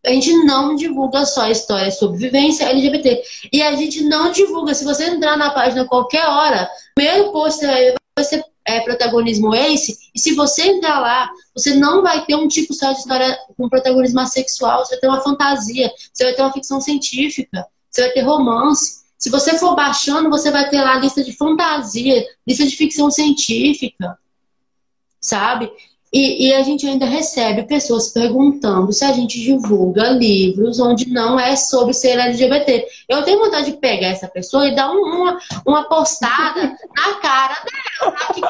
a 0.05 0.11
gente 0.11 0.33
não 0.45 0.77
divulga 0.77 1.25
só 1.27 1.49
histórias 1.49 1.99
sobre 1.99 2.19
vivência 2.19 2.67
LGBT. 2.67 3.23
E 3.53 3.61
a 3.61 3.75
gente 3.75 4.03
não 4.05 4.31
divulga. 4.31 4.75
Se 4.75 4.85
você 4.85 5.07
entrar 5.07 5.37
na 5.37 5.51
página 5.51 5.85
qualquer 5.85 6.27
hora, 6.27 6.69
primeiro 6.95 7.33
post 7.33 7.65
vai 7.67 8.25
ser 8.25 8.45
é, 8.65 8.81
protagonismo 8.81 9.55
ace, 9.55 9.97
e 10.15 10.19
se 10.19 10.35
você 10.35 10.63
entrar 10.63 10.99
lá, 10.99 11.31
você 11.55 11.75
não 11.75 12.03
vai 12.03 12.25
ter 12.25 12.35
um 12.35 12.49
tipo 12.49 12.75
só 12.75 12.93
de 12.93 12.99
história 12.99 13.39
com 13.57 13.69
protagonismo 13.69 14.19
assexual, 14.21 14.85
você 14.85 14.95
vai 14.95 15.01
ter 15.01 15.09
uma 15.09 15.21
fantasia, 15.21 15.91
você 16.13 16.25
vai 16.25 16.35
ter 16.35 16.43
uma 16.43 16.53
ficção 16.53 16.81
científica, 16.81 17.65
você 17.91 18.03
vai 18.03 18.11
ter 18.11 18.23
romance. 18.23 19.06
Se 19.19 19.31
você 19.31 19.59
for 19.59 19.75
baixando, 19.75 20.29
você 20.29 20.51
vai 20.51 20.69
ter 20.69 20.81
lá 20.81 20.95
a 20.95 20.99
lista 20.99 21.25
de 21.25 21.33
fantasia, 21.33 22.25
lista 22.47 22.67
de 22.67 22.77
ficção 22.77 23.11
científica, 23.11 24.19
sabe? 25.21 25.71
E, 26.13 26.49
e, 26.49 26.55
a 26.55 26.63
gente 26.63 26.87
ainda 26.87 27.05
recebe 27.05 27.65
pessoas 27.65 28.09
perguntando 28.09 28.93
se 28.93 29.05
a 29.05 29.13
gente 29.13 29.39
divulga 29.39 30.11
livros 30.11 30.79
onde 30.79 31.11
não 31.11 31.39
é 31.39 31.57
sobre 31.57 31.93
ser 31.93 32.19
LGBT. 32.19 32.87
Eu 33.09 33.23
tenho 33.23 33.41
vontade 33.41 33.73
de 33.73 33.77
pegar 33.79 34.09
essa 34.09 34.29
pessoa 34.29 34.67
e 34.67 34.75
dar 34.75 34.91
um, 34.91 35.01
uma, 35.01 35.39
uma 35.67 35.89
postada 35.89 36.75
na 36.97 37.15
cara 37.21 37.57
dela. 37.65 38.17
Que 38.33 38.41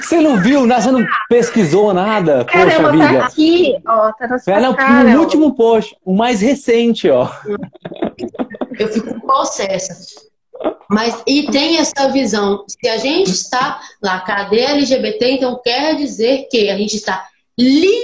que 0.00 0.06
você 0.06 0.20
não 0.20 0.38
viu, 0.38 0.66
né? 0.66 0.80
Você 0.80 0.90
não 0.90 1.06
pesquisou 1.28 1.92
nada? 1.92 2.44
Caramba, 2.46 2.70
Poxa 2.70 2.82
tá 2.82 2.90
vida. 2.90 3.20
Tá 3.20 3.26
aqui, 3.26 3.76
ó, 3.86 4.12
tá 4.12 4.26
na 4.26 4.38
sua 4.38 4.54
Ela, 4.54 4.74
cara, 4.74 5.10
no 5.10 5.20
último 5.20 5.54
post, 5.54 5.94
o 6.04 6.16
mais 6.16 6.40
recente, 6.40 7.08
ó. 7.10 7.30
Eu 8.78 8.88
fico 8.88 9.20
possessa. 9.20 9.96
Mas 10.88 11.22
e 11.26 11.50
tem 11.50 11.76
essa 11.78 12.08
visão. 12.08 12.64
Se 12.66 12.88
a 12.88 12.96
gente 12.96 13.30
está 13.30 13.80
lá, 14.02 14.20
cadê 14.20 14.60
LGBT? 14.60 15.32
Então 15.32 15.60
quer 15.62 15.96
dizer 15.96 16.48
que 16.50 16.70
a 16.70 16.76
gente 16.76 16.96
está 16.96 17.28
limitando 17.58 17.98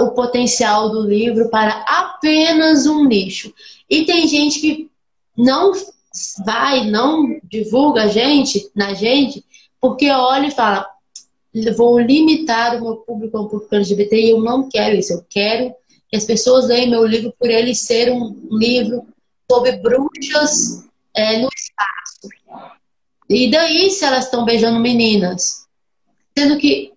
o 0.00 0.10
potencial 0.10 0.90
do 0.90 1.02
livro 1.02 1.50
para 1.50 1.84
apenas 1.86 2.86
um 2.86 3.04
nicho. 3.04 3.52
E 3.88 4.04
tem 4.04 4.26
gente 4.26 4.60
que 4.60 4.90
não 5.36 5.72
vai, 6.44 6.84
não 6.90 7.40
divulga 7.44 8.04
a 8.04 8.08
gente, 8.08 8.70
na 8.74 8.94
gente, 8.94 9.44
porque 9.80 10.10
olha 10.10 10.46
e 10.46 10.52
fala: 10.52 10.88
vou 11.76 11.98
limitar 11.98 12.76
o 12.76 12.82
meu 12.82 12.96
público 12.96 13.36
ao 13.36 13.48
público 13.48 13.74
LGBT 13.74 14.16
e 14.16 14.30
eu 14.30 14.40
não 14.40 14.68
quero 14.68 14.96
isso. 14.96 15.12
Eu 15.12 15.24
quero 15.28 15.74
que 16.12 16.18
as 16.18 16.26
pessoas 16.26 16.66
leem 16.66 16.90
meu 16.90 17.06
livro 17.06 17.34
por 17.38 17.48
ele 17.48 17.74
ser 17.74 18.12
um 18.12 18.36
livro 18.50 19.06
sobre 19.50 19.78
bruxas 19.78 20.86
é, 21.16 21.38
no 21.38 21.48
espaço. 21.56 22.28
E 23.30 23.50
daí 23.50 23.90
se 23.90 24.04
elas 24.04 24.26
estão 24.26 24.44
beijando 24.44 24.78
meninas? 24.78 25.66
Sendo 26.36 26.58
que 26.58 26.92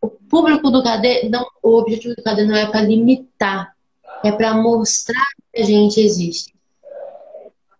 o 0.00 0.08
público 0.08 0.70
do 0.70 0.84
KD, 0.84 1.28
não, 1.28 1.44
o 1.60 1.78
objetivo 1.78 2.14
do 2.14 2.22
KD 2.22 2.44
não 2.44 2.54
é 2.54 2.70
para 2.70 2.82
limitar, 2.82 3.74
é 4.22 4.30
para 4.30 4.54
mostrar 4.54 5.26
que 5.52 5.62
a 5.62 5.64
gente 5.64 6.00
existe. 6.00 6.54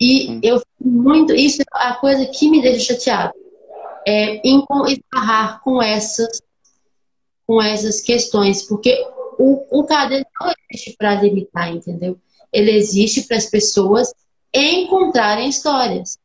E 0.00 0.40
eu 0.42 0.58
fico 0.58 0.88
muito. 0.88 1.32
Isso 1.32 1.62
é 1.62 1.64
a 1.72 1.94
coisa 1.94 2.26
que 2.26 2.50
me 2.50 2.60
deixa 2.60 2.94
chateado. 2.94 3.34
É 4.04 4.40
esbarrar 4.44 5.60
com 5.62 5.80
essas, 5.80 6.42
com 7.46 7.62
essas 7.62 8.00
questões. 8.00 8.62
Porque 8.62 9.06
o, 9.42 9.80
o 9.80 9.86
não 9.88 10.52
existe 10.70 10.96
para 10.98 11.20
limitar, 11.20 11.72
entendeu? 11.72 12.18
ele 12.52 12.72
existe 12.72 13.22
para 13.22 13.36
as 13.36 13.46
pessoas 13.46 14.12
encontrarem 14.52 15.48
histórias. 15.48 16.18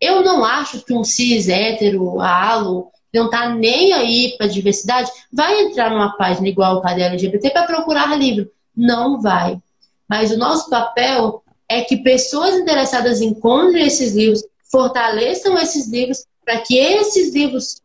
Eu 0.00 0.22
não 0.22 0.44
acho 0.44 0.84
que 0.84 0.94
um 0.94 1.04
cis 1.04 1.48
hétero, 1.48 2.20
alo, 2.20 2.90
não 3.12 3.28
tá 3.28 3.50
nem 3.50 3.92
aí 3.92 4.34
para 4.38 4.46
diversidade, 4.46 5.10
vai 5.32 5.62
entrar 5.62 5.90
numa 5.90 6.16
página 6.16 6.48
igual 6.48 6.76
o 6.76 6.80
KD 6.80 7.02
LGBT 7.02 7.50
para 7.50 7.66
procurar 7.66 8.16
livro. 8.16 8.50
Não 8.74 9.20
vai. 9.20 9.60
Mas 10.08 10.30
o 10.30 10.38
nosso 10.38 10.70
papel 10.70 11.42
é 11.68 11.82
que 11.82 11.98
pessoas 11.98 12.54
interessadas 12.56 13.20
encontrem 13.20 13.86
esses 13.86 14.14
livros, 14.14 14.42
fortaleçam 14.70 15.58
esses 15.58 15.88
livros, 15.88 16.24
para 16.44 16.60
que 16.62 16.78
esses 16.78 17.34
livros 17.34 17.82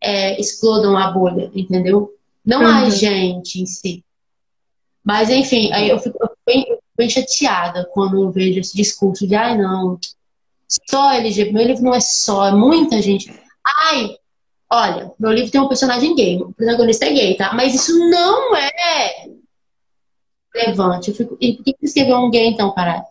é, 0.00 0.38
explodam 0.38 0.96
a 0.96 1.10
bolha, 1.10 1.50
entendeu? 1.54 2.15
Não 2.46 2.60
uhum. 2.60 2.86
a 2.86 2.90
gente 2.90 3.60
em 3.60 3.66
si. 3.66 4.04
Mas, 5.04 5.28
enfim, 5.30 5.72
aí 5.72 5.88
eu 5.88 5.98
fico, 5.98 6.18
bem, 6.46 6.64
bem 6.96 7.10
chateada 7.10 7.88
quando 7.92 8.22
eu 8.22 8.30
vejo 8.30 8.60
esse 8.60 8.76
discurso 8.76 9.26
de, 9.26 9.34
ai, 9.34 9.58
não, 9.58 9.98
só 10.88 11.10
LGBT. 11.12 11.52
Meu 11.52 11.66
livro 11.66 11.82
não 11.82 11.94
é 11.94 12.00
só, 12.00 12.48
é 12.48 12.52
muita 12.52 13.02
gente. 13.02 13.32
Ai, 13.64 14.16
olha, 14.70 15.12
meu 15.18 15.32
livro 15.32 15.50
tem 15.50 15.60
um 15.60 15.68
personagem 15.68 16.14
gay, 16.14 16.40
o 16.40 16.52
protagonista 16.52 17.06
é 17.06 17.12
gay, 17.12 17.36
tá? 17.36 17.52
Mas 17.52 17.74
isso 17.74 17.96
não 18.08 18.54
é 18.54 19.28
relevante. 20.54 21.10
Eu 21.10 21.16
fico, 21.16 21.36
e 21.40 21.54
por 21.54 21.64
que 21.64 21.76
escreveu 21.82 22.16
um 22.16 22.30
gay 22.30 22.46
então, 22.46 22.72
caralho? 22.72 23.04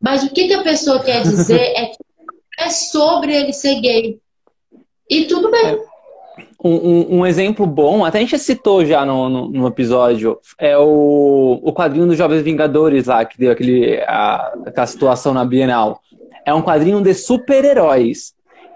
Mas 0.00 0.24
o 0.24 0.30
que, 0.30 0.48
que 0.48 0.54
a 0.54 0.62
pessoa 0.62 1.02
quer 1.02 1.22
dizer 1.22 1.60
é 1.60 1.86
que 1.86 1.98
é 2.58 2.70
sobre 2.70 3.34
ele 3.34 3.52
ser 3.52 3.80
gay. 3.80 4.20
E 5.08 5.24
tudo 5.26 5.50
bem. 5.50 5.89
Um, 6.62 7.20
um, 7.20 7.26
exemplo 7.26 7.64
bom, 7.64 8.04
até 8.04 8.18
a 8.18 8.20
gente 8.20 8.38
citou 8.38 8.84
já 8.84 9.04
no, 9.06 9.30
no, 9.30 9.48
no, 9.48 9.66
episódio, 9.66 10.38
é 10.58 10.76
o, 10.76 11.58
o 11.62 11.72
quadrinho 11.72 12.06
dos 12.06 12.18
Jovens 12.18 12.42
Vingadores 12.42 13.06
lá, 13.06 13.24
que 13.24 13.38
deu 13.38 13.50
aquele, 13.50 13.98
a, 14.02 14.52
aquela 14.66 14.86
situação 14.86 15.32
na 15.32 15.42
Bienal. 15.42 16.02
É 16.44 16.52
um 16.52 16.60
quadrinho 16.60 17.00
de 17.00 17.14
super-heróis 17.14 18.34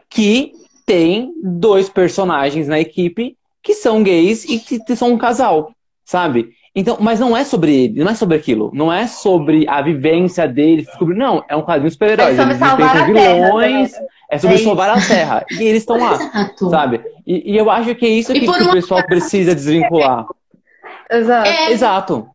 que 0.09 0.53
tem 0.87 1.33
dois 1.43 1.89
personagens 1.89 2.69
na 2.69 2.81
equipe 2.81 3.37
que 3.63 3.75
são 3.75 4.03
gays 4.03 4.45
e 4.45 4.59
que 4.59 4.97
são 4.97 5.13
um 5.13 5.19
casal, 5.19 5.73
sabe? 6.05 6.51
Então, 6.77 6.97
mas 7.01 7.21
não 7.21 7.37
é 7.37 7.45
sobre 7.45 7.85
ele, 7.85 8.03
não 8.03 8.11
é 8.11 8.15
sobre 8.15 8.37
aquilo, 8.37 8.71
não 8.75 8.93
é 8.93 9.07
sobre 9.07 9.65
a 9.69 9.81
vivência 9.81 10.49
dele, 10.49 10.85
não, 11.01 11.45
é 11.49 11.55
um 11.55 11.63
quadrinho 11.63 11.89
de 11.89 11.93
super-heróis. 11.93 12.39
Eles 12.39 12.57
enfrentam 12.57 13.07
vilões, 13.07 13.93
é 14.35 14.39
sobre 14.39 14.57
é 14.57 14.59
salvar 14.59 14.91
a 14.91 15.01
Terra. 15.01 15.45
E 15.51 15.63
eles 15.63 15.83
estão 15.83 15.97
lá, 15.97 16.15
Exato. 16.15 16.71
sabe? 16.71 17.05
E, 17.27 17.53
e, 17.53 17.57
eu 17.57 17.71
acho 17.71 17.95
que 17.95 18.05
é 18.07 18.09
isso 18.09 18.33
que, 18.33 18.41
que 18.41 18.49
o 18.49 18.73
pessoal 18.73 19.05
precisa 19.07 19.55
desvincular. 19.55 20.27
Exato. 21.11 21.49
É, 21.49 21.73
Exato. 21.73 22.29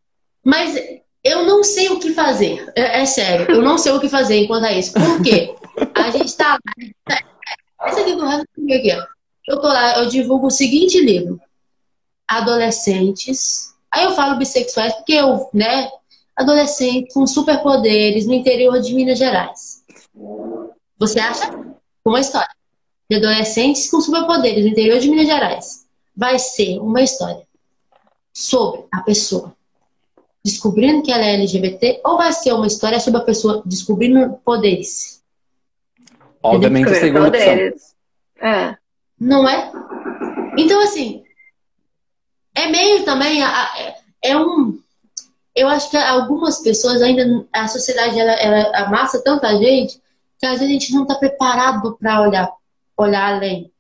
Mas 0.44 0.76
eu 1.24 1.46
não 1.46 1.64
sei 1.64 1.90
o 1.90 2.00
que 2.00 2.14
fazer. 2.14 2.72
É, 2.76 3.02
é, 3.02 3.06
sério, 3.06 3.50
eu 3.50 3.62
não 3.62 3.78
sei 3.78 3.92
o 3.92 4.00
que 4.00 4.10
fazer 4.10 4.38
enquanto 4.38 4.66
é 4.66 4.80
isso. 4.80 4.94
Por 4.94 5.22
quê? 5.22 5.54
A 5.96 6.10
gente 6.10 6.36
tá 6.36 6.58
lá. 7.10 7.18
Esse 7.88 8.02
aqui 8.02 8.16
do 8.16 8.26
resto 8.26 8.46
aqui, 8.58 8.92
ó. 8.94 9.06
Eu 9.48 9.60
tô 9.60 9.68
lá, 9.68 10.00
eu 10.00 10.10
divulgo 10.10 10.48
o 10.48 10.52
seguinte 10.52 11.00
livro. 11.02 11.40
Adolescentes. 12.28 13.74
Aí 13.92 14.04
eu 14.04 14.12
falo 14.12 14.38
bissexuais 14.38 14.94
porque 14.94 15.14
eu, 15.14 15.50
né? 15.54 15.90
Adolescentes 16.36 17.14
com 17.14 17.26
superpoderes 17.26 18.26
no 18.26 18.34
interior 18.34 18.80
de 18.80 18.94
Minas 18.94 19.18
Gerais. 19.18 19.84
Você 20.98 21.20
acha? 21.20 21.50
Uma 22.06 22.20
história 22.20 22.50
de 23.10 23.18
adolescentes 23.18 23.90
com 23.90 24.00
superpoderes 24.00 24.64
no 24.64 24.72
interior 24.72 25.00
de 25.00 25.10
Minas 25.10 25.28
Gerais. 25.28 25.88
Vai 26.16 26.38
ser 26.38 26.80
uma 26.80 27.02
história 27.02 27.48
sobre 28.34 28.86
a 28.92 29.02
pessoa 29.02 29.56
descobrindo 30.44 31.04
que 31.04 31.12
ela 31.12 31.24
é 31.24 31.36
LGBT 31.36 32.02
ou 32.04 32.18
vai 32.18 32.32
ser 32.32 32.54
uma 32.54 32.68
história 32.68 33.00
sobre 33.00 33.20
a 33.20 33.24
pessoa 33.24 33.62
descobrindo 33.66 34.40
poderes? 34.44 35.22
Obviamente, 36.42 36.90
a 36.90 36.96
segunda 36.96 37.26
poderes. 37.26 37.74
opção. 38.36 38.50
É. 38.50 38.78
Não 39.20 39.48
é? 39.48 39.72
Então, 40.58 40.82
assim, 40.82 41.24
é 42.56 42.68
meio 42.68 43.04
também. 43.04 43.42
É 44.24 44.38
um. 44.38 44.80
Eu 45.54 45.68
acho 45.68 45.90
que 45.90 45.98
algumas 45.98 46.60
pessoas 46.60 47.02
ainda. 47.02 47.46
A 47.52 47.68
sociedade 47.68 48.18
ela, 48.18 48.32
ela 48.32 48.86
amassa 48.86 49.22
tanta 49.22 49.58
gente 49.58 50.02
que 50.40 50.46
às 50.46 50.60
vezes 50.60 50.68
a 50.68 50.72
gente 50.72 50.94
não 50.94 51.04
está 51.04 51.16
preparado 51.16 51.98
para 51.98 52.22
olhar, 52.22 52.52
olhar 52.98 53.36
além. 53.36 53.72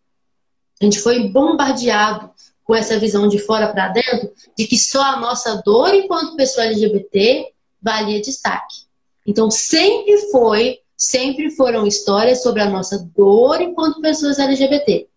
A 0.82 0.84
gente 0.86 1.00
foi 1.00 1.30
bombardeado 1.30 2.32
com 2.64 2.76
essa 2.76 3.00
visão 3.00 3.28
de 3.28 3.40
fora 3.40 3.72
para 3.72 3.88
dentro 3.90 4.32
de 4.58 4.68
que 4.68 4.78
só 4.78 5.02
a 5.02 5.20
nossa 5.20 5.62
dor 5.66 5.94
enquanto 5.94 6.36
pessoa 6.36 6.68
LGBT 6.68 7.52
valia 7.82 8.22
destaque. 8.22 8.84
Então 9.26 9.50
sempre 9.50 10.18
foi, 10.32 10.80
sempre 10.96 11.50
foram 11.52 11.88
histórias 11.88 12.44
sobre 12.44 12.62
a 12.62 12.70
nossa 12.70 13.10
dor 13.16 13.62
enquanto 13.62 14.02
pessoas 14.02 14.38
LGBT. 14.38 15.08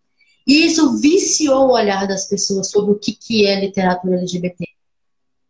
E 0.46 0.66
isso 0.66 0.98
viciou 0.98 1.68
o 1.68 1.72
olhar 1.72 2.06
das 2.06 2.26
pessoas 2.26 2.70
sobre 2.70 2.92
o 2.92 2.98
que, 2.98 3.12
que 3.12 3.46
é 3.46 3.60
literatura 3.60 4.16
LGBT. 4.16 4.64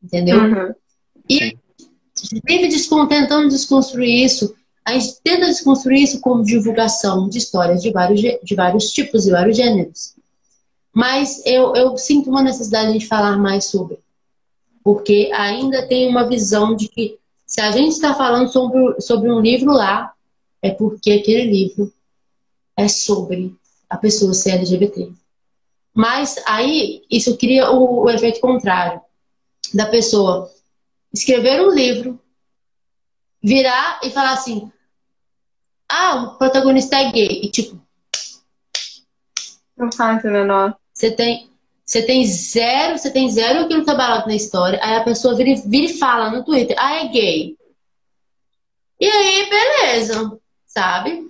Entendeu? 0.02 0.38
Uhum. 0.38 0.74
E 1.28 1.56
vive 2.44 2.68
tentando 3.08 3.48
desconstruir 3.48 4.24
isso 4.24 4.54
a 4.84 4.92
gente 4.94 5.20
tenta 5.22 5.46
desconstruir 5.46 6.02
isso 6.02 6.20
como 6.20 6.44
divulgação 6.44 7.28
de 7.28 7.38
histórias 7.38 7.82
de 7.82 7.90
vários, 7.90 8.20
de 8.20 8.54
vários 8.54 8.90
tipos 8.90 9.26
e 9.26 9.30
vários 9.30 9.56
gêneros. 9.56 10.14
Mas 10.92 11.44
eu, 11.46 11.74
eu 11.74 11.96
sinto 11.96 12.28
uma 12.28 12.42
necessidade 12.42 12.98
de 12.98 13.06
falar 13.06 13.38
mais 13.38 13.66
sobre. 13.66 13.98
Porque 14.82 15.30
ainda 15.32 15.86
tem 15.86 16.08
uma 16.08 16.28
visão 16.28 16.74
de 16.74 16.88
que 16.88 17.18
se 17.46 17.60
a 17.60 17.70
gente 17.70 17.92
está 17.92 18.14
falando 18.14 18.50
sobre, 18.50 19.00
sobre 19.00 19.30
um 19.30 19.40
livro 19.40 19.72
lá, 19.72 20.12
é 20.60 20.70
porque 20.70 21.12
aquele 21.12 21.50
livro 21.50 21.92
é 22.76 22.88
sobre 22.88 23.54
a 23.88 23.96
pessoa 23.96 24.34
ser 24.34 24.52
LGBT. 24.52 25.12
Mas 25.94 26.36
aí 26.46 27.02
isso 27.10 27.36
cria 27.36 27.70
o, 27.70 28.04
o 28.04 28.10
efeito 28.10 28.40
contrário 28.40 29.00
da 29.72 29.86
pessoa 29.86 30.50
escrever 31.12 31.60
um 31.60 31.70
livro, 31.70 32.18
virar 33.42 34.00
e 34.02 34.10
falar 34.10 34.32
assim: 34.32 34.70
ah, 35.88 36.22
o 36.22 36.38
protagonista 36.38 36.96
é 36.96 37.10
gay. 37.10 37.42
E 37.44 37.50
tipo. 37.50 37.80
Não 39.76 39.90
faz 39.92 40.24
o 40.24 40.28
menor. 40.28 40.76
Você 40.92 41.10
tem, 41.10 41.50
você 41.84 42.02
tem 42.02 42.24
zero, 42.24 42.96
você 42.96 43.10
tem 43.10 43.28
zero 43.28 43.60
aquilo 43.60 43.84
trabalhado 43.84 44.26
na 44.26 44.34
história. 44.34 44.78
Aí 44.82 44.96
a 44.96 45.04
pessoa 45.04 45.34
vira, 45.34 45.60
vira 45.66 45.86
e 45.86 45.98
fala 45.98 46.30
no 46.30 46.44
Twitter: 46.44 46.76
ah, 46.78 46.96
é 46.96 47.08
gay. 47.08 47.56
E 49.00 49.06
aí, 49.06 49.50
beleza, 49.50 50.38
sabe? 50.66 51.28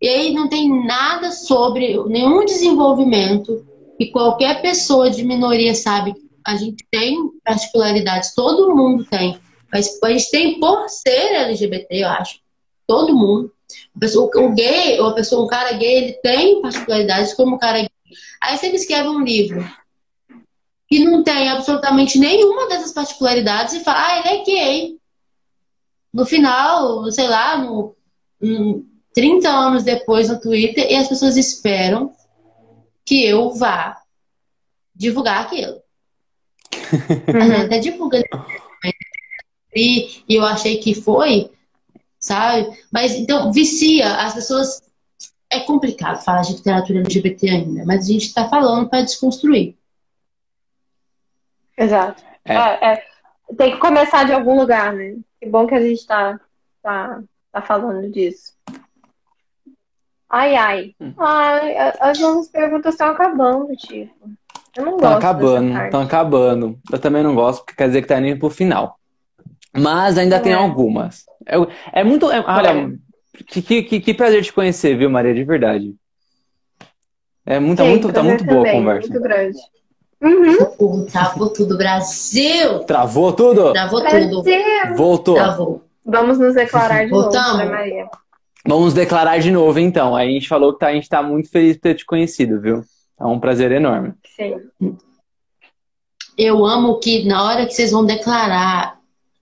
E 0.00 0.08
aí 0.08 0.32
não 0.32 0.48
tem 0.48 0.68
nada 0.84 1.30
sobre 1.30 2.02
nenhum 2.04 2.44
desenvolvimento 2.44 3.64
e 3.98 4.10
qualquer 4.10 4.62
pessoa 4.62 5.10
de 5.10 5.22
minoria 5.22 5.74
sabe. 5.74 6.14
A 6.44 6.56
gente 6.56 6.84
tem 6.90 7.16
particularidades, 7.44 8.34
todo 8.34 8.74
mundo 8.74 9.04
tem. 9.04 9.38
Mas 9.72 9.98
a 10.02 10.10
gente 10.10 10.30
tem 10.30 10.60
por 10.60 10.88
ser 10.88 11.10
LGBT, 11.10 11.86
eu 11.90 12.08
acho. 12.08 12.40
Todo 12.86 13.16
mundo. 13.16 13.52
Pessoa, 13.98 14.28
o 14.34 14.54
gay, 14.54 15.00
ou 15.00 15.08
a 15.08 15.14
pessoa, 15.14 15.44
um 15.44 15.48
cara 15.48 15.72
gay, 15.72 15.96
ele 15.96 16.12
tem 16.14 16.60
particularidades 16.60 17.34
como 17.34 17.54
um 17.54 17.58
cara 17.58 17.78
gay. 17.78 17.90
Aí 18.42 18.56
você 18.56 18.66
escreve 18.68 19.08
um 19.08 19.22
livro 19.22 19.64
que 20.88 21.04
não 21.04 21.22
tem 21.22 21.48
absolutamente 21.48 22.18
nenhuma 22.18 22.68
dessas 22.68 22.92
particularidades 22.92 23.74
e 23.74 23.84
fala, 23.84 24.06
ah, 24.06 24.18
ele 24.18 24.28
é 24.28 24.44
gay. 24.44 24.98
No 26.12 26.26
final, 26.26 27.08
sei 27.12 27.28
lá, 27.28 27.56
no, 27.58 27.94
no 28.40 28.84
30 29.14 29.48
anos 29.48 29.84
depois 29.84 30.28
no 30.28 30.40
Twitter, 30.40 30.90
e 30.90 30.96
as 30.96 31.08
pessoas 31.08 31.36
esperam 31.36 32.12
que 33.04 33.24
eu 33.24 33.54
vá 33.54 34.00
divulgar 34.94 35.42
aquilo. 35.44 35.80
A 37.32 37.40
gente 37.40 37.66
até 37.66 37.78
divulga. 37.78 38.22
E 39.74 40.24
eu 40.28 40.44
achei 40.44 40.78
que 40.78 40.94
foi, 40.94 41.50
sabe? 42.18 42.76
Mas 42.92 43.12
então, 43.12 43.52
vicia. 43.52 44.16
As 44.16 44.34
pessoas. 44.34 44.82
É 45.52 45.58
complicado 45.60 46.22
falar 46.22 46.42
de 46.42 46.52
literatura 46.52 47.00
LGBT 47.00 47.48
ainda, 47.50 47.84
mas 47.84 48.04
a 48.04 48.12
gente 48.12 48.26
está 48.26 48.48
falando 48.48 48.88
para 48.88 49.02
desconstruir. 49.02 49.76
Exato. 51.76 52.22
É. 52.44 52.54
É, 52.54 52.92
é. 52.92 53.04
Tem 53.56 53.72
que 53.72 53.78
começar 53.78 54.24
de 54.24 54.32
algum 54.32 54.56
lugar, 54.60 54.92
né? 54.92 55.16
Que 55.40 55.48
bom 55.48 55.66
que 55.66 55.74
a 55.74 55.80
gente 55.80 55.98
está 55.98 56.38
tá, 56.80 57.20
tá 57.50 57.62
falando 57.62 58.08
disso. 58.10 58.52
Ai, 60.28 60.54
ai. 60.54 60.94
Hum. 61.00 61.12
Ai, 61.18 61.76
as 61.98 62.18
nossas 62.20 62.48
perguntas 62.48 62.94
estão 62.94 63.08
acabando, 63.08 63.74
tipo. 63.74 64.30
Eu 64.76 64.84
não 64.84 64.92
gosto. 64.92 65.04
Estão 65.04 65.16
acabando, 65.16 65.82
estão 65.82 66.02
acabando. 66.02 66.78
Eu 66.92 66.98
também 67.00 67.22
não 67.24 67.34
gosto, 67.34 67.64
porque 67.64 67.74
quer 67.74 67.88
dizer 67.88 68.02
que 68.02 68.08
tá 68.08 68.20
indo 68.20 68.38
pro 68.38 68.50
final. 68.50 68.99
Mas 69.76 70.18
ainda 70.18 70.36
é. 70.36 70.40
tem 70.40 70.52
algumas. 70.52 71.24
É, 71.46 72.00
é 72.00 72.04
muito. 72.04 72.30
É, 72.30 72.40
olha, 72.40 72.92
que, 73.46 73.82
que, 73.82 74.00
que, 74.00 74.14
prazer 74.14 74.42
te 74.42 74.52
conhecer, 74.52 74.96
viu, 74.96 75.10
Maria? 75.10 75.34
De 75.34 75.44
verdade. 75.44 75.94
É 77.46 77.58
muito, 77.58 77.82
Sim, 77.82 77.88
muito, 77.88 78.12
tá 78.12 78.22
muito 78.22 78.44
boa 78.44 78.68
a 78.68 78.72
conversa. 78.72 79.08
Muito 79.08 79.22
grande. 79.22 79.58
Uhum. 80.22 81.06
Travou 81.06 81.50
tudo, 81.50 81.78
Brasil! 81.78 82.80
Travou 82.80 83.32
tudo? 83.32 83.72
Travou 83.72 84.04
tudo. 84.04 84.42
Voltou. 84.94 85.34
Travou. 85.34 85.84
Vamos 86.04 86.38
nos 86.38 86.54
declarar 86.54 87.04
de 87.04 87.10
Voltamos. 87.10 87.58
novo, 87.58 87.70
Maria. 87.70 88.06
Vamos 88.66 88.92
declarar 88.92 89.38
de 89.38 89.50
novo, 89.50 89.78
então. 89.78 90.14
Aí 90.14 90.28
a 90.28 90.32
gente 90.32 90.48
falou 90.48 90.74
que 90.74 90.80
tá, 90.80 90.88
a 90.88 90.92
gente 90.92 91.08
tá 91.08 91.22
muito 91.22 91.48
feliz 91.50 91.74
de 91.74 91.80
ter 91.80 91.94
te 91.94 92.04
conhecido, 92.04 92.60
viu? 92.60 92.84
É 93.18 93.24
um 93.24 93.40
prazer 93.40 93.72
enorme. 93.72 94.12
Sim. 94.36 94.56
Eu 96.36 96.64
amo 96.66 96.98
que 96.98 97.26
na 97.26 97.44
hora 97.44 97.66
que 97.66 97.72
vocês 97.72 97.90
vão 97.90 98.04
declarar, 98.04 98.99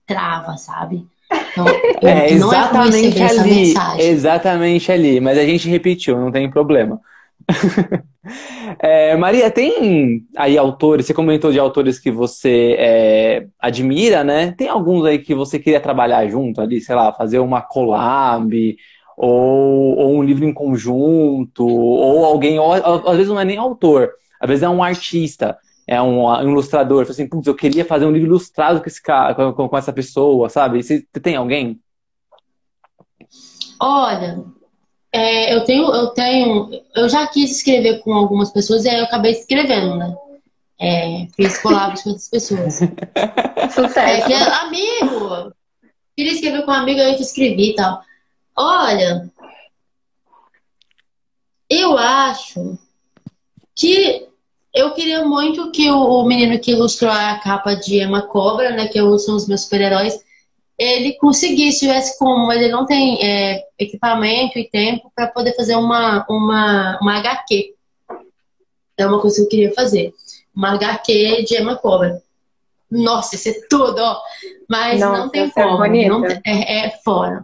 trava, 0.09 0.57
sabe? 0.57 1.05
Então, 1.51 1.65
é, 2.01 2.31
exatamente 2.31 3.21
é 3.21 3.29
ali. 3.29 3.73
Exatamente 3.99 4.91
ali. 4.91 5.21
Mas 5.21 5.37
a 5.37 5.45
gente 5.45 5.69
repetiu, 5.69 6.19
não 6.19 6.31
tem 6.31 6.49
problema. 6.49 6.99
é, 8.79 9.15
Maria, 9.15 9.49
tem 9.51 10.23
aí 10.35 10.57
autores, 10.57 11.05
você 11.05 11.13
comentou 11.13 11.51
de 11.51 11.59
autores 11.59 11.99
que 11.99 12.11
você 12.11 12.75
é, 12.77 13.45
admira, 13.59 14.23
né? 14.23 14.53
Tem 14.57 14.67
alguns 14.67 15.05
aí 15.05 15.19
que 15.19 15.35
você 15.35 15.59
queria 15.59 15.79
trabalhar 15.79 16.27
junto 16.27 16.59
ali, 16.61 16.81
sei 16.81 16.95
lá, 16.95 17.13
fazer 17.13 17.39
uma 17.39 17.61
collab, 17.61 18.77
ou, 19.15 19.97
ou 19.97 20.17
um 20.17 20.23
livro 20.23 20.45
em 20.45 20.53
conjunto, 20.53 21.67
ou 21.67 22.25
alguém, 22.25 22.59
ou, 22.59 22.73
às 22.73 23.15
vezes 23.15 23.29
não 23.29 23.39
é 23.39 23.45
nem 23.45 23.57
autor, 23.57 24.11
às 24.39 24.47
vezes 24.47 24.63
é 24.63 24.69
um 24.69 24.83
artista, 24.83 25.57
é 25.89 25.99
um, 25.99 26.27
um 26.27 26.51
ilustrador, 26.51 27.07
assim, 27.09 27.27
putz, 27.27 27.47
eu 27.47 27.55
queria 27.55 27.83
fazer 27.83 28.05
um 28.05 28.11
livro 28.11 28.27
ilustrado 28.27 28.79
com 28.79 28.85
esse 28.85 29.01
cara, 29.01 29.33
com, 29.33 29.67
com 29.67 29.77
essa 29.77 29.91
pessoa, 29.91 30.47
sabe? 30.47 30.83
Você 30.83 31.01
tem 31.19 31.35
alguém? 31.35 31.79
Olha, 33.81 34.45
é, 35.11 35.55
eu 35.55 35.63
tenho, 35.63 35.91
eu 35.91 36.07
tenho, 36.09 36.69
eu 36.95 37.09
já 37.09 37.25
quis 37.25 37.57
escrever 37.57 38.03
com 38.03 38.13
algumas 38.13 38.51
pessoas 38.51 38.85
e 38.85 38.89
aí 38.89 38.99
eu 38.99 39.05
acabei 39.05 39.31
escrevendo, 39.31 39.95
né? 39.95 40.15
É, 40.79 41.27
fiz 41.35 41.57
collabs 41.57 42.03
com 42.03 42.09
outras 42.09 42.29
pessoas. 42.29 42.79
Sucesso. 43.73 43.99
É 43.99 44.21
que, 44.21 44.33
amigo, 44.33 45.51
queria 46.15 46.33
escrever 46.33 46.65
com 46.65 46.71
um 46.71 46.75
amigo, 46.75 46.99
aí 46.99 47.15
eu 47.15 47.19
escrevi 47.19 47.71
e 47.71 47.75
tal. 47.75 47.99
Olha, 48.55 49.27
eu 51.67 51.97
acho 51.97 52.77
que 53.75 54.28
eu 54.73 54.93
queria 54.93 55.25
muito 55.25 55.71
que 55.71 55.89
o, 55.89 56.23
menino 56.23 56.59
que 56.59 56.71
ilustrou 56.71 57.11
a 57.11 57.39
capa 57.39 57.75
de 57.75 58.01
Emma 58.01 58.21
Cobra, 58.21 58.71
né, 58.71 58.87
que 58.87 58.99
são 59.19 59.35
os 59.35 59.47
meus 59.47 59.61
super-heróis, 59.61 60.19
ele 60.77 61.13
conseguisse, 61.13 61.79
tivesse 61.79 62.17
como, 62.17 62.47
mas 62.47 62.61
ele 62.61 62.71
não 62.71 62.85
tem 62.85 63.21
é, 63.21 63.65
equipamento 63.77 64.57
e 64.57 64.69
tempo 64.69 65.11
para 65.13 65.27
poder 65.27 65.53
fazer 65.55 65.75
uma, 65.75 66.25
uma, 66.29 66.97
uma 67.01 67.17
HQ. 67.17 67.73
É 68.97 69.05
uma 69.05 69.19
coisa 69.19 69.37
que 69.37 69.41
eu 69.43 69.49
queria 69.49 69.73
fazer. 69.73 70.13
Uma 70.55 70.75
HQ 70.75 71.43
de 71.43 71.59
Emma 71.59 71.75
Cobra. 71.75 72.21
Nossa, 72.89 73.35
isso 73.35 73.49
é 73.49 73.53
tudo, 73.69 73.99
ó. 73.99 74.19
Mas 74.69 74.99
Nossa, 74.99 75.17
não 75.17 75.29
tem 75.29 75.43
é 75.43 75.49
como. 75.49 75.83
É, 75.83 76.07
não, 76.07 76.25
é, 76.25 76.41
é 76.85 76.89
fora. 77.03 77.43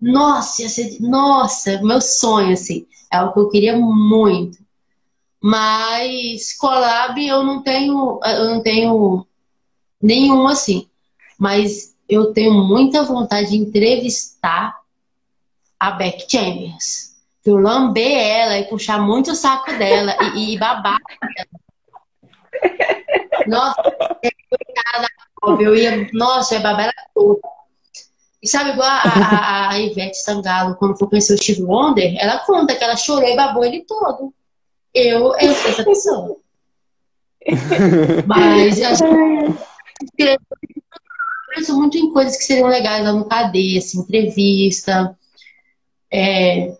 Nossa, 0.00 0.66
ser, 0.68 0.96
nossa, 1.00 1.80
meu 1.82 2.00
sonho, 2.00 2.52
assim. 2.52 2.86
É 3.12 3.16
algo 3.18 3.34
que 3.34 3.40
eu 3.40 3.48
queria 3.50 3.76
muito. 3.76 4.58
Mas 5.42 6.56
collab 6.58 7.18
eu 7.18 7.42
não 7.42 7.62
tenho, 7.62 8.20
eu 8.24 8.44
não 8.44 8.62
tenho 8.62 9.26
nenhum 10.00 10.46
assim. 10.46 10.88
Mas 11.38 11.94
eu 12.08 12.32
tenho 12.32 12.52
muita 12.52 13.02
vontade 13.02 13.50
de 13.50 13.56
entrevistar 13.56 14.78
a 15.78 15.92
Beck 15.92 16.26
Chambers. 16.30 17.10
Eu 17.44 17.56
lamber 17.56 18.12
ela 18.12 18.58
e 18.58 18.68
puxar 18.68 19.00
muito 19.00 19.30
o 19.30 19.34
saco 19.34 19.72
dela 19.78 20.14
e, 20.36 20.52
e 20.52 20.58
babar 20.58 20.98
Nossa, 23.46 23.82
eu 25.58 25.74
ia, 25.74 26.06
nossa, 26.12 26.54
eu 26.54 26.58
ia 26.58 26.62
babar 26.62 26.82
ela 26.84 27.06
toda. 27.14 27.40
E 28.42 28.48
sabe, 28.48 28.70
igual 28.70 28.88
a, 28.88 29.02
a, 29.02 29.70
a 29.70 29.78
Ivete 29.78 30.16
Sangalo, 30.16 30.76
quando 30.76 30.98
foi 30.98 31.08
conhecer 31.08 31.34
o 31.34 31.38
Steve 31.38 31.62
Wonder, 31.62 32.16
ela 32.18 32.38
conta 32.40 32.74
que 32.74 32.82
ela 32.82 32.96
chorou 32.96 33.28
e 33.28 33.36
babou 33.36 33.64
ele 33.64 33.84
todo. 33.86 34.34
Eu, 34.94 35.34
eu 35.36 35.54
sou 35.54 35.70
essa 35.70 35.84
pessoa. 35.84 36.36
Mas 38.26 38.82
acho 38.82 39.04
que 40.16 40.36
penso 41.54 41.76
muito 41.76 41.96
em 41.96 42.12
coisas 42.12 42.36
que 42.36 42.44
seriam 42.44 42.68
legais 42.68 43.04
lá 43.04 43.12
no 43.12 43.24
cadeia, 43.24 43.78
assim, 43.78 44.00
entrevista. 44.00 45.16
É, 46.12 46.76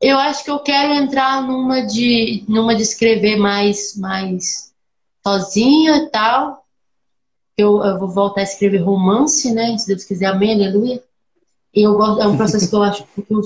eu 0.00 0.16
acho 0.18 0.44
que 0.44 0.50
eu 0.50 0.60
quero 0.60 0.94
entrar 0.94 1.42
numa 1.42 1.82
de, 1.82 2.44
numa 2.48 2.74
de 2.74 2.82
escrever 2.82 3.36
mais, 3.36 3.96
mais 3.96 4.72
sozinha 5.26 5.96
e 5.96 6.10
tal. 6.10 6.64
Eu, 7.56 7.82
eu, 7.82 7.98
vou 7.98 8.08
voltar 8.08 8.40
a 8.42 8.44
escrever 8.44 8.78
romance, 8.78 9.52
né? 9.52 9.76
Se 9.76 9.88
Deus 9.88 10.04
quiser, 10.04 10.26
amém, 10.26 10.54
aleluia. 10.54 11.02
Eu 11.74 11.94
gosto, 11.94 12.22
é 12.22 12.26
um 12.26 12.36
processo 12.36 12.68
que 12.68 12.74
eu 12.76 12.82
acho 12.82 13.04
que 13.04 13.26
eu 13.28 13.42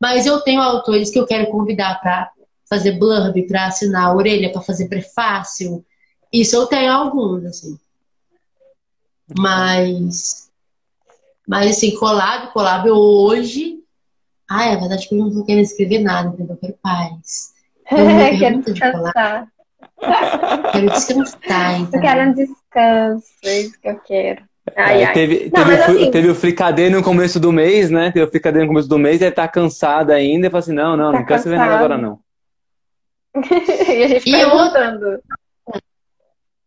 Mas 0.00 0.26
eu 0.26 0.40
tenho 0.40 0.60
autores 0.60 1.10
que 1.10 1.18
eu 1.18 1.26
quero 1.26 1.50
convidar 1.50 2.00
para 2.00 2.30
fazer 2.72 2.92
blurb, 2.92 3.46
para 3.46 3.66
assinar 3.66 4.06
a 4.06 4.14
orelha, 4.14 4.50
para 4.50 4.62
fazer 4.62 4.88
prefácio. 4.88 5.84
Isso 6.32 6.56
eu 6.56 6.66
tenho 6.66 6.90
alguns, 6.90 7.44
assim. 7.44 7.78
Mas. 9.38 10.50
Mas 11.46 11.72
assim, 11.72 11.94
collab, 11.96 12.50
collab 12.52 12.88
hoje. 12.88 13.78
Ah, 14.48 14.68
é 14.68 14.76
verdade 14.76 15.06
que 15.06 15.14
eu 15.14 15.18
não 15.18 15.30
tô 15.30 15.44
querendo 15.44 15.64
escrever 15.64 15.98
nada, 15.98 16.30
entendeu? 16.30 16.54
Eu 16.54 16.56
quero 16.56 16.78
paz. 16.82 17.52
Eu 17.92 18.38
quero 18.38 18.62
descansar. 18.62 19.48
Quero 20.72 20.90
descansar, 20.90 21.80
então. 21.80 22.00
Eu 22.00 22.00
quero 22.00 22.30
um 22.30 22.32
descanso, 22.32 23.26
é 23.44 23.60
isso 23.60 23.80
que 23.80 23.88
eu 23.88 24.00
quero. 24.00 24.42
Ai, 24.76 25.02
é, 25.02 25.06
ai. 25.06 25.12
Teve, 25.12 25.50
não, 25.52 25.64
teve, 25.64 25.82
assim... 25.82 26.10
teve, 26.10 26.28
o 26.28 26.34
fricadeiro 26.34 26.96
no 26.96 27.02
começo 27.02 27.38
do 27.38 27.52
mês, 27.52 27.90
né? 27.90 28.10
Teve 28.10 28.24
o 28.24 28.30
fricadeiro 28.30 28.66
no 28.66 28.72
começo 28.72 28.88
do 28.88 28.98
mês, 28.98 29.20
ele 29.20 29.30
tá 29.30 29.46
cansado 29.46 30.10
ainda 30.10 30.46
e 30.46 30.50
fala 30.50 30.60
assim: 30.60 30.72
não, 30.72 30.96
não, 30.96 31.12
tá 31.12 31.18
não 31.18 31.26
quero 31.26 31.42
saber 31.42 31.58
nada 31.58 31.74
agora, 31.74 31.98
não. 31.98 32.18
e 33.88 34.02
a 34.04 34.08
gente 34.08 34.28
E 34.28 34.32
eu- 34.32 34.50
perguntando. 34.50 35.20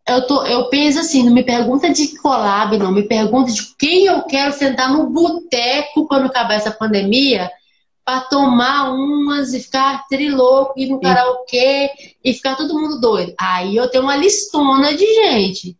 Eu, 0.08 0.28
tô, 0.28 0.46
eu 0.46 0.70
penso 0.70 1.00
assim, 1.00 1.24
não 1.24 1.34
me 1.34 1.44
pergunta 1.44 1.92
de 1.92 2.16
collab, 2.20 2.78
não. 2.78 2.92
Me 2.92 3.08
pergunta 3.08 3.52
de 3.52 3.76
quem 3.76 4.06
eu 4.06 4.22
quero 4.24 4.52
sentar 4.54 4.88
no 4.94 5.10
boteco 5.10 6.08
quando 6.08 6.28
acabar 6.28 6.54
essa 6.54 6.70
pandemia 6.70 7.50
pra 8.06 8.22
tomar 8.22 8.92
umas 8.92 9.52
e 9.56 9.60
ficar 9.60 10.06
trilouco, 10.08 10.80
ir 10.80 10.90
no 10.90 11.02
karaokê 11.02 11.90
e 12.24 12.34
ficar 12.34 12.56
todo 12.56 12.80
mundo 12.80 13.02
doido. 13.02 13.34
Aí 13.40 13.76
eu 13.76 13.90
tenho 13.90 14.04
uma 14.04 14.16
listona 14.16 14.94
de 14.96 15.06
gente. 15.12 15.76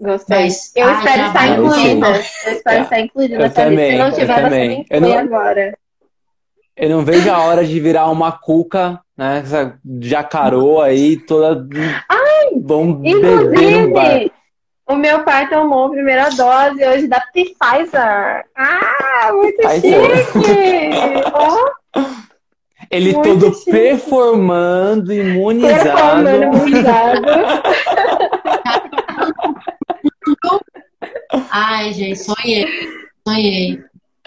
Gostei. 0.00 0.38
Mas, 0.44 0.72
eu 0.76 0.86
ah, 0.88 0.92
espero 0.98 1.18
já 1.22 1.26
estar 1.26 1.32
vai. 1.32 1.50
incluída. 1.50 2.06
Eu 2.46 2.52
espero 2.52 2.82
estar 2.84 3.00
incluída 3.00 3.34
Eu 3.34 3.38
nessa 3.40 3.64
lista. 3.64 3.70
também, 3.70 3.90
Se 3.90 3.98
não 3.98 4.06
eu 4.06 4.12
tiver, 4.12 4.26
você 4.36 4.40
também. 4.42 4.68
me 4.78 4.86
Eu 4.88 5.00
não- 5.00 5.18
agora. 5.18 5.78
Eu 6.78 6.88
não 6.90 7.04
vejo 7.04 7.30
a 7.30 7.38
hora 7.42 7.64
de 7.64 7.78
virar 7.80 8.08
uma 8.10 8.30
cuca, 8.32 9.00
né? 9.16 9.40
Essa 9.44 9.78
jacarô 10.00 10.80
aí, 10.80 11.16
toda. 11.16 11.66
Bom 12.56 12.92
beber 12.94 13.82
no 13.82 13.92
bar. 13.92 14.06
Inclusive, 14.06 14.32
o 14.88 14.96
meu 14.96 15.22
pai 15.24 15.48
tomou 15.50 15.86
a 15.86 15.90
primeira 15.90 16.30
dose 16.30 16.84
hoje 16.86 17.06
da 17.08 17.20
Pfizer. 17.32 18.44
Ah, 18.56 19.30
muito 19.32 19.56
Pfizer. 19.58 20.26
chique! 20.26 20.90
Ó, 21.34 21.70
Ele 22.90 23.12
Muito 23.12 23.28
todo 23.40 23.54
chique. 23.54 23.70
performando, 23.70 25.12
imunizado. 25.12 25.84
performando 25.84 26.42
imunizado. 26.44 27.22
Ai, 31.50 31.92
gente, 31.92 32.18
sonhei. 32.18 32.66
Sonhei. 33.26 33.82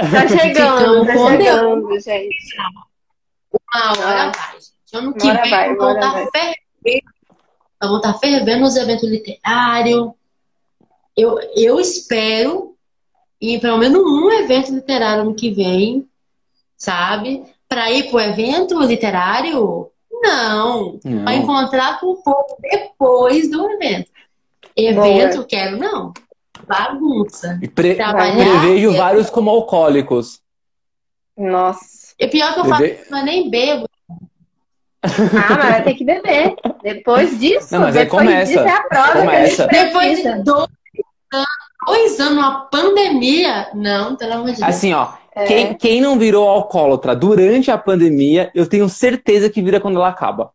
Tá 0.09 0.27
chegando, 0.27 1.05
Ficamos 1.05 1.07
tá 1.07 1.37
chegando, 1.37 1.99
gente. 1.99 2.55
Uma 3.51 3.91
hora 3.91 4.23
Ah. 4.23 4.31
vai, 4.31 4.53
gente. 4.59 4.71
Ano 4.93 5.13
que 5.13 5.19
vem 5.31 5.49
vai, 5.49 5.75
vão 5.75 5.93
estar 5.93 6.11
vai. 6.11 6.27
fervendo. 6.31 7.11
Vão 7.81 7.97
estar 7.97 8.13
fervendo 8.15 8.63
os 8.65 8.75
eventos 8.75 9.09
literários. 9.09 10.11
Eu, 11.15 11.37
eu 11.55 11.79
espero 11.79 12.75
ir 13.39 13.59
pelo 13.59 13.77
menos 13.77 14.01
um 14.01 14.29
evento 14.31 14.73
literário 14.73 15.23
ano 15.23 15.35
que 15.35 15.51
vem, 15.51 16.07
sabe? 16.77 17.43
Para 17.67 17.91
ir 17.91 18.09
pro 18.09 18.19
evento 18.19 18.79
literário? 18.81 19.89
Não. 20.11 20.99
Não. 21.03 21.23
Para 21.23 21.35
encontrar 21.35 21.99
com 21.99 22.07
o 22.07 22.21
povo 22.21 22.57
depois 22.59 23.49
do 23.49 23.69
evento. 23.71 24.11
Evento, 24.75 25.45
quero 25.45 25.77
não. 25.77 26.13
Bagunça. 26.71 27.59
E 27.61 27.67
pre- 27.67 27.95
Trabalhar. 27.95 28.35
prevejo 28.61 28.93
vários 28.95 29.29
como 29.29 29.49
alcoólicos. 29.49 30.39
Nossa. 31.37 32.13
E 32.19 32.27
pior 32.27 32.53
que 32.53 32.59
eu 32.59 32.65
falo, 32.65 32.77
Preve- 32.77 33.03
mas 33.09 33.25
nem 33.25 33.49
bebo. 33.49 33.87
Ah, 35.03 35.09
mas 35.57 35.57
vai 35.69 35.83
ter 35.83 35.93
que 35.95 36.05
beber. 36.05 36.55
Depois 36.83 37.39
disso, 37.39 37.67
Não, 37.73 37.81
mas 37.81 37.95
aí 37.95 38.03
depois 38.05 38.23
começa. 38.27 38.45
disso 38.53 38.59
é 38.67 38.71
a 38.71 38.83
prova 38.83 39.11
Começa. 39.13 39.67
que 39.67 39.83
Depois 39.83 40.17
de 40.17 40.23
dois 40.43 40.45
anos, 40.45 40.67
dois 41.87 42.19
anos, 42.19 42.33
uma 42.37 42.61
pandemia. 42.69 43.67
Não, 43.73 44.15
pelo 44.15 44.33
amor 44.33 44.51
de 44.51 44.57
Deus. 44.57 44.63
Assim, 44.69 44.93
ó, 44.93 45.13
É. 45.35 45.45
quem, 45.45 45.73
quem 45.73 46.01
não 46.01 46.19
virou 46.19 46.47
alcoólatra 46.47 47.15
durante 47.15 47.71
a 47.71 47.77
pandemia, 47.77 48.51
eu 48.53 48.67
tenho 48.67 48.87
certeza 48.87 49.49
que 49.49 49.61
vira 49.61 49.79
quando 49.79 49.95
ela 49.97 50.09
acaba. 50.09 50.51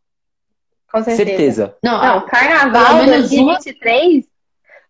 Com 0.89 1.03
certeza. 1.03 1.25
Certeza. 1.25 1.75
não, 1.83 2.01
Não, 2.01 2.25
carnaval 2.25 2.85
Pelo 2.85 2.97
menos 3.09 3.31
uma- 3.33 3.53
2023, 3.57 4.25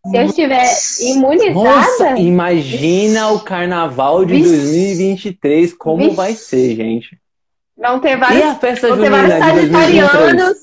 se 0.10 0.18
eu 0.18 0.26
estiver 0.26 0.64
Nossa, 0.64 1.04
imunizada, 1.04 2.20
imagina 2.20 3.30
o 3.32 3.40
carnaval 3.40 4.26
de 4.26 4.36
Vixe. 4.36 4.50
2023, 4.50 5.74
como 5.74 6.04
Vixe. 6.04 6.16
vai 6.16 6.34
ser, 6.34 6.76
gente. 6.76 7.20
vão 7.78 8.00
ter 8.00 8.12
E 8.12 8.16
vários, 8.18 8.44
a 8.44 8.56
festa 8.56 8.88
vão 8.88 8.98
ter 8.98 9.06
junina 9.06 9.40
vários 9.40 9.64
de 9.66 9.70
2023? 9.72 10.02
sagitarianos. 10.32 10.58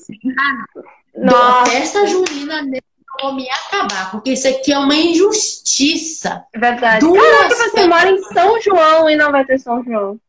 a 1.17 1.25
Nossa, 1.25 1.71
festa 1.71 2.07
junina 2.07 2.61
nem 2.63 2.81
vou 3.21 3.33
me 3.33 3.49
acabar, 3.49 4.11
porque 4.11 4.33
isso 4.33 4.47
aqui 4.47 4.73
é 4.73 4.77
uma 4.77 4.95
injustiça. 4.95 6.43
é 6.53 6.59
verdade. 6.59 6.99
Duas 6.99 7.21
Caraca, 7.23 7.55
você 7.55 7.87
mora 7.87 8.11
em 8.11 8.21
São 8.23 8.61
João 8.61 9.09
e 9.09 9.15
não 9.15 9.31
vai 9.31 9.45
ter 9.45 9.57
São 9.59 9.83
João. 9.83 10.19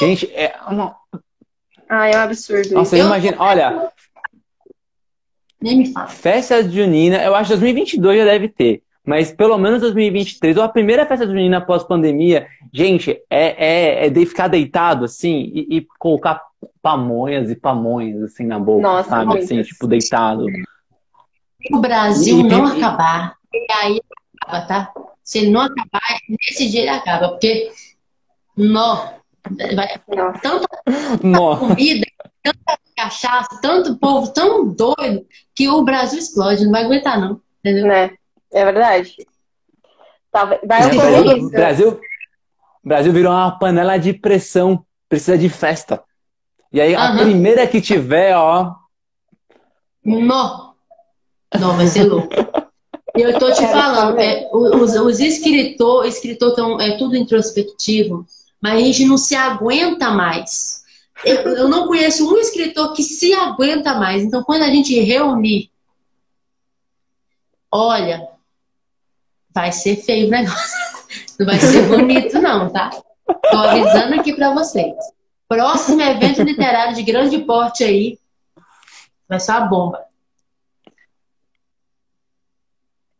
Gente, 0.00 0.26
é 0.34 0.54
uma... 0.68 0.96
Ah, 1.88 2.08
é 2.08 2.16
um 2.16 2.20
absurdo 2.20 2.74
Nossa, 2.74 2.96
eu 2.96 3.06
imagino. 3.06 3.36
Olha, 3.38 3.90
Nem 5.66 5.78
me 5.78 5.92
fala. 5.92 6.06
festa 6.06 6.62
junina, 6.68 7.16
eu 7.24 7.34
acho 7.34 7.48
que 7.50 7.56
2022 7.56 8.18
já 8.20 8.24
deve 8.24 8.48
ter. 8.48 8.82
Mas 9.04 9.32
pelo 9.32 9.56
menos 9.58 9.80
2023, 9.80 10.56
ou 10.56 10.62
a 10.62 10.68
primeira 10.68 11.04
festa 11.06 11.26
junina 11.26 11.60
pós-pandemia, 11.60 12.46
gente, 12.72 13.10
é, 13.30 14.02
é, 14.02 14.06
é 14.06 14.10
de 14.10 14.24
ficar 14.26 14.48
deitado 14.48 15.04
assim 15.04 15.50
e, 15.54 15.76
e 15.78 15.86
colocar 15.98 16.40
pamonhas 16.82 17.50
e 17.50 17.56
pamonhas 17.56 18.22
assim 18.22 18.44
na 18.46 18.58
boca, 18.58 18.82
Nossa, 18.82 19.08
sabe? 19.10 19.26
muitas. 19.26 19.44
Assim, 19.44 19.62
tipo, 19.62 19.86
deitado. 19.88 20.46
Se 21.66 21.74
o 21.74 21.80
Brasil 21.80 22.38
E- 22.40 22.42
não 22.44 22.68
e- 22.68 22.76
acabar, 22.78 23.34
e 23.52 23.66
aí 23.80 24.00
acaba, 24.40 24.66
tá? 24.66 24.92
Se 25.22 25.38
ele 25.38 25.50
não 25.50 25.62
acabar, 25.62 26.18
nesse 26.28 26.68
dia 26.68 26.80
ele 26.82 26.90
acaba, 26.90 27.28
porque 27.30 27.70
não, 28.56 29.14
vai, 29.74 29.88
tanta 30.40 30.66
Nossa. 31.22 31.60
comida, 31.60 32.06
tanta 32.42 32.78
cachaça, 32.96 33.58
tanto 33.60 33.96
povo 33.98 34.32
tão 34.32 34.66
doido 34.66 35.26
que 35.54 35.68
o 35.68 35.82
Brasil 35.82 36.18
explode, 36.18 36.64
não 36.64 36.72
vai 36.72 36.84
aguentar, 36.84 37.20
não. 37.20 37.40
Entendeu? 37.60 37.86
Né? 37.86 38.10
É 38.52 38.64
verdade. 38.64 39.14
Talvez- 40.32 40.60
Vai 40.66 40.82
O 40.84 40.86
ocorrer 40.88 41.22
Brasil. 41.24 41.50
Brasil, 41.50 42.00
Brasil 42.84 43.12
virou 43.12 43.32
uma 43.32 43.58
panela 43.58 43.96
de 43.98 44.12
pressão. 44.12 44.84
Precisa 45.08 45.38
de 45.38 45.48
festa. 45.48 46.02
E 46.72 46.80
aí, 46.80 46.94
a 46.94 47.10
Aham. 47.10 47.18
primeira 47.24 47.66
que 47.66 47.80
tiver, 47.80 48.36
ó. 48.36 48.74
Não. 50.04 50.74
Não, 51.58 51.76
vai 51.76 51.86
ser 51.86 52.04
louco. 52.04 52.28
E 53.16 53.22
eu 53.22 53.38
tô 53.38 53.50
te 53.52 53.60
Quero 53.60 53.72
falando, 53.72 54.18
é, 54.18 54.48
os, 54.52 54.94
os 54.94 55.20
escritor, 55.20 56.04
escritor 56.06 56.54
tão, 56.54 56.78
é 56.80 56.98
tudo 56.98 57.16
introspectivo, 57.16 58.26
mas 58.60 58.74
a 58.74 58.80
gente 58.84 59.06
não 59.06 59.16
se 59.16 59.34
aguenta 59.34 60.10
mais. 60.10 60.82
Eu, 61.24 61.36
eu 61.56 61.68
não 61.68 61.86
conheço 61.86 62.28
um 62.30 62.36
escritor 62.38 62.92
que 62.92 63.02
se 63.02 63.32
aguenta 63.32 63.94
mais. 63.94 64.22
Então, 64.22 64.42
quando 64.44 64.62
a 64.62 64.68
gente 64.68 64.98
reunir, 65.00 65.70
olha, 67.72 68.28
vai 69.50 69.72
ser 69.72 69.96
feio 69.96 70.28
o 70.28 70.30
negócio. 70.30 70.86
Não 71.38 71.46
vai 71.46 71.58
ser 71.58 71.86
bonito, 71.88 72.40
não, 72.40 72.70
tá? 72.72 72.90
Tô 73.50 73.56
avisando 73.56 74.20
aqui 74.20 74.34
pra 74.34 74.52
vocês. 74.54 74.94
Próximo 75.48 76.00
evento 76.02 76.42
literário 76.42 76.94
de 76.94 77.02
grande 77.02 77.38
porte 77.40 77.84
aí 77.84 78.18
vai 79.28 79.38
ser 79.38 79.52
uma 79.52 79.60
bomba. 79.66 80.04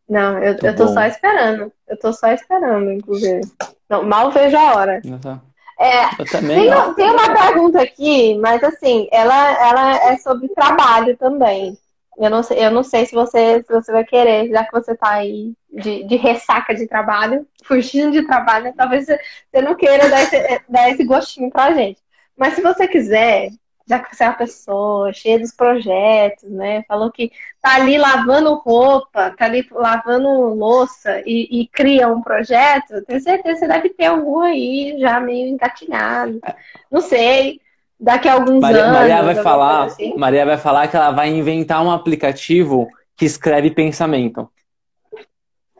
Não, 0.08 0.38
eu, 0.42 0.56
Tá 0.56 0.68
eu 0.68 0.76
tô 0.76 0.86
bom. 0.86 0.94
só 0.94 1.02
esperando. 1.04 1.72
Eu 1.88 1.98
tô 1.98 2.12
só 2.12 2.28
esperando, 2.28 2.90
inclusive. 2.92 3.40
Não, 3.88 4.02
mal 4.04 4.30
vejo 4.30 4.56
a 4.56 4.74
hora. 4.76 5.00
É, 5.78 6.24
também. 6.24 6.60
tem, 6.60 6.74
ó. 6.74 6.94
tem 6.94 7.10
uma 7.10 7.34
pergunta 7.34 7.82
aqui, 7.82 8.36
mas 8.38 8.62
assim, 8.64 9.08
ela, 9.12 9.68
ela 9.68 10.10
é 10.10 10.16
sobre 10.18 10.48
trabalho 10.48 11.16
também. 11.16 11.76
Eu 12.18 12.30
não 12.30 12.42
sei, 12.42 12.64
eu 12.64 12.70
não 12.70 12.82
sei 12.82 13.04
se 13.04 13.14
você, 13.14 13.62
se 13.62 13.70
você 13.70 13.92
vai 13.92 14.02
querer, 14.02 14.48
já 14.48 14.64
que 14.64 14.72
você 14.72 14.96
tá 14.96 15.10
aí 15.10 15.52
de, 15.70 16.04
de 16.04 16.16
ressaca 16.16 16.74
de 16.74 16.86
trabalho, 16.86 17.46
fugindo 17.62 18.12
de 18.12 18.26
trabalho, 18.26 18.72
talvez 18.74 19.04
você, 19.04 19.18
você 19.52 19.60
não 19.60 19.74
queira 19.74 20.08
dar 20.08 20.22
esse, 20.22 20.36
dar 20.66 20.90
esse 20.90 21.04
gostinho 21.04 21.50
pra 21.50 21.74
gente. 21.74 22.00
Mas 22.34 22.54
se 22.54 22.62
você 22.62 22.88
quiser, 22.88 23.50
já 23.88 24.00
que 24.00 24.14
você 24.14 24.24
é 24.24 24.28
uma 24.28 24.34
pessoa 24.34 25.12
cheia 25.12 25.38
dos 25.38 25.52
projetos, 25.52 26.50
né? 26.50 26.82
Falou 26.88 27.10
que 27.10 27.30
tá 27.62 27.76
ali 27.76 27.96
lavando 27.96 28.54
roupa, 28.54 29.30
tá 29.30 29.44
ali 29.44 29.66
lavando 29.70 30.28
louça 30.54 31.22
e, 31.24 31.60
e 31.60 31.68
cria 31.68 32.08
um 32.08 32.20
projeto, 32.20 33.02
tenho 33.06 33.20
certeza 33.20 33.54
que 33.54 33.60
você 33.60 33.68
deve 33.68 33.90
ter 33.90 34.06
algum 34.06 34.40
aí 34.40 34.96
já 34.98 35.20
meio 35.20 35.48
engatinhado. 35.48 36.40
Não 36.90 37.00
sei, 37.00 37.60
daqui 37.98 38.28
a 38.28 38.34
alguns 38.34 38.60
Maria, 38.60 38.84
anos. 38.84 38.98
Maria 38.98 39.22
vai 39.22 39.34
falar, 39.36 39.84
assim. 39.84 40.16
Maria 40.16 40.44
vai 40.46 40.58
falar 40.58 40.88
que 40.88 40.96
ela 40.96 41.12
vai 41.12 41.28
inventar 41.28 41.82
um 41.84 41.90
aplicativo 41.90 42.88
que 43.16 43.24
escreve 43.24 43.70
pensamento. 43.70 44.50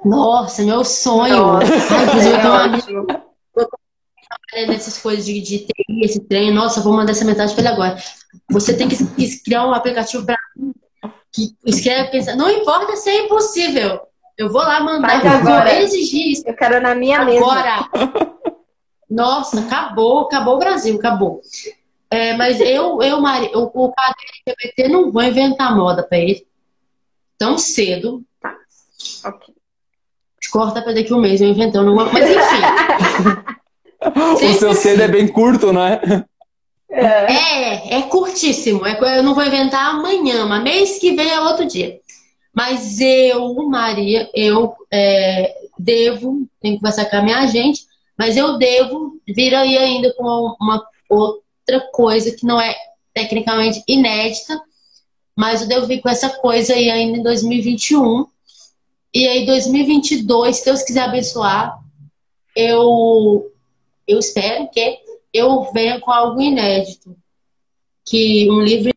Nossa, 0.04 0.62
meu 0.62 0.84
sonho. 0.84 1.36
Nossa, 1.36 1.66
Ai, 1.94 2.04
inclusive, 2.04 2.34
eu 2.34 2.40
uma 2.40 2.66
é 2.66 2.76
ótimo. 2.76 3.06
que 3.06 3.85
trabalha 4.28 4.72
nessas 4.72 4.98
coisas 4.98 5.24
de, 5.24 5.40
de 5.40 5.58
TI, 5.60 6.04
esse 6.04 6.20
trem. 6.20 6.52
Nossa, 6.52 6.80
eu 6.80 6.84
vou 6.84 6.92
mandar 6.92 7.12
essa 7.12 7.24
mensagem 7.24 7.54
pra 7.54 7.64
ele 7.64 7.72
agora. 7.74 7.96
Você 8.50 8.76
tem 8.76 8.88
que 8.88 8.96
criar 9.42 9.66
um 9.66 9.72
aplicativo 9.72 10.24
pra 10.24 10.36
mim 10.56 10.72
que 11.32 11.54
escreve 11.64 12.10
pensando. 12.10 12.38
Não 12.38 12.50
importa 12.50 12.96
se 12.96 13.10
é 13.10 13.24
impossível. 13.24 14.00
Eu 14.36 14.50
vou 14.50 14.60
lá 14.62 14.80
mandar, 14.80 15.08
Faz 15.20 15.24
eu 15.24 15.30
vou 15.42 15.52
agora. 15.52 15.80
exigir 15.80 16.32
isso 16.32 16.42
Eu 16.46 16.54
quero 16.54 16.80
na 16.80 16.94
minha 16.94 17.24
mesa. 17.24 17.38
agora. 17.44 17.88
Nossa, 19.08 19.60
acabou, 19.60 20.22
acabou 20.22 20.56
o 20.56 20.58
Brasil, 20.58 20.96
acabou. 20.96 21.40
É, 22.10 22.36
mas 22.36 22.60
eu, 22.60 23.00
eu, 23.02 23.20
Mari, 23.20 23.50
o, 23.54 23.64
o 23.72 23.92
cara 23.92 24.14
LGBT 24.46 24.88
não 24.88 25.10
vou 25.10 25.22
inventar 25.22 25.74
moda 25.74 26.02
pra 26.02 26.18
ele 26.18 26.46
tão 27.38 27.56
cedo. 27.58 28.22
Ok. 29.24 29.54
Corta 30.52 30.82
pra 30.82 30.92
daqui 30.92 31.12
um 31.12 31.20
mês, 31.20 31.40
eu 31.40 31.48
inventando 31.48 31.92
uma. 31.92 32.04
Mas 32.12 32.24
enfim. 32.30 33.56
O 34.50 34.54
seu 34.54 34.74
cedo 34.74 35.02
é 35.02 35.08
bem 35.08 35.26
curto, 35.28 35.72
não 35.72 35.84
é? 35.84 36.00
É. 36.88 37.32
é, 37.32 37.98
é 37.98 38.02
curtíssimo. 38.02 38.86
É, 38.86 39.18
eu 39.18 39.22
não 39.22 39.34
vou 39.34 39.44
inventar 39.44 39.90
amanhã, 39.90 40.46
mas 40.46 40.62
mês 40.62 40.98
que 40.98 41.14
vem 41.14 41.28
é 41.28 41.40
outro 41.40 41.66
dia. 41.66 41.98
Mas 42.54 43.00
eu, 43.00 43.54
Maria, 43.68 44.30
eu 44.34 44.74
é, 44.90 45.54
devo, 45.78 46.48
tenho 46.60 46.74
que 46.74 46.80
conversar 46.80 47.04
com 47.06 47.16
a 47.16 47.22
minha 47.22 47.38
agente, 47.40 47.82
mas 48.18 48.36
eu 48.36 48.56
devo 48.56 49.20
vir 49.26 49.54
aí 49.54 49.76
ainda 49.76 50.14
com 50.14 50.56
uma 50.60 50.82
outra 51.10 51.80
coisa 51.92 52.34
que 52.34 52.46
não 52.46 52.58
é 52.60 52.74
tecnicamente 53.12 53.82
inédita, 53.86 54.58
mas 55.36 55.60
eu 55.60 55.68
devo 55.68 55.86
vir 55.86 56.00
com 56.00 56.08
essa 56.08 56.30
coisa 56.30 56.72
aí 56.72 56.90
ainda 56.90 57.18
em 57.18 57.22
2021. 57.22 58.26
E 59.12 59.26
aí, 59.28 59.46
2022, 59.46 60.56
se 60.56 60.64
Deus 60.64 60.82
quiser 60.82 61.02
abençoar, 61.02 61.78
eu, 62.54 63.50
eu 64.06 64.18
espero 64.18 64.68
que 64.70 64.98
eu 65.32 65.70
venha 65.72 66.00
com 66.00 66.10
algo 66.10 66.40
inédito. 66.40 67.16
Que 68.04 68.48
um 68.50 68.60
livro 68.60 68.92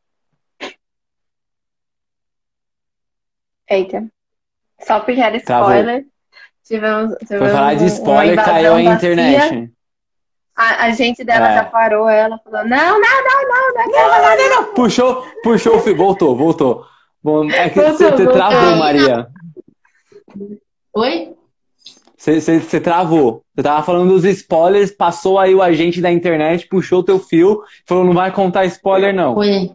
Eita. 3.69 4.07
Só 4.81 4.99
pegar 5.01 5.35
spoiler. 5.35 6.05
Tivemos, 6.63 7.15
tivemos 7.19 7.27
Foi 7.27 7.49
falar 7.49 7.75
de 7.75 7.85
spoiler, 7.85 8.35
caiu 8.43 8.73
a 8.75 8.81
internet. 8.81 9.71
A, 10.55 10.85
a 10.85 10.91
gente 10.91 11.23
dela 11.23 11.51
é. 11.51 11.55
já 11.55 11.65
parou 11.65 12.09
ela, 12.09 12.37
falou: 12.39 12.67
não, 12.67 12.99
não, 12.99 12.99
não, 12.99 13.47
não, 13.47 13.73
não, 13.73 13.91
não, 13.91 14.21
não, 14.21 14.37
não, 14.37 14.49
não. 14.49 14.73
Puxou, 14.73 15.25
puxou 15.43 15.77
o 15.77 15.79
fio, 15.79 15.95
voltou, 15.95 16.35
voltou. 16.35 16.85
Bom, 17.23 17.49
é 17.49 17.69
que 17.69 17.81
você, 17.81 18.11
você 18.11 18.27
travou, 18.27 18.75
Maria. 18.77 19.27
Oi? 20.93 21.35
Você, 22.19 22.81
travou. 22.81 23.43
Você 23.55 23.63
tava 23.63 23.81
falando 23.81 24.09
dos 24.09 24.25
spoilers, 24.25 24.91
passou 24.91 25.39
aí 25.39 25.55
o 25.55 25.61
agente 25.61 26.01
da 26.01 26.11
internet, 26.11 26.67
puxou 26.67 26.99
o 26.99 27.03
teu 27.03 27.17
fio, 27.17 27.61
falou: 27.85 28.03
não 28.03 28.13
vai 28.13 28.29
contar 28.29 28.65
spoiler, 28.65 29.15
não. 29.15 29.33
Foi. 29.33 29.71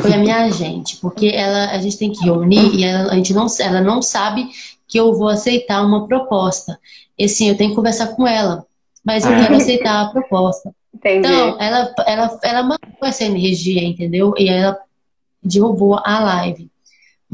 Foi 0.00 0.12
a 0.12 0.18
minha 0.18 0.44
agente, 0.44 0.98
porque 0.98 1.32
ela, 1.34 1.72
a 1.72 1.78
gente 1.78 1.98
tem 1.98 2.12
que 2.12 2.22
reunir 2.22 2.72
e 2.76 2.84
ela, 2.84 3.10
a 3.10 3.16
gente 3.16 3.32
não, 3.32 3.46
ela 3.58 3.80
não 3.80 4.00
sabe 4.00 4.48
que 4.86 5.00
eu 5.00 5.12
vou 5.14 5.28
aceitar 5.28 5.84
uma 5.84 6.06
proposta. 6.06 6.78
E 7.18 7.24
assim, 7.24 7.48
eu 7.48 7.56
tenho 7.56 7.70
que 7.70 7.76
conversar 7.76 8.08
com 8.08 8.24
ela, 8.24 8.64
mas 9.02 9.24
eu 9.24 9.32
quero 9.32 9.56
aceitar 9.56 10.02
a 10.02 10.10
proposta. 10.10 10.72
Entendi. 10.94 11.26
Então, 11.26 11.56
ela, 11.58 11.94
ela, 12.06 12.40
ela 12.44 12.62
mandou 12.62 12.78
essa 13.02 13.24
energia, 13.24 13.82
entendeu? 13.82 14.34
E 14.38 14.48
ela 14.48 14.78
derrubou 15.42 15.98
a 16.04 16.20
live. 16.20 16.70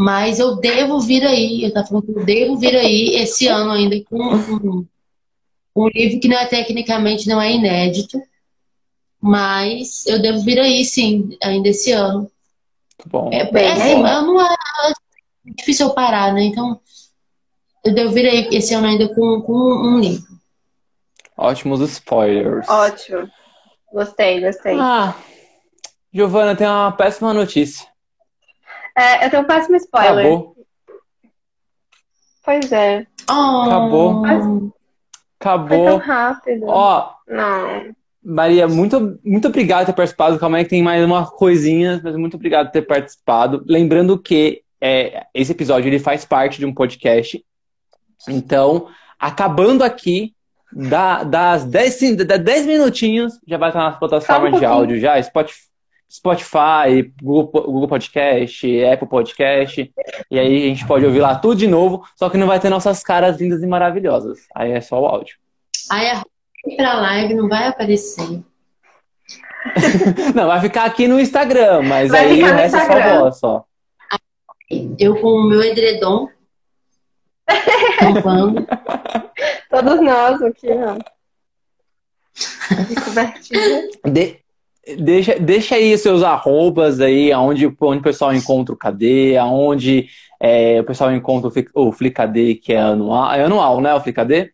Mas 0.01 0.39
eu 0.39 0.55
devo 0.55 1.01
vir 1.01 1.27
aí, 1.27 1.65
eu 1.65 1.73
tava 1.73 1.89
falando 1.89 2.05
que 2.05 2.13
eu 2.13 2.25
devo 2.25 2.57
vir 2.57 2.77
aí 2.77 3.17
esse 3.17 3.49
ano 3.49 3.73
ainda 3.73 4.01
com 4.05 4.17
um, 4.17 4.87
um 5.75 5.89
livro 5.89 6.21
que 6.21 6.29
não 6.29 6.39
é 6.39 6.47
tecnicamente 6.47 7.27
não 7.27 7.43
é 7.43 7.51
inédito, 7.51 8.23
mas 9.21 10.07
eu 10.07 10.23
devo 10.23 10.41
vir 10.43 10.61
aí 10.61 10.85
sim, 10.85 11.37
ainda 11.43 11.71
esse 11.71 11.91
ano. 11.91 12.31
Bom. 13.07 13.29
É, 13.33 13.39
é, 13.39 13.73
assim, 13.73 14.01
não, 14.01 14.41
é, 14.41 14.55
é 15.47 15.51
difícil 15.57 15.89
eu 15.89 15.95
parar, 15.95 16.33
né? 16.33 16.45
Então, 16.45 16.81
eu 17.85 17.93
devo 17.93 18.13
vir 18.13 18.29
aí 18.29 18.49
esse 18.53 18.75
ano 18.75 18.87
ainda 18.87 19.13
com, 19.13 19.43
com 19.43 19.53
um 19.53 19.99
livro. 19.99 20.29
Ótimos 21.37 21.81
spoilers. 21.81 22.69
Ótimo. 22.69 23.29
Gostei, 23.93 24.41
gostei. 24.41 24.79
Ah, 24.79 25.17
Giovana, 26.13 26.55
tem 26.55 26.69
uma 26.69 26.93
péssima 26.93 27.35
notícia. 27.35 27.85
É, 28.99 29.25
eu 29.25 29.31
tenho 29.31 29.43
um 29.45 29.47
péssimo 29.47 29.77
spoiler. 29.77 30.27
Acabou. 30.27 30.57
Pois 32.45 32.73
é. 32.73 33.07
Oh. 33.31 33.63
Acabou. 33.63 34.25
Acabou. 35.39 35.69
Foi 35.69 35.87
tão 35.87 35.99
rápido. 35.99 36.67
Ó. 36.67 37.13
Não. 37.29 37.95
Maria, 38.21 38.67
muito, 38.67 39.19
muito 39.25 39.47
obrigado 39.47 39.87
por 39.87 39.93
ter 39.93 39.97
participado. 39.97 40.39
Calma 40.39 40.57
aí 40.57 40.65
que 40.65 40.71
tem 40.71 40.83
mais 40.83 41.05
uma 41.05 41.25
coisinha, 41.25 42.01
mas 42.03 42.17
muito 42.17 42.35
obrigado 42.35 42.67
por 42.67 42.73
ter 42.73 42.83
participado. 42.83 43.65
Lembrando 43.69 44.19
que 44.19 44.63
é, 44.81 45.27
esse 45.33 45.53
episódio 45.53 45.89
ele 45.89 46.01
faz 46.01 46.25
parte 46.25 46.59
de 46.59 46.67
um 46.67 46.75
podcast. 46.75 47.45
Então, 48.29 48.89
acabando 49.17 49.85
aqui, 49.85 50.35
da, 50.73 51.23
das 51.23 51.65
10, 51.65 52.17
da 52.27 52.37
10 52.37 52.67
minutinhos, 52.67 53.39
já 53.47 53.57
vai 53.57 53.71
estar 53.71 53.85
nas 53.85 53.99
plataformas 53.99 54.55
um 54.55 54.59
de 54.59 54.65
áudio 54.65 55.01
já, 55.01 55.23
Spotify, 55.23 55.68
Spotify 56.11 57.13
Google, 57.23 57.63
Google 57.63 57.89
Podcast, 57.89 58.85
Apple 58.85 59.09
Podcast. 59.09 59.93
E 60.31 60.39
aí 60.39 60.65
a 60.65 60.69
gente 60.69 60.87
pode 60.87 61.05
ouvir 61.05 61.21
lá 61.21 61.35
tudo 61.35 61.57
de 61.57 61.67
novo, 61.67 62.03
só 62.17 62.31
que 62.31 62.39
não 62.39 62.47
vai 62.47 62.59
ter 62.59 62.71
nossas 62.71 63.03
caras 63.03 63.41
lindas 63.41 63.63
e 63.63 63.67
maravilhosas. 63.67 64.47
Aí 64.55 64.73
é 64.73 64.81
só 64.81 65.01
o 65.01 65.07
áudio. 65.07 65.37
Aí 65.91 66.11
a 66.11 66.23
pra 66.77 67.01
live 67.01 67.35
não 67.35 67.49
vai 67.49 67.69
aparecer. 67.69 68.43
não, 70.35 70.47
vai 70.47 70.61
ficar 70.61 70.85
aqui 70.85 71.09
no 71.09 71.21
Instagram, 71.21 71.83
mas 71.83 72.11
vai 72.11 72.27
aí 72.27 72.43
o 72.43 72.47
resto 72.47 72.77
é 72.77 72.87
só 72.87 73.21
voz 73.21 73.39
só. 73.39 73.65
Eu 74.99 75.19
com 75.21 75.29
o 75.29 75.49
meu 75.49 75.63
edredom. 75.63 76.29
Todos 79.71 80.03
nós 80.03 80.43
aqui, 80.43 80.69
ó. 80.71 80.99
De, 84.11 84.39
deixa, 84.97 85.39
deixa 85.39 85.75
aí 85.75 85.97
seus 85.99 86.23
arrobas 86.23 87.01
aí, 87.01 87.33
onde, 87.35 87.67
onde 87.81 88.01
o 88.01 88.03
pessoal 88.03 88.35
encontra 88.35 88.75
o 88.75 88.79
KD, 88.79 89.37
aonde 89.37 90.09
é, 90.41 90.81
o 90.81 90.85
pessoal 90.85 91.13
encontra 91.13 91.51
o, 91.75 91.89
o 91.89 91.93
Flicadê, 91.93 92.55
que 92.55 92.73
é 92.73 92.81
anual. 92.81 93.33
É 93.33 93.45
anual, 93.45 93.81
né? 93.81 93.95
O 93.95 94.01
Flicadê? 94.01 94.53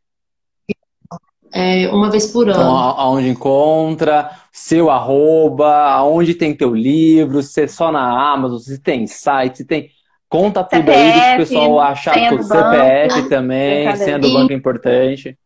é, 1.54 1.88
uma 1.88 2.10
vez 2.10 2.26
por 2.26 2.48
então, 2.48 2.60
ano. 2.60 2.70
Então, 2.70 3.00
aonde 3.00 3.28
encontra, 3.28 4.30
seu 4.50 4.90
arroba, 4.90 5.72
aonde 5.92 6.34
tem 6.34 6.52
teu 6.52 6.74
livro, 6.74 7.40
se 7.42 7.62
é 7.62 7.68
só 7.68 7.92
na 7.92 8.32
Amazon, 8.32 8.58
se 8.58 8.78
tem 8.78 9.06
site, 9.06 9.58
se 9.58 9.64
tem. 9.64 9.88
Conta 10.28 10.64
tudo 10.64 10.80
CPF, 10.80 10.98
aí 10.98 11.12
que 11.12 11.34
o 11.34 11.36
pessoal 11.36 11.80
achar 11.80 12.14
CPF 12.14 13.14
banco, 13.14 13.28
também, 13.28 13.96
senha 13.96 14.18
do 14.18 14.32
banco 14.32 14.52
é 14.52 14.56
importante. 14.56 15.38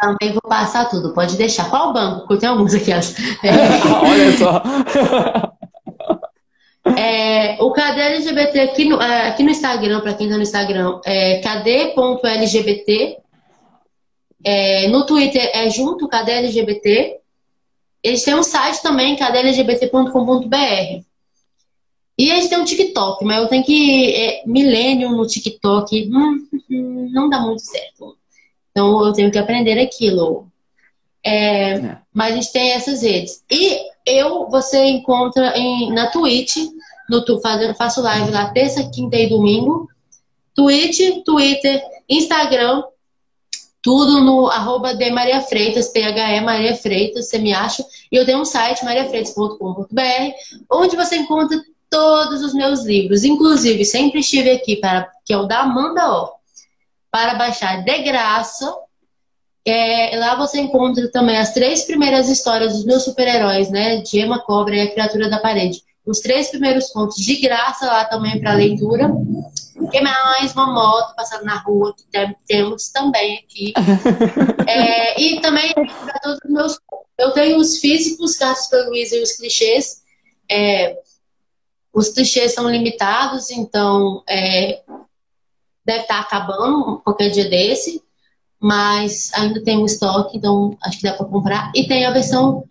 Também 0.00 0.32
vou 0.32 0.42
passar 0.42 0.88
tudo, 0.88 1.12
pode 1.12 1.36
deixar. 1.36 1.68
Qual 1.68 1.92
banco? 1.92 2.20
Porque 2.20 2.38
tem 2.38 2.48
alguns 2.48 2.74
aqui. 2.74 2.92
Olha 2.92 4.36
só. 4.36 4.62
É, 6.96 7.62
o 7.62 7.70
KD 7.70 8.00
LGBT 8.00 8.60
aqui 8.60 8.86
no, 8.86 8.98
é, 8.98 9.28
aqui 9.28 9.42
no 9.42 9.50
Instagram, 9.50 10.00
para 10.00 10.14
quem 10.14 10.26
está 10.26 10.38
no 10.38 10.42
Instagram, 10.42 10.98
é 11.04 11.38
kd.lgbt 11.38 13.18
é, 14.44 14.88
no 14.88 15.04
Twitter 15.06 15.50
é 15.52 15.68
junto, 15.70 16.08
Cadê 16.08 16.32
LGBT? 16.32 17.18
Eles 18.02 18.22
têm 18.22 18.34
um 18.34 18.42
site 18.42 18.82
também, 18.82 19.16
cadelgbt.com.br. 19.16 21.02
E 22.16 22.30
eles 22.30 22.48
têm 22.48 22.58
um 22.58 22.64
TikTok, 22.64 23.24
mas 23.24 23.38
eu 23.38 23.48
tenho 23.48 23.64
que. 23.64 24.14
É, 24.14 24.42
milênio 24.46 25.10
no 25.10 25.26
TikTok 25.26 26.10
hum, 26.12 26.48
hum, 26.70 27.10
não 27.12 27.28
dá 27.28 27.40
muito 27.40 27.60
certo. 27.60 28.16
Então 28.78 29.04
eu 29.04 29.12
tenho 29.12 29.30
que 29.32 29.38
aprender 29.38 29.76
aquilo. 29.80 30.46
É, 31.24 31.72
é. 31.72 31.98
Mas 32.14 32.32
a 32.32 32.34
gente 32.36 32.52
tem 32.52 32.70
essas 32.70 33.02
redes. 33.02 33.42
E 33.50 33.76
eu, 34.06 34.48
você 34.48 34.84
encontra 34.84 35.58
em, 35.58 35.92
na 35.92 36.06
Twitch, 36.06 36.58
no, 37.10 37.40
fazendo, 37.40 37.74
faço 37.74 38.00
live 38.00 38.30
lá 38.30 38.50
terça, 38.50 38.88
quinta 38.88 39.16
e 39.16 39.28
domingo. 39.28 39.88
Twitch, 40.54 41.24
Twitter, 41.24 41.82
Instagram 42.08 42.84
tudo 43.80 44.20
no 44.20 44.48
arroba 44.48 44.94
de 44.94 45.10
Maria 45.10 45.40
Freitas, 45.40 45.88
PHE 45.88 46.40
Maria 46.42 46.76
Freitas, 46.76 47.28
você 47.28 47.38
me 47.38 47.52
acha. 47.54 47.84
E 48.12 48.16
eu 48.16 48.26
tenho 48.26 48.40
um 48.40 48.44
site, 48.44 48.84
mariafreitas.com.br, 48.84 50.32
onde 50.70 50.96
você 50.96 51.16
encontra 51.16 51.58
todos 51.88 52.42
os 52.42 52.52
meus 52.52 52.84
livros. 52.84 53.24
Inclusive, 53.24 53.84
sempre 53.84 54.20
estive 54.20 54.50
aqui, 54.50 54.76
para, 54.76 55.08
que 55.24 55.32
é 55.32 55.38
o 55.38 55.46
da 55.46 55.60
Amanda 55.60 56.12
O, 56.12 56.37
para 57.10 57.34
baixar 57.34 57.82
de 57.84 57.98
graça. 58.02 58.74
É, 59.66 60.16
lá 60.16 60.34
você 60.36 60.60
encontra 60.60 61.10
também 61.10 61.36
as 61.36 61.52
três 61.52 61.84
primeiras 61.84 62.28
histórias 62.28 62.72
dos 62.72 62.84
meus 62.84 63.04
super-heróis, 63.04 63.70
né? 63.70 63.98
De 63.98 64.20
Emma 64.20 64.40
Cobra 64.40 64.76
e 64.76 64.80
a 64.80 64.90
Criatura 64.90 65.28
da 65.28 65.40
Parede. 65.40 65.82
Os 66.06 66.20
três 66.20 66.48
primeiros 66.48 66.90
contos 66.90 67.16
de 67.16 67.36
graça 67.36 67.86
lá 67.86 68.04
também 68.06 68.40
para 68.40 68.54
leitura. 68.54 69.12
E 69.92 70.00
mais 70.00 70.52
uma 70.54 70.72
moto 70.72 71.14
passando 71.14 71.44
na 71.44 71.58
rua, 71.58 71.94
que 71.94 72.04
temos 72.46 72.88
também 72.88 73.38
aqui. 73.38 73.74
é, 74.66 75.20
e 75.20 75.40
também 75.40 75.72
para 75.74 76.18
todos 76.20 76.38
os 76.44 76.50
meus. 76.50 76.78
Eu 77.18 77.32
tenho 77.32 77.58
os 77.58 77.78
físicos, 77.78 78.36
Cartas 78.36 78.68
para 78.68 78.88
Luiz 78.88 79.12
e 79.12 79.20
os 79.20 79.32
clichês. 79.32 80.02
É, 80.50 80.96
os 81.92 82.08
clichês 82.10 82.54
são 82.54 82.70
limitados, 82.70 83.50
então 83.50 84.22
é, 84.28 84.82
deve 85.88 86.02
estar 86.02 86.20
acabando 86.20 87.00
qualquer 87.02 87.30
dia 87.30 87.48
desse, 87.48 88.02
mas 88.60 89.32
ainda 89.32 89.64
tem 89.64 89.78
um 89.78 89.86
estoque, 89.86 90.36
então 90.36 90.76
acho 90.82 90.98
que 90.98 91.04
dá 91.04 91.14
para 91.14 91.24
comprar. 91.24 91.72
E 91.74 91.88
tem 91.88 92.04
a 92.04 92.10
versão 92.10 92.64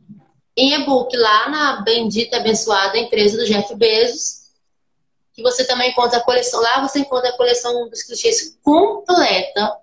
em 0.56 0.74
e-book 0.74 1.16
lá 1.18 1.50
na 1.50 1.82
bendita 1.82 2.38
abençoada 2.38 2.98
empresa 2.98 3.38
do 3.38 3.46
Jeff 3.46 3.74
Bezos 3.76 4.38
que 5.34 5.44
você 5.44 5.66
também 5.66 5.92
encontra 5.92 6.18
a 6.18 6.24
coleção. 6.24 6.60
Lá 6.62 6.82
você 6.82 7.00
encontra 7.00 7.30
a 7.30 7.38
coleção 7.38 7.88
dos 7.90 8.02
clichês 8.02 8.58
completa. 8.64 9.78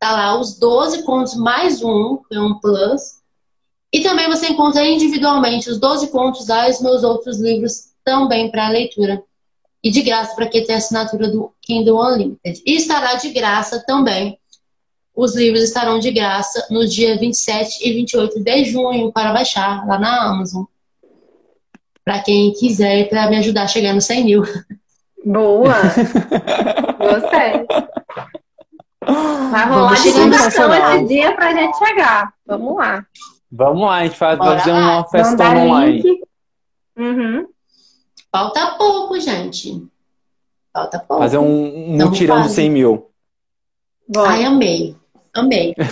Tá 0.00 0.12
lá 0.12 0.38
os 0.38 0.58
12 0.58 1.04
contos 1.04 1.34
mais 1.36 1.82
um, 1.82 2.16
que 2.28 2.34
é 2.34 2.40
um 2.40 2.58
plus. 2.58 3.20
E 3.92 4.00
também 4.00 4.28
você 4.28 4.48
encontra 4.48 4.84
individualmente 4.84 5.70
os 5.70 5.78
12 5.78 6.08
contos 6.08 6.48
lá 6.48 6.68
e 6.68 6.72
os 6.72 6.80
meus 6.80 7.04
outros 7.04 7.38
livros 7.38 7.92
também 8.04 8.50
para 8.50 8.68
leitura. 8.68 9.22
E 9.84 9.90
de 9.90 10.00
graça 10.00 10.34
para 10.34 10.48
quem 10.48 10.64
tem 10.64 10.74
a 10.74 10.78
assinatura 10.78 11.30
do 11.30 11.52
Kindle 11.60 12.02
Unlimited. 12.02 12.62
E 12.64 12.74
estará 12.74 13.14
de 13.16 13.28
graça 13.28 13.84
também. 13.86 14.38
Os 15.14 15.36
livros 15.36 15.62
estarão 15.62 15.98
de 15.98 16.10
graça 16.10 16.66
no 16.70 16.88
dia 16.88 17.18
27 17.18 17.86
e 17.86 17.92
28 17.92 18.42
de 18.42 18.64
junho 18.64 19.12
para 19.12 19.32
baixar 19.32 19.86
lá 19.86 19.98
na 19.98 20.30
Amazon. 20.30 20.64
Para 22.02 22.20
quem 22.20 22.52
quiser, 22.54 23.08
para 23.10 23.28
me 23.28 23.36
ajudar 23.36 23.64
a 23.64 23.68
chegar 23.68 23.92
no 23.92 24.00
100 24.00 24.24
mil. 24.24 24.42
Boa! 25.24 25.74
Gostei. 26.98 27.66
Vai 29.50 29.68
rolar 29.68 29.88
Vamos 29.88 30.02
divulgação 30.02 30.74
esse 30.74 31.04
dia 31.06 31.34
pra 31.34 31.52
gente 31.52 31.78
chegar. 31.78 32.32
Vamos 32.46 32.76
lá. 32.76 33.06
Vamos 33.52 33.82
lá, 33.82 33.96
a 33.96 34.04
gente 34.04 34.16
faz, 34.16 34.38
vai 34.38 34.58
fazer 34.58 34.72
uma 34.72 35.06
Mandar 35.12 35.56
online. 35.56 36.02
Uhum. 36.96 37.46
Falta 38.34 38.66
pouco, 38.76 39.20
gente. 39.20 39.86
Falta 40.72 40.98
pouco. 40.98 41.22
Fazer 41.22 41.38
um, 41.38 41.44
um 41.44 41.94
Então, 41.94 42.08
mutirão 42.08 42.36
de 42.38 42.42
faz. 42.42 42.52
100 42.54 42.68
mil. 42.70 43.08
Bora. 44.08 44.30
Ai, 44.30 44.44
amei. 44.44 44.96
Amei. 45.32 45.72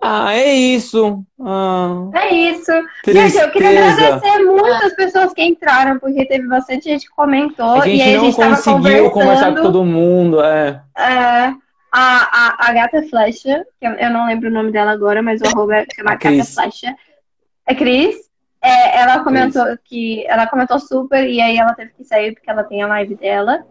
Ah, 0.00 0.32
é 0.32 0.54
isso. 0.54 1.24
Ah, 1.40 2.08
É 2.14 2.32
isso. 2.32 2.70
tristeza. 3.02 3.28
Gente, 3.30 3.42
eu 3.42 3.50
queria 3.50 3.90
agradecer 3.90 4.44
muito 4.44 4.84
as 4.84 4.94
pessoas 4.94 5.32
que 5.34 5.42
entraram, 5.42 5.98
porque 5.98 6.24
teve 6.24 6.46
bastante 6.46 6.84
gente 6.84 7.08
que 7.08 7.14
comentou. 7.16 7.80
A 7.80 7.88
e 7.88 7.96
gente 7.96 8.02
aí 8.02 8.14
a 8.14 8.18
não 8.18 8.24
gente 8.26 8.36
tava 8.36 8.54
conseguiu 8.54 9.10
conversar 9.10 9.56
com 9.56 9.62
todo 9.62 9.84
mundo. 9.84 10.40
É. 10.40 10.80
É, 10.96 11.02
a, 11.02 11.56
a, 11.90 12.68
a 12.68 12.72
Gata 12.72 13.02
Flecha, 13.10 13.66
que 13.80 13.86
eu, 13.88 14.10
não 14.10 14.28
lembro 14.28 14.48
o 14.48 14.52
nome 14.52 14.70
dela 14.70 14.92
agora, 14.92 15.20
mas 15.20 15.40
o 15.40 15.48
arroba 15.48 15.78
é 15.78 15.86
chama 15.92 16.12
A 16.12 16.14
Gata. 16.14 16.44
Flecha. 16.44 16.94
É 17.66 17.74
Cris. 17.74 18.27
É, 18.60 18.98
ela 18.98 19.22
comentou 19.22 19.64
que 19.84 20.26
ela 20.26 20.46
comentou 20.46 20.78
super 20.80 21.28
e 21.28 21.40
aí 21.40 21.56
ela 21.56 21.74
teve 21.74 21.92
que 21.96 22.04
sair 22.04 22.32
porque 22.34 22.50
ela 22.50 22.64
tem 22.64 22.82
a 22.82 22.88
live 22.88 23.14
dela. 23.14 23.64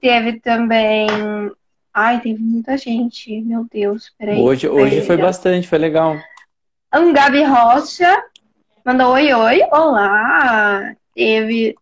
Teve 0.00 0.40
também. 0.40 1.06
Ai, 1.94 2.20
teve 2.20 2.42
muita 2.42 2.76
gente. 2.76 3.40
Meu 3.42 3.66
Deus, 3.70 4.12
peraí. 4.18 4.40
Hoje, 4.40 4.68
hoje 4.68 5.02
foi 5.02 5.16
Deus. 5.16 5.28
bastante, 5.28 5.68
foi 5.68 5.78
legal. 5.78 6.16
Angabi 6.92 7.44
Rocha 7.44 8.22
mandou 8.84 9.12
oi, 9.12 9.32
oi, 9.32 9.60
olá. 9.70 10.94
Teve, 11.14 11.74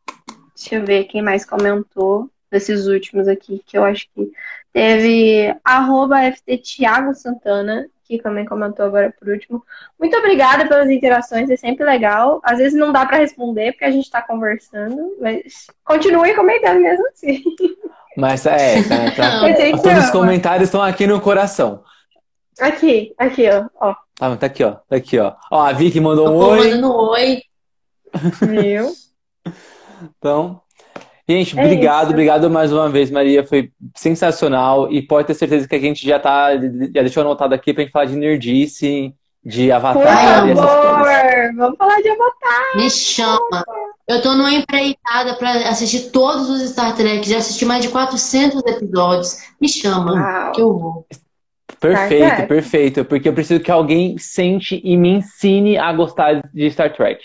deixa 0.55 0.75
eu 0.77 0.85
ver 0.85 1.05
quem 1.05 1.23
mais 1.23 1.45
comentou 1.45 2.29
desses 2.51 2.87
últimos 2.87 3.27
aqui, 3.27 3.63
que 3.65 3.79
eu 3.79 3.85
acho 3.85 4.07
que 4.15 4.31
teve 4.73 5.57
arroba 5.65 6.21
FT 6.33 6.59
Thiago 6.59 7.15
Santana, 7.15 7.87
que 8.17 8.23
também 8.23 8.45
comentou 8.45 8.87
agora 8.87 9.15
por 9.19 9.29
último. 9.29 9.63
Muito 9.99 10.17
obrigada 10.17 10.67
pelas 10.67 10.91
interações, 10.91 11.49
é 11.49 11.57
sempre 11.57 11.85
legal. 11.85 12.41
Às 12.43 12.59
vezes 12.59 12.79
não 12.79 12.93
dá 12.93 13.07
para 13.07 13.19
responder 13.19 13.73
porque 13.73 13.85
a 13.85 13.91
gente 13.91 14.11
tá 14.11 14.21
conversando, 14.21 15.17
mas 15.21 15.69
continue 15.85 16.35
comentando 16.35 16.81
mesmo 16.81 17.07
assim. 17.09 17.43
Mas 18.17 18.45
é, 18.47 18.83
tá, 18.89 19.11
tá. 19.13 19.81
Todos 19.83 20.05
os 20.05 20.11
comentários 20.11 20.69
estão 20.69 20.83
aqui 20.83 21.07
no 21.07 21.21
coração. 21.21 21.85
Aqui, 22.61 23.15
aqui, 23.17 23.49
ó. 23.49 23.67
ó. 23.81 23.95
Tá, 24.17 24.37
tá 24.37 24.47
aqui, 24.47 24.65
ó. 24.65 24.73
Tá 24.73 24.97
aqui, 24.97 25.19
ó. 25.19 25.35
Ó, 25.51 25.61
a 25.61 25.73
Vicky 25.73 26.01
mandou 26.01 26.29
um 26.29 26.37
oi. 26.37 26.59
mandando 26.59 26.93
oi. 26.93 27.43
Viu? 28.43 28.93
Então, 30.03 30.61
gente, 31.31 31.59
É 31.59 31.63
obrigado, 31.65 32.03
isso. 32.05 32.13
obrigado 32.13 32.51
mais 32.51 32.73
uma 32.73 32.89
vez, 32.89 33.11
Maria. 33.11 33.47
Foi 33.47 33.71
sensacional. 33.97 34.91
E 34.93 35.03
pode 35.03 35.27
ter 35.27 35.35
certeza 35.35 35.67
que 35.69 35.75
a 35.75 35.81
gente 35.81 36.07
já 36.07 36.19
tá, 36.19 36.51
já 36.57 37.03
deixou 37.03 37.23
anotado 37.23 37.55
aqui 37.55 37.73
pra 37.73 37.83
gente 37.83 37.93
falar 37.93 38.05
de 38.07 38.17
nerdice, 38.17 39.15
de 39.45 39.67
Por 39.69 39.73
avatar 39.73 40.49
e 40.49 40.51
essas 40.53 40.65
coisas. 40.65 40.85
favor, 40.85 41.55
vamos 41.57 41.79
falar 41.79 41.97
de 42.03 42.09
Avatar. 42.11 42.77
Me 42.77 42.91
chama. 42.91 43.65
Eu 44.09 44.21
tô 44.23 44.35
numa 44.35 44.53
empreitada 44.53 45.35
pra 45.37 45.53
assistir 45.69 46.11
todos 46.11 46.51
os 46.51 46.69
Star 46.71 46.95
Trek. 46.97 47.29
Já 47.29 47.39
assisti 47.39 47.65
mais 47.65 47.83
de 47.83 47.89
400 47.91 48.61
episódios. 48.67 49.39
Me 49.61 49.69
chama, 49.69 50.13
Uau. 50.13 50.53
que 50.53 50.61
eu 50.61 50.79
vou. 50.79 51.07
Perfeito, 51.79 52.25
Star 52.35 52.47
perfeito. 52.49 53.05
Porque 53.05 53.29
eu 53.29 53.33
preciso 53.33 53.61
que 53.61 53.71
alguém 53.71 54.19
sente 54.19 54.81
e 54.85 54.97
me 54.97 55.09
ensine 55.11 55.79
a 55.79 55.93
gostar 55.93 56.43
de 56.53 56.71
Star 56.71 56.93
Trek. 56.93 57.23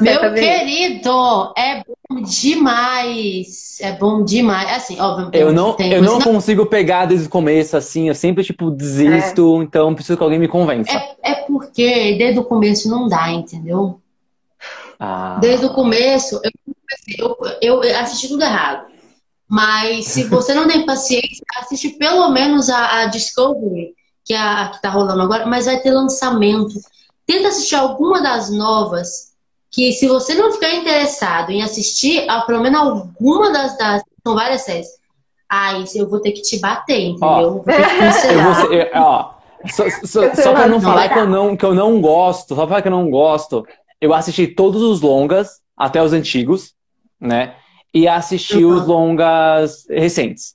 Meu 0.00 0.32
querido, 0.32 1.52
é 1.56 1.82
bom 1.84 2.22
demais. 2.22 3.78
É 3.80 3.92
bom 3.92 4.24
demais. 4.24 4.70
Assim, 4.70 4.98
óbvio, 4.98 5.30
Eu 5.34 5.52
não, 5.52 5.74
tem 5.74 5.92
eu 5.92 6.02
não 6.02 6.18
consigo 6.18 6.64
pegar 6.64 7.04
desde 7.04 7.26
o 7.26 7.30
começo, 7.30 7.76
assim. 7.76 8.08
Eu 8.08 8.14
sempre, 8.14 8.42
tipo, 8.42 8.70
desisto. 8.70 9.62
Então, 9.62 9.94
preciso 9.94 10.16
que 10.16 10.24
alguém 10.24 10.38
me 10.38 10.48
convença. 10.48 10.90
É, 10.90 11.32
é 11.32 11.34
porque 11.34 12.16
desde 12.16 12.40
o 12.40 12.44
começo 12.44 12.88
não 12.88 13.06
dá, 13.06 13.30
entendeu? 13.30 14.00
Ah, 14.98 15.36
Desde 15.42 15.66
o 15.66 15.74
começo, 15.74 16.40
eu, 17.18 17.36
eu, 17.60 17.82
eu 17.84 17.98
assisti 17.98 18.28
tudo 18.28 18.42
errado. 18.42 18.86
Mas 19.48 20.06
se 20.06 20.24
você 20.24 20.54
não 20.54 20.66
tem 20.66 20.86
paciência, 20.86 21.44
assiste 21.58 21.90
pelo 21.90 22.30
menos 22.30 22.68
a, 22.70 23.02
a 23.02 23.06
Discovery, 23.06 23.94
que 24.24 24.34
é 24.34 24.38
a 24.38 24.70
que 24.70 24.82
tá 24.82 24.90
rolando 24.90 25.22
agora, 25.22 25.46
mas 25.46 25.66
vai 25.66 25.78
ter 25.80 25.92
lançamento. 25.92 26.74
Tenta 27.26 27.48
assistir 27.48 27.76
alguma 27.76 28.22
das 28.22 28.50
novas, 28.50 29.35
que 29.70 29.92
se 29.92 30.06
você 30.08 30.34
não 30.34 30.52
ficar 30.52 30.74
interessado 30.74 31.50
em 31.50 31.62
assistir, 31.62 32.28
a, 32.28 32.42
pelo 32.42 32.62
menos 32.62 32.80
alguma 32.80 33.52
das, 33.52 33.76
das. 33.76 34.02
São 34.26 34.34
várias 34.34 34.62
séries. 34.62 34.88
Aí 35.48 35.84
eu 35.94 36.08
vou 36.08 36.20
ter 36.20 36.32
que 36.32 36.42
te 36.42 36.58
bater, 36.58 36.98
entendeu? 37.00 37.26
Ó, 37.28 37.50
vou 37.50 37.62
ter 37.64 37.76
que 37.76 37.82
Eu 38.34 38.42
vou 38.42 38.54
ser- 38.54 38.72
eu- 38.94 39.00
ó, 39.02 39.34
só, 39.70 39.84
só- 40.04 40.34
só 40.34 40.52
pra 40.52 40.66
não 40.66 40.80
falar 40.80 41.08
que 41.08 41.18
eu 41.18 41.26
não, 41.28 41.56
que 41.56 41.64
eu 41.64 41.74
não 41.74 42.00
gosto, 42.00 42.48
só 42.48 42.62
pra 42.62 42.66
falar 42.68 42.82
que 42.82 42.88
eu 42.88 42.92
não 42.92 43.08
gosto, 43.10 43.64
eu 44.00 44.12
assisti 44.12 44.46
todos 44.48 44.82
os 44.82 45.00
longas, 45.00 45.60
até 45.76 46.02
os 46.02 46.12
antigos, 46.12 46.74
né? 47.20 47.54
E 47.94 48.08
assisti 48.08 48.64
Uhum. 48.64 48.74
os 48.76 48.86
longas 48.86 49.86
recentes. 49.88 50.54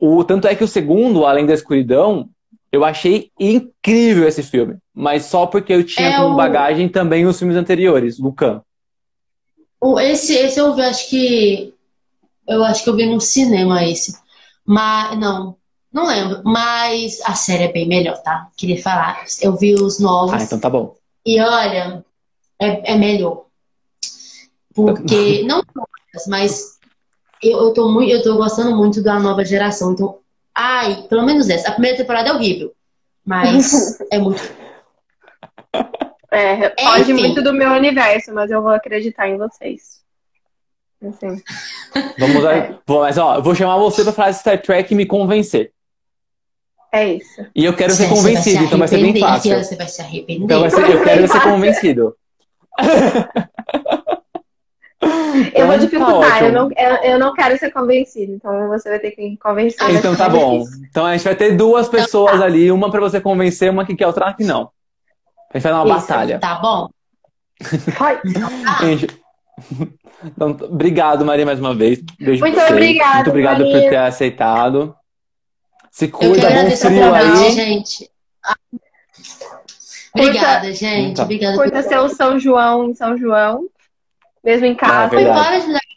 O, 0.00 0.24
tanto 0.24 0.46
é 0.48 0.54
que 0.54 0.64
o 0.64 0.68
segundo, 0.68 1.24
Além 1.26 1.46
da 1.46 1.54
Escuridão, 1.54 2.28
eu 2.74 2.84
achei 2.84 3.30
incrível 3.38 4.26
esse 4.26 4.42
filme. 4.42 4.76
Mas 4.92 5.26
só 5.26 5.46
porque 5.46 5.72
eu 5.72 5.84
tinha 5.84 6.08
É 6.08 6.16
como 6.16 6.32
o- 6.32 6.36
bagagem 6.36 6.88
também 6.88 7.24
os 7.24 7.38
filmes 7.38 7.56
anteriores, 7.56 8.18
Lucan. 8.18 8.60
Esse, 10.00 10.34
esse 10.34 10.58
eu 10.58 10.74
vi, 10.74 10.82
acho 10.82 11.08
que. 11.08 11.74
Eu 12.48 12.64
acho 12.64 12.82
que 12.82 12.90
eu 12.90 12.96
vi 12.96 13.06
no 13.06 13.20
cinema 13.20 13.84
esse. 13.84 14.18
Mas, 14.66 15.16
não, 15.18 15.56
não 15.92 16.06
lembro. 16.06 16.42
Mas 16.44 17.20
a 17.24 17.34
série 17.34 17.64
é 17.64 17.72
bem 17.72 17.86
melhor, 17.86 18.20
tá? 18.22 18.48
Queria 18.56 18.82
falar. 18.82 19.24
Eu 19.40 19.56
vi 19.56 19.74
os 19.74 20.00
novos. 20.00 20.32
Ah, 20.34 20.42
então 20.42 20.58
tá 20.58 20.68
bom. 20.68 20.96
E 21.24 21.40
olha, 21.40 22.04
é, 22.60 22.92
é 22.92 22.96
melhor. 22.96 23.44
Porque, 24.74 25.42
não 25.46 25.62
todas, 25.62 26.26
mas 26.26 26.78
eu, 27.42 27.58
eu, 27.60 27.72
tô 27.72 27.88
muito, 27.88 28.10
eu 28.10 28.22
tô 28.22 28.36
gostando 28.36 28.76
muito 28.76 29.02
da 29.02 29.20
nova 29.20 29.44
geração. 29.44 29.92
Então, 29.92 30.18
ai, 30.54 31.02
pelo 31.08 31.24
menos 31.24 31.48
essa. 31.48 31.68
A 31.68 31.72
primeira 31.72 31.96
temporada 31.96 32.28
é 32.28 32.32
horrível. 32.32 32.72
Mas 33.24 33.98
é 34.12 34.18
muito. 34.18 34.42
É, 36.30 36.74
foge 36.82 37.12
Enfim. 37.12 37.22
muito 37.22 37.42
do 37.42 37.52
meu 37.52 37.70
universo, 37.70 38.32
mas 38.32 38.50
eu 38.50 38.60
vou 38.62 38.72
acreditar 38.72 39.28
em 39.28 39.38
vocês. 39.38 40.02
Assim. 41.02 41.42
Vamos 42.18 42.42
lá. 42.42 42.56
É. 42.56 42.78
Mas 42.88 43.18
ó, 43.18 43.36
eu 43.36 43.42
vou 43.42 43.54
chamar 43.54 43.78
você 43.78 44.02
pra 44.02 44.12
falar 44.12 44.30
de 44.30 44.38
Star 44.38 44.60
Trek 44.60 44.92
e 44.92 44.96
me 44.96 45.06
convencer. 45.06 45.72
É 46.92 47.14
isso. 47.14 47.44
E 47.54 47.64
eu 47.64 47.74
quero 47.74 47.92
ser 47.92 48.06
Você 48.06 48.14
convencido, 48.14 48.58
se 48.58 48.64
então 48.66 48.78
vai 48.78 48.86
ser 48.88 48.98
bem 48.98 49.18
fácil. 49.18 49.58
Você 49.58 49.76
vai 49.76 49.88
se 49.88 50.00
arrepender. 50.00 50.44
Então 50.44 50.60
vai 50.60 50.70
ser, 50.70 50.90
eu 50.90 51.02
quero 51.02 51.26
ser 51.26 51.42
convencido. 51.42 52.16
Eu 55.54 55.66
vou 55.66 55.74
Então, 55.74 55.78
dificultar, 55.78 56.38
tá 56.38 56.44
eu, 56.44 56.52
não, 56.52 56.70
eu, 56.76 56.96
eu 57.12 57.18
não 57.18 57.32
quero 57.34 57.58
ser 57.58 57.70
convencido, 57.70 58.32
então 58.34 58.68
você 58.68 58.88
vai 58.88 58.98
ter 58.98 59.10
que 59.10 59.20
me 59.22 59.36
convencer. 59.36 59.90
Então 59.90 60.14
tá 60.14 60.28
bom. 60.28 60.60
difícil. 60.60 60.86
Então 60.90 61.04
a 61.06 61.16
gente 61.16 61.24
vai 61.24 61.34
ter 61.36 61.56
duas 61.56 61.88
pessoas 61.88 62.40
ali, 62.40 62.70
uma 62.70 62.90
pra 62.90 63.00
você 63.00 63.20
convencer, 63.20 63.70
uma 63.70 63.84
que 63.84 63.94
quer 63.96 64.06
outra 64.06 64.32
que 64.32 64.44
não. 64.44 64.70
A 65.52 65.58
gente 65.58 65.62
vai 65.64 65.72
dar 65.72 65.82
uma 65.84 65.96
Isso. 65.96 66.06
batalha. 66.08 66.38
Tá 66.38 66.54
bom? 66.56 66.88
Vai. 67.98 68.20
Gente, 68.80 69.06
Então, 70.24 70.50
obrigado, 70.62 71.24
Maria, 71.24 71.46
mais 71.46 71.60
uma 71.60 71.74
vez. 71.74 72.00
Beijo 72.18 72.40
Muito 72.40 72.54
pra 72.54 72.66
você. 72.66 72.72
obrigada, 72.72 73.14
Muito 73.16 73.30
obrigado 73.30 73.62
por 73.64 73.72
Maria. 73.72 73.90
ter 73.90 73.96
aceitado. 73.96 74.94
Se 75.90 76.08
cuida, 76.08 76.48
bom 76.50 76.70
frio 76.76 77.14
aí. 77.14 77.50
gente. 77.52 78.10
Obrigada, 80.14 80.72
gente. 80.72 81.16
Tá. 81.16 81.22
Obrigada 81.24 81.56
Curta 81.56 81.82
seu 81.82 82.08
São 82.08 82.38
João 82.38 82.88
em 82.90 82.94
São 82.94 83.16
João, 83.18 83.66
mesmo 84.44 84.66
em 84.66 84.74
casa. 84.74 85.08
Foi 85.08 85.24
verdade. 85.24 85.42
várias 85.44 85.64
lugares. 85.66 85.94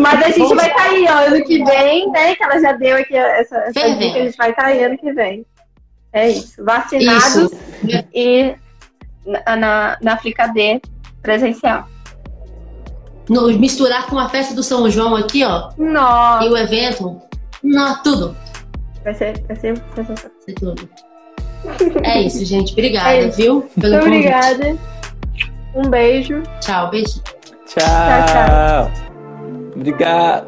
Mas 0.00 0.22
a 0.22 0.30
gente 0.30 0.54
vai 0.54 0.68
estar 0.68 0.82
aí 0.82 1.06
ó, 1.08 1.26
ano 1.34 1.44
que 1.44 1.64
vem, 1.64 2.10
né? 2.10 2.34
Que 2.34 2.44
ela 2.44 2.60
já 2.60 2.72
deu 2.72 2.96
aqui 2.96 3.16
essa, 3.16 3.56
essa 3.56 3.72
Fervendo. 3.80 3.98
dica, 4.00 4.18
a 4.18 4.22
gente 4.24 4.36
vai 4.36 4.50
estar 4.50 4.64
aí 4.66 4.84
ano 4.84 4.98
que 4.98 5.12
vem. 5.12 5.46
É 6.12 6.28
isso. 6.28 6.64
Vacinados 6.64 7.34
Isso. 7.36 8.04
e 8.14 8.54
na, 9.26 9.56
na, 9.56 9.98
na 10.00 10.12
Africa 10.14 10.46
D 10.48 10.80
presencial. 11.22 11.86
No- 13.28 13.46
misturar 13.58 14.06
com 14.06 14.18
a 14.18 14.28
festa 14.28 14.54
do 14.54 14.62
São 14.62 14.88
João 14.90 15.14
aqui, 15.16 15.44
ó. 15.44 15.70
Nossa, 15.76 16.44
E 16.44 16.48
o 16.48 16.56
evento. 16.56 17.20
Não, 17.62 18.02
tudo. 18.02 18.34
Vai 19.04 19.14
ser, 19.14 19.38
vai 19.46 19.56
ser 19.56 19.76
sensacional. 19.94 20.32
Ser 20.44 20.54
tudo. 20.54 20.88
É 22.04 22.20
isso, 22.22 22.44
gente. 22.44 22.72
Obrigada, 22.72 23.10
É 23.14 23.28
isso. 23.28 23.36
viu? 23.36 23.62
Pelo 23.80 23.92
Muito 23.94 24.04
convite. 24.06 24.26
obrigada. 24.28 24.76
Um 25.74 25.82
beijo. 25.90 26.42
Tchau, 26.60 26.90
beijo. 26.90 27.20
Tchau. 27.66 28.90
Obrigado. 29.76 30.47